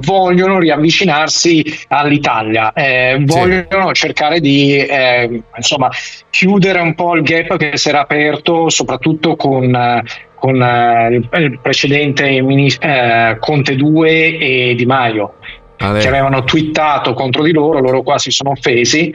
vogliono 0.00 0.58
riavvicinarsi 0.58 1.64
all'Italia. 1.88 2.72
Eh, 2.72 3.16
vogliono 3.38 3.92
cercare 3.92 4.40
di 4.40 4.76
eh, 4.76 5.42
insomma 5.56 5.90
chiudere 6.30 6.80
un 6.80 6.94
po' 6.94 7.14
il 7.14 7.22
gap 7.22 7.56
che 7.56 7.76
si 7.76 7.88
era 7.88 8.00
aperto 8.00 8.68
soprattutto 8.68 9.36
con 9.36 9.74
eh, 9.74 10.02
con 10.34 10.62
eh, 10.62 11.14
il, 11.14 11.58
precedente 11.60 12.40
mini- 12.42 12.72
eh, 12.78 13.36
Conte 13.40 13.74
2 13.74 14.38
e 14.38 14.74
Di 14.76 14.86
Maio 14.86 15.34
Ah, 15.80 15.92
che 15.96 16.08
avevano 16.08 16.42
twittato 16.42 17.14
contro 17.14 17.44
di 17.44 17.52
loro, 17.52 17.78
loro 17.78 18.02
qua 18.02 18.18
si 18.18 18.32
sono 18.32 18.50
offesi 18.50 19.14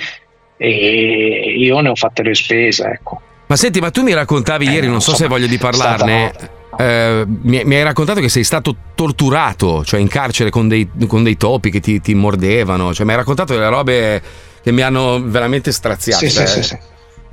e 0.55 1.55
io 1.57 1.79
ne 1.81 1.89
ho 1.89 1.95
fatte 1.95 2.23
le 2.23 2.33
spese, 2.33 2.85
ecco. 2.85 3.19
Ma 3.47 3.57
senti, 3.57 3.81
ma 3.81 3.91
tu 3.91 4.01
mi 4.01 4.13
raccontavi 4.13 4.69
ieri, 4.69 4.87
non 4.87 5.01
so 5.01 5.13
se 5.13 5.23
hai 5.23 5.29
voglia 5.29 5.47
di 5.47 5.57
parlarne. 5.57 6.31
Eh, 6.77 7.23
mi, 7.25 7.63
mi 7.63 7.75
hai 7.75 7.83
raccontato 7.83 8.19
che 8.19 8.29
sei 8.29 8.43
stato 8.43 8.75
torturato, 8.95 9.83
cioè 9.83 9.99
in 9.99 10.07
carcere 10.07 10.49
con 10.49 10.67
dei, 10.67 10.89
con 11.07 11.23
dei 11.23 11.37
topi 11.37 11.69
che 11.69 11.79
ti, 11.79 12.01
ti 12.01 12.13
mordevano. 12.13 12.93
Cioè, 12.93 13.05
mi 13.05 13.11
hai 13.11 13.17
raccontato 13.17 13.53
delle 13.53 13.69
robe 13.69 14.21
che 14.61 14.71
mi 14.71 14.81
hanno 14.81 15.21
veramente 15.23 15.71
straziato. 15.71 16.25
Sì, 16.25 16.31
sì, 16.31 16.41
eh. 16.41 16.47
sì, 16.47 16.63
sì. 16.63 16.77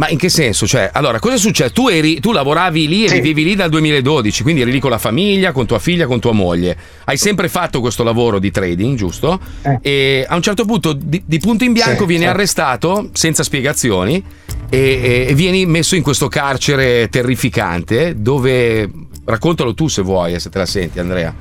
Ma 0.00 0.08
in 0.08 0.16
che 0.16 0.30
senso? 0.30 0.66
Cioè, 0.66 0.88
allora, 0.94 1.18
cosa 1.18 1.36
succede? 1.36 1.72
Tu, 1.72 1.88
eri, 1.88 2.20
tu 2.20 2.32
lavoravi 2.32 2.88
lì 2.88 3.04
e 3.04 3.08
Sì. 3.08 3.14
vivevi 3.16 3.44
lì 3.44 3.54
dal 3.54 3.68
2012, 3.68 4.42
quindi 4.42 4.62
eri 4.62 4.70
lì 4.72 4.80
con 4.80 4.88
la 4.88 4.96
famiglia, 4.96 5.52
con 5.52 5.66
tua 5.66 5.78
figlia, 5.78 6.06
con 6.06 6.18
tua 6.20 6.32
moglie. 6.32 6.74
Hai 7.04 7.18
sempre 7.18 7.50
fatto 7.50 7.80
questo 7.82 8.02
lavoro 8.02 8.38
di 8.38 8.50
trading, 8.50 8.96
giusto? 8.96 9.38
E 9.82 10.24
a 10.26 10.34
un 10.36 10.40
certo 10.40 10.64
punto, 10.64 10.94
di, 10.94 11.22
di 11.26 11.38
punto 11.38 11.64
in 11.64 11.74
bianco, 11.74 12.00
Sì, 12.04 12.06
vieni 12.06 12.22
sì. 12.22 12.30
arrestato 12.30 13.10
senza 13.12 13.42
spiegazioni 13.42 14.24
e, 14.70 14.78
e- 14.78 15.26
e 15.28 15.34
vieni 15.34 15.66
messo 15.66 15.94
in 15.96 16.02
questo 16.02 16.28
carcere 16.28 17.10
terrificante 17.10 18.14
dove. 18.16 18.90
Raccontalo 19.22 19.74
tu 19.74 19.86
se 19.86 20.00
vuoi, 20.00 20.32
eh, 20.32 20.40
se 20.40 20.48
te 20.48 20.56
la 20.56 20.66
senti, 20.66 20.98
Andrea. 20.98 21.32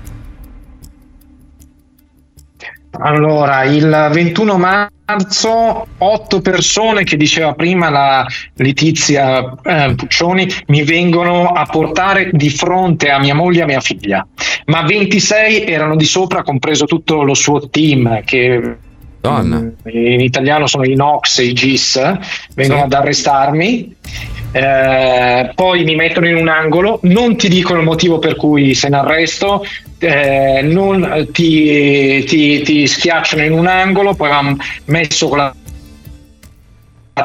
Allora, 2.91 3.63
il 3.63 4.09
21 4.11 4.57
marzo, 4.57 5.87
otto 5.97 6.41
persone 6.41 7.03
che 7.03 7.17
diceva 7.17 7.53
prima 7.53 7.89
la 7.89 8.25
Letizia 8.55 9.55
eh, 9.63 9.93
Puccioni 9.95 10.47
mi 10.67 10.83
vengono 10.83 11.49
a 11.49 11.65
portare 11.65 12.29
di 12.31 12.49
fronte 12.49 13.09
a 13.09 13.19
mia 13.19 13.35
moglie 13.35 13.59
e 13.59 13.63
a 13.63 13.67
mia 13.67 13.79
figlia, 13.79 14.27
ma 14.65 14.81
26 14.81 15.65
erano 15.65 15.95
di 15.95 16.05
sopra, 16.05 16.43
compreso 16.43 16.85
tutto 16.85 17.23
lo 17.23 17.35
suo 17.35 17.69
team 17.69 18.23
che 18.23 18.77
Donna. 19.21 19.69
in 19.91 20.21
italiano 20.21 20.65
sono 20.67 20.85
i 20.85 20.95
NOx 20.95 21.39
e 21.39 21.43
i 21.45 21.53
GIS, 21.53 21.95
vengono 22.55 22.79
Sì. 22.79 22.85
ad 22.85 22.93
arrestarmi. 22.93 23.95
Eh, 24.51 25.51
poi 25.53 25.83
mi 25.83 25.95
mettono 25.95 26.27
in 26.27 26.35
un 26.35 26.47
angolo, 26.47 26.99
non 27.03 27.35
ti 27.35 27.49
dicono 27.49 27.79
il 27.79 27.85
motivo 27.85 28.17
per 28.17 28.35
cui 28.35 28.73
sei 28.73 28.89
in 28.89 28.95
arresto, 28.95 29.63
eh, 29.99 30.61
non- 30.63 31.27
ti, 31.31 32.23
ti- 32.23 32.61
ti 32.61 32.87
schiacciano 32.87 33.43
in 33.43 33.51
un 33.51 33.67
angolo, 33.67 34.15
poi 34.15 34.31
hanno 34.31 34.55
messo 34.85 35.27
con 35.27 35.37
la 35.37 35.53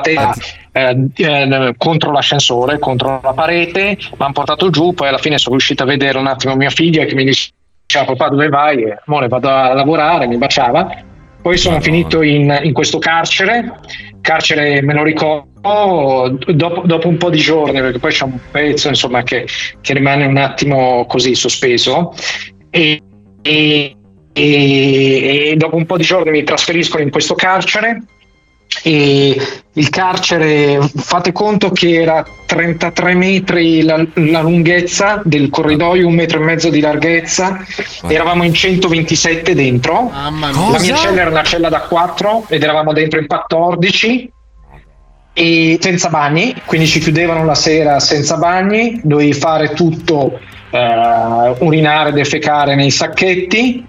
testa 0.03 0.35
eh, 0.73 1.07
eh, 1.15 1.75
contro 1.79 2.11
l'ascensore, 2.11 2.79
contro 2.81 3.21
la 3.23 3.33
parete, 3.33 3.97
mi 3.99 4.17
hanno 4.19 4.33
portato 4.33 4.69
giù, 4.71 4.93
poi 4.93 5.09
alla 5.09 5.19
fine 5.19 5.39
sono 5.39 5.55
riuscito 5.55 5.85
a 5.85 5.87
vedere 5.87 6.19
un 6.19 6.27
attimo 6.27 6.57
mia 6.57 6.71
figlia 6.71 7.05
che 7.05 7.15
mi 7.15 7.25
dice 7.25 7.51
diceva 7.87 8.05
papà 8.07 8.29
dove 8.31 8.49
vai? 8.49 8.83
E, 8.83 8.99
amore 9.07 9.29
vado 9.29 9.49
a 9.49 9.73
lavorare, 9.73 10.27
mi 10.27 10.37
baciava. 10.37 11.13
Poi 11.45 11.59
sono 11.59 11.79
finito 11.79 12.23
in, 12.23 12.59
in 12.63 12.73
questo 12.73 12.99
carcere, 12.99 13.75
carcere 14.23 14.81
me 14.81 14.95
lo 14.95 15.03
ricordo 15.03 16.39
dopo, 16.55 16.81
dopo 16.87 17.07
un 17.07 17.19
po' 17.19 17.29
di 17.29 17.37
giorni, 17.37 17.81
perché 17.81 17.99
poi 17.99 18.13
c'è 18.13 18.25
un 18.25 18.39
pezzo 18.51 18.89
insomma 18.89 19.23
che, 19.25 19.47
che 19.83 19.93
rimane 19.93 20.25
un 20.25 20.39
attimo 20.39 21.05
così 21.05 21.35
sospeso. 21.35 22.15
E, 22.71 22.99
e- 23.43 23.95
e- 24.33 25.55
dopo 25.55 25.77
un 25.77 25.85
po' 25.85 25.99
di 25.99 26.03
giorni 26.03 26.31
mi 26.31 26.45
trasferiscono 26.45 27.03
in 27.03 27.11
questo 27.11 27.35
carcere 27.35 28.03
e 28.83 29.41
il 29.77 29.89
carcere 29.89 30.79
fate 30.95 31.33
conto 31.33 31.71
che 31.71 32.01
era 32.01 32.25
33 32.47 33.15
metri 33.15 33.83
la, 33.83 34.05
la 34.15 34.41
lunghezza 34.41 35.21
del 35.25 35.51
corridoio, 35.51 36.07
un 36.07 36.15
metro 36.15 36.41
e 36.41 36.45
mezzo 36.45 36.71
di 36.71 36.81
larghezza. 36.81 37.65
Eravamo 38.07 38.45
in 38.45 38.55
127 38.55 39.55
dentro. 39.55 40.11
La 40.73 40.79
mia 40.79 40.95
Cosa? 40.95 41.09
cella 41.09 41.21
era 41.21 41.31
una 41.31 41.43
cella 41.43 41.69
da 41.69 41.81
4 41.81 42.47
ed 42.49 42.63
eravamo 42.63 42.93
dentro 42.93 43.19
in 43.19 43.27
14 43.27 44.33
e 45.37 45.79
senza 45.81 46.09
bagni, 46.11 46.55
quindi 46.65 46.87
ci 46.87 47.01
chiudevano 47.01 47.45
la 47.45 47.57
sera 47.57 47.99
senza 47.99 48.37
bagni, 48.37 49.01
dovevi 49.03 49.33
fare 49.33 49.73
tutto, 49.73 50.39
eh, 50.71 51.55
urinare, 51.59 52.13
defecare 52.13 52.77
nei 52.77 52.91
sacchetti. 52.91 53.85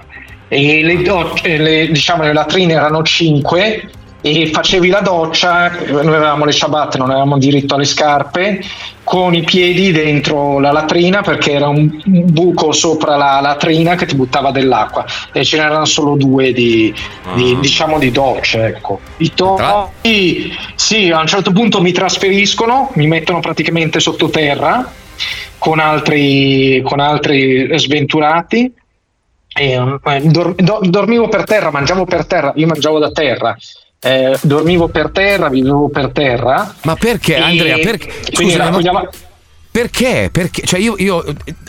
E 0.47 0.83
le, 0.83 1.57
le, 1.57 1.87
diciamo, 1.87 2.23
le 2.23 2.33
latrine 2.33 2.73
erano 2.73 3.03
5 3.03 3.89
e 4.27 4.47
facevi 4.47 4.89
la 4.89 5.01
doccia, 5.01 5.69
noi 5.69 6.07
avevamo 6.07 6.45
le 6.45 6.51
ciabatte, 6.51 6.97
non 6.97 7.11
avevamo 7.11 7.37
diritto 7.37 7.75
alle 7.75 7.85
scarpe, 7.85 8.59
con 9.03 9.35
i 9.35 9.43
piedi 9.43 9.91
dentro 9.91 10.59
la 10.59 10.71
latrina 10.71 11.21
perché 11.21 11.51
era 11.51 11.67
un 11.67 12.01
buco 12.03 12.71
sopra 12.71 13.17
la 13.17 13.39
latrina 13.39 13.93
che 13.93 14.07
ti 14.07 14.15
buttava 14.15 14.49
dell'acqua. 14.49 15.05
E 15.31 15.45
ce 15.45 15.57
n'erano 15.57 15.85
solo 15.85 16.15
due 16.15 16.53
di, 16.53 16.91
di- 17.35 17.59
diciamo 17.59 17.99
di 17.99 18.09
docce 18.09 18.65
ecco. 18.65 18.99
I 19.17 19.31
topi 19.35 20.51
sì 20.73 21.11
a 21.11 21.19
un 21.19 21.27
certo 21.27 21.51
punto 21.51 21.79
mi 21.79 21.91
trasferiscono 21.91 22.89
mi 22.95 23.05
mettono 23.05 23.41
praticamente 23.41 23.99
sottoterra 23.99 24.91
con 25.59 25.77
altri, 25.77 26.81
con 26.83 26.99
altri 26.99 27.77
sventurati. 27.77 28.73
E, 29.57 29.71
eh, 29.71 30.21
dor- 30.23 30.55
do- 30.55 30.79
dormivo 30.81 31.29
per 31.29 31.43
terra 31.43 31.69
mangiavo 31.69 32.05
per 32.05 32.25
terra 32.25 32.51
io 32.55 32.65
mangiavo 32.65 32.99
da 32.99 33.11
terra 33.11 33.55
eh, 33.99 34.37
dormivo 34.41 34.87
per 34.87 35.09
terra 35.09 35.49
vivevo 35.49 35.89
per 35.89 36.09
terra 36.11 36.75
Ma 36.83 36.95
perché, 36.95 37.35
E- 37.35 37.41
Andrea? 37.41 37.77
Perché? 37.77 38.11
ma- 38.43 38.55
raccogliamo- 38.57 39.09
Perché? 39.71 40.29
Perché? 40.31 40.61
Cioè 40.65 40.79
io, 40.79 40.95
io- 40.99 41.21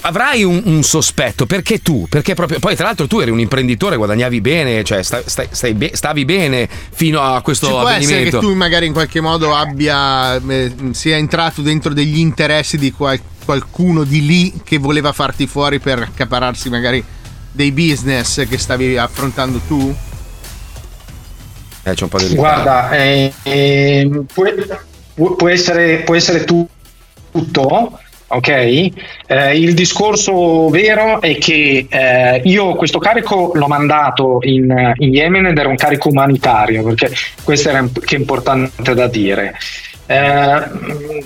avrai 0.03 0.45
un, 0.45 0.62
un 0.66 0.85
sospetto, 0.85 1.45
perché 1.45 1.83
tu? 1.83 2.07
Perché 2.09 2.35
proprio. 2.35 2.61
Poi, 2.61 2.77
tra 2.77 2.85
l'altro, 2.87 3.09
tu 3.09 3.18
eri 3.18 3.33
un 3.33 3.41
imprenditore, 3.41 3.97
guadagnavi 3.97 4.41
bene, 4.41 4.85
cioè 4.85 5.03
sta- 5.03 5.22
stai- 5.27 5.49
stai 5.51 5.74
be- 5.74 5.91
stavi 5.93 6.24
bene 6.24 6.68
fino 6.93 7.20
a 7.20 7.41
questo 7.43 7.66
Ci 7.66 7.72
può 7.72 7.81
essere 7.89 7.99
che 7.99 8.05
avvenimento. 8.29 8.39
tu 8.39 8.55
magari 8.55 8.87
in 8.87 8.93
qualche 8.93 9.20
modo 9.20 9.53
abbia 9.57 10.37
eh, 10.37 10.72
sia 10.93 11.16
entrato 11.16 11.62
dentro 11.62 11.93
degli 11.93 12.18
interessi 12.18 12.79
di 12.79 12.93
qual- 12.93 13.18
qualcuno 13.45 14.05
di 14.05 14.24
lì 14.24 14.53
che 14.62 14.79
voleva 14.79 15.11
farti 15.12 15.49
fuori 15.49 15.81
per 15.81 15.99
accapararsi 16.03 16.68
magari 16.70 17.03
dei 17.51 17.72
business 17.72 18.47
che 18.49 18.57
stavi 18.57 18.97
affrontando 18.97 19.61
tu? 19.66 19.93
Eh, 21.87 21.95
c'è 21.95 22.03
un 22.03 22.09
po' 22.09 22.18
di 22.18 22.34
Guarda, 22.34 22.91
eh, 22.91 23.32
eh, 23.45 24.11
può, 24.32 25.37
può 25.37 25.49
essere, 25.49 25.99
può 25.99 26.16
essere 26.16 26.43
tu- 26.43 26.66
tutto, 27.30 28.01
ok? 28.26 28.49
Eh, 28.49 28.93
il 29.57 29.72
discorso 29.72 30.68
vero 30.68 31.20
è 31.20 31.39
che 31.39 31.87
eh, 31.89 32.41
io 32.43 32.74
questo 32.74 32.99
carico 32.99 33.53
l'ho 33.55 33.68
mandato 33.68 34.39
in, 34.41 34.95
in 34.97 35.14
Yemen 35.14 35.47
ed 35.47 35.59
era 35.59 35.68
un 35.68 35.76
carico 35.76 36.09
umanitario, 36.09 36.82
perché 36.82 37.12
questo 37.45 37.68
era 37.68 37.78
imp- 37.78 38.11
importante 38.11 38.93
da 38.93 39.07
dire. 39.07 39.55
Eh, 40.07 40.61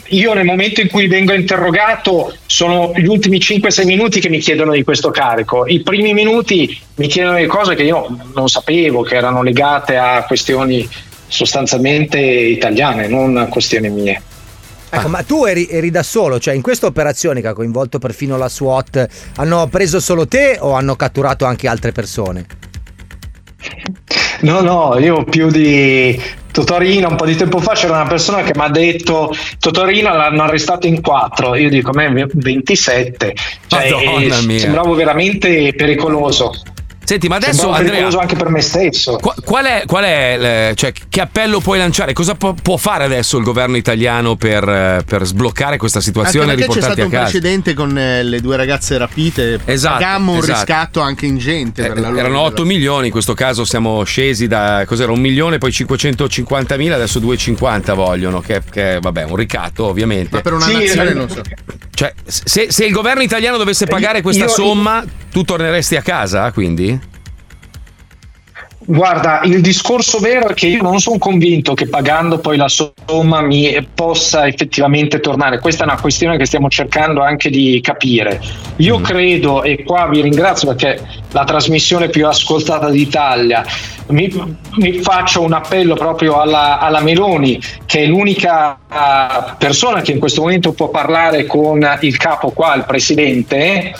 io 0.06 0.32
nel 0.32 0.44
momento 0.44 0.80
in 0.80 0.88
cui 0.88 1.06
vengo 1.06 1.32
interrogato 1.32 2.34
sono 2.46 2.92
gli 2.96 3.06
ultimi 3.06 3.38
5-6 3.38 3.84
minuti 3.84 4.20
che 4.20 4.28
mi 4.28 4.38
chiedono 4.38 4.72
di 4.72 4.82
questo 4.82 5.10
carico. 5.10 5.66
I 5.66 5.82
primi 5.82 6.14
minuti 6.14 6.78
mi 6.96 7.06
chiedono 7.06 7.36
di 7.36 7.46
cose 7.46 7.74
che 7.74 7.82
io 7.82 8.06
non 8.34 8.48
sapevo, 8.48 9.02
che 9.02 9.16
erano 9.16 9.42
legate 9.42 9.96
a 9.96 10.24
questioni 10.26 10.88
sostanzialmente 11.26 12.18
italiane, 12.18 13.06
non 13.06 13.36
a 13.36 13.46
questioni 13.46 13.88
mie. 13.90 14.22
Ecco, 14.92 15.08
ma 15.08 15.22
tu 15.22 15.44
eri, 15.44 15.68
eri 15.68 15.90
da 15.90 16.02
solo, 16.02 16.40
cioè 16.40 16.54
in 16.54 16.62
questa 16.62 16.86
operazione 16.86 17.40
che 17.40 17.46
ha 17.46 17.52
coinvolto 17.52 17.98
perfino 17.98 18.36
la 18.36 18.48
SWAT, 18.48 19.06
hanno 19.36 19.68
preso 19.68 20.00
solo 20.00 20.26
te 20.26 20.56
o 20.58 20.72
hanno 20.72 20.96
catturato 20.96 21.44
anche 21.44 21.68
altre 21.68 21.92
persone? 21.92 22.46
No, 24.40 24.62
no, 24.62 24.98
io 24.98 25.22
più 25.24 25.48
di 25.48 26.20
Totorino, 26.50 27.08
un 27.08 27.16
po' 27.16 27.26
di 27.26 27.36
tempo 27.36 27.58
fa 27.58 27.72
c'era 27.72 27.94
una 27.94 28.06
persona 28.06 28.42
che 28.42 28.52
mi 28.54 28.62
ha 28.62 28.68
detto 28.68 29.32
Totorino 29.58 30.14
l'hanno 30.14 30.42
arrestato 30.42 30.86
in 30.86 31.00
quattro, 31.00 31.54
io 31.54 31.68
dico 31.68 31.90
a 31.90 32.08
me 32.08 32.26
27, 32.32 33.34
cioè, 33.66 33.92
eh, 33.92 34.58
sembravo 34.58 34.94
veramente 34.94 35.72
pericoloso. 35.74 36.52
Senti, 37.10 37.26
ma 37.26 37.36
adesso 37.36 37.52
Sembravo 37.54 37.74
Andrea, 37.76 37.90
pericoloso 37.90 38.18
anche 38.20 38.36
per 38.36 38.48
me 38.50 38.60
stesso. 38.60 39.16
Qua- 39.16 39.34
Qual 39.44 39.64
è, 39.64 39.82
qual 39.84 40.04
è 40.04 40.68
eh, 40.70 40.74
cioè, 40.76 40.92
che 41.08 41.20
appello 41.20 41.58
puoi 41.58 41.76
lanciare? 41.78 42.12
Cosa 42.12 42.36
può, 42.36 42.52
può 42.52 42.76
fare 42.76 43.02
adesso 43.02 43.36
il 43.36 43.42
governo 43.42 43.76
italiano 43.76 44.36
per, 44.36 44.62
eh, 44.68 45.02
per 45.04 45.24
sbloccare 45.24 45.76
questa 45.76 46.00
situazione 46.00 46.46
e 46.46 46.50
Anche 46.50 46.66
perché 46.66 46.78
c'è 46.78 46.84
stato 46.86 47.02
un 47.02 47.10
casa? 47.10 47.22
precedente 47.24 47.74
con 47.74 47.98
eh, 47.98 48.22
le 48.22 48.40
due 48.40 48.54
ragazze 48.54 48.96
rapite. 48.96 49.58
Esatto, 49.64 49.94
Pagammo 49.94 50.32
un 50.32 50.38
esatto. 50.38 50.52
riscatto 50.52 51.00
anche 51.00 51.26
ingente 51.26 51.82
per 51.82 51.98
la 51.98 52.08
loro 52.10 52.20
Erano 52.20 52.40
8 52.42 52.64
milioni, 52.64 53.06
in 53.06 53.12
questo 53.12 53.34
caso 53.34 53.64
siamo 53.64 54.04
scesi 54.04 54.46
da 54.46 54.84
cos'era 54.86 55.10
un 55.10 55.18
milione, 55.18 55.58
poi 55.58 55.72
550 55.72 56.76
mila, 56.76 56.94
adesso 56.94 57.18
250 57.18 57.92
vogliono, 57.94 58.38
che, 58.40 58.62
che 58.70 58.98
vabbè, 59.00 59.24
un 59.24 59.34
ricatto 59.34 59.86
ovviamente. 59.86 60.36
Ma 60.36 60.42
per 60.42 60.52
una 60.52 60.64
Sì, 60.66 60.74
nazione 60.74 61.10
eh, 61.10 61.14
non 61.14 61.28
so. 61.28 61.42
Cioè, 61.92 62.14
se, 62.24 62.68
se 62.70 62.84
il 62.84 62.92
governo 62.92 63.22
italiano 63.22 63.56
dovesse 63.56 63.86
pagare 63.86 64.22
questa 64.22 64.44
io- 64.44 64.50
somma, 64.50 65.04
tu 65.32 65.42
torneresti 65.42 65.96
a 65.96 66.02
casa, 66.02 66.52
quindi? 66.52 66.99
Guarda, 68.82 69.40
il 69.44 69.60
discorso 69.60 70.18
vero 70.18 70.48
è 70.48 70.54
che 70.54 70.66
io 70.66 70.80
non 70.80 71.00
sono 71.00 71.18
convinto 71.18 71.74
che 71.74 71.86
pagando 71.86 72.38
poi 72.38 72.56
la 72.56 72.68
somma 72.68 73.42
mi 73.42 73.76
possa 73.94 74.46
effettivamente 74.46 75.20
tornare. 75.20 75.60
Questa 75.60 75.84
è 75.84 75.86
una 75.86 76.00
questione 76.00 76.38
che 76.38 76.46
stiamo 76.46 76.70
cercando 76.70 77.20
anche 77.20 77.50
di 77.50 77.78
capire. 77.82 78.40
Io 78.76 78.98
credo, 79.00 79.62
e 79.62 79.84
qua 79.84 80.08
vi 80.08 80.22
ringrazio 80.22 80.68
perché 80.68 80.94
è 80.94 81.00
la 81.32 81.44
trasmissione 81.44 82.08
più 82.08 82.26
ascoltata 82.26 82.88
d'Italia, 82.88 83.64
mi, 84.10 84.56
mi 84.76 84.92
faccio 85.00 85.42
un 85.42 85.52
appello 85.52 85.94
proprio 85.94 86.40
alla, 86.40 86.78
alla 86.78 87.00
Meloni, 87.00 87.60
che 87.86 88.00
è 88.00 88.06
l'unica 88.06 88.78
eh, 88.90 89.54
persona 89.58 90.00
che 90.00 90.12
in 90.12 90.18
questo 90.18 90.42
momento 90.42 90.72
può 90.72 90.88
parlare 90.88 91.46
con 91.46 91.86
il 92.00 92.16
capo 92.16 92.50
qua, 92.50 92.74
il 92.74 92.84
presidente, 92.86 93.94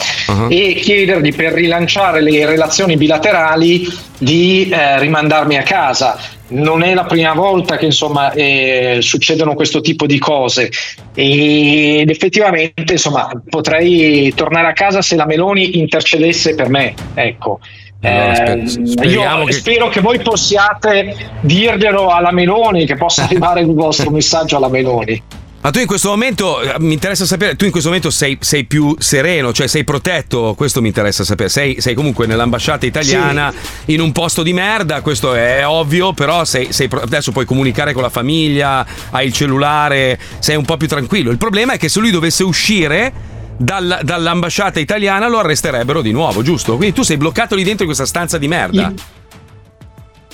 e 0.48 0.74
chiedergli 0.80 1.34
per 1.34 1.52
rilanciare 1.52 2.20
le 2.20 2.46
relazioni 2.46 2.96
bilaterali 2.96 3.86
di 4.18 4.69
eh, 4.70 4.98
rimandarmi 4.98 5.56
a 5.56 5.62
casa. 5.62 6.18
Non 6.48 6.82
è 6.82 6.94
la 6.94 7.04
prima 7.04 7.32
volta 7.32 7.76
che 7.76 7.84
insomma 7.86 8.32
eh, 8.32 8.98
succedono 9.00 9.54
questo 9.54 9.80
tipo 9.80 10.06
di 10.06 10.18
cose 10.18 10.70
ed 11.14 12.10
effettivamente 12.10 12.92
insomma 12.92 13.30
potrei 13.48 14.32
tornare 14.34 14.66
a 14.68 14.72
casa 14.72 15.00
se 15.02 15.14
la 15.16 15.26
Meloni 15.26 15.78
intercedesse 15.78 16.54
per 16.54 16.68
me. 16.68 16.94
Ecco. 17.14 17.60
Allora, 18.02 18.54
Eh, 18.54 18.66
sper- 18.66 18.86
speriamo 18.88 19.38
io 19.40 19.44
che- 19.44 19.52
spero 19.52 19.88
che 19.88 20.00
voi 20.00 20.18
possiate 20.20 21.14
dirglielo 21.40 22.08
alla 22.08 22.32
Meloni, 22.32 22.86
che 22.86 22.96
possa 22.96 23.24
arrivare 23.28 23.60
il 23.60 23.72
vostro 23.74 24.10
messaggio 24.10 24.56
alla 24.56 24.68
Meloni. 24.68 25.22
Ma 25.62 25.70
tu 25.70 25.78
in 25.78 25.86
questo 25.86 26.08
momento, 26.08 26.62
eh, 26.62 26.76
mi 26.78 26.94
interessa 26.94 27.26
sapere, 27.26 27.54
tu 27.54 27.66
in 27.66 27.70
questo 27.70 27.90
momento 27.90 28.08
sei, 28.08 28.38
sei 28.40 28.64
più 28.64 28.96
sereno, 28.98 29.52
cioè 29.52 29.66
sei 29.66 29.84
protetto, 29.84 30.54
questo 30.56 30.80
mi 30.80 30.86
interessa 30.88 31.22
sapere. 31.22 31.50
Sei, 31.50 31.82
sei 31.82 31.94
comunque 31.94 32.26
nell'ambasciata 32.26 32.86
italiana, 32.86 33.52
in 33.86 34.00
un 34.00 34.10
posto 34.10 34.42
di 34.42 34.54
merda, 34.54 35.02
questo 35.02 35.34
è 35.34 35.66
ovvio, 35.66 36.14
però 36.14 36.46
sei, 36.46 36.72
sei 36.72 36.88
pro- 36.88 37.02
adesso 37.02 37.30
puoi 37.30 37.44
comunicare 37.44 37.92
con 37.92 38.00
la 38.00 38.08
famiglia, 38.08 38.86
hai 39.10 39.26
il 39.26 39.34
cellulare, 39.34 40.18
sei 40.38 40.56
un 40.56 40.64
po' 40.64 40.78
più 40.78 40.88
tranquillo. 40.88 41.30
Il 41.30 41.36
problema 41.36 41.74
è 41.74 41.76
che 41.78 41.90
se 41.90 42.00
lui 42.00 42.10
dovesse 42.10 42.42
uscire 42.42 43.12
dal- 43.58 44.00
dall'ambasciata 44.02 44.80
italiana 44.80 45.28
lo 45.28 45.40
arresterebbero 45.40 46.00
di 46.00 46.12
nuovo, 46.12 46.40
giusto? 46.40 46.76
Quindi 46.76 46.94
tu 46.94 47.02
sei 47.02 47.18
bloccato 47.18 47.54
lì 47.54 47.64
dentro 47.64 47.82
in 47.82 47.92
questa 47.94 48.06
stanza 48.06 48.38
di 48.38 48.48
merda. 48.48 48.90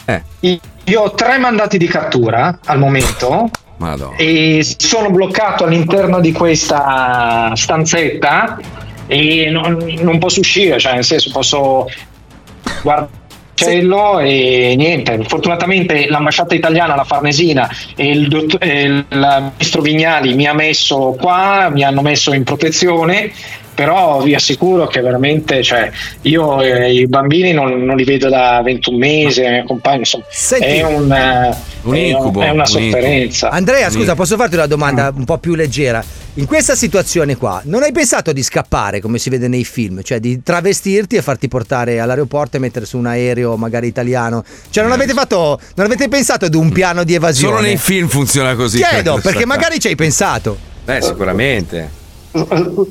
Eh, 0.05 0.61
Io 0.85 1.01
ho 1.01 1.11
tre 1.14 1.37
mandati 1.39 1.79
di 1.79 1.89
cattura 1.89 2.61
al 2.64 2.79
momento 2.79 3.51
madonna. 3.77 4.16
e 4.16 4.66
sono 4.77 5.11
bloccato 5.11 5.64
all'interno 5.64 6.20
di 6.20 6.33
questa 6.33 7.53
stanzetta 7.55 8.59
e 9.07 9.49
non, 9.51 9.79
non 10.01 10.18
posso 10.18 10.41
uscire, 10.41 10.79
cioè 10.79 10.95
nel 10.95 11.05
senso 11.05 11.31
posso 11.31 11.87
guardare 12.83 13.11
il 13.55 13.64
cielo 13.64 14.18
e 14.18 14.74
niente. 14.77 15.24
Fortunatamente 15.27 16.09
l'ambasciata 16.09 16.55
italiana, 16.55 16.95
la 16.95 17.05
Farnesina 17.05 17.70
e 17.95 18.11
il, 18.11 18.29
dott- 18.29 18.62
e 18.62 18.83
il 18.83 19.07
ministro 19.09 19.81
Vignali 19.81 20.35
mi 20.35 20.47
ha 20.47 20.53
messo 20.53 21.16
qua, 21.18 21.70
mi 21.70 21.83
hanno 21.83 22.03
messo 22.03 22.35
in 22.35 22.45
protezione 22.45 23.33
però 23.77 24.22
vi 24.22 24.35
assicuro 24.35 24.87
che 24.87 25.03
veramente, 25.03 25.62
cioè, 25.62 25.91
io 26.22 26.62
eh, 26.62 26.95
i 26.95 27.07
bambini 27.07 27.53
non, 27.53 27.85
non 27.85 27.95
li 27.95 28.05
vedo 28.05 28.31
da 28.31 28.62
21 28.64 28.97
mesi, 28.97 29.43
la 29.43 29.51
mia 29.51 29.64
compagna, 29.64 29.99
insomma, 29.99 30.24
è, 30.59 30.83
un, 30.83 31.12
eh, 31.12 31.57
Un 31.83 31.95
è 31.95 31.99
incubo, 31.99 32.41
è 32.41 32.49
una 32.49 32.62
un 32.62 32.66
sofferenza. 32.66 33.51
Andrea, 33.51 33.91
scusa, 33.91 34.14
posso 34.14 34.37
farti 34.37 34.55
una 34.55 34.66
domanda 34.66 35.12
un 35.14 35.27
po' 35.27 35.37
più 35.37 35.55
leggera? 35.55 36.03
In 36.39 36.47
questa 36.47 36.74
situazione 36.74 37.37
qua, 37.37 37.61
non 37.64 37.83
hai 37.83 37.93
pensato 37.93 38.33
di 38.33 38.43
scappare 38.43 39.01
come 39.01 39.18
si 39.18 39.29
vede 39.29 39.47
nei 39.47 39.64
film? 39.64 40.03
Cioè 40.03 40.20
di 40.20 40.43
travestirti 40.43 41.16
e 41.16 41.22
farti 41.22 41.47
portare 41.47 42.01
all'aeroporto 42.01 42.57
e 42.57 42.61
mettere 42.61 42.87
su 42.87 42.97
un 42.97 43.07
aereo 43.07 43.57
magari 43.59 43.89
italiano? 43.89 44.43
Cioè 44.70 44.83
non 44.85 44.93
avete 44.93 45.12
fatto, 45.12 45.61
non 45.74 45.85
avete 45.85 46.09
pensato 46.09 46.47
ad 46.47 46.55
un 46.55 46.72
piano 46.72 47.05
di 47.05 47.12
evasione? 47.12 47.57
Solo 47.57 47.66
nei 47.66 47.77
film 47.77 48.09
funziona 48.09 48.55
così. 48.55 48.79
Chiedo, 48.79 49.18
perché 49.22 49.45
magari 49.45 49.79
ci 49.79 49.89
hai 49.89 49.97
pensato. 49.97 50.57
Eh, 50.87 51.03
sicuramente. 51.03 52.05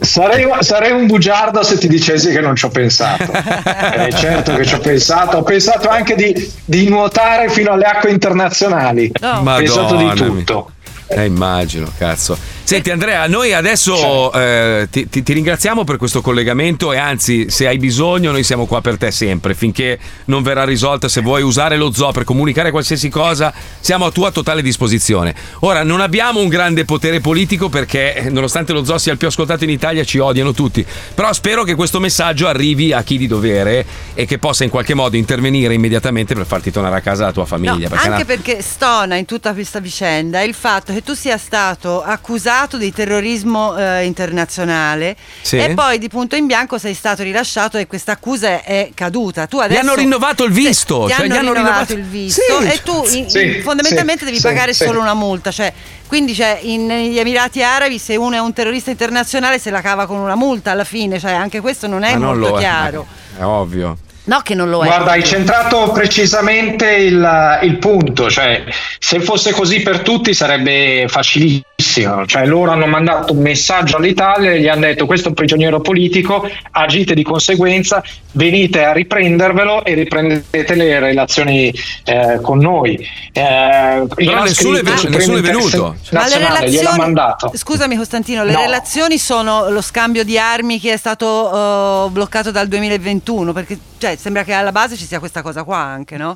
Sarei, 0.01 0.47
sarei 0.59 0.91
un 0.91 1.05
bugiardo 1.07 1.63
se 1.63 1.77
ti 1.77 1.87
dicessi 1.87 2.31
che 2.31 2.41
non 2.41 2.55
ci 2.55 2.65
ho 2.65 2.69
pensato. 2.69 3.31
Eh, 3.95 4.11
certo 4.11 4.53
che 4.55 4.65
ci 4.65 4.75
ho 4.75 4.79
pensato. 4.79 5.37
Ho 5.37 5.43
pensato 5.43 5.87
anche 5.87 6.15
di, 6.15 6.51
di 6.65 6.87
nuotare 6.89 7.49
fino 7.49 7.71
alle 7.71 7.85
acque 7.85 8.09
internazionali. 8.09 9.11
Ho 9.21 9.43
pensato 9.43 9.95
di 9.95 10.09
tutto. 10.15 10.71
Eh, 11.07 11.25
immagino, 11.25 11.91
cazzo. 11.97 12.37
Senti 12.63 12.89
Andrea, 12.89 13.27
noi 13.27 13.53
adesso 13.53 14.33
eh, 14.33 14.87
ti, 14.89 15.07
ti- 15.07 15.21
ti 15.21 15.33
ringraziamo 15.33 15.83
per 15.83 15.97
questo 15.97 16.21
collegamento 16.21 16.91
e 16.93 16.97
anzi, 16.97 17.47
se 17.51 17.67
hai 17.67 17.77
bisogno, 17.77 18.31
noi 18.31 18.43
siamo 18.43 18.65
qua 18.65 18.81
per 18.81 18.97
te 18.97 19.11
sempre, 19.11 19.53
finché 19.53 19.99
non 20.25 20.41
verrà 20.41 20.63
risolta, 20.63 21.07
se 21.07 21.21
vuoi 21.21 21.43
usare 21.43 21.77
lo 21.77 21.91
zoo 21.93 22.11
per 22.11 22.23
comunicare 22.23 22.71
qualsiasi 22.71 23.09
cosa, 23.09 23.53
siamo 23.79 24.05
a 24.05 24.11
tua 24.11 24.31
totale 24.31 24.63
disposizione. 24.63 25.35
Ora, 25.59 25.83
non 25.83 26.01
abbiamo 26.01 26.39
un 26.39 26.47
grande 26.47 26.85
potere 26.85 27.19
politico 27.19 27.69
perché, 27.69 28.27
nonostante 28.31 28.73
lo 28.73 28.83
zoo 28.83 28.97
sia 28.97 29.11
il 29.11 29.19
più 29.19 29.27
ascoltato 29.27 29.63
in 29.63 29.69
Italia, 29.69 30.03
ci 30.03 30.17
odiano 30.17 30.51
tutti, 30.53 30.83
però 31.13 31.31
spero 31.33 31.63
che 31.63 31.75
questo 31.75 31.99
messaggio 31.99 32.47
arrivi 32.47 32.93
a 32.93 33.03
chi 33.03 33.19
di 33.19 33.27
dovere 33.27 33.85
e 34.15 34.25
che 34.25 34.39
possa 34.39 34.63
in 34.63 34.71
qualche 34.71 34.95
modo 34.95 35.17
intervenire 35.17 35.75
immediatamente 35.75 36.33
per 36.33 36.47
farti 36.47 36.71
tornare 36.71 36.95
a 36.95 37.01
casa 37.01 37.25
la 37.25 37.31
tua 37.31 37.45
famiglia. 37.45 37.73
No, 37.73 37.89
perché 37.89 38.07
anche 38.07 38.17
na- 38.19 38.25
perché 38.25 38.61
stona 38.63 39.17
in 39.17 39.25
tutta 39.25 39.53
questa 39.53 39.79
vicenda 39.79 40.41
il 40.41 40.55
fatto 40.55 40.93
che 40.95 41.03
tu 41.03 41.13
sia 41.13 41.37
stato 41.37 42.01
accusato 42.01 42.77
di 42.77 42.91
terrorismo 42.93 43.75
eh, 43.77 44.05
internazionale 44.05 45.15
Sì. 45.41 45.57
e 45.57 45.73
poi 45.73 45.97
di 45.97 46.07
punto 46.07 46.35
in 46.37 46.45
bianco 46.45 46.77
sei 46.77 46.93
stato 46.93 47.21
rilasciato 47.21 47.77
e 47.77 47.85
questa 47.85 48.13
accusa 48.13 48.63
è 48.63 48.91
caduta. 48.93 49.45
Tu 49.45 49.57
Gli 49.57 49.63
adesso, 49.63 49.79
hanno 49.81 49.95
rinnovato 49.95 50.45
il 50.45 50.51
visto, 50.53 51.05
Ti 51.05 51.11
cioè, 51.11 51.25
hanno 51.25 51.33
gli 51.33 51.37
hanno 51.37 51.53
rinnovato 51.53 51.93
rinnovato- 51.93 51.93
il 51.93 52.03
visto 52.03 52.41
Sì. 52.61 52.67
e 52.67 52.81
tu 52.83 53.05
in- 53.17 53.29
Sì, 53.29 53.59
fondamentalmente 53.61 54.19
sì, 54.19 54.25
devi 54.25 54.37
sì, 54.37 54.43
pagare 54.43 54.73
sì. 54.73 54.85
solo 54.85 55.01
una 55.01 55.13
multa. 55.13 55.51
Cioè, 55.51 55.73
quindi 56.07 56.33
cioè, 56.33 56.59
in- 56.61 56.85
negli 56.85 57.19
Emirati 57.19 57.61
Arabi 57.61 57.99
se 57.99 58.15
uno 58.15 58.35
è 58.35 58.39
un 58.39 58.53
terrorista 58.53 58.89
internazionale 58.89 59.59
se 59.59 59.69
la 59.71 59.81
cava 59.81 60.05
con 60.05 60.17
una 60.17 60.35
multa 60.35 60.71
alla 60.71 60.85
fine, 60.85 61.19
cioè, 61.19 61.31
anche 61.31 61.59
questo 61.59 61.87
non 61.87 62.03
è 62.03 62.13
Ma 62.13 62.19
non 62.25 62.37
molto 62.37 62.49
lo 62.51 62.57
è. 62.57 62.59
chiaro. 62.61 63.05
È 63.37 63.43
ovvio. 63.43 63.97
No, 64.25 64.41
che 64.41 64.55
non 64.55 64.69
lo 64.69 64.83
è. 64.83 64.87
Guarda, 64.87 65.11
hai 65.11 65.23
centrato 65.23 65.91
precisamente 65.91 66.87
il, 66.95 67.59
il 67.63 67.77
punto, 67.77 68.29
cioè 68.29 68.63
se 68.97 69.19
fosse 69.19 69.51
così 69.51 69.81
per 69.81 70.01
tutti 70.01 70.33
sarebbe 70.33 71.05
facilissimo, 71.07 71.65
cioè 71.77 72.45
loro 72.45 72.71
hanno 72.71 72.87
mandato 72.87 73.33
un 73.33 73.39
messaggio 73.41 73.97
all'Italia 73.97 74.51
e 74.51 74.61
gli 74.61 74.67
hanno 74.67 74.81
detto 74.85 75.05
questo 75.05 75.25
è 75.25 75.29
un 75.29 75.35
prigioniero 75.35 75.79
politico, 75.81 76.47
agite 76.71 77.13
di 77.13 77.23
conseguenza, 77.23 78.01
venite 78.33 78.83
a 78.83 78.91
riprendervelo 78.93 79.83
e 79.83 79.93
riprendete 79.93 80.73
le 80.75 80.99
relazioni 80.99 81.73
eh, 82.05 82.39
con 82.41 82.59
noi. 82.59 82.95
Eh, 83.31 84.05
Però 84.13 84.43
nessuno 84.43 84.77
è 84.77 84.81
venuto- 84.83 85.09
nessuno 85.09 85.37
è 85.37 85.41
venuto. 85.41 85.95
Ma 86.11 86.27
le 86.27 86.37
relazioni, 86.37 86.97
mandato. 86.97 87.51
scusami 87.53 87.95
Costantino, 87.97 88.43
le 88.43 88.53
No. 88.53 88.61
relazioni 88.61 89.17
sono 89.17 89.69
lo 89.69 89.81
scambio 89.81 90.23
di 90.23 90.37
armi 90.37 90.79
che 90.79 90.93
è 90.93 90.97
stato 90.97 92.05
eh, 92.05 92.09
bloccato 92.09 92.51
dal 92.51 92.67
2021, 92.67 93.51
perché 93.53 93.77
cioè, 93.97 94.15
sembra 94.15 94.43
che 94.43 94.53
alla 94.53 94.71
base 94.71 94.95
ci 94.95 95.05
sia 95.05 95.19
questa 95.19 95.41
cosa 95.41 95.63
qua 95.63 95.77
anche, 95.77 96.17
no? 96.17 96.35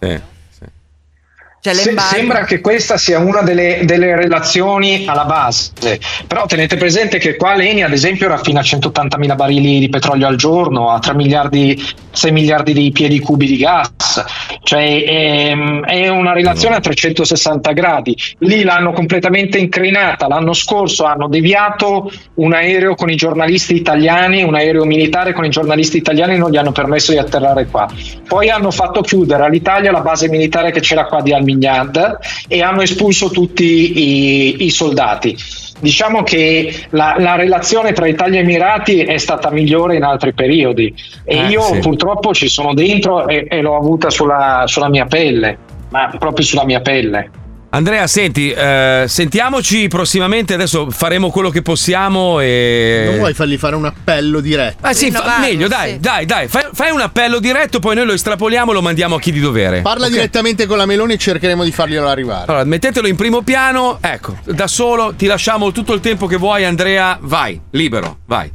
Cioè, 1.61 1.73
Se- 1.73 1.93
sembra 1.97 2.45
che 2.45 2.61
questa 2.61 2.95
sia 2.95 3.19
una 3.19 3.41
delle, 3.41 3.81
delle 3.83 4.15
relazioni 4.15 5.03
alla 5.05 5.25
base, 5.25 5.99
però 6.25 6.45
tenete 6.45 6.77
presente 6.77 7.17
che 7.17 7.35
qua 7.35 7.53
l'ENI 7.53 7.83
ad 7.83 7.91
esempio 7.91 8.29
raffina 8.29 8.61
180 8.61 9.17
mila 9.17 9.35
barili 9.35 9.79
di 9.79 9.89
petrolio 9.89 10.25
al 10.25 10.37
giorno, 10.37 10.89
a 10.89 10.99
3 10.99 11.15
miliardi, 11.15 11.77
6 12.11 12.31
miliardi 12.31 12.71
di 12.71 12.91
piedi 12.93 13.19
cubi 13.19 13.45
di 13.45 13.57
gas, 13.57 14.23
cioè 14.63 15.03
è, 15.03 15.57
è 15.85 16.07
una 16.07 16.31
relazione 16.31 16.75
a 16.75 16.79
360 16.79 17.71
gradi. 17.73 18.15
Lì 18.39 18.63
l'hanno 18.63 18.93
completamente 18.93 19.57
incrinata, 19.57 20.29
l'anno 20.29 20.53
scorso 20.53 21.03
hanno 21.03 21.27
deviato 21.27 22.09
un 22.35 22.53
aereo 22.53 22.95
con 22.95 23.09
i 23.09 23.15
giornalisti 23.15 23.75
italiani, 23.75 24.43
un 24.43 24.55
aereo 24.55 24.85
militare 24.85 25.33
con 25.33 25.43
i 25.43 25.49
giornalisti 25.49 25.97
italiani 25.97 26.37
non 26.37 26.51
gli 26.51 26.57
hanno 26.57 26.71
permesso 26.71 27.11
di 27.11 27.17
atterrare 27.17 27.65
qua. 27.65 27.85
Poi 28.25 28.49
hanno 28.49 28.71
fatto 28.71 29.01
chiudere 29.01 29.43
all'Italia 29.43 29.91
la 29.91 29.99
base 29.99 30.29
militare 30.29 30.71
che 30.71 30.79
c'era 30.79 31.03
qua 31.05 31.21
di 31.21 31.33
Al 31.33 31.47
Mignad 31.49 32.17
e 32.47 32.61
hanno 32.61 32.81
espulso 32.81 33.29
tutti 33.29 33.63
i, 33.63 34.65
i 34.65 34.69
soldati. 34.69 35.35
Diciamo 35.81 36.23
che 36.23 36.73
la, 36.89 37.15
la 37.17 37.35
relazione 37.35 37.93
tra 37.93 38.05
Italia 38.05 38.39
e 38.39 38.43
Emirati 38.43 38.99
è 38.99 39.17
stata 39.17 39.49
migliore 39.49 39.95
in 39.95 40.03
altri 40.03 40.33
periodi 40.33 40.93
e 41.23 41.37
Eh, 41.37 41.47
io 41.47 41.61
sì. 41.61 41.79
purtroppo 41.79 42.33
ci 42.33 42.49
sono 42.49 42.73
dentro 42.73 43.27
e, 43.27 43.45
e 43.49 43.61
l'ho 43.61 43.77
avuta 43.77 44.09
sulla, 44.09 44.63
sulla 44.65 44.89
mia 44.89 45.05
pelle, 45.05 45.57
ma 45.89 46.13
proprio 46.19 46.45
sulla 46.45 46.65
mia 46.65 46.81
pelle. 46.81 47.31
Andrea, 47.71 48.07
senti, 48.07 48.49
eh, 48.51 49.05
sentiamoci 49.07 49.87
prossimamente. 49.89 50.55
Adesso 50.55 50.89
faremo 50.89 51.29
quello 51.29 51.51
che 51.51 51.61
possiamo. 51.61 52.39
E... 52.39 53.03
Non 53.09 53.17
vuoi 53.17 53.33
fargli 53.35 53.57
fare 53.57 53.75
un 53.75 53.85
appello 53.85 54.39
diretto? 54.39 54.77
Ah, 54.87 54.93
sì, 54.93 55.11
fa- 55.11 55.37
meglio, 55.39 55.67
dai, 55.67 55.99
dai, 55.99 56.25
dai. 56.25 56.47
Fai, 56.47 56.65
fai 56.73 56.89
un 56.89 57.01
appello 57.01 57.37
diretto, 57.37 57.79
poi 57.79 57.93
noi 57.95 58.05
lo 58.05 58.13
estrapoliamo 58.13 58.71
e 58.71 58.73
lo 58.73 58.81
mandiamo 58.81 59.15
a 59.15 59.19
chi 59.19 59.31
di 59.31 59.39
dovere. 59.39 59.81
Parla 59.81 60.07
Ok? 60.07 60.11
direttamente 60.13 60.65
con 60.65 60.77
la 60.77 60.87
Meloni 60.87 61.13
e 61.13 61.17
cercheremo 61.17 61.63
di 61.63 61.71
farglielo 61.71 62.07
arrivare. 62.07 62.45
Allora, 62.47 62.63
mettetelo 62.63 63.07
in 63.07 63.15
primo 63.15 63.43
piano. 63.43 63.99
Ecco, 64.01 64.37
da 64.45 64.67
solo 64.67 65.13
ti 65.15 65.27
lasciamo 65.27 65.71
tutto 65.71 65.93
il 65.93 65.99
tempo 65.99 66.25
che 66.25 66.37
vuoi, 66.37 66.65
Andrea. 66.65 67.19
Vai, 67.21 67.61
libero, 67.71 68.17
vai. 68.25 68.51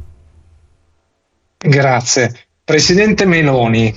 Grazie. 1.57 2.33
Presidente 2.65 3.25
Meloni, 3.25 3.95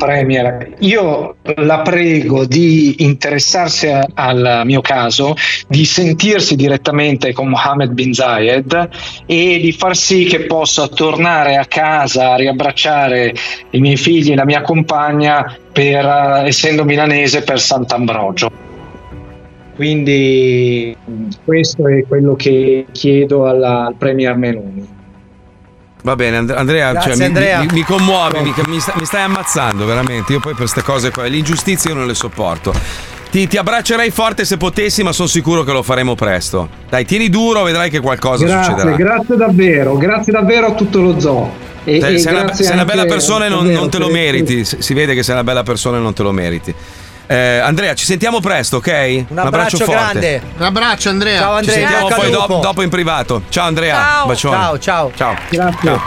Premier, 0.00 0.76
io 0.78 1.36
la 1.56 1.82
prego 1.82 2.46
di 2.46 3.04
interessarsi 3.04 3.86
a- 3.88 4.02
al 4.14 4.62
mio 4.64 4.80
caso, 4.80 5.34
di 5.68 5.84
sentirsi 5.84 6.56
direttamente 6.56 7.34
con 7.34 7.48
Mohammed 7.48 7.92
bin 7.92 8.14
Zayed 8.14 8.88
e 9.26 9.58
di 9.60 9.72
far 9.72 9.94
sì 9.94 10.24
che 10.24 10.46
possa 10.46 10.88
tornare 10.88 11.56
a 11.56 11.66
casa 11.66 12.32
a 12.32 12.36
riabbracciare 12.36 13.34
i 13.72 13.78
miei 13.78 13.98
figli 13.98 14.32
e 14.32 14.36
la 14.36 14.46
mia 14.46 14.62
compagna 14.62 15.54
per, 15.70 16.02
eh, 16.02 16.46
essendo 16.46 16.84
milanese 16.86 17.42
per 17.42 17.60
Sant'Ambrogio. 17.60 18.50
Quindi 19.76 20.96
questo 21.44 21.86
è 21.88 22.04
quello 22.08 22.34
che 22.36 22.86
chiedo 22.90 23.46
alla- 23.46 23.84
al 23.86 23.96
Premier 23.96 24.34
Meloni. 24.34 24.99
Va 26.02 26.16
bene, 26.16 26.38
And- 26.38 26.50
Andrea, 26.50 26.92
Grazie, 26.92 27.10
cioè, 27.10 27.18
mi- 27.20 27.24
Andrea. 27.26 27.60
Mi, 27.60 27.68
mi 27.72 27.82
commuovi, 27.82 28.40
mi, 28.40 28.54
mi 28.66 28.80
sta- 28.80 28.94
mi 28.98 29.04
stai 29.04 29.22
ammazzando 29.22 29.84
veramente. 29.84 30.32
Io 30.32 30.40
poi 30.40 30.52
per 30.52 30.62
queste 30.62 30.82
cose 30.82 31.10
qua, 31.10 31.24
le 31.26 31.36
ingiustizie 31.36 31.90
io 31.90 31.96
non 31.96 32.06
le 32.06 32.14
sopporto. 32.14 32.72
Ti, 33.30 33.46
ti 33.46 33.56
abbraccerei 33.56 34.10
forte 34.10 34.44
se 34.44 34.56
potessi, 34.56 35.02
ma 35.04 35.12
sono 35.12 35.28
sicuro 35.28 35.62
che 35.62 35.70
lo 35.72 35.82
faremo 35.84 36.14
presto. 36.16 36.68
Dai, 36.88 37.04
tieni 37.04 37.28
duro, 37.28 37.62
vedrai 37.62 37.88
che 37.88 38.00
qualcosa 38.00 38.44
Grazie, 38.44 38.72
succederà. 38.74 38.96
grazie 38.96 39.36
davvero, 39.36 39.96
grazie 39.96 40.32
davvero 40.32 40.66
a 40.66 40.72
tutto 40.72 41.00
lo 41.00 41.20
zoo. 41.20 41.68
E, 41.84 42.00
Sei, 42.00 42.14
e 42.16 42.18
sei 42.18 42.34
una, 42.34 42.52
sei 42.54 42.72
una 42.72 42.84
bella 42.84 43.04
persona 43.06 43.46
e 43.46 43.48
non, 43.48 43.66
non 43.66 43.88
te 43.88 43.98
lo 43.98 44.08
meriti. 44.10 44.64
Si 44.64 44.94
vede 44.94 45.14
che 45.14 45.22
sei 45.22 45.34
una 45.34 45.44
bella 45.44 45.62
persona 45.62 45.96
e 45.98 46.00
non 46.00 46.12
te 46.12 46.22
lo 46.22 46.32
meriti. 46.32 46.74
Eh, 47.30 47.60
Andrea, 47.60 47.94
ci 47.94 48.06
sentiamo 48.06 48.40
presto, 48.40 48.78
ok? 48.78 49.26
Un, 49.28 49.38
abbraccio 49.38 49.76
forte. 49.76 49.92
grande. 49.92 50.42
Un 50.56 50.64
abbraccio, 50.64 51.10
Andrea. 51.10 51.38
Ciao, 51.38 51.62
Ci 51.62 51.68
Andrea. 51.68 51.74
sentiamo 51.76 52.02
Bocca 52.08 52.14
poi 52.16 52.30
dopo, 52.32 52.58
dopo 52.58 52.82
in 52.82 52.88
privato. 52.88 53.42
Ciao 53.50 53.66
Andrea. 53.66 53.94
Ciao. 53.94 54.26
Bacione. 54.26 54.56
Ciao, 54.56 54.78
ciao. 54.80 55.12
Ciao. 55.14 55.36
Grazie. 55.48 56.00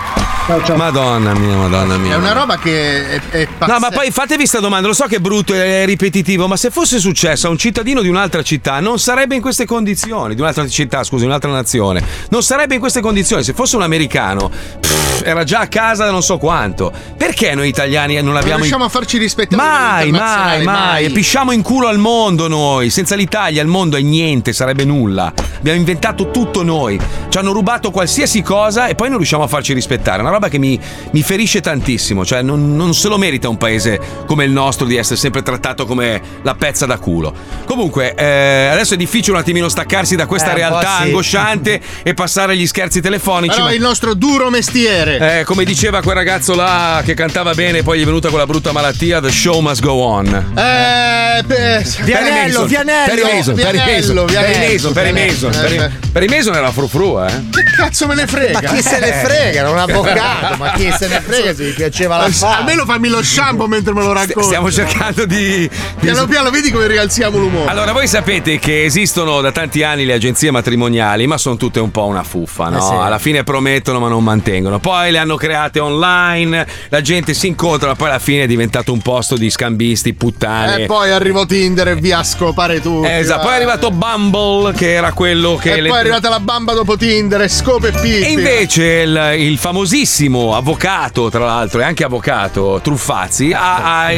Madonna 0.46 1.34
mia, 1.34 1.56
madonna 1.56 1.98
mia. 1.98 2.16
È 2.16 2.18
una 2.18 2.34
roba 2.34 2.58
che 2.58 3.08
è, 3.10 3.22
è 3.30 3.48
No, 3.66 3.80
ma 3.80 3.90
poi 3.92 4.12
fatevi 4.12 4.46
sta 4.46 4.60
domanda, 4.60 4.88
lo 4.88 4.94
so 4.94 5.06
che 5.06 5.16
è 5.16 5.20
brutto 5.20 5.54
e 5.54 5.84
è 5.84 5.86
ripetitivo, 5.86 6.48
ma 6.48 6.58
se 6.58 6.70
fosse 6.70 7.00
successo 7.00 7.48
a 7.48 7.50
un 7.50 7.58
cittadino 7.58 8.02
di 8.02 8.10
un'altra 8.10 8.42
città, 8.44 8.82
non 8.82 9.00
sarebbe 9.00 9.36
in 9.36 9.42
queste 9.42 9.66
condizioni, 9.66 10.36
di 10.36 10.42
un'altra 10.42 10.68
città, 10.68 11.04
scusi, 11.04 11.22
di 11.22 11.28
un'altra 11.28 11.50
nazione, 11.50 12.04
non 12.30 12.44
sarebbe 12.44 12.74
in 12.74 12.82
queste 12.82 13.00
condizioni. 13.00 13.42
Se 13.44 13.54
fosse 13.54 13.78
un 13.78 13.84
americano, 13.84 14.50
pff, 14.50 15.22
era 15.24 15.46
già 15.46 15.62
a 15.62 15.68
casa 15.68 16.04
da 16.06 16.12
non 16.12 16.22
so 16.22 16.38
quanto. 16.38 16.92
Perché 17.16 17.56
noi 17.56 17.70
italiani 17.70 18.16
non 18.16 18.26
Non 18.26 18.38
abbiamo... 18.38 18.58
riusciamo 18.60 18.84
a 18.84 18.90
farci 18.90 19.18
rispettare. 19.18 19.62
Mai, 19.62 19.70
mai, 19.70 20.08
internazionale, 20.10 20.64
mai. 20.64 21.06
E 21.06 21.10
pisciamo 21.12 21.52
in 21.54 21.62
culo 21.62 21.88
al 21.88 22.00
mondo 22.00 22.50
noi. 22.50 22.90
Senza 22.90 23.16
l'Italia 23.16 23.62
il 23.62 23.68
mondo 23.70 23.96
è 23.96 24.02
niente, 24.02 24.52
sarebbe 24.52 24.84
nulla. 24.84 25.32
Abbiamo 25.58 25.78
inventato 25.80 26.32
tutto 26.32 26.64
noi. 26.64 27.00
Ci 27.30 27.38
hanno 27.38 27.54
rubato 27.54 27.92
qualsiasi 27.92 28.42
cosa 28.42 28.88
e 28.88 28.96
poi 28.96 29.08
non 29.08 29.18
riusciamo 29.18 29.44
a 29.44 29.48
farci 29.48 29.74
rispettare. 29.74 30.22
Una 30.22 30.32
roba 30.34 30.50
che 30.50 30.58
mi, 30.60 30.80
mi 31.12 31.22
ferisce 31.24 31.62
tantissimo. 31.62 32.26
Cioè, 32.26 32.42
non, 32.42 32.76
non 32.76 32.94
se 32.94 33.08
lo 33.08 33.18
merita 33.18 33.50
un 33.50 33.58
paese 33.58 34.00
come 34.26 34.44
il 34.46 34.52
nostro 34.52 34.86
di 34.86 34.96
essere 34.98 35.16
sempre 35.18 35.42
trattato 35.42 35.86
come 35.86 36.22
la 36.42 36.56
pezza 36.56 36.86
da 36.86 36.98
culo. 36.98 37.34
Comunque, 37.66 38.14
eh, 38.16 38.70
adesso 38.72 38.94
è 38.94 38.98
difficile 38.98 39.34
un 39.36 39.42
attimino 39.42 39.70
staccarsi 39.70 40.16
da 40.16 40.26
questa 40.26 40.52
Eh, 40.52 40.56
realtà 40.56 40.98
sì. 40.98 41.04
angosciante 41.04 41.82
e 42.04 42.14
passare 42.14 42.54
agli 42.54 42.68
scherzi 42.68 43.02
telefonici. 43.02 43.54
Però 43.56 43.66
ma- 43.68 43.74
il 43.74 43.82
nostro 43.82 44.14
duro 44.14 44.50
mestiere. 44.50 45.40
eh, 45.40 45.44
come 45.44 45.64
diceva 45.64 46.02
quel 46.02 46.16
ragazzo 46.16 46.56
là 46.56 47.02
che 47.06 47.14
cantava 47.14 47.54
bene, 47.54 47.84
poi 47.84 48.00
gli 48.00 48.02
è 48.02 48.06
venuta 48.06 48.30
quella 48.30 48.46
brutta 48.46 48.72
malattia, 48.72 49.20
the 49.22 49.32
show 49.32 49.60
must 49.62 49.82
go 49.82 49.94
on. 50.02 50.28
Eh, 50.28 51.44
beh, 51.44 51.84
Perry 52.06 52.32
Mason, 52.32 52.68
Perry 52.68 53.24
Mason, 53.24 53.56
Perry 53.56 53.78
Mason, 53.78 54.26
Perry 54.26 54.58
Mason, 54.74 54.94
Perry 54.94 55.12
Mason, 55.14 55.52
Perry- 55.52 55.92
Perry 56.12 56.28
Mason 56.28 56.56
era 56.56 56.72
frufru, 56.72 57.24
eh. 57.24 57.28
Che 57.50 57.64
cazzo 57.78 58.08
me 58.08 58.16
ne 58.16 58.28
frega? 58.28 58.60
Ma 58.62 58.68
chi 58.74 58.82
se 58.82 59.00
ne 59.00 59.12
frega? 59.24 59.60
Era 59.60 59.70
un 59.70 59.78
avvocato, 60.24 60.58
ma 60.58 60.72
chi 60.72 60.92
se 60.98 61.08
ne 61.08 61.22
frega 61.22 61.54
se 61.54 61.66
gli 61.66 61.74
piaceva 61.74 62.18
la 62.18 62.30
fama? 62.30 62.58
Almeno 62.58 62.86
fammi 62.86 63.08
lo 63.08 63.24
shampoo 63.24 63.68
mentre 63.68 63.94
me 63.94 64.02
lo 64.04 64.14
racconti. 64.14 64.44
Stiamo 64.44 64.72
cercando 64.72 65.26
di. 65.26 65.70
Piano 66.00 66.26
piano, 66.26 66.50
vedi 66.50 66.72
come 66.72 66.88
rialziamo 66.88 67.38
l'umore. 67.38 67.70
Allora, 67.70 67.92
voi 67.92 68.08
sapete 68.08 68.60
che 68.60 68.84
esistono 68.86 69.42
da 69.42 69.52
tanti 69.52 69.84
anni 69.84 70.06
le 70.06 70.14
agenzie 70.14 70.52
matrimoniali, 70.52 71.28
ma 71.28 71.38
sono 71.38 71.58
tutte 71.58 71.80
un 71.80 71.92
po' 71.92 72.06
una 72.06 72.24
fuffa, 72.24 72.70
no? 72.70 72.78
Eh 72.78 72.82
sì. 72.82 72.94
Alla 72.94 73.20
fine 73.20 73.44
promettono 73.44 74.00
ma 74.00 74.08
non 74.08 74.24
mantengono. 74.24 74.80
Poi 74.80 75.12
le 75.12 75.18
hanno 75.18 75.36
create 75.36 75.80
online, 75.80 76.66
la 76.90 77.02
gente 77.02 77.34
si 77.34 77.48
incontra, 77.48 77.90
ma 77.90 77.96
poi 77.96 78.10
alla 78.10 78.20
fine 78.20 78.44
è 78.44 78.48
diventato 78.48 78.92
un 78.94 79.02
posto 79.02 79.36
di 79.36 79.50
scambisti, 79.50 80.14
puttane. 80.14 80.84
E 80.84 80.86
poi 80.86 81.12
arrivò 81.12 81.46
Tinder 81.46 81.90
e 81.90 81.96
via 81.96 82.20
a 82.20 82.24
scopare 82.24 82.82
tutti. 82.82 83.08
Eh, 83.08 83.20
esatto. 83.20 83.42
Poi 83.44 83.52
è 83.52 83.56
arrivato 83.56 83.92
Bumble, 83.92 84.74
che 84.74 84.94
era 84.94 85.12
quello 85.14 85.56
che. 85.56 85.74
E 85.74 85.82
le- 85.82 85.90
poi 85.90 85.98
è 85.98 86.02
arrivata 86.02 86.30
la 86.30 86.40
bamba 86.40 86.74
dopo 86.74 86.98
Tinder 86.98 87.42
e 87.42 87.48
scope 87.48 87.90
e 87.90 87.92
pippi. 87.92 88.22
E 88.22 88.32
invece 88.32 88.84
il, 88.84 89.36
il 89.38 89.58
famosissimo 89.58 90.13
avvocato, 90.56 91.30
tra 91.30 91.46
l'altro, 91.46 91.80
e 91.82 91.84
anche 91.84 92.04
avvocato 92.04 92.80
Truffazzi, 92.84 93.52
ha, 93.52 94.06
ha 94.06 94.12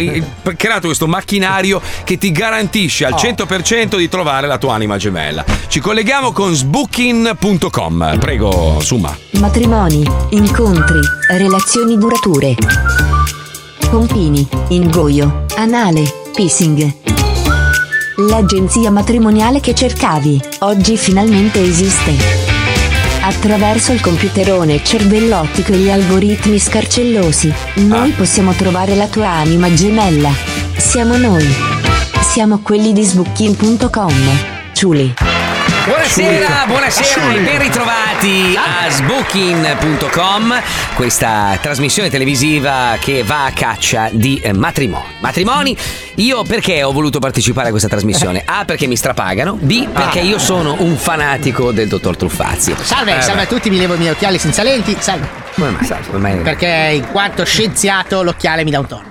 creato 0.57 0.87
questo 0.87 1.07
macchinario 1.07 1.81
che 2.03 2.17
ti 2.17 2.31
garantisce 2.31 3.05
al 3.05 3.13
Oh. 3.13 3.17
100% 3.17 3.95
di 3.95 4.09
trovare 4.09 4.45
la 4.45 4.57
tua 4.57 4.73
anima 4.73 4.97
gemella. 4.97 5.45
Ci 5.67 5.79
colleghiamo 5.79 6.31
con 6.31 6.53
sbooking.com. 6.53 8.17
Prego, 8.19 8.79
Summa. 8.81 9.15
Matrimoni, 9.39 10.05
incontri, 10.31 10.99
relazioni 11.29 11.97
durature. 11.97 12.55
Confini, 13.89 14.47
ingoio, 14.69 15.45
anale, 15.55 16.03
pissing. 16.35 16.93
L'agenzia 18.17 18.91
matrimoniale 18.91 19.59
che 19.61 19.73
cercavi, 19.73 20.41
oggi 20.59 20.97
finalmente 20.97 21.61
esiste. 21.61 22.44
Attraverso 23.27 23.91
il 23.91 24.01
computerone 24.01 24.83
cervellottico 24.83 25.73
e 25.73 25.77
gli 25.77 25.89
algoritmi 25.89 26.59
scarcellosi, 26.59 27.51
noi 27.77 28.11
possiamo 28.11 28.53
trovare 28.53 28.93
la 28.93 29.07
tua 29.07 29.29
anima 29.29 29.73
gemella. 29.73 30.29
Siamo 30.77 31.17
noi. 31.17 31.47
Siamo 32.21 32.59
quelli 32.59 32.93
di 32.93 33.03
sbooking.com. 33.03 34.13
Ciuli. 34.73 35.24
Buonasera, 35.85 36.63
buonasera 36.65 37.33
e 37.33 37.39
ben 37.41 37.59
ritrovati 37.59 38.57
a 38.57 38.89
sbooking.com, 38.89 40.61
questa 40.95 41.57
trasmissione 41.61 42.09
televisiva 42.09 42.97
che 42.99 43.21
va 43.23 43.45
a 43.45 43.51
caccia 43.51 44.09
di 44.11 44.39
eh, 44.39 44.51
matrimoni. 44.51 45.05
Matrimoni, 45.19 45.77
io 46.15 46.41
perché 46.41 46.81
ho 46.81 46.91
voluto 46.91 47.19
partecipare 47.19 47.67
a 47.67 47.69
questa 47.69 47.87
trasmissione? 47.87 48.41
A 48.45 48.65
perché 48.65 48.87
mi 48.87 48.95
strapagano, 48.95 49.57
B 49.61 49.87
perché 49.87 50.21
io 50.21 50.39
sono 50.39 50.75
un 50.79 50.97
fanatico 50.97 51.71
del 51.71 51.87
dottor 51.87 52.17
Truffazzi. 52.17 52.75
Salve, 52.81 53.17
Eh, 53.17 53.21
salve 53.21 53.43
a 53.43 53.45
tutti, 53.45 53.69
mi 53.69 53.77
levo 53.77 53.93
i 53.93 53.97
miei 53.97 54.11
occhiali 54.11 54.39
senza 54.39 54.63
lenti. 54.63 54.95
Salve. 54.99 55.27
Come 55.53 55.69
mai? 55.69 55.87
Come 56.07 56.17
mai? 56.17 56.37
Perché 56.41 56.91
in 56.95 57.07
quanto 57.11 57.45
scienziato 57.45 58.23
l'occhiale 58.23 58.63
mi 58.63 58.71
dà 58.71 58.79
un 58.79 58.87
tono. 58.87 59.03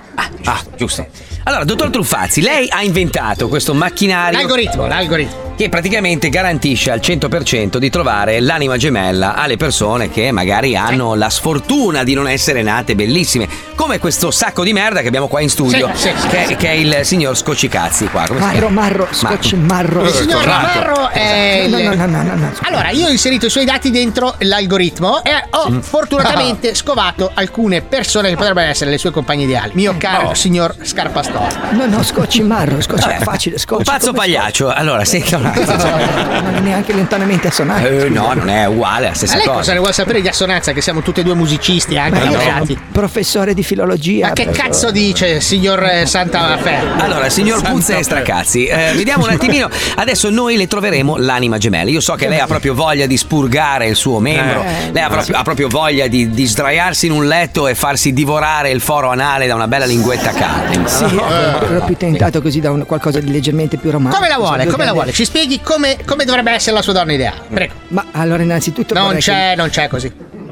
Ah, 0.43 0.61
giusto. 0.75 1.07
Allora, 1.43 1.63
dottor 1.63 1.89
Truffazzi, 1.89 2.41
lei 2.41 2.67
ha 2.69 2.83
inventato 2.83 3.47
questo 3.47 3.73
macchinario. 3.73 4.37
L'algoritmo, 4.37 4.87
l'algoritmo. 4.87 5.44
Che 5.55 5.69
praticamente 5.69 6.27
garantisce 6.27 6.91
al 6.91 6.99
100% 6.99 7.77
di 7.77 7.89
trovare 7.89 8.41
l'anima 8.41 8.75
gemella 8.75 9.35
alle 9.35 9.55
persone 9.55 10.09
che 10.09 10.29
magari 10.31 10.75
hanno 10.75 11.15
la 11.15 11.29
sfortuna 11.29 12.03
di 12.03 12.13
non 12.13 12.27
essere 12.27 12.61
nate 12.61 12.93
bellissime. 12.93 13.47
Come 13.73 13.97
questo 13.97 14.31
sacco 14.31 14.65
di 14.65 14.73
merda 14.73 14.99
che 14.99 15.07
abbiamo 15.07 15.27
qua 15.29 15.39
in 15.39 15.49
studio, 15.49 15.89
Sì, 15.93 16.09
sì, 16.09 16.13
sì, 16.19 16.27
che, 16.27 16.43
sì. 16.47 16.55
che 16.57 16.67
è 16.67 16.71
il 16.73 16.99
signor 17.03 17.37
Scocicazzi 17.37 18.07
qua. 18.09 18.25
Come 18.27 18.41
Marro, 18.41 18.67
marro, 18.69 19.07
scotch 19.11 19.53
marro. 19.53 20.03
Il 20.03 20.09
signor 20.11 20.45
Marro 20.45 21.09
è 21.09 21.67
No, 21.69 21.79
il- 21.79 21.85
no, 21.85 21.95
no, 21.95 22.05
no, 22.05 22.21
no, 22.23 22.35
no. 22.35 22.51
Allora, 22.63 22.89
io 22.89 23.07
ho 23.07 23.09
inserito 23.09 23.45
i 23.45 23.49
suoi 23.49 23.63
dati 23.63 23.91
dentro 23.91 24.35
l'algoritmo 24.39 25.23
e 25.23 25.31
ho 25.51 25.69
Mm. 25.71 25.79
fortunatamente 25.79 26.73
scovato 26.75 27.31
alcune 27.33 27.81
persone 27.81 28.27
che 28.29 28.35
potrebbero 28.35 28.69
essere 28.69 28.89
le 28.89 28.97
sue 28.97 29.11
compagne 29.11 29.43
ideali. 29.43 29.71
Mio 29.75 29.95
caro 29.97 30.27
Oh. 30.29 30.33
signor 30.33 30.75
Scarpastore. 30.81 31.47
No, 31.71 31.85
no, 31.85 32.03
scotch 32.03 32.39
marro, 32.41 32.77
Vabbè, 32.85 33.17
è 33.19 33.23
facile, 33.23 33.57
scotch. 33.57 33.79
Un 33.79 33.85
pazzo 33.85 34.11
pagliaccio. 34.11 34.69
Allora, 34.73 35.05
senta 35.05 35.37
Non 36.45 36.55
è 36.55 36.59
neanche 36.59 36.93
lontanamente 36.93 37.47
assonante. 37.47 38.05
Eh, 38.05 38.09
no, 38.09 38.33
non 38.33 38.49
è 38.49 38.65
uguale, 38.65 38.97
è 38.97 39.01
la 39.03 39.07
Ma 39.09 39.15
stessa 39.15 39.35
lei 39.37 39.45
cosa 39.45 39.57
cosa. 39.57 39.71
ne 39.73 39.77
vuole 39.79 39.93
sapere 39.93 40.21
di 40.21 40.27
assonanza? 40.27 40.71
Che 40.73 40.81
siamo 40.81 41.01
tutti 41.01 41.19
e 41.21 41.23
due 41.23 41.33
musicisti 41.35 41.97
anche 41.97 42.19
Ma 42.19 42.25
io 42.25 42.31
sono 42.31 42.37
laureati. 42.43 42.79
professore 42.91 43.53
di 43.53 43.63
filologia. 43.63 44.27
Ma 44.27 44.33
che 44.33 44.45
per- 44.45 44.55
cazzo 44.55 44.91
dice, 44.91 45.39
signor 45.41 45.83
eh, 45.83 46.05
Santa 46.05 46.57
Fe? 46.57 46.77
Allora, 46.97 47.29
signor 47.29 47.61
Puzza 47.61 47.97
e 47.97 48.03
Stracazzi, 48.03 48.65
eh, 48.65 48.91
vediamo 48.95 49.23
un 49.25 49.31
attimino. 49.31 49.69
Adesso 49.95 50.29
noi 50.29 50.55
le 50.57 50.67
troveremo 50.67 51.17
l'anima 51.17 51.57
gemella. 51.57 51.89
Io 51.89 52.01
so 52.01 52.13
che 52.15 52.27
lei 52.27 52.39
ha 52.39 52.47
proprio 52.47 52.73
voglia 52.73 53.05
di 53.05 53.17
spurgare 53.17 53.87
il 53.87 53.95
suo 53.95 54.19
membro. 54.19 54.61
Eh. 54.63 54.91
lei 54.91 55.03
ha 55.03 55.07
proprio, 55.09 55.35
ha 55.37 55.41
proprio 55.43 55.67
voglia 55.67 56.07
di, 56.07 56.29
di 56.29 56.45
sdraiarsi 56.45 57.05
in 57.07 57.11
un 57.13 57.25
letto 57.27 57.67
e 57.67 57.75
farsi 57.75 58.13
divorare 58.13 58.69
il 58.69 58.81
foro 58.81 59.09
anale 59.09 59.47
da 59.47 59.55
una 59.55 59.67
bella 59.67 59.85
linguetta 59.85 60.31
calda. 60.31 60.87
Sì, 60.87 61.03
ero 61.05 61.83
più 61.85 61.95
tentato 61.95 62.41
così 62.41 62.59
da 62.59 62.71
un- 62.71 62.85
qualcosa 62.85 63.19
di 63.19 63.31
leggermente 63.31 63.77
più 63.77 63.89
romantico. 63.91 64.21
Come 64.21 64.29
la 64.29 64.37
vuole? 64.39 64.65
Come 64.67 64.85
la 64.85 64.93
vuole? 64.93 65.11
Ci 65.11 65.25
spieghi 65.35 65.59
come, 65.61 65.97
come 66.05 66.23
dovrebbe 66.23 66.51
essere 66.51 66.77
la 66.77 66.81
sua 66.81 66.93
donna 66.93 67.11
ideale. 67.11 67.41
Prego. 67.53 67.73
Ma 67.89 68.05
allora 68.11 68.41
innanzitutto 68.41 68.93
Non 68.93 69.17
c'è, 69.17 69.53
non 69.57 69.67
c'è 69.67 69.89
così. 69.89 70.09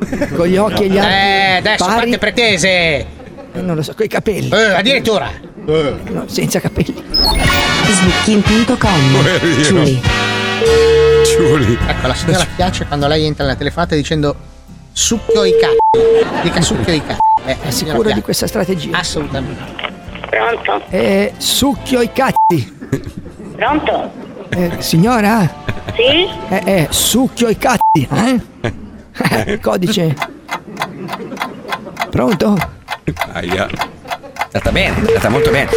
che- 0.10 0.28
con 0.36 0.46
gli 0.46 0.58
occhi 0.58 0.84
e 0.84 0.88
gli 0.90 0.98
altri 0.98 1.14
Eh, 1.14 1.56
adesso 1.58 1.86
pari- 1.86 1.96
quante 2.00 2.18
pretese? 2.18 3.06
non 3.54 3.76
lo 3.78 3.82
so, 3.82 3.94
con 3.96 4.06
i 4.06 4.10
capelli. 4.10 4.50
Eh, 4.50 4.74
addirittura. 4.74 5.32
No, 5.64 6.26
senza 6.28 6.60
capelli. 6.60 7.02
Sbooking.com. 7.88 9.24
Ciuli. 9.64 10.02
Ecco, 11.88 12.08
la 12.08 12.14
signora 12.14 12.46
piace 12.54 12.86
quando 12.86 13.08
lei 13.08 13.24
entra 13.26 13.46
nella 13.46 13.56
telefonata 13.56 13.96
dicendo 13.96 14.36
succhio 14.92 15.46
i 15.46 15.54
cazzi. 15.62 16.42
Dica 16.42 16.60
succhio 16.62 16.94
i 16.94 17.02
cazzi. 17.06 17.20
Eh, 17.46 17.58
È 17.62 17.70
sicuro 17.72 18.12
di 18.12 18.22
questa 18.22 18.48
strategia? 18.48 18.98
Assolutamente. 18.98 19.64
Pronto? 20.30 20.82
Eh, 20.90 21.32
succhio 21.38 22.02
i 22.02 22.12
cazzi. 22.12 22.78
Pronto? 23.56 24.32
Eh, 24.56 24.72
signora? 24.80 25.50
Sì? 25.96 26.28
Eh, 26.50 26.62
eh, 26.66 26.88
succhio 26.90 27.50
i 27.50 27.58
cazzi, 27.58 28.08
eh? 28.14 28.42
Eh, 29.46 29.60
Codice. 29.60 30.16
Pronto? 32.10 32.58
Aia. 33.34 33.68
È 33.68 34.58
andata 34.60 34.72
bene, 34.72 34.96
è 34.96 35.08
andata 35.08 35.30
molto 35.30 35.50
bene. 35.50 35.70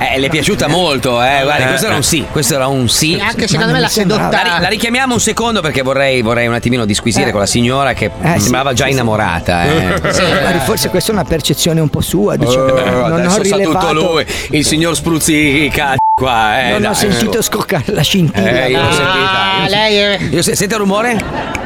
Eh, 0.00 0.14
eh, 0.14 0.18
le 0.18 0.26
è 0.26 0.30
piaciuta 0.30 0.66
molto, 0.66 1.22
eh. 1.22 1.40
Guardi, 1.44 1.62
Eh, 1.62 1.66
questo 1.68 1.86
era 1.86 1.94
un 1.94 2.02
sì, 2.02 2.26
questo 2.32 2.54
era 2.56 2.66
un 2.66 2.88
sì. 2.88 3.16
E 3.16 3.20
anche 3.20 3.46
secondo 3.46 3.72
me 3.72 3.78
la 3.78 3.86
sedotta. 3.86 4.28
La, 4.42 4.58
la 4.60 4.68
richiamiamo 4.68 5.14
un 5.14 5.20
secondo 5.20 5.60
perché 5.60 5.82
vorrei, 5.82 6.20
vorrei 6.20 6.48
un 6.48 6.54
attimino 6.54 6.84
disquisire 6.84 7.28
Eh. 7.28 7.30
con 7.30 7.40
la 7.40 7.46
signora 7.46 7.92
che 7.92 8.10
Eh, 8.20 8.32
sì, 8.34 8.40
sembrava 8.40 8.72
già 8.72 8.84
sì, 8.84 8.90
sì. 8.90 8.94
innamorata. 8.96 9.64
Eh. 9.64 10.12
Sì, 10.12 10.22
forse 10.64 10.88
questa 10.90 11.12
è 11.12 11.14
una 11.14 11.24
percezione 11.24 11.80
un 11.80 11.88
po' 11.88 12.00
sua, 12.00 12.34
diciamo. 12.36 12.76
Eh, 12.76 12.90
non 12.90 13.12
ho 13.12 13.14
adesso 13.14 13.44
sa 13.44 13.56
rilevato. 13.56 13.86
tutto 13.86 13.92
lui, 14.12 14.26
il 14.50 14.64
signor 14.64 14.96
Spruzzi 14.96 15.70
cazzo 15.72 15.98
qua, 16.18 16.62
eh. 16.62 16.70
non 16.70 16.80
dai. 16.80 16.90
ho 16.92 16.94
sentito 16.94 17.42
scoccare 17.42 17.92
la 17.92 18.00
scintilla. 18.00 18.64
Eh, 18.64 18.70
io 18.70 18.80
l'ho 18.80 18.90
sentita. 18.90 19.52
Ah, 19.60 19.68
lei 19.68 19.96
è... 19.96 20.18
Io 20.30 20.40
se- 20.40 20.56
sente 20.56 20.72
il 20.74 20.80
rumore? 20.80 21.10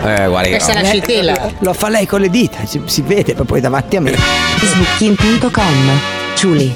Eh, 0.02 0.26
guardi. 0.26 0.50
Questa 0.50 0.72
è 0.72 0.78
una 0.80 0.84
Eh, 0.88 0.90
scintilla. 0.90 1.52
Lo 1.60 1.72
fa 1.72 1.88
lei 1.88 2.04
con 2.04 2.20
le 2.20 2.28
dita, 2.30 2.58
si, 2.66 2.82
si 2.86 3.02
vede 3.02 3.34
poi 3.34 3.60
davanti 3.60 3.94
a 3.94 4.00
me. 4.00 4.12
Sbooking.com. 4.58 6.00
Ciuli. 6.34 6.74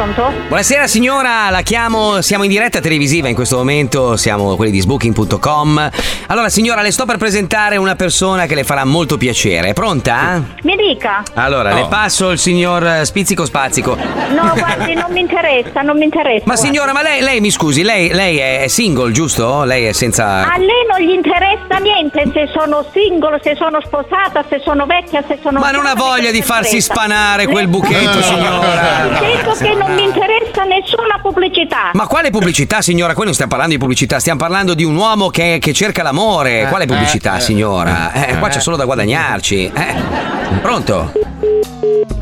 Pronto? 0.00 0.32
Buonasera 0.48 0.86
signora, 0.86 1.50
la 1.50 1.60
chiamo, 1.60 2.22
siamo 2.22 2.44
in 2.44 2.48
diretta 2.48 2.80
televisiva 2.80 3.28
in 3.28 3.34
questo 3.34 3.58
momento, 3.58 4.16
siamo 4.16 4.56
quelli 4.56 4.72
di 4.72 4.80
sbooking.com. 4.80 5.90
Allora 6.28 6.48
signora, 6.48 6.80
le 6.80 6.90
sto 6.90 7.04
per 7.04 7.18
presentare 7.18 7.76
una 7.76 7.94
persona 7.96 8.46
che 8.46 8.54
le 8.54 8.64
farà 8.64 8.86
molto 8.86 9.18
piacere. 9.18 9.68
È 9.68 9.72
pronta? 9.74 10.42
Mi 10.62 10.74
dica. 10.74 11.22
Allora, 11.34 11.74
le 11.74 11.84
passo 11.90 12.30
il 12.30 12.38
signor 12.38 13.04
Spizzico 13.04 13.44
Spazzico. 13.44 13.94
No, 13.94 14.54
guardi, 14.56 14.94
non 14.94 15.12
mi 15.12 15.20
interessa, 15.20 15.82
non 15.82 15.98
mi 15.98 16.04
interessa. 16.04 16.44
Ma 16.46 16.56
signora, 16.56 16.92
ma 16.92 17.02
lei, 17.02 17.20
lei 17.20 17.40
mi 17.40 17.50
scusi, 17.50 17.82
lei, 17.82 18.08
lei 18.10 18.38
è 18.38 18.68
single, 18.68 19.12
giusto? 19.12 19.64
Lei 19.64 19.84
è 19.84 19.92
senza... 19.92 20.50
A 20.50 20.56
lei 20.56 20.86
non 20.88 21.06
gli 21.06 21.12
interessa 21.12 21.76
niente 21.76 22.22
se 22.32 22.48
sono 22.54 22.86
single, 22.90 23.38
se 23.42 23.54
sono 23.54 23.78
sposata, 23.84 24.46
se 24.48 24.62
sono 24.64 24.86
vecchia, 24.86 25.22
se 25.28 25.38
sono. 25.42 25.58
Ma 25.58 25.70
non 25.72 25.84
ha 25.84 25.94
voglia 25.94 26.30
di 26.30 26.40
farsi 26.40 26.80
spanare 26.80 27.46
quel 27.46 27.68
buchetto, 27.68 28.18
Eh, 28.18 28.22
signora. 28.22 29.08
Dato 29.20 29.56
che 29.58 29.74
non 29.74 29.88
mi 29.94 30.04
interessa 30.04 30.64
nessuna 30.64 31.18
pubblicità. 31.20 31.90
Ma 31.92 32.06
quale 32.06 32.30
pubblicità, 32.30 32.82
signora? 32.82 33.14
Qui 33.14 33.24
non 33.24 33.32
stiamo 33.32 33.50
parlando 33.50 33.74
di 33.74 33.80
pubblicità, 33.80 34.18
stiamo 34.18 34.38
parlando 34.38 34.74
di 34.74 34.84
un 34.84 34.96
uomo 34.96 35.28
che, 35.28 35.58
che 35.60 35.72
cerca 35.72 36.02
l'amore. 36.02 36.66
Quale 36.68 36.86
pubblicità, 36.86 37.34
eh, 37.34 37.38
eh. 37.38 37.40
signora? 37.40 38.12
Eh, 38.12 38.38
qua 38.38 38.48
c'è 38.48 38.60
solo 38.60 38.76
da 38.76 38.84
guadagnarci. 38.84 39.72
Eh. 39.74 40.58
Pronto? 40.60 41.12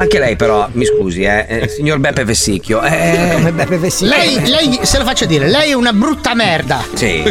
Anche 0.00 0.20
lei, 0.20 0.36
però, 0.36 0.68
mi 0.72 0.84
scusi, 0.84 1.22
eh, 1.22 1.44
eh, 1.48 1.68
signor 1.68 1.98
Beppe 1.98 2.24
Vessicchio. 2.24 2.82
Eh, 2.82 3.30
Come 3.34 3.52
Beppe 3.52 3.78
Vessicchio. 3.78 4.16
Lei, 4.16 4.48
lei, 4.48 4.78
se 4.82 4.98
lo 4.98 5.04
faccio 5.04 5.24
dire, 5.24 5.48
lei 5.48 5.70
è 5.70 5.74
una 5.74 5.92
brutta 5.92 6.34
merda. 6.34 6.84
Sì. 6.94 7.24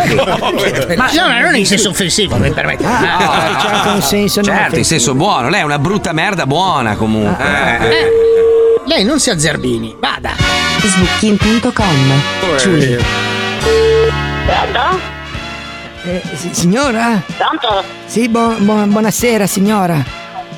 Ma 0.97 1.09
no, 1.13 1.39
non 1.41 1.55
in 1.55 1.65
senso 1.65 1.89
offensivo, 1.89 2.35
mi 2.35 2.51
permette. 2.51 2.83
Ah, 2.85 3.57
c'è 3.57 3.73
anche 3.73 3.87
un 3.87 4.01
senso 4.01 4.41
non 4.41 4.53
Certo, 4.53 4.77
in 4.77 4.83
senso 4.83 5.15
buono. 5.15 5.49
Lei 5.49 5.61
è 5.61 5.63
una 5.63 5.79
brutta 5.79 6.11
merda 6.11 6.45
buona, 6.45 6.97
comunque. 6.97 7.45
Eh. 7.45 7.87
Eh, 7.87 8.11
lei 8.87 9.03
non 9.03 9.19
si 9.19 9.29
azzerbini, 9.29 9.95
vada. 9.99 10.31
Sbooking.com 10.79 12.21
Giulia. 12.57 12.97
Pronto? 14.45 14.99
Eh, 16.03 16.21
si- 16.35 16.49
signora? 16.53 17.21
Pronto? 17.37 17.83
Sì, 18.05 18.29
bu- 18.29 18.55
bu- 18.59 18.85
buonasera 18.85 19.45
signora. 19.45 20.03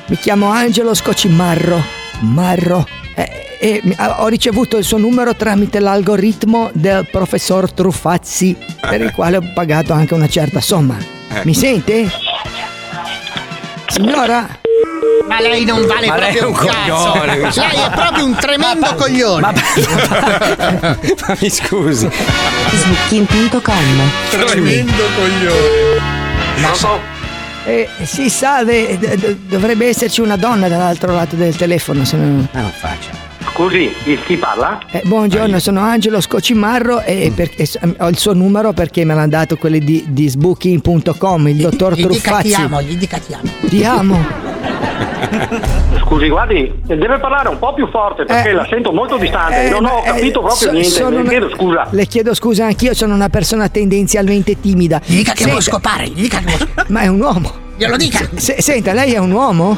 Mi 0.06 0.16
chiamo 0.16 0.50
Angelo 0.50 0.94
Scocimarro. 0.94 1.82
Marro. 2.20 2.86
Eh, 3.14 3.56
e 3.58 3.80
mi- 3.84 3.96
ho 3.98 4.26
ricevuto 4.28 4.76
il 4.76 4.84
suo 4.84 4.98
numero 4.98 5.34
tramite 5.34 5.80
l'algoritmo 5.80 6.70
del 6.72 7.06
professor 7.10 7.72
Truffazzi, 7.72 8.56
per 8.80 9.00
il 9.00 9.12
quale 9.12 9.38
ho 9.38 9.42
pagato 9.54 9.92
anche 9.92 10.14
una 10.14 10.28
certa 10.28 10.60
somma. 10.60 10.96
Mi 11.42 11.54
sente? 11.54 12.08
Signora? 13.86 14.46
Ma 15.26 15.40
lei 15.40 15.64
non 15.64 15.86
vale 15.86 16.06
Ma 16.08 16.14
proprio 16.14 16.48
un, 16.48 16.54
un 16.54 16.66
cazzo. 16.66 17.10
coglione. 17.12 17.36
Lei 17.36 17.76
è 17.84 17.90
proprio 17.90 18.24
un 18.24 18.34
tremendo 18.34 18.94
coglione. 18.94 19.40
Ma 21.26 21.36
mi 21.40 21.50
scusi. 21.50 22.08
Sbooking.com 22.72 24.10
Tremendo 24.30 25.02
coglione. 25.16 26.18
Eh, 27.66 27.88
sì, 28.02 28.28
salve, 28.30 28.98
d- 28.98 29.14
d- 29.16 29.36
dovrebbe 29.46 29.86
esserci 29.86 30.20
una 30.20 30.36
donna 30.36 30.66
dall'altro 30.68 31.12
lato 31.12 31.36
del 31.36 31.54
telefono. 31.56 32.04
Sono... 32.04 32.48
Ma 32.52 32.60
non 32.60 32.72
faccia. 32.76 33.28
Scusi, 33.52 33.92
chi 34.24 34.36
parla? 34.36 34.78
Eh, 34.90 35.02
buongiorno, 35.04 35.58
sono 35.58 35.80
Angelo 35.80 36.20
Scocimarro 36.20 37.02
e, 37.02 37.30
per- 37.34 37.50
e 37.56 37.66
s- 37.66 37.78
ho 37.98 38.08
il 38.08 38.16
suo 38.16 38.32
numero 38.32 38.72
perché 38.72 39.04
me 39.04 39.14
l'ha 39.14 39.26
dato 39.26 39.56
quelli 39.56 39.80
di, 39.80 40.04
di 40.08 40.28
sbooking.com, 40.28 41.48
il 41.48 41.56
dottor 41.56 41.92
Gli 41.94 42.06
dica 42.06 42.08
Truffazzi. 42.08 42.48
ti 42.48 42.54
amo, 42.54 42.80
gli 42.82 42.96
dica 42.96 43.18
ti 43.18 43.34
amo. 43.34 43.50
Ti 43.68 43.84
amo. 43.84 44.24
Scusi, 45.98 46.28
guardi, 46.28 46.72
deve 46.84 47.18
parlare 47.18 47.48
un 47.48 47.58
po' 47.58 47.74
più 47.74 47.86
forte 47.90 48.24
perché 48.24 48.50
Eh, 48.50 48.52
la 48.52 48.66
sento 48.68 48.92
molto 48.92 49.16
distante. 49.18 49.66
Eh, 49.66 49.70
non 49.70 49.84
ho 49.84 49.98
eh, 50.00 50.02
capito 50.04 50.40
proprio 50.40 50.56
so- 50.68 50.70
niente. 50.72 50.88
sono 50.90 51.10
Le 51.10 51.16
una- 51.16 51.28
chiedo 51.28 51.50
scusa. 51.50 51.86
Le 51.90 52.06
chiedo 52.06 52.34
scusa, 52.34 52.64
anch'io 52.66 52.94
sono 52.94 53.14
una 53.14 53.28
persona 53.28 53.68
tendenzialmente 53.68 54.58
timida. 54.58 55.00
Gli 55.04 55.16
dica 55.16 55.32
che 55.32 55.44
vuole 55.44 55.60
Senta- 55.60 55.78
scopare, 55.78 56.06
gli 56.08 56.22
dica 56.22 56.38
che 56.38 56.44
vuole 56.44 56.58
scopare. 56.58 56.88
Ma 56.92 57.00
è 57.00 57.06
un 57.08 57.20
uomo. 57.20 57.52
Glielo 57.76 57.96
dica. 57.96 58.26
Se- 58.36 58.56
senta, 58.62 58.92
lei 58.94 59.12
è 59.12 59.18
un 59.18 59.32
uomo? 59.32 59.76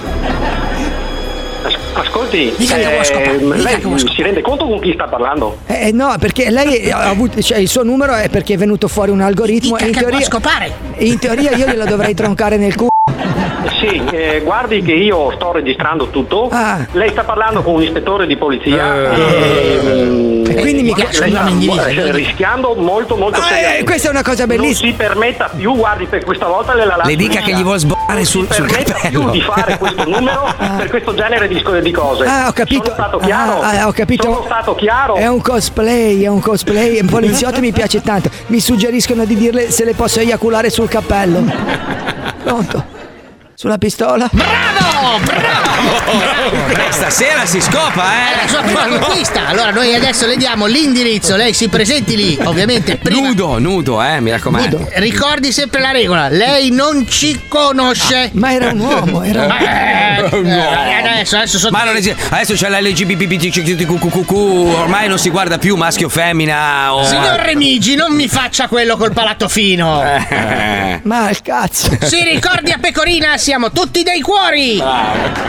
Ascolti, 1.95 2.53
Dica 2.57 2.77
vuole 2.77 3.05
scopare, 3.05 3.39
ehm, 3.39 3.63
lei 3.63 3.99
si 4.15 4.23
rende 4.23 4.41
conto 4.41 4.67
con 4.67 4.81
chi 4.81 4.93
sta 4.95 5.05
parlando? 5.05 5.59
Eh, 5.67 5.93
no, 5.93 6.15
perché 6.19 6.51
lei 6.51 6.89
ha 6.91 7.09
avuto, 7.09 7.41
cioè 7.41 7.59
il 7.59 7.69
suo 7.69 7.83
numero 7.83 8.15
è 8.15 8.29
perché 8.29 8.55
è 8.55 8.57
venuto 8.57 8.89
fuori 8.89 9.11
un 9.11 9.21
algoritmo 9.21 9.77
Dica 9.77 9.85
e 9.85 9.89
in 9.89 9.95
teoria, 9.95 10.21
scopare. 10.23 10.73
in 10.99 11.19
teoria 11.19 11.51
io 11.53 11.67
glielo 11.67 11.85
dovrei 11.85 12.15
troncare 12.15 12.57
nel 12.57 12.75
culo. 12.75 12.92
Sì, 13.81 14.01
eh, 14.13 14.41
guardi 14.45 14.81
che 14.81 14.93
io 14.93 15.33
sto 15.33 15.51
registrando 15.51 16.09
tutto. 16.09 16.49
Ah. 16.53 16.87
Lei 16.93 17.11
sta 17.11 17.25
parlando 17.25 17.63
con 17.63 17.75
un 17.75 17.83
ispettore 17.83 18.27
di 18.27 18.37
polizia. 18.37 19.11
Eh. 19.13 19.79
ehm, 19.81 20.45
E 20.49 20.55
quindi 20.61 20.83
mi 20.83 20.95
lei 20.95 21.03
cazzo 21.05 21.27
sta 21.27 21.27
in 21.49 21.59
divisa, 21.59 21.87
eh, 21.87 22.13
rischiando 22.13 22.75
molto 22.77 23.17
molto 23.17 23.41
Ah, 23.41 23.45
eh, 23.45 23.49
seriamente. 23.55 23.85
questa 23.85 24.09
è 24.09 24.11
una 24.13 24.23
cosa 24.23 24.47
bellissima. 24.47 24.89
Non 24.91 24.99
si 24.99 25.05
permetta 25.05 25.51
più, 25.57 25.75
guardi, 25.75 26.07
per 26.07 26.25
questa 26.25 26.47
volta 26.47 26.75
le 26.75 26.85
la 26.85 26.97
lascio 26.97 27.09
Le 27.11 27.17
dica 27.17 27.39
libera. 27.41 27.47
che 27.47 27.61
gli 27.61 27.65
vuol 27.65 27.81
Non 27.83 28.25
sul, 28.25 28.47
si 28.47 28.53
sul 28.55 28.67
permetta 28.67 28.93
cappello. 28.93 29.19
più 29.21 29.31
di 29.31 29.41
fare 29.41 29.79
questo 29.79 30.09
numero 30.09 30.55
per 30.77 30.89
questo 30.89 31.15
genere 31.15 31.49
di, 31.49 31.65
di 31.83 31.91
cose. 31.91 32.25
Ah, 32.25 32.49
ho 32.49 32.53
capito. 32.53 32.85
Sono 32.85 32.95
stato 32.95 33.19
chiaro. 33.19 33.61
Ah, 33.63 33.81
ah, 33.81 33.87
ho 33.89 33.93
capito. 33.93 34.23
Sono 34.23 34.43
stato 34.45 34.75
chiaro. 34.77 35.15
È 35.17 35.27
un 35.27 35.41
cosplay, 35.41 36.23
è 36.23 36.29
un 36.29 36.41
cosplay. 36.41 37.01
Un 37.01 37.09
poliziotto 37.09 37.59
mi 37.61 37.73
piace 37.73 38.01
tanto. 38.01 38.31
Mi 38.47 38.61
suggeriscono 38.61 39.25
di 39.25 39.35
dirle 39.35 39.71
se 39.73 39.85
le 39.85 39.95
posso 39.95 40.21
eiaculare 40.21 40.71
sul 40.71 40.89
cappello. 40.89 41.43
Pronto? 42.45 42.92
Sulla 43.63 43.79
pistola? 43.79 44.29
Bravo, 44.33 44.72
bravo. 45.23 46.67
Beh, 46.75 46.91
stasera 46.93 47.45
si 47.47 47.61
scopa, 47.61 48.05
È 48.05 48.33
eh. 48.33 48.43
la 48.45 48.49
sua 48.49 48.63
prima 48.63 48.81
Ma 48.87 48.87
no. 48.87 48.99
conquista. 48.99 49.47
Allora 49.47 49.71
noi 49.71 49.95
adesso 49.95 50.27
le 50.27 50.37
diamo 50.37 50.67
l'indirizzo, 50.67 51.37
lei 51.37 51.53
si 51.53 51.69
presenti 51.69 52.17
lì, 52.17 52.39
ovviamente 52.45 52.97
prima. 52.97 53.27
Nudo, 53.29 53.59
nudo, 53.59 54.03
eh, 54.03 54.21
mi 54.21 54.31
raccomando. 54.31 54.79
Nudo. 54.79 54.91
Ricordi 54.95 55.53
sempre 55.53 55.81
la 55.81 55.91
regola, 55.91 56.29
lei 56.29 56.71
non 56.71 57.07
ci 57.09 57.43
conosce. 57.49 58.31
Ma 58.35 58.53
era 58.53 58.71
un 58.71 58.81
uomo, 58.81 59.23
era 59.23 59.45
un 59.45 59.51
Eh, 59.53 60.29
eh, 60.51 60.95
adesso, 61.09 61.37
adesso 61.37 61.59
sotto- 61.59 61.73
Ma 61.77 61.85
non 61.85 61.97
esiste. 61.97 62.21
Adesso 62.31 62.55
c'è 62.55 62.69
l'LGBTQQQ, 62.71 64.31
ormai 64.33 65.09
non 65.09 65.19
si 65.19 65.31
guarda 65.31 65.59
più 65.59 65.77
maschio 65.77 66.09
femmina 66.09 66.95
o. 66.95 67.05
Signor 67.05 67.41
Remigi, 67.41 67.95
non 67.95 68.13
mi 68.15 68.29
faccia 68.29 68.69
quello 68.69 68.97
col 68.97 69.13
palato 69.13 69.49
fino. 69.49 70.03
Eh. 70.03 71.01
Ma 71.03 71.29
il 71.31 71.41
cazzo. 71.43 71.97
Si 72.03 72.23
ricordi 72.23 72.71
a 72.71 72.79
Pecorina, 72.81 73.37
siamo 73.37 73.71
tutti 73.73 74.03
dei 74.03 74.21
cuori. 74.21 74.79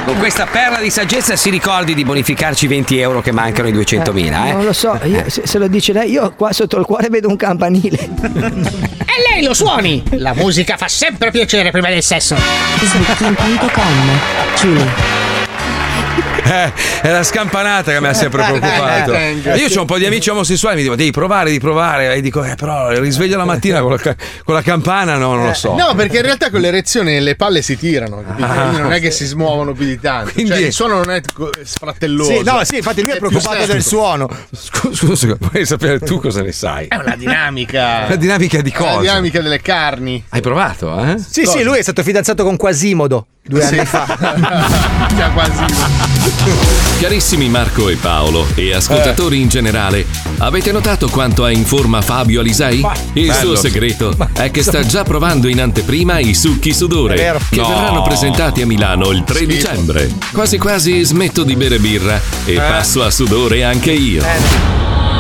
Con 0.06 0.18
questa 0.18 0.46
perla 0.46 0.80
di 0.80 0.90
saggezza 0.90 1.36
si 1.36 1.50
ricordi 1.50 1.94
di 1.94 2.04
bonificarci 2.04 2.68
20 2.68 2.98
euro 3.00 3.22
che 3.22 3.32
mancano 3.32 3.68
i 3.70 3.74
200.000, 3.74 4.48
eh? 4.48 4.52
Non 4.54 4.66
lo 4.66 4.74
so, 4.74 5.00
io- 5.04 5.30
se, 5.30 5.44
se 5.46 5.58
lo 5.58 5.68
dice 5.68 5.94
lei, 5.94 6.12
io 6.12 6.34
qua 6.36 6.52
sotto 6.54 6.78
il 6.78 6.86
cuore 6.86 7.08
vedo 7.10 7.28
un 7.30 7.36
campanile. 7.36 7.98
E 8.00 9.32
lei 9.32 9.44
lo 9.44 9.54
suoni. 9.54 10.04
La 10.12 10.34
musica 10.34 10.76
fa 10.78 10.88
sempre 10.88 11.32
piacere 11.32 11.72
prima 11.72 11.90
del 11.90 12.04
sesso. 12.04 12.36
Sbooking.com 12.36 14.20
Giulia. 14.56 14.84
Eh, 14.84 15.33
è 16.44 17.10
la 17.10 17.24
scampanata 17.24 17.92
che 17.92 18.02
mi 18.02 18.08
ha 18.08 18.14
sempre 18.14 18.44
preoccupato. 18.44 19.14
Io 19.56 19.68
ho 19.76 19.80
un 19.82 19.86
po' 19.86 19.98
di 19.98 20.06
amici 20.06 20.30
omosessuali, 20.30 20.76
mi 20.76 20.82
dicono 20.82 20.98
devi 20.98 21.12
provare, 21.12 21.46
devi 21.46 21.60
provare. 21.60 22.16
E 22.16 22.22
dico, 22.22 22.44
eh, 22.44 22.56
però 22.56 22.90
risveglio 23.00 23.38
la 23.38 23.46
mattina 23.46 23.82
con 23.82 23.92
la, 23.92 24.16
con 24.44 24.54
la 24.54 24.62
campana, 24.62 25.18
no, 25.18 25.36
non 25.36 25.46
lo 25.48 25.54
so. 25.54 25.76
No, 25.76 25.94
perché 25.96 26.18
in 26.18 26.24
realtà 26.24 26.50
con 26.50 26.62
l'erezione 26.62 27.20
le 27.20 27.36
palle 27.36 27.62
si 27.62 27.78
tirano? 27.78 28.24
Ah. 28.26 28.34
Quindi 28.34 28.82
non 28.82 28.94
è 28.94 29.00
che 29.00 29.12
si 29.12 29.26
smuovono 29.26 29.74
più 29.74 29.86
di 29.86 30.00
tanto. 30.00 30.32
Quindi- 30.34 30.52
Cioè, 30.52 30.62
il 30.62 30.74
suono 30.74 30.96
non 30.96 31.12
è 31.12 31.22
sfrattelloso. 31.64 32.38
Sì, 32.38 32.44
no, 32.44 32.64
sì, 32.64 32.76
infatti 32.78 33.02
lui 33.02 33.12
è 33.12 33.18
più 33.18 33.30
preoccupato 33.30 33.66
del 33.66 33.84
suono. 33.84 34.30
Scusa, 34.52 35.06
scusa, 35.06 35.38
vuoi 35.40 35.66
sapere 35.66 36.00
tu 36.00 36.20
cosa 36.20 36.42
ne 36.42 36.52
sai? 36.52 36.88
È 36.88 36.96
una 36.96 37.16
dinamica. 37.16 38.08
La 38.08 38.16
dinamica 38.16 38.62
di 38.62 38.70
È 38.70 38.74
La 38.74 38.80
cosa? 38.80 39.00
dinamica 39.00 39.42
delle 39.42 39.62
carni. 39.62 40.24
Hai 40.30 40.42
provato, 40.42 41.00
eh? 41.00 41.18
Sì, 41.18 41.46
sì, 41.46 41.64
lui 41.64 41.78
è 41.78 41.82
stato 41.82 42.04
fidanzato 42.04 42.44
con 42.44 42.58
Quasimodo 42.58 43.28
due 43.46 43.64
anni 43.66 43.80
Sì. 43.80 43.86
fa. 43.86 44.06
Già 45.16 45.30
quasi. 45.32 45.64
Carissimi 47.00 47.50
Marco 47.50 47.90
e 47.90 47.96
Paolo 47.96 48.48
e 48.56 48.74
ascoltatori 48.74 49.42
in 49.42 49.50
generale, 49.50 50.06
avete 50.38 50.72
notato 50.72 51.10
quanto 51.10 51.46
è 51.46 51.52
in 51.52 51.66
forma 51.66 52.02
Fabio 52.02 52.40
Alisei? 52.40 52.86
Il 53.14 53.28
bello. 53.28 53.34
suo 53.40 53.56
segreto 53.56 54.16
è 54.34 54.50
che 54.52 54.64
sta 54.64 54.86
già 54.86 55.04
provando 55.04 55.48
in 55.50 55.60
anteprima 55.62 56.20
i 56.20 56.34
succhi 56.34 56.74
sudore, 56.74 57.16
che 57.50 57.58
No. 57.62 57.68
verranno 57.68 58.02
presentati 58.04 58.62
a 58.62 58.66
Milano 58.66 59.10
il 59.12 59.24
3 59.26 59.46
dicembre. 59.46 60.10
Quasi 60.32 60.58
quasi 60.58 61.04
smetto 61.04 61.44
di 61.44 61.56
bere 61.56 61.80
birra 61.80 62.20
e 62.46 62.54
passo 62.56 63.04
a 63.04 63.12
sudore 63.12 63.64
anche 63.64 63.92
io. 63.92 64.24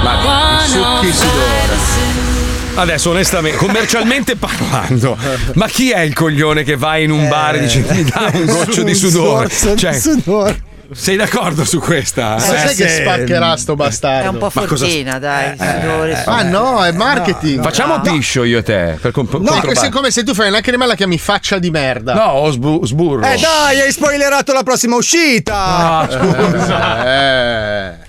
Ma 0.04 0.60
succhi 0.66 1.12
sudore. 1.12 2.33
Adesso, 2.76 3.12
onestamente, 3.12 3.58
commercialmente 3.58 4.36
parlando, 4.36 5.16
ma 5.54 5.68
chi 5.68 5.92
è 5.92 6.00
il 6.00 6.14
coglione 6.16 6.64
che 6.64 6.76
va 6.76 6.98
in 6.98 7.12
un 7.12 7.28
bar 7.28 7.56
e 7.56 7.60
dice 7.60 7.86
mi 7.88 8.04
dà 8.04 8.32
un 8.34 8.46
goccio 8.46 8.82
di 8.84 8.96
sudore? 8.96 9.48
Cioè, 9.50 9.94
sudore. 9.94 10.62
sei 10.92 11.16
d'accordo 11.16 11.66
su 11.66 11.80
questa? 11.80 12.30
Ma 12.30 12.40
sai 12.40 12.76
che 12.76 12.88
spaccherà 12.90 13.56
sto 13.58 13.76
bastardo? 13.76 14.26
È 14.26 14.30
un 14.30 14.38
po' 14.40 14.50
cosa- 14.50 14.86
fortina, 14.86 15.20
dai. 15.20 15.56
sudore, 15.56 16.24
Ah 16.26 16.42
no, 16.44 16.84
è 16.84 16.92
marketing. 16.92 17.62
Facciamo 17.62 18.02
piscio 18.02 18.44
io 18.44 18.58
e 18.58 18.64
te 18.64 18.98
per 19.00 19.12
comp- 19.12 19.38
No, 19.38 19.62
se- 19.74 19.90
come 19.90 20.10
se 20.10 20.24
tu 20.24 20.34
fai 20.34 20.48
una 20.50 20.62
crema 20.62 20.86
e 20.86 20.88
la 20.88 20.96
chiami 20.96 21.20
faccia 21.20 21.60
di 21.60 21.70
merda. 21.70 22.16
No, 22.16 22.26
o 22.32 22.50
sbu- 22.52 22.86
sburro. 22.86 23.24
Eh 23.24 23.38
dai, 23.40 23.82
hai 23.82 23.92
spoilerato 23.92 24.52
la 24.52 24.64
prossima 24.64 24.96
uscita! 24.96 25.56
Ah, 25.56 26.08
scusa. 26.10 27.06
Eh. 27.06 28.03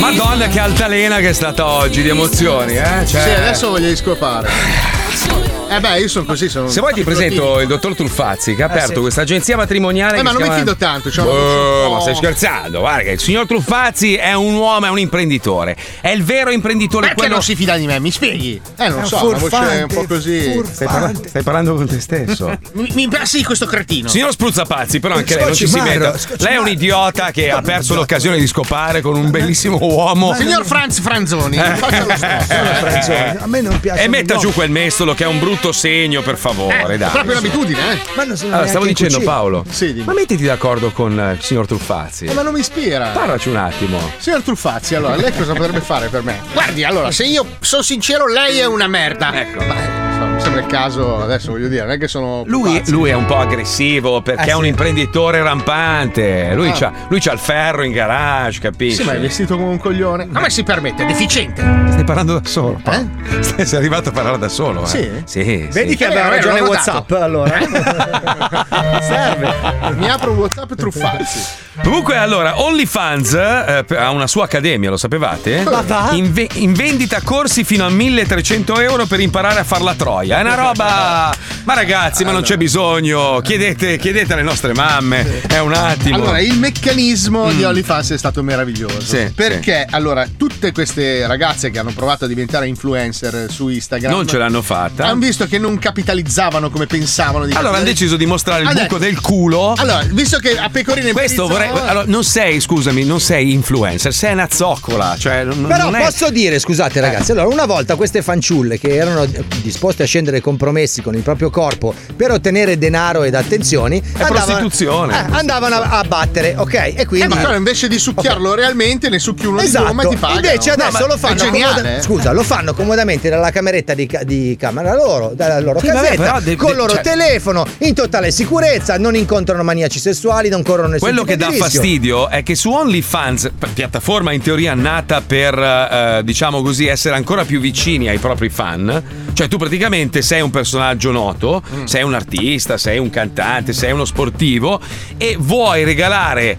Madonna 0.00 0.48
che 0.48 0.58
altalena 0.58 1.18
che 1.18 1.28
è 1.28 1.32
stata 1.32 1.66
oggi 1.66 2.02
di 2.02 2.08
emozioni, 2.08 2.74
eh? 2.74 3.06
Cioè... 3.06 3.22
Sì, 3.22 3.30
adesso 3.30 3.70
voglio 3.70 3.94
scopare. 3.94 4.48
Eh 5.68 5.80
beh, 5.80 6.00
io 6.00 6.08
sono 6.08 6.24
così, 6.24 6.48
sono 6.48 6.68
Se 6.68 6.80
vuoi 6.80 6.92
ti 6.94 7.02
presento 7.04 7.60
il 7.60 7.66
dottor 7.66 7.94
Truffazzi 7.94 8.54
che 8.54 8.62
ha 8.62 8.66
aperto 8.66 8.94
sì. 8.94 9.00
questa 9.00 9.20
agenzia 9.22 9.56
matrimoniale. 9.56 10.18
Eh, 10.18 10.22
ma 10.22 10.30
non 10.30 10.40
mi 10.40 10.46
chiama- 10.46 10.58
fido 10.60 10.76
tanto, 10.76 11.10
cioè- 11.10 11.26
Oh, 11.28 11.92
ma 11.92 12.00
stai 12.00 12.14
scherzando? 12.14 12.80
Guarda 12.80 13.02
che 13.02 13.10
il 13.10 13.20
signor 13.20 13.46
Truffazzi 13.46 14.14
è 14.14 14.32
un 14.34 14.54
uomo, 14.54 14.86
è 14.86 14.88
un 14.90 14.98
imprenditore. 14.98 15.76
È 16.00 16.08
il 16.08 16.24
vero 16.24 16.50
imprenditore 16.50 17.06
Perché 17.08 17.20
quello 17.20 17.34
non 17.34 17.42
si 17.42 17.54
fida 17.54 17.76
di 17.76 17.86
me? 17.86 17.98
Mi 18.00 18.10
spieghi? 18.10 18.60
Eh, 18.78 18.88
non 18.88 19.02
È 19.02 19.06
so, 19.06 19.26
una 19.26 19.38
voce 19.38 19.56
un 19.56 19.86
po' 19.92 20.04
così. 20.06 20.62
Stai, 20.70 20.86
parla- 20.86 21.12
stai 21.26 21.42
parlando 21.42 21.74
con 21.74 21.86
te 21.86 22.00
stesso. 22.00 22.56
Mi, 22.72 22.90
mi 22.94 23.08
passi 23.08 23.42
questo 23.44 23.66
cretino. 23.66 24.08
Signor 24.08 24.32
Spruzzapazzi, 24.32 25.00
però 25.00 25.16
anche 25.16 25.34
lei 25.34 25.44
non 25.44 25.54
ci 25.54 25.66
si 25.66 25.78
metta. 25.80 26.14
Lei 26.38 26.54
è 26.54 26.58
un 26.58 26.68
idiota 26.68 27.30
che 27.30 27.50
ha 27.50 27.60
perso 27.60 27.94
l'occasione 27.94 28.38
di 28.38 28.46
scopare 28.46 29.00
con 29.00 29.16
un 29.16 29.30
bellissimo 29.30 29.78
uomo. 29.80 30.34
Signor 30.34 30.64
Franz 30.64 31.00
Franzoni, 31.00 31.56
Eh. 31.68 31.74
faccia 31.76 32.04
lo 32.04 32.14
stesso. 32.16 33.12
A 33.42 33.46
me 33.46 33.60
non 33.60 33.78
piace. 33.80 34.02
E 34.02 34.08
metta 34.08 34.36
giù 34.36 34.52
quel 34.52 34.70
mestolo 34.70 35.14
che 35.14 35.24
è 35.24 35.26
un 35.26 35.38
brutto 35.38 35.56
segno, 35.72 36.22
per 36.22 36.36
favore, 36.36 36.94
È 36.94 36.96
dai. 36.98 37.10
proprio 37.10 37.32
un'abitudine, 37.32 37.92
eh? 37.92 37.98
Ma 38.14 38.24
non 38.24 38.36
sono 38.36 38.52
Allora, 38.54 38.68
stavo 38.68 38.86
dicendo 38.86 39.14
cucina. 39.16 39.32
Paolo, 39.32 39.64
Sì, 39.68 39.92
dimmi. 39.92 40.04
ma 40.06 40.12
mettiti 40.14 40.44
d'accordo 40.44 40.90
con 40.90 41.18
eh, 41.18 41.32
il 41.32 41.42
signor 41.42 41.66
Truffazzi. 41.66 42.24
Eh, 42.26 42.32
ma 42.34 42.42
non 42.42 42.52
mi 42.54 42.60
ispira. 42.60 43.08
Parlaci 43.08 43.48
un 43.48 43.56
attimo. 43.56 43.98
Signor 44.18 44.42
Truffazzi, 44.42 44.94
allora, 44.94 45.16
lei 45.16 45.32
cosa 45.36 45.52
potrebbe 45.52 45.80
fare 45.80 46.08
per 46.08 46.22
me? 46.22 46.40
Guardi, 46.52 46.84
allora, 46.84 47.10
se 47.10 47.24
io 47.24 47.44
sono 47.60 47.82
sincero, 47.82 48.26
lei 48.26 48.58
è 48.58 48.64
una 48.66 48.86
merda. 48.86 49.32
Ecco. 49.40 49.60
mi 49.60 50.07
sembra 50.38 50.60
il 50.60 50.66
caso, 50.66 51.20
adesso 51.22 51.50
voglio 51.52 51.68
dire, 51.68 51.82
non 51.82 51.92
è 51.92 51.98
che 51.98 52.08
sono. 52.08 52.42
Lui, 52.46 52.82
lui 52.88 53.10
è 53.10 53.14
un 53.14 53.24
po' 53.26 53.38
aggressivo 53.38 54.20
perché 54.22 54.44
Eh, 54.48 54.52
è 54.52 54.54
un 54.54 54.62
sì. 54.62 54.68
imprenditore 54.68 55.42
rampante. 55.42 56.52
Lui, 56.54 56.68
Ah. 56.70 56.72
c'ha, 56.72 56.92
lui 57.08 57.20
c'ha 57.20 57.32
il 57.32 57.38
ferro 57.38 57.82
in 57.82 57.92
garage, 57.92 58.60
capisci? 58.60 58.96
Sì, 59.02 59.04
ma 59.04 59.12
è 59.12 59.20
vestito 59.20 59.56
come 59.56 59.68
un 59.70 59.78
coglione. 59.78 60.28
Come 60.28 60.50
si 60.50 60.62
permette? 60.62 61.02
È 61.04 61.06
deficiente. 61.06 61.60
Stai 61.90 62.04
parlando 62.04 62.38
da 62.38 62.48
solo. 62.48 62.80
Paolo. 62.82 63.08
Stai, 63.40 63.66
sei 63.66 63.78
arrivato 63.78 64.08
a 64.08 64.12
parlare 64.12 64.38
da 64.38 64.48
solo. 64.48 64.82
Eh? 64.84 64.86
Sì? 64.86 65.10
Sì. 65.24 65.68
Vedi 65.70 65.90
sì. 65.90 65.96
che 65.96 66.06
aveva 66.06 66.26
Eh, 66.26 66.30
ragione. 66.30 66.60
WhatsApp 66.60 67.10
allora. 67.12 67.58
Serve. 69.00 69.54
Mi 69.96 70.08
apro 70.08 70.32
WhatsApp 70.32 70.72
Truffazzi. 70.74 71.66
Comunque, 71.82 72.16
allora, 72.16 72.60
OnlyFans 72.60 73.34
eh, 73.34 73.84
ha 73.96 74.10
una 74.10 74.26
sua 74.26 74.44
accademia, 74.44 74.90
lo 74.90 74.96
sapevate? 74.96 75.64
In, 76.12 76.32
ve- 76.32 76.48
in 76.54 76.72
vendita 76.72 77.20
corsi 77.22 77.62
fino 77.64 77.84
a 77.86 77.88
1300 77.88 78.80
euro 78.80 79.06
per 79.06 79.20
imparare 79.20 79.60
a 79.60 79.64
far 79.64 79.82
la 79.82 79.94
troia. 79.94 80.37
È 80.38 80.42
una 80.42 80.54
roba. 80.54 81.34
Ma 81.64 81.74
ragazzi, 81.74 82.24
ma 82.24 82.30
non 82.30 82.42
c'è 82.42 82.56
bisogno. 82.56 83.40
Chiedete, 83.42 83.98
chiedete 83.98 84.34
alle 84.34 84.42
nostre 84.42 84.72
mamme. 84.72 85.40
È 85.48 85.58
un 85.58 85.72
attimo. 85.72 86.14
Allora, 86.14 86.38
il 86.38 86.56
meccanismo 86.56 87.50
di 87.52 87.64
OnlyFans 87.64 88.12
è 88.12 88.18
stato 88.18 88.44
meraviglioso. 88.44 89.00
Sì, 89.00 89.32
perché, 89.34 89.84
allora, 89.90 90.28
tutte 90.36 90.70
queste 90.70 91.26
ragazze 91.26 91.70
che 91.70 91.80
hanno 91.80 91.90
provato 91.90 92.26
a 92.26 92.28
diventare 92.28 92.68
influencer 92.68 93.48
su 93.50 93.66
Instagram 93.66 94.12
non 94.12 94.28
ce 94.28 94.38
l'hanno 94.38 94.62
fatta. 94.62 95.06
hanno 95.06 95.18
visto 95.18 95.46
che 95.46 95.58
non 95.58 95.76
capitalizzavano 95.78 96.70
come 96.70 96.86
pensavano 96.86 97.44
di 97.44 97.52
Allora 97.54 97.76
hanno 97.78 97.86
deciso 97.86 98.16
di 98.16 98.24
mostrare 98.26 98.62
il 98.62 98.70
buco 98.72 98.98
del 98.98 99.20
culo. 99.20 99.74
Allora, 99.76 100.04
visto 100.10 100.38
che 100.38 100.56
a 100.56 100.68
Pecorino 100.70 101.08
e 101.08 101.12
Questo 101.12 101.48
Pizza- 101.48 101.66
vorrei. 101.66 101.88
Allora, 101.88 102.04
non 102.06 102.22
sei, 102.22 102.60
scusami, 102.60 103.04
non 103.04 103.18
sei 103.18 103.52
influencer, 103.52 104.14
sei 104.14 104.34
una 104.34 104.48
zoccola. 104.48 105.16
Cioè, 105.18 105.42
non, 105.42 105.66
Però 105.66 105.84
non 105.86 105.96
è- 105.96 106.04
posso 106.04 106.30
dire, 106.30 106.60
scusate 106.60 107.00
ragazzi, 107.00 107.32
allora 107.32 107.48
una 107.48 107.66
volta 107.66 107.96
queste 107.96 108.22
fanciulle 108.22 108.78
che 108.78 108.94
erano 108.94 109.26
disposte 109.62 110.04
a 110.04 110.06
scendere 110.18 110.40
compromessi 110.40 111.00
con 111.00 111.14
il 111.14 111.22
proprio 111.22 111.48
corpo 111.50 111.94
per 112.16 112.32
ottenere 112.32 112.76
denaro 112.76 113.22
ed 113.22 113.34
attenzioni, 113.34 114.02
prostituzione. 114.02 115.14
eh, 115.14 115.24
andavano 115.36 115.76
a, 115.76 115.98
a 115.98 116.04
battere, 116.04 116.54
ok? 116.56 116.74
E 116.96 117.06
quindi... 117.06 117.26
Eh, 117.26 117.28
ma 117.28 117.36
però 117.36 117.54
invece 117.54 117.86
di 117.88 117.98
succhiarlo 117.98 118.54
realmente 118.54 119.08
ne 119.08 119.18
succhi 119.20 119.46
uno 119.46 119.60
Esatto, 119.60 119.84
di 119.84 119.88
gomma 119.90 120.02
e 120.02 120.08
ti 120.08 120.16
pagano. 120.16 120.40
invece 120.40 120.70
adesso 120.72 120.98
No, 120.98 121.06
lo 121.06 121.16
fanno 121.16 121.42
È 121.42 121.48
comoda- 121.50 121.96
eh. 121.96 122.02
Scusa, 122.02 122.32
lo 122.32 122.42
fanno 122.42 122.74
comodamente 122.74 123.28
dalla 123.28 123.50
cameretta 123.50 123.94
di, 123.94 124.06
ca- 124.06 124.24
di 124.24 124.56
camera 124.58 124.94
loro, 124.94 125.32
dalla 125.34 125.60
loro 125.60 125.78
Sì, 125.78 125.86
vabbè, 125.86 126.00
casetta, 126.00 126.22
però 126.22 126.40
de- 126.40 126.56
con 126.56 126.70
il 126.70 126.76
loro 126.76 126.92
cioè- 126.94 127.02
telefono, 127.02 127.64
in 127.78 127.94
totale 127.94 128.30
sicurezza, 128.32 128.98
non 128.98 129.14
incontrano 129.14 129.62
maniaci 129.62 130.00
sessuali, 130.00 130.48
non 130.48 130.62
corrono 130.64 130.88
nessun 130.88 131.08
Quello 131.08 131.22
tipo 131.24 131.30
che 131.30 131.36
di 131.36 131.42
dà 131.44 131.48
rischio. 131.50 131.64
fastidio 131.80 132.28
è 132.28 132.42
che 132.42 132.54
su 132.56 132.70
OnlyFans, 132.72 133.50
piattaforma 133.72 134.32
in 134.32 134.42
teoria 134.42 134.74
nata 134.74 135.20
per, 135.20 135.56
eh, 135.58 136.20
diciamo 136.24 136.62
così, 136.62 136.86
essere 136.86 137.14
ancora 137.14 137.44
più 137.44 137.60
vicini 137.60 138.08
ai 138.08 138.18
propri 138.18 138.48
fan, 138.48 139.02
cioè 139.38 139.46
tu 139.46 139.56
praticamente 139.56 140.20
sei 140.20 140.40
un 140.40 140.50
personaggio 140.50 141.12
noto, 141.12 141.62
Mm. 141.72 141.84
sei 141.84 142.02
un 142.02 142.12
artista, 142.12 142.76
sei 142.76 142.98
un 142.98 143.08
cantante, 143.08 143.72
sei 143.72 143.92
uno 143.92 144.04
sportivo 144.04 144.80
e 145.16 145.36
vuoi 145.38 145.84
regalare 145.84 146.56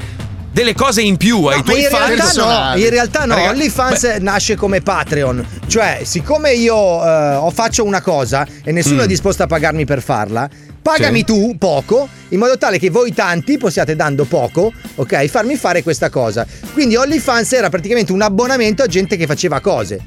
delle 0.50 0.74
cose 0.74 1.02
in 1.02 1.18
più 1.18 1.44
ai 1.48 1.58
Ma 1.58 1.64
tuoi 1.64 1.82
in 1.84 1.90
fan. 1.90 2.08
realtà 2.16 2.72
no, 2.72 2.78
in 2.82 2.90
realtà 2.90 3.26
no, 3.26 3.36
Raga- 3.36 3.50
OnlyFans 3.50 4.04
nasce 4.22 4.56
come 4.56 4.80
Patreon, 4.80 5.46
cioè 5.68 6.04
siccome 6.06 6.54
io 6.54 7.04
eh, 7.06 7.52
faccio 7.52 7.84
una 7.84 8.00
cosa 8.02 8.48
e 8.64 8.72
nessuno 8.72 9.02
Mm. 9.02 9.04
è 9.04 9.08
disposto 9.08 9.44
a 9.44 9.48
pagarmi 9.48 9.84
per 9.84 10.02
farla, 10.02 10.50
pagami 10.82 11.18
Sì. 11.20 11.26
tu 11.26 11.56
poco, 11.60 12.08
in 12.30 12.40
modo 12.40 12.58
tale 12.58 12.80
che 12.80 12.90
voi 12.90 13.14
tanti 13.14 13.58
possiate 13.58 13.94
dando 13.98 14.24
poco, 14.24 14.72
ok, 14.96 15.26
farmi 15.26 15.58
fare 15.58 15.84
questa 15.84 16.10
cosa. 16.10 16.48
Quindi 16.72 16.96
OnlyFans 16.96 17.52
era 17.52 17.68
praticamente 17.70 18.14
un 18.14 18.22
abbonamento 18.22 18.84
a 18.84 18.88
gente 18.88 19.18
che 19.18 19.26
faceva 19.26 19.60
cose. 19.60 20.00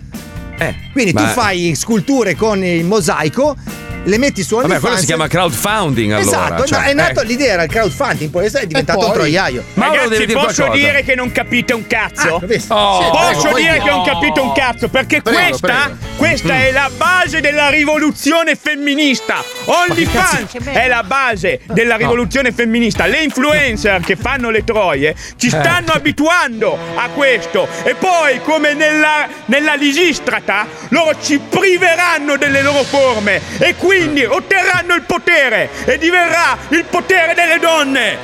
Quindi 0.93 1.13
tu 1.13 1.23
ma- 1.23 1.29
fai 1.29 1.75
sculture 1.75 2.35
con 2.35 2.65
il 2.65 2.85
mosaico, 2.85 3.57
le 4.05 4.19
metti 4.19 4.43
su 4.43 4.55
Vabbè, 4.57 4.65
OnlyFans. 4.65 4.81
quello 4.85 4.97
si 4.99 5.07
chiama 5.07 5.29
crowdfunding 5.29 6.13
allora. 6.13 6.27
Esatto, 6.47 6.65
cioè, 6.65 6.81
no, 6.81 6.85
è 6.87 6.95
nato 6.95 7.21
eh. 7.21 7.25
l'idea, 7.25 7.53
era 7.53 7.63
il 7.65 7.71
crowdfunding, 7.71 8.31
poi 8.31 8.47
è 8.47 8.67
diventato 8.67 8.99
poi? 8.99 9.09
un 9.09 9.13
troiaio. 9.15 9.65
Mauro 9.75 9.95
Ragazzi, 10.03 10.27
dire 10.27 10.33
posso 10.33 10.63
qualcosa. 10.65 10.85
dire 10.85 11.03
che 11.05 11.15
non 11.15 11.31
capite 11.33 11.73
un 11.73 11.87
cazzo? 11.87 12.37
Ah? 12.37 12.41
Oh. 12.75 13.03
Sì, 13.03 13.09
Posso 13.11 13.41
prego, 13.53 13.57
dire 13.59 13.79
che 13.81 13.91
non 13.91 14.05
capite 14.05 14.41
un 14.41 14.53
cazzo? 14.53 14.89
Perché 14.89 15.23
Prego, 15.23 15.39
questa, 15.39 15.67
prego. 15.67 15.97
questa 16.17 16.53
Mm. 16.55 16.61
è 16.61 16.73
la 16.73 16.91
base 16.97 17.41
della 17.41 17.69
rivoluzione 17.69 18.57
femminista. 18.57 19.43
OnlyFans 19.65 20.57
è 20.65 20.89
la 20.89 21.03
base 21.05 21.61
della 21.67 21.97
rivoluzione 21.97 22.51
femminista. 22.53 23.07
Le 23.07 23.23
influencer 23.23 24.01
che 24.01 24.17
fanno 24.17 24.51
le 24.51 24.65
troie 24.65 25.15
ci 25.37 25.49
stanno 25.49 25.93
abituando 25.93 26.77
a 26.97 27.09
questo. 27.11 27.69
E 27.85 27.95
poi, 27.95 28.41
come 28.43 28.75
nella, 28.75 29.29
nella 29.47 29.75
lisistrata, 29.75 30.67
loro 30.89 31.15
ci 31.23 31.39
priveranno 31.39 32.37
delle 32.37 32.63
loro 32.63 32.83
forme 32.83 33.41
e 33.59 33.75
quindi 33.77 33.91
otterranno 34.25 34.95
il 34.95 35.03
potere 35.03 35.69
e 35.85 35.99
diverrà 35.99 36.57
il 36.69 36.85
potere 36.85 37.35
delle 37.35 37.59
donne. 37.59 38.17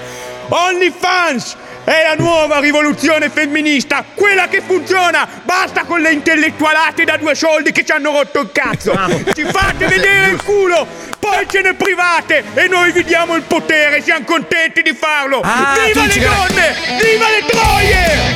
OnlyFans 0.49 1.57
è 1.89 2.03
la 2.07 2.23
nuova 2.23 2.61
rivoluzione 2.61 3.31
femminista, 3.31 4.05
quella 4.15 4.47
che 4.49 4.63
funziona. 4.65 5.27
Basta 5.43 5.85
con 5.85 6.01
le 6.01 6.13
intellettualate 6.13 7.05
da 7.05 7.17
due 7.17 7.35
soldi 7.35 7.73
che 7.73 7.83
ci 7.85 7.93
hanno 7.93 8.13
rotto 8.13 8.41
il 8.41 8.51
cazzo. 8.53 8.93
Ci 9.35 9.45
fate 9.45 9.87
vedere 9.87 10.33
il 10.33 10.43
culo, 10.43 10.87
poi 11.19 11.47
ce 11.49 11.63
ne 11.63 11.73
private 11.75 12.45
e 12.53 12.69
noi 12.69 12.93
vi 12.93 13.05
diamo 13.05 13.37
il 13.37 13.43
potere, 13.43 14.03
siamo 14.03 14.25
contenti 14.27 14.83
di 14.83 14.95
farlo. 14.95 15.41
Ah, 15.41 15.77
viva 15.87 16.05
le 16.05 16.19
donne, 16.19 16.75
viva 17.01 17.27
le 17.29 17.47
troie! 17.47 18.27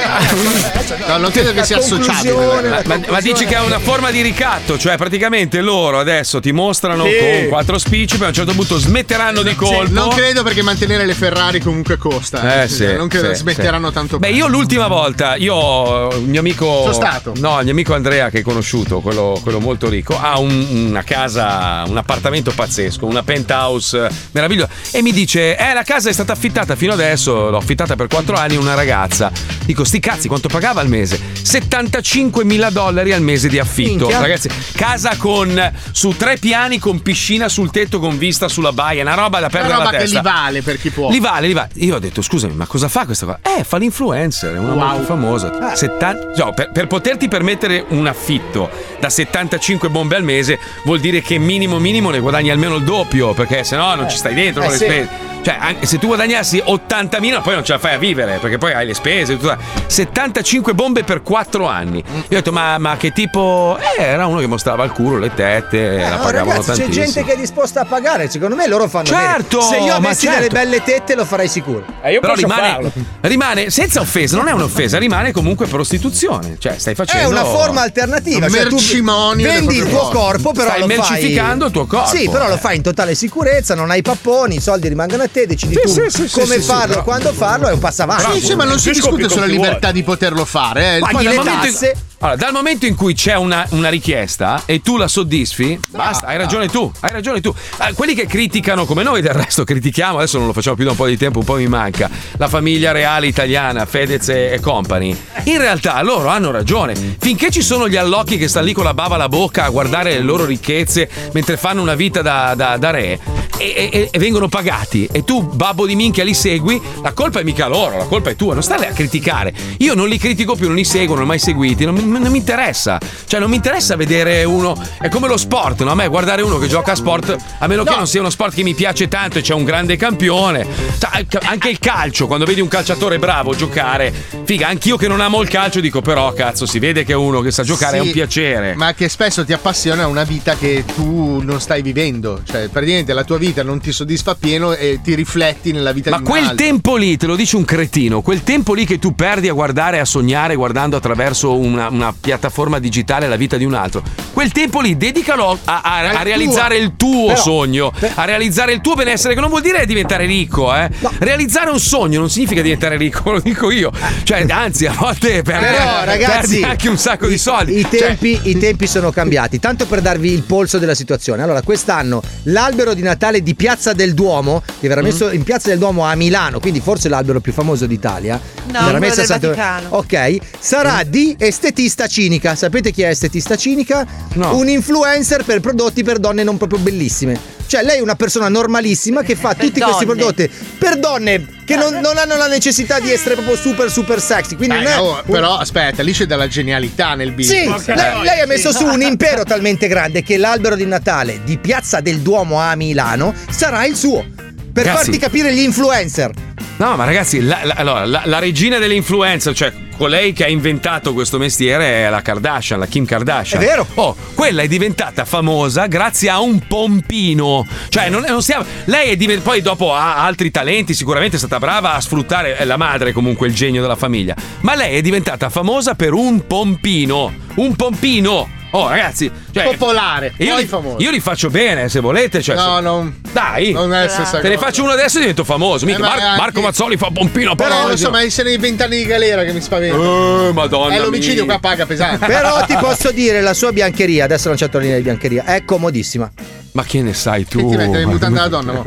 No, 1.07 1.17
non 1.19 1.31
credo 1.31 1.53
che 1.53 1.65
sia 1.65 1.77
associabile. 1.77 2.83
Ma, 2.87 3.01
ma- 3.09 3.21
dici 3.21 3.45
che 3.45 3.57
è 3.57 3.61
una 3.61 3.79
forma 3.79 4.11
di 4.11 4.23
ricatto, 4.23 4.79
cioè 4.79 4.97
praticamente 4.97 5.61
loro 5.61 5.99
adesso 5.99 6.41
ti 6.41 6.53
mostrano 6.53 7.05
Sì. 7.05 7.19
con 7.19 7.49
quattro 7.49 7.79
spicci, 7.79 8.17
poi 8.17 8.27
a 8.27 8.29
un 8.29 8.35
certo 8.35 8.53
punto 8.55 8.79
smetteranno 8.79 9.43
di 9.43 9.55
colpo. 9.55 9.87
Sì, 9.87 9.93
non 9.93 10.09
credo 10.09 10.43
perché 10.43 10.63
mantenere 10.63 11.05
le 11.05 11.15
Ferrari 11.15 11.61
comunque 11.61 11.99
costa. 11.99 12.63
Eh 12.63 12.69
sì, 12.69 12.93
non 12.95 13.09
credo 13.09 13.29
sì, 13.29 13.42
smetteranno 13.43 13.89
sì. 13.89 13.95
tanto 13.95 14.19
Beh, 14.19 14.31
io 14.31 14.47
l'ultima 14.49 14.87
volta, 14.87 15.37
io 15.37 16.11
il 16.13 16.23
mio 16.29 16.41
amico. 16.41 16.65
Sono 16.83 16.93
stato. 16.93 17.33
No, 17.37 17.59
il 17.59 17.65
mio 17.65 17.73
amico 17.73 17.95
Andrea, 17.95 18.31
che 18.31 18.39
hai 18.39 18.43
conosciuto, 18.43 19.01
quello, 19.01 19.39
quello 19.43 19.61
molto 19.61 19.89
ricco, 19.89 20.19
ha 20.19 20.39
un- 20.39 20.67
una 20.89 21.03
casa, 21.03 21.85
un 21.87 21.97
appartamento 21.97 22.53
pazzesco, 22.55 23.07
una 23.07 23.23
penthouse 23.23 24.07
eh, 24.07 24.11
meravigliosa. 24.33 24.71
E 24.91 25.03
mi 25.03 25.13
dice: 25.13 25.57
Eh, 25.57 25.75
la 25.75 25.83
casa 25.83 26.09
è 26.09 26.13
stata 26.13 26.33
affittata 26.33 26.77
fino 26.77 26.93
adesso, 26.93 27.51
l'ho 27.51 27.57
affittata 27.59 27.97
per 27.97 28.07
quattro 28.07 28.37
anni, 28.37 28.57
una 28.57 28.75
ragazza. 28.75 29.31
Dico, 29.65 29.85
sti 29.85 30.01
cazzi, 30.01 30.29
quanto 30.29 30.49
pagava 30.49 30.81
al 30.81 30.89
mese? 30.89 31.21
75 31.43 32.45
mila 32.45 32.71
dollari 32.71 33.13
al 33.13 33.23
mese 33.23 33.49
di 33.49 33.59
affitto. 33.59 34.07
Minchia. 34.07 34.21
Ragazzi, 34.21 34.49
casa 34.75 35.17
con 35.17 35.73
su 35.93 36.17
tre 36.17 36.37
piani 36.39 36.79
con 36.79 37.03
piscina 37.03 37.49
sul 37.49 37.71
tetto 37.71 37.99
con 37.99 38.19
vista 38.19 38.49
sulla 38.49 38.73
baia, 38.73 39.03
una 39.03 39.15
roba 39.15 39.39
da 39.41 39.47
Una 39.47 39.49
perdere 39.49 39.75
roba 39.75 39.91
la 39.91 39.99
che 39.99 40.05
li 40.07 40.21
vale 40.21 40.63
per 40.63 40.79
chi 40.79 40.91
può. 40.91 41.11
Li 41.11 41.21
vale, 41.21 41.47
li 41.47 41.53
vale. 41.53 41.71
Io 41.75 41.97
ho 41.97 41.99
detto, 41.99 42.23
scusami, 42.23 42.55
ma 42.55 42.67
cosa 42.67 42.89
fa 42.89 43.05
questa 43.05 43.27
cosa? 43.27 43.32
Eh, 43.43 43.65
fa 43.65 43.77
l'influencer, 43.79 44.55
è 44.55 44.59
una 44.59 44.73
Wow. 44.73 44.87
molto 44.89 45.03
famosa. 45.05 45.75
Settan- 45.77 46.33
no, 46.37 46.53
per, 46.53 46.71
per 46.73 46.87
poterti 46.87 47.29
permettere 47.29 47.85
un 47.89 48.07
affitto 48.07 48.69
da 48.99 49.09
75 49.09 49.89
bombe 49.89 50.17
al 50.17 50.23
mese, 50.25 50.59
vuol 50.85 51.01
dire 51.01 51.21
che 51.23 51.39
minimo 51.39 51.79
minimo 51.79 52.11
ne 52.11 52.19
guadagni 52.21 52.51
almeno 52.51 52.77
il 52.77 52.85
doppio, 52.85 53.33
perché 53.35 53.65
se 53.65 53.77
no 53.77 53.95
non 53.95 54.09
ci 54.11 54.17
stai 54.17 54.35
dentro 54.35 54.63
Eh, 54.63 54.65
con 54.67 54.73
le 54.73 54.79
sì. 54.79 54.85
spese. 54.85 55.31
Cioè, 55.43 55.57
anche 55.59 55.87
se 55.87 55.99
tu 55.99 56.07
guadagnassi 56.07 56.63
80.000, 56.65 57.41
poi 57.43 57.55
non 57.55 57.65
ce 57.65 57.73
la 57.73 57.79
fai 57.81 57.95
a 57.95 57.99
vivere, 57.99 58.39
perché 58.41 58.59
poi 58.59 58.73
hai 58.75 58.87
le 58.87 58.95
spese. 58.95 59.37
Tutto. 59.37 59.57
75 59.89 60.73
bombe 60.73 61.03
per 61.03 61.23
quattro 61.23 61.67
anni. 61.67 61.99
Io 61.99 62.13
ho 62.15 62.27
detto, 62.29 62.53
ma, 62.53 62.79
ma 62.79 62.97
che 62.97 63.11
tipo. 63.13 63.77
Eh, 63.99 64.03
era 64.03 64.27
uno 64.27 64.39
che 64.39 64.47
mostrava 64.47 64.85
il 64.85 64.93
culo, 64.93 65.19
le 65.19 65.35
tette, 65.35 65.97
la 65.97 66.07
Eh, 66.07 66.11
No, 66.11 66.17
pagavano 66.19 66.51
ragazzi, 66.51 66.71
c'è 66.71 66.77
tantissimo. 66.77 67.05
gente 67.05 67.25
che 67.25 67.33
è 67.33 67.37
disposta 67.37 67.81
a 67.81 67.85
pagare. 67.85 68.31
Secondo 68.31 68.55
me 68.55 68.69
loro 68.69 68.87
fanno 68.87 69.07
Certo, 69.07 69.59
bene. 69.59 69.71
Se 69.71 69.77
io 69.85 69.95
avessi 69.95 70.27
certo. 70.27 70.41
delle 70.43 70.53
belle 70.53 70.83
tette, 70.85 71.15
lo 71.17 71.25
farei 71.25 71.49
sicuro. 71.49 71.85
Però 72.01 72.35
rimane, 72.35 72.93
rimane 73.23 73.71
senza 73.71 74.01
offesa, 74.01 74.37
non 74.37 74.49
è 74.49 74.53
un'offesa, 74.53 74.99
rimane 74.99 75.33
comunque 75.33 75.67
prostituzione. 75.67 76.57
Cioè, 76.59 76.79
stai 76.79 76.93
È 76.93 76.97
facendo. 76.97 77.29
una 77.31 77.45
forma 77.45 77.83
alternativa. 77.83 78.49
Cioè, 78.49 78.67
tu 78.67 78.75
mercimonio 78.77 79.47
vendi 79.49 79.77
il 79.77 79.89
tuo 79.89 80.09
corpo. 80.11 80.53
però 80.53 80.69
Stai 80.69 80.81
lo 80.81 80.87
fai- 80.89 80.97
mercificando 80.97 81.67
il 81.67 81.73
tuo 81.73 81.87
corpo. 81.87 82.17
Sì, 82.17 82.29
però 82.29 82.49
lo 82.49 82.57
fai 82.57 82.77
in 82.77 82.83
totale 82.83 83.15
sicurezza, 83.15 83.75
non 83.75 83.91
hai 83.91 84.03
papponi, 84.03 84.57
i 84.57 84.61
soldi 84.61 84.89
rimangono 84.89 85.23
a 85.23 85.29
te, 85.29 85.47
decidi 85.47 85.75
tu 85.81 85.89
sì, 85.89 86.03
sì, 86.09 86.29
sì, 86.29 86.41
come 86.41 86.55
sì, 86.57 86.61
sì, 86.61 86.67
farlo, 86.67 86.87
però- 86.89 87.03
quando 87.05 87.33
farlo, 87.33 87.69
è 87.69 87.73
un 87.73 87.79
passo 87.79 88.03
avanti. 88.03 88.41
Sì, 88.41 88.47
sì, 88.47 88.55
ma 88.55 88.65
non 88.65 88.79
si 88.79 88.91
discute 88.91 89.29
sulla 89.29 89.47
libertà 89.47 89.93
di 89.93 90.03
poterlo 90.03 90.45
fare. 90.45 90.97
Eh. 90.97 90.99
Dal 91.01 91.23
le 91.23 91.35
momento 91.37 91.67
in- 91.67 91.73
tasse- 91.73 91.95
allora, 92.23 92.37
dal 92.37 92.53
momento 92.53 92.87
in 92.87 92.95
cui 92.95 93.15
c'è 93.15 93.35
una, 93.35 93.67
una 93.71 93.89
richiesta 93.89 94.63
e 94.65 94.81
tu 94.81 94.97
la 94.97 95.09
soddisfi, 95.09 95.79
basta, 95.91 96.27
hai 96.27 96.39
ragione 96.39 96.69
tu, 96.69 96.91
hai 97.01 97.11
ragione 97.11 97.41
tu. 97.41 97.53
Eh, 97.81 97.95
quelli 97.95 98.15
che 98.15 98.27
criticano, 98.27 98.85
come 98.85 99.03
noi 99.03 99.21
del 99.21 99.33
resto 99.33 99.65
critichiamo, 99.65 100.19
adesso 100.19 100.39
non 100.39 100.47
lo 100.47 100.53
facciamo 100.53 100.77
più 100.77 100.85
da 100.85 100.93
un 100.93 100.97
po' 100.97 101.09
di 101.09 101.17
tempo, 101.17 101.41
un 101.41 101.45
po' 101.45 101.57
mi 101.57 101.67
manca, 101.67 102.09
la 102.37 102.47
famiglia 102.47 102.93
reale 102.93 103.27
italiana, 103.27 103.87
Fedez 103.87 104.29
e, 104.29 104.53
e 104.53 104.61
company, 104.61 105.17
in 105.45 105.59
realtà 105.59 106.01
loro 106.03 106.29
hanno 106.29 106.53
ragione. 106.53 106.95
Finché 107.19 107.51
ci 107.51 107.61
sono 107.61 107.89
gli 107.89 107.97
allocchi 107.97 108.39
che 108.39 108.47
stanno 108.47 108.67
lì 108.67 108.73
con 108.73 108.85
la 108.85 108.95
bava 108.95 109.17
alla 109.17 109.29
bocca 109.29 109.65
a 109.65 109.71
guardare 109.71 110.13
le 110.13 110.21
loro 110.21 110.45
ricchezze 110.45 111.11
mentre 111.33 111.57
fanno 111.57 111.83
una 111.83 111.97
vita 111.97 112.23
da, 112.23 112.55
da- 112.55 112.77
da 112.77 112.91
re 112.91 113.19
e, 113.63 113.89
e- 113.93 114.09
e 114.11 114.19
vengono 114.19 114.49
pagati 114.49 115.09
e 115.11 115.25
tu, 115.25 115.43
babbo 115.43 115.87
di 115.87 115.95
minchia, 115.95 116.25
li 116.25 116.35
segui, 116.35 116.81
la 117.03 117.13
colpa 117.13 117.41
è 117.41 117.43
mica 117.45 117.67
loro, 117.69 117.97
la 117.99 118.05
colpa 118.05 118.31
è 118.31 118.37
tua, 118.37 118.55
non 118.55 118.63
stare 118.63 118.89
a 118.89 118.93
criticare. 118.93 119.53
Io 119.79 119.95
non 119.95 120.09
li 120.09 120.19
critico 120.19 120.55
più, 120.57 120.67
non 120.67 120.77
li 120.77 120.85
seguo, 120.85 121.15
non 121.15 121.19
li 121.19 121.23
ho 121.25 121.27
mai 121.27 121.39
seguiti, 121.39 121.85
non 121.85 121.95
mi, 121.95 122.05
non 122.05 122.31
mi 122.31 122.39
interessa. 122.39 122.99
Cioè, 123.27 123.41
non 123.41 123.51
mi 123.51 123.57
interessa 123.57 123.97
vedere 123.97 124.45
uno. 124.45 124.77
È 124.99 125.09
come 125.09 125.29
lo 125.29 125.37
sport, 125.37 125.83
no? 125.83 125.91
A 125.91 125.95
me 125.95 126.09
guardare 126.09 126.43
uno 126.43 126.59
che 126.59 126.67
gioca 126.67 126.93
a 126.93 126.95
sport, 126.95 127.37
a 127.59 127.67
meno 127.67 127.85
che 127.85 127.95
non 127.95 128.07
sia 128.07 128.21
uno 128.21 128.31
sport 128.31 128.55
che 128.55 128.63
mi 128.63 128.75
piace 128.75 129.09
tanto 129.09 129.39
e 129.39 129.43
c'è 129.43 129.55
un 129.55 129.65
grande 129.65 129.97
campione. 129.97 130.67
Cioè, 130.99 131.27
anche 131.45 131.69
il 131.69 131.79
calcio, 131.79 132.27
quando 132.27 132.45
vedi 132.45 132.61
un 132.61 132.69
calciatore 132.69 133.19
bravo 133.19 133.55
giocare, 133.55 134.13
figa, 134.45 134.69
anch'io 134.69 134.97
che 134.97 135.09
non 135.09 135.21
amo 135.21 135.41
il 135.43 135.49
calcio 135.49 135.81
dico, 135.81 136.01
però, 136.01 136.33
cazzo, 136.33 136.67
si 136.67 136.79
vede 136.79 137.05
che 137.05 137.13
è 137.13 137.17
uno 137.17 137.41
che 137.41 137.51
sa 137.51 137.63
giocare, 137.63 137.99
è 137.99 138.01
Sì, 138.01 138.07
un 138.07 138.13
piacere. 138.13 138.75
Ma 138.75 138.95
che 138.95 139.09
spesso 139.09 139.45
ti 139.45 139.53
appassiona 139.53 140.07
una 140.07 140.25
vita 140.25 140.57
che 140.57 140.85
tu 140.95 141.41
non 141.43 141.61
stai 141.61 141.83
vivendo. 141.83 142.41
Cioè, 142.45 142.69
praticamente 142.69 143.13
la 143.13 143.25
tua 143.25 143.39
vita 143.39 143.52
non 143.63 143.79
ti 143.81 143.93
soddisfa 143.93 144.35
pieno 144.35 144.73
e 144.73 145.01
ti 145.03 145.15
rifletti 145.15 145.73
nella 145.73 145.93
vita 145.93 146.09
Ma 146.09 146.17
di 146.17 146.23
un 146.23 146.29
quel 146.31 146.43
altro. 146.45 146.57
tempo 146.57 146.97
lì, 146.97 147.19
te 147.19 147.27
lo 147.27 147.37
dice 147.37 147.57
un 147.57 147.65
cretino, 147.67 148.23
quel 148.23 148.43
tempo 148.43 148.73
lì 148.73 148.87
che 148.87 148.99
tu 148.99 149.15
perdi 149.15 149.49
a 149.49 149.53
guardare, 149.53 149.99
a 150.01 150.07
sognare 150.07 150.55
guardando 150.55 150.97
attraverso 150.97 151.55
una, 151.59 151.89
una 151.89 152.15
piattaforma 152.19 152.79
digitale 152.79 153.29
la 153.29 153.37
vita 153.37 153.59
di 153.59 153.65
un 153.67 153.75
altro, 153.75 154.03
quel 154.33 154.53
tempo 154.53 154.81
lì 154.81 154.97
dedicalo 154.97 155.51
a, 155.51 155.59
a- 155.65 155.81
a 155.83 155.97
Al 156.21 156.25
realizzare 156.25 156.77
tuo. 156.77 156.85
il 156.85 156.97
tuo 156.97 157.27
Però- 157.27 157.41
sogno, 157.43 157.93
a 158.15 158.25
realizzare 158.25 158.73
il 158.73 158.81
tuo 158.81 158.95
benessere, 158.95 159.35
che 159.35 159.41
non 159.41 159.51
vuol 159.51 159.61
dire 159.63 159.85
diventare 159.85 160.25
ricco, 160.25 160.75
eh. 160.75 160.89
Realizzare 161.19 161.69
un 161.71 161.81
sogno 161.81 162.21
non 162.21 162.31
significa 162.31 162.63
diventare 162.63 162.97
ricco, 162.97 163.31
lo 163.33 163.41
dico 163.41 163.71
io. 163.71 163.91
Cioè, 164.23 164.47
anzi, 164.49 164.87
a 164.87 164.93
volte 164.97 165.43
perdi, 165.43 165.65
Però, 165.67 166.05
ragazzi, 166.05 166.59
perdi 166.61 166.63
anche 166.63 166.89
un 166.89 166.97
sacco 166.99 167.27
di 167.27 167.39
soldi. 167.39 167.79
I 167.79 167.83
Cioè, 167.83 167.99
tempi, 167.99 168.39
I 168.45 168.59
tempi 168.59 168.87
sono 168.87 169.11
cambiati. 169.11 169.59
Tanto 169.59 169.87
per 169.87 170.01
darvi 170.01 170.31
il 170.33 170.43
polso 170.43 170.79
della 170.79 170.95
situazione. 170.95 171.43
Allora, 171.43 171.63
quest'anno 171.63 172.23
l'albero 172.45 172.95
di 172.95 173.03
Natale 173.03 173.32
di 173.41 173.55
Piazza 173.55 173.93
del 173.93 174.13
Duomo, 174.15 174.63
che 174.81 174.89
verrà 174.89 175.01
Mm. 175.01 175.05
messo 175.05 175.31
in 175.31 175.43
Piazza 175.45 175.69
del 175.69 175.79
Duomo 175.79 176.05
a 176.05 176.15
Milano, 176.15 176.61
quindi 176.61 176.81
forse 176.81 177.09
l'albero 177.09 177.41
più 177.41 177.53
famoso 177.53 177.87
d'Italia. 177.87 178.35
No, 178.67 178.73
verrà 178.73 178.83
quello 178.85 178.99
messo 178.99 179.15
del 179.17 179.27
Santo- 179.27 179.49
Vaticano. 179.49 179.87
Ok, 179.91 180.37
sarà 180.59 181.03
di 181.05 181.35
estetista 181.39 182.07
cinica. 182.07 182.55
Sapete 182.55 182.91
chi 182.91 183.03
è 183.03 183.09
estetista 183.09 183.57
cinica? 183.57 184.07
Un 184.35 184.69
influencer 184.69 185.45
per 185.45 185.61
prodotti 185.61 186.03
per 186.03 186.19
donne 186.19 186.43
non 186.43 186.57
proprio 186.59 186.79
bellissime. 186.81 187.61
Cioè, 187.67 187.83
lei 187.85 187.99
è 187.99 188.01
una 188.03 188.17
persona 188.17 188.49
normalissima 188.49 189.23
che 189.23 189.35
fa 189.35 189.55
tutti 189.55 189.81
questi 189.81 190.05
donne. 190.05 190.21
prodotti 190.21 190.51
per 190.79 190.99
donne 190.99 191.47
che 191.65 191.77
non, 191.77 191.95
non 192.01 192.19
hanno 192.19 192.37
la 192.37 192.47
necessità 192.49 193.01
di 193.01 193.11
essere 193.11 193.35
proprio 193.35 193.57
super 193.57 193.91
super 193.91 194.21
sexy. 194.21 194.57
Quindi 194.57 194.77
Beh, 194.77 194.83
non 194.83 194.93
è 194.93 194.99
oh, 195.01 195.23
un- 195.25 195.33
però 195.33 195.57
aspetta, 195.57 196.03
lì 196.03 196.13
c'è 196.13 196.27
della 196.27 196.49
genialità 196.49 197.15
nel 197.15 197.29
sì, 197.29 197.35
business. 197.35 197.87
lei, 197.87 198.23
lei 198.25 198.41
ha 198.41 198.47
messo 198.47 198.73
su 198.73 198.85
un 198.85 199.01
impero 199.01 199.45
talmente 199.45 199.87
grande 199.89 200.23
che 200.23 200.37
l'albero 200.37 200.75
di 200.77 200.85
Natale 200.85 201.41
di 201.45 201.57
Piazza 201.57 202.01
del 202.01 202.19
Duomo 202.21 202.61
a 202.61 202.75
Milano 202.75 203.22
sarà 203.51 203.85
il 203.85 203.95
suo. 203.97 204.25
Per 204.73 204.85
Ragazzi. 204.87 205.05
farti 205.05 205.19
capire 205.19 205.55
gli 205.55 205.61
influencer. 205.61 206.33
No, 206.79 206.97
ma 206.97 207.05
ragazzi, 207.05 207.41
la, 207.43 207.61
la- 207.63 207.75
allora, 207.77 208.07
la- 208.07 208.23
la 208.25 208.39
regina 208.39 208.79
delle 208.79 208.95
influencer, 208.95 209.55
cioè 209.55 209.71
colei 209.99 210.33
che 210.33 210.45
ha 210.45 210.49
inventato 210.49 211.13
questo 211.13 211.37
mestiere 211.39 212.07
è 212.07 212.09
la 212.09 212.23
Kardashian, 212.23 212.79
la 212.79 212.87
Kim 212.87 213.05
Kardashian. 213.05 213.61
È 213.63 213.65
vero. 213.67 213.87
Oh, 213.95 214.17
quella 214.35 214.63
è 214.63 214.67
diventata 214.69 215.27
famosa 215.27 215.87
grazie 215.87 216.31
a 216.31 216.41
un 216.41 216.67
pompino. 216.67 217.67
Cioè, 217.91 218.09
non, 218.09 218.25
non 218.27 218.41
stiamo. 218.43 218.65
Lei 218.87 219.11
è 219.11 219.17
diventata. 219.17 219.51
Poi 219.51 219.61
dopo 219.61 219.95
ha 219.95 220.25
altri 220.25 220.51
talenti, 220.51 220.95
sicuramente 220.95 221.37
è 221.37 221.39
stata 221.39 221.59
brava 221.59 221.93
a 221.93 222.01
sfruttare. 222.01 222.57
È 222.57 222.65
la 222.65 222.79
madre, 222.79 223.13
comunque, 223.13 223.47
il 223.49 223.55
genio 223.55 223.83
della 223.83 223.95
famiglia. 223.97 224.35
Ma 224.61 224.75
lei 224.75 224.97
è 224.97 225.01
diventata 225.03 225.51
famosa 225.51 225.95
per 225.95 226.15
un 226.15 226.47
pompino. 226.47 227.33
Un 227.57 227.77
pompino. 227.77 228.49
Oh, 228.75 228.89
ragazzi, 228.89 229.31
cioè, 229.53 229.65
Popolare, 229.65 230.33
Io 230.39 230.53
poi 230.55 230.63
li, 230.63 230.69
famoso. 230.69 230.97
io 230.99 231.11
li 231.11 231.21
faccio 231.21 231.51
bene, 231.51 231.89
se 231.91 232.01
volete. 232.01 232.41
Cioè, 232.43 232.57
No, 232.57 232.77
se- 232.77 232.81
non- 232.81 233.21
Dai, 233.33 233.73
non 233.73 233.93
è 233.95 234.05
la 234.05 234.09
stessa 234.09 234.41
te 234.41 234.49
ne 234.49 234.57
faccio 234.59 234.83
uno 234.83 234.93
adesso 234.93 235.17
e 235.19 235.21
divento 235.21 235.45
famoso. 235.45 235.85
Mica 235.85 235.99
Eh, 235.99 236.01
ma 236.01 236.09
Mar- 236.09 236.19
anche- 236.21 236.41
Marco 236.41 236.61
Mazzoli 236.63 236.97
fa 236.97 237.09
pompino. 237.13 237.55
Però 237.55 237.69
parole, 237.69 237.89
non 237.89 237.97
so, 237.99 238.11
ma 238.11 238.29
se 238.31 238.43
nei 238.43 238.57
vent'anni 238.57 238.97
di 238.97 239.05
galera 239.05 239.45
che 239.45 239.53
mi 239.53 239.61
spaventa. 239.61 239.97
Eh, 239.97 240.53
madonna 240.53 240.95
È 240.95 240.99
l'omicidio 240.99 241.45
mia. 241.45 241.59
qua 241.59 241.69
paga 241.71 241.85
pesante. 241.87 242.25
Però 242.27 242.65
ti 242.65 242.75
posso 242.81 243.11
dire, 243.13 243.41
la 243.43 243.55
sua 243.55 243.73
biancheria, 243.73 244.25
adesso 244.25 244.49
non 244.49 244.57
c'è 244.57 244.69
linea 244.73 244.97
di 244.97 245.03
biancheria, 245.03 245.45
è 245.45 245.65
comodissima. 245.67 246.31
Ma 246.73 246.83
che 246.85 247.03
ne 247.03 247.13
sai 247.13 247.45
tu? 247.47 247.59
Che 247.59 247.67
ti 247.67 247.77
metti 247.77 247.97
in 247.99 248.05
Ma- 248.05 248.11
mutanda 248.13 248.41
la 248.41 248.49
donna, 248.49 248.73
mo? 248.73 248.87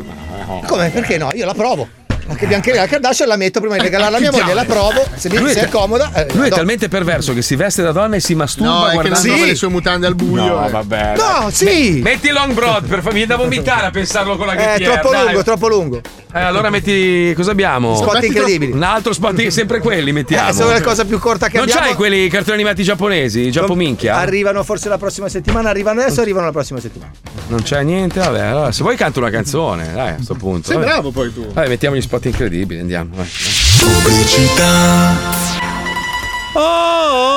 Come? 0.66 0.90
Perché 0.90 1.16
no? 1.16 1.30
Io 1.34 1.46
la 1.46 1.54
provo. 1.54 1.88
Anche 2.28 2.46
biancheria 2.46 2.80
la 2.80 2.86
Kardashian 2.88 3.28
la 3.28 3.36
metto 3.36 3.60
prima 3.60 3.76
di 3.76 3.82
regalarla 3.82 4.16
a 4.16 4.20
mia 4.20 4.32
moglie, 4.32 4.52
la 4.52 4.64
provo, 4.64 5.06
se 5.14 5.28
mi 5.30 5.38
Lui 5.38 5.50
è 5.50 5.52
se 5.54 5.60
è 5.66 5.68
comoda. 5.68 6.10
eh, 6.12 6.26
Lui 6.32 6.46
è 6.46 6.48
do- 6.48 6.56
talmente 6.56 6.88
perverso 6.88 7.32
che 7.32 7.42
si 7.42 7.54
veste 7.54 7.82
da 7.82 7.92
donna 7.92 8.16
e 8.16 8.20
si 8.20 8.34
masturba 8.34 8.70
No, 8.72 8.82
non 8.84 8.92
guardando 8.94 9.20
trova 9.28 9.44
le 9.44 9.54
sue 9.54 9.68
mutande 9.68 10.06
al 10.06 10.14
buio. 10.16 10.44
No, 10.44 10.66
eh. 10.66 10.70
vabbè. 10.70 11.14
No, 11.16 11.50
sì! 11.50 12.00
Me- 12.02 12.10
metti 12.10 12.30
long 12.30 12.52
broad 12.52 12.86
per 12.88 13.02
farmi 13.02 13.24
da 13.26 13.36
vomitare 13.36 13.86
a 13.86 13.90
pensarlo 13.90 14.36
con 14.36 14.46
la 14.46 14.54
È 14.54 14.56
ghettiera. 14.56 14.94
troppo 14.98 15.10
dai. 15.14 15.24
lungo, 15.24 15.42
troppo 15.44 15.68
lungo. 15.68 16.00
Eh, 16.34 16.40
allora 16.40 16.68
metti. 16.68 17.32
Cosa 17.34 17.52
abbiamo? 17.52 17.94
Spot 17.96 18.14
Metti 18.14 18.26
incredibili. 18.26 18.72
Un 18.72 18.82
altro 18.82 19.12
spot, 19.12 19.46
sempre 19.46 19.78
quelli 19.78 20.12
mettiamo. 20.12 20.50
Eh, 20.50 20.52
sono 20.52 20.70
la 20.72 20.82
cosa 20.82 21.04
più 21.04 21.18
corta 21.18 21.46
che 21.48 21.56
non 21.58 21.66
abbiamo. 21.68 21.86
c'hai 21.86 21.94
quelli 21.94 22.28
cartoni 22.28 22.56
animati 22.56 22.82
giapponesi? 22.82 23.50
Giappo 23.50 23.74
minchia? 23.74 24.16
Arrivano 24.16 24.62
forse 24.64 24.88
la 24.88 24.98
prossima 24.98 25.28
settimana, 25.28 25.70
arrivano 25.70 26.00
adesso, 26.00 26.20
arrivano 26.20 26.46
la 26.46 26.52
prossima 26.52 26.80
settimana. 26.80 27.12
Non 27.48 27.62
c'è 27.62 27.82
niente? 27.84 28.18
Vabbè, 28.18 28.40
allora 28.40 28.72
se 28.72 28.82
vuoi 28.82 28.96
canto 28.96 29.20
una 29.20 29.30
canzone, 29.30 29.92
dai, 29.92 30.10
a 30.10 30.16
sto 30.22 30.34
punto. 30.34 30.66
Sei 30.66 30.76
vabbè. 30.76 30.86
bravo 30.88 31.10
poi 31.10 31.32
tu. 31.32 31.46
Vabbè, 31.52 31.68
mettiamo 31.68 31.96
gli 31.96 32.02
spot 32.02 32.15
incredibili, 32.24 32.80
andiamo. 32.80 33.10
vai. 33.14 33.26
Oh, 36.54 37.35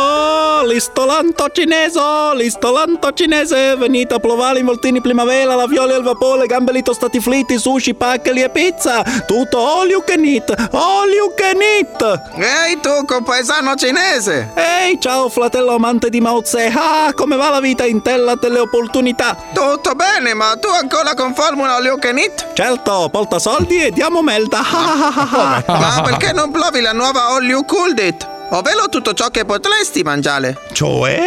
l'istolanto 0.69 1.49
cinese, 1.51 1.99
l'istolanto 2.35 3.11
cinese, 3.13 3.75
venite 3.75 4.13
a 4.13 4.19
provare 4.19 4.59
i 4.59 4.63
voltini 4.63 5.01
primavera, 5.01 5.55
la 5.55 5.65
viola 5.65 5.95
e 5.95 5.97
il 5.97 6.03
vapore, 6.03 6.45
gamberi 6.45 6.83
tostati 6.83 7.19
fritti, 7.19 7.57
sushi, 7.57 7.95
paccheri 7.95 8.43
e 8.43 8.49
pizza, 8.49 9.01
tutto 9.25 9.57
all 9.57 9.89
you 9.89 10.03
can 10.05 10.23
eat, 10.23 10.53
all 10.71 11.09
you 11.09 11.33
can 11.35 11.59
eat. 11.59 12.19
Ehi 12.37 12.79
tu, 12.79 13.03
compaesano 13.05 13.73
cinese! 13.75 14.51
Ehi, 14.53 14.99
ciao 15.01 15.27
fratello 15.29 15.73
amante 15.73 16.09
di 16.09 16.21
Mao 16.21 16.43
Tse, 16.43 16.71
ah, 16.75 17.13
come 17.15 17.35
va 17.35 17.49
la 17.49 17.59
vita 17.59 17.85
in 17.85 18.03
terra 18.03 18.35
delle 18.35 18.59
opportunità? 18.59 19.35
Tutto 19.51 19.95
bene, 19.95 20.35
ma 20.35 20.55
tu 20.59 20.67
ancora 20.67 21.15
con 21.15 21.33
formula 21.33 21.75
all 21.75 21.85
you 21.85 21.97
can 21.97 22.19
eat? 22.19 22.53
Certo, 22.53 23.09
porta 23.11 23.39
soldi 23.39 23.83
e 23.83 23.89
diamo 23.89 24.21
merda, 24.21 24.59
ah, 24.59 24.63
ah, 25.15 25.33
ah, 25.35 25.63
ah. 25.65 25.77
Ma 25.79 26.01
perché 26.03 26.31
non 26.31 26.51
provi 26.51 26.81
la 26.81 26.91
nuova 26.91 27.29
all 27.29 27.43
you 27.43 27.65
cooled 27.65 27.97
it? 27.97 28.28
Ovvero 28.51 28.89
tutto 28.89 29.13
ciò 29.13 29.29
che 29.29 29.45
potresti 29.45 30.01
mangiare. 30.01 30.57
Cioè? 30.71 31.21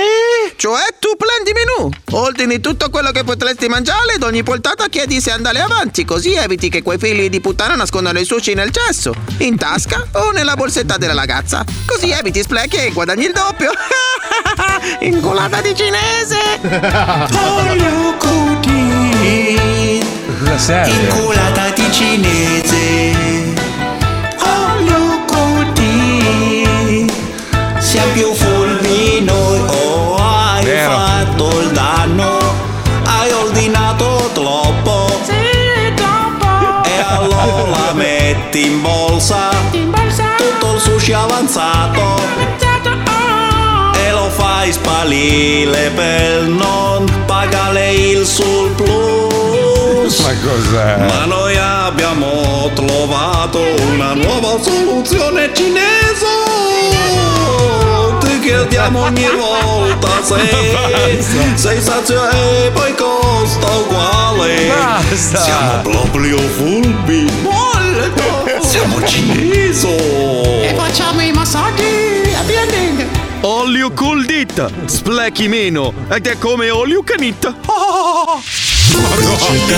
Cioè 0.57 0.82
tu 0.99 1.11
prendi 1.16 1.53
menù, 1.53 1.89
ordini 2.11 2.61
tutto 2.61 2.90
quello 2.90 3.11
che 3.11 3.24
potresti 3.24 3.69
mangiare 3.69 4.15
ed 4.15 4.23
ogni 4.23 4.43
portata 4.43 4.89
chiedi 4.89 5.20
se 5.20 5.31
andare 5.31 5.61
avanti, 5.61 6.05
così 6.05 6.35
eviti 6.35 6.69
che 6.69 6.82
quei 6.82 6.99
figli 6.99 7.28
di 7.28 7.40
puttana 7.40 7.74
nascondano 7.74 8.19
i 8.19 8.24
sushi 8.24 8.55
nel 8.55 8.70
cesso, 8.70 9.15
in 9.39 9.57
tasca 9.57 10.07
o 10.12 10.31
nella 10.31 10.55
borsetta 10.55 10.97
della 10.97 11.15
ragazza. 11.15 11.65
Così 11.86 12.11
eviti 12.11 12.43
sprechi 12.43 12.77
e 12.77 12.90
guadagni 12.90 13.27
il 13.27 13.32
doppio. 13.32 13.70
Inculata 15.01 15.61
di 15.61 15.74
cinese! 15.74 16.61
Cosa 20.53 20.59
serve? 20.59 20.90
Inculata 20.90 21.70
di 21.70 21.93
cinese. 21.93 22.61
Siamo 27.93 28.12
più 28.12 28.32
furbi 28.32 29.20
noi. 29.20 29.60
Oh, 29.66 30.14
hai 30.14 30.64
Vero. 30.64 30.93
fatto 30.93 31.60
il 31.60 31.73
danno, 31.73 32.39
hai 33.05 33.31
ordinato 33.32 34.31
troppo. 34.32 35.20
E 36.85 37.05
allora 37.06 37.93
metti 37.93 38.64
in 38.64 38.81
bolsa 38.81 39.51
tutto 40.39 40.74
il 40.74 40.81
sushi 40.81 41.12
avanzato. 41.12 42.23
fai 44.31 44.73
spalire 44.73 45.90
per 45.94 46.44
non 46.44 47.05
pagare 47.27 47.93
il 47.93 48.24
surplus. 48.24 49.11
Ma 50.20 50.34
cos'è? 50.44 50.97
Ma 51.06 51.24
noi 51.24 51.56
abbiamo 51.56 52.70
trovato 52.74 53.60
una 53.93 54.12
nuova 54.12 54.62
soluzione 54.62 55.51
cinese. 55.55 56.26
Ti 58.20 58.40
chiediamo 58.40 59.01
ogni 59.01 59.26
volta 59.36 60.09
se 60.22 61.22
sei 61.55 61.80
sazio 61.80 62.28
e 62.28 62.70
poi 62.72 62.94
costa 62.94 63.68
uguale. 63.70 64.66
Basta. 64.66 65.43
Siamo 65.43 65.80
proprio 65.82 66.36
fulbi. 66.39 67.30
Siamo 68.60 69.05
cinesi. 69.05 69.86
E 69.86 70.74
facciamo 70.76 71.20
i 71.22 71.32
massaggi 71.32 72.32
a 72.39 72.43
blending. 72.43 73.06
Olio 73.44 73.90
cool 73.93 74.24
dit, 74.24 74.86
sprechi 74.86 75.48
meno 75.48 75.93
ed 76.09 76.26
è 76.26 76.39
come 76.39 76.70
olio 78.97 79.36
canit. 79.36 79.70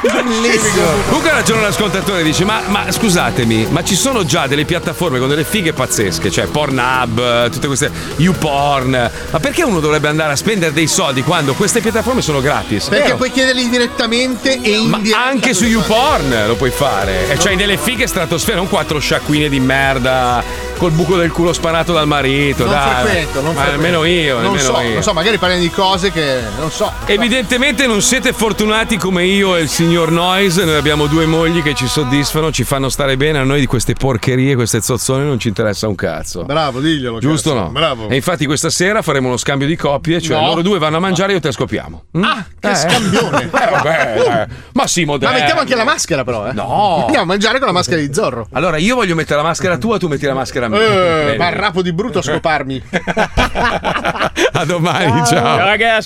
Bellissimo. 0.00 0.86
Comunque 1.06 1.30
ha 1.30 1.34
ragione 1.34 1.62
l'ascoltatore, 1.62 2.22
dice: 2.22 2.44
ma, 2.44 2.62
ma 2.66 2.90
scusatemi, 2.90 3.66
ma 3.70 3.82
ci 3.84 3.94
sono 3.94 4.24
già 4.24 4.46
delle 4.46 4.64
piattaforme 4.64 5.18
con 5.18 5.28
delle 5.28 5.44
fighe 5.44 5.72
pazzesche, 5.72 6.30
cioè 6.30 6.46
Pornhub, 6.46 7.50
tutte 7.50 7.66
queste 7.66 7.90
YouPorn. 8.16 9.10
Ma 9.30 9.40
perché 9.40 9.62
uno 9.62 9.80
dovrebbe 9.80 10.08
andare 10.08 10.32
a 10.32 10.36
spendere 10.36 10.72
dei 10.72 10.86
soldi 10.86 11.22
quando 11.22 11.54
queste 11.54 11.80
piattaforme 11.80 12.22
sono 12.22 12.40
gratis? 12.40 12.88
Perché 12.88 13.04
Vero? 13.04 13.16
puoi 13.16 13.30
chiederli 13.30 13.68
direttamente 13.68 14.60
e 14.60 14.70
in 14.70 14.88
Ma 14.88 15.00
anche 15.14 15.54
su 15.54 15.64
YouPorn 15.64 16.46
lo 16.46 16.56
puoi 16.56 16.70
fare. 16.70 17.30
E 17.30 17.36
c'hai 17.36 17.56
delle 17.56 17.76
fighe 17.76 18.06
stratosfere, 18.06 18.56
non 18.56 18.68
quattro 18.68 18.98
sciacquine 18.98 19.48
di 19.48 19.60
merda 19.60 20.42
col 20.76 20.92
buco 20.92 21.16
del 21.16 21.30
culo 21.30 21.52
sparato 21.52 21.92
dal 21.92 22.06
marito. 22.06 22.64
Non 22.64 22.72
dai. 22.74 23.04
frequento, 23.04 23.40
non 23.40 23.54
Ma 23.54 23.60
frequento. 23.62 23.82
Nemmeno 23.82 24.04
io, 24.04 24.40
non 24.40 24.58
so, 24.58 24.80
io. 24.80 24.92
non 24.94 25.02
so, 25.02 25.12
magari 25.12 25.38
parliamo 25.38 25.62
di 25.62 25.70
cose 25.70 26.10
che 26.10 26.40
non 26.58 26.70
so. 26.70 26.90
Evidentemente 27.06 27.86
non 27.86 28.02
siete 28.02 28.32
fortunati 28.32 28.96
come 28.96 29.24
io 29.24 29.56
e 29.56 29.62
il 29.62 29.68
signor 29.68 30.10
Noise. 30.10 30.64
Noi 30.64 30.76
abbiamo 30.76 31.06
due 31.06 31.26
mogli 31.26 31.62
che 31.62 31.74
ci 31.74 31.86
soddisfano, 31.86 32.50
ci 32.52 32.64
fanno 32.64 32.88
stare 32.88 33.16
bene. 33.16 33.38
A 33.38 33.44
noi 33.44 33.60
di 33.60 33.66
queste 33.66 33.94
porcherie, 33.94 34.54
queste 34.54 34.80
zozzone 34.80 35.24
non 35.24 35.38
ci 35.38 35.48
interessa 35.48 35.88
un 35.88 35.94
cazzo. 35.94 36.44
Bravo, 36.44 36.80
diglielo. 36.80 37.18
Giusto 37.18 37.50
cazzo. 37.52 37.62
no? 37.62 37.70
Bravo. 37.70 38.08
E 38.08 38.14
infatti 38.16 38.46
questa 38.46 38.70
sera 38.70 39.02
faremo 39.02 39.28
uno 39.28 39.36
scambio 39.36 39.66
di 39.66 39.76
coppie, 39.76 40.20
cioè 40.20 40.38
No. 40.40 40.46
loro 40.48 40.62
due 40.62 40.78
vanno 40.78 40.96
a 40.98 41.00
mangiare 41.00 41.32
e 41.32 41.34
io 41.36 41.40
te 41.40 41.52
scopiamo. 41.52 42.04
Mm? 42.18 42.22
Ah, 42.24 42.44
che 42.60 42.70
Eh. 42.70 42.74
scambione. 42.74 43.50
Eh, 43.56 43.70
vabbè, 43.70 44.46
eh. 44.48 44.54
Ma 44.74 44.86
sì, 44.86 45.04
Ma 45.04 45.12
moderno. 45.12 45.38
mettiamo 45.38 45.60
anche 45.60 45.74
la 45.74 45.84
maschera, 45.84 46.24
però, 46.24 46.46
eh. 46.48 46.52
No. 46.52 47.00
Andiamo 47.04 47.22
a 47.22 47.26
mangiare 47.26 47.58
con 47.58 47.66
la 47.66 47.72
maschera 47.72 48.00
di 48.00 48.12
Zorro. 48.12 48.46
Allora 48.52 48.76
io 48.76 48.94
voglio 48.94 49.14
mettere 49.14 49.36
la 49.36 49.46
maschera 49.46 49.76
tua, 49.78 49.98
tu 49.98 50.08
metti 50.08 50.24
la 50.26 50.34
maschera 50.34 50.65
mia. 50.68 50.80
Eh, 50.80 51.24
Bene. 51.24 51.36
barrapo 51.36 51.82
di 51.82 51.92
brutto 51.92 52.18
a 52.18 52.22
scoparmi. 52.22 52.82
A 54.56 54.64
domani, 54.64 55.24
ciao. 55.26 55.58
Ragazzi. 55.58 56.04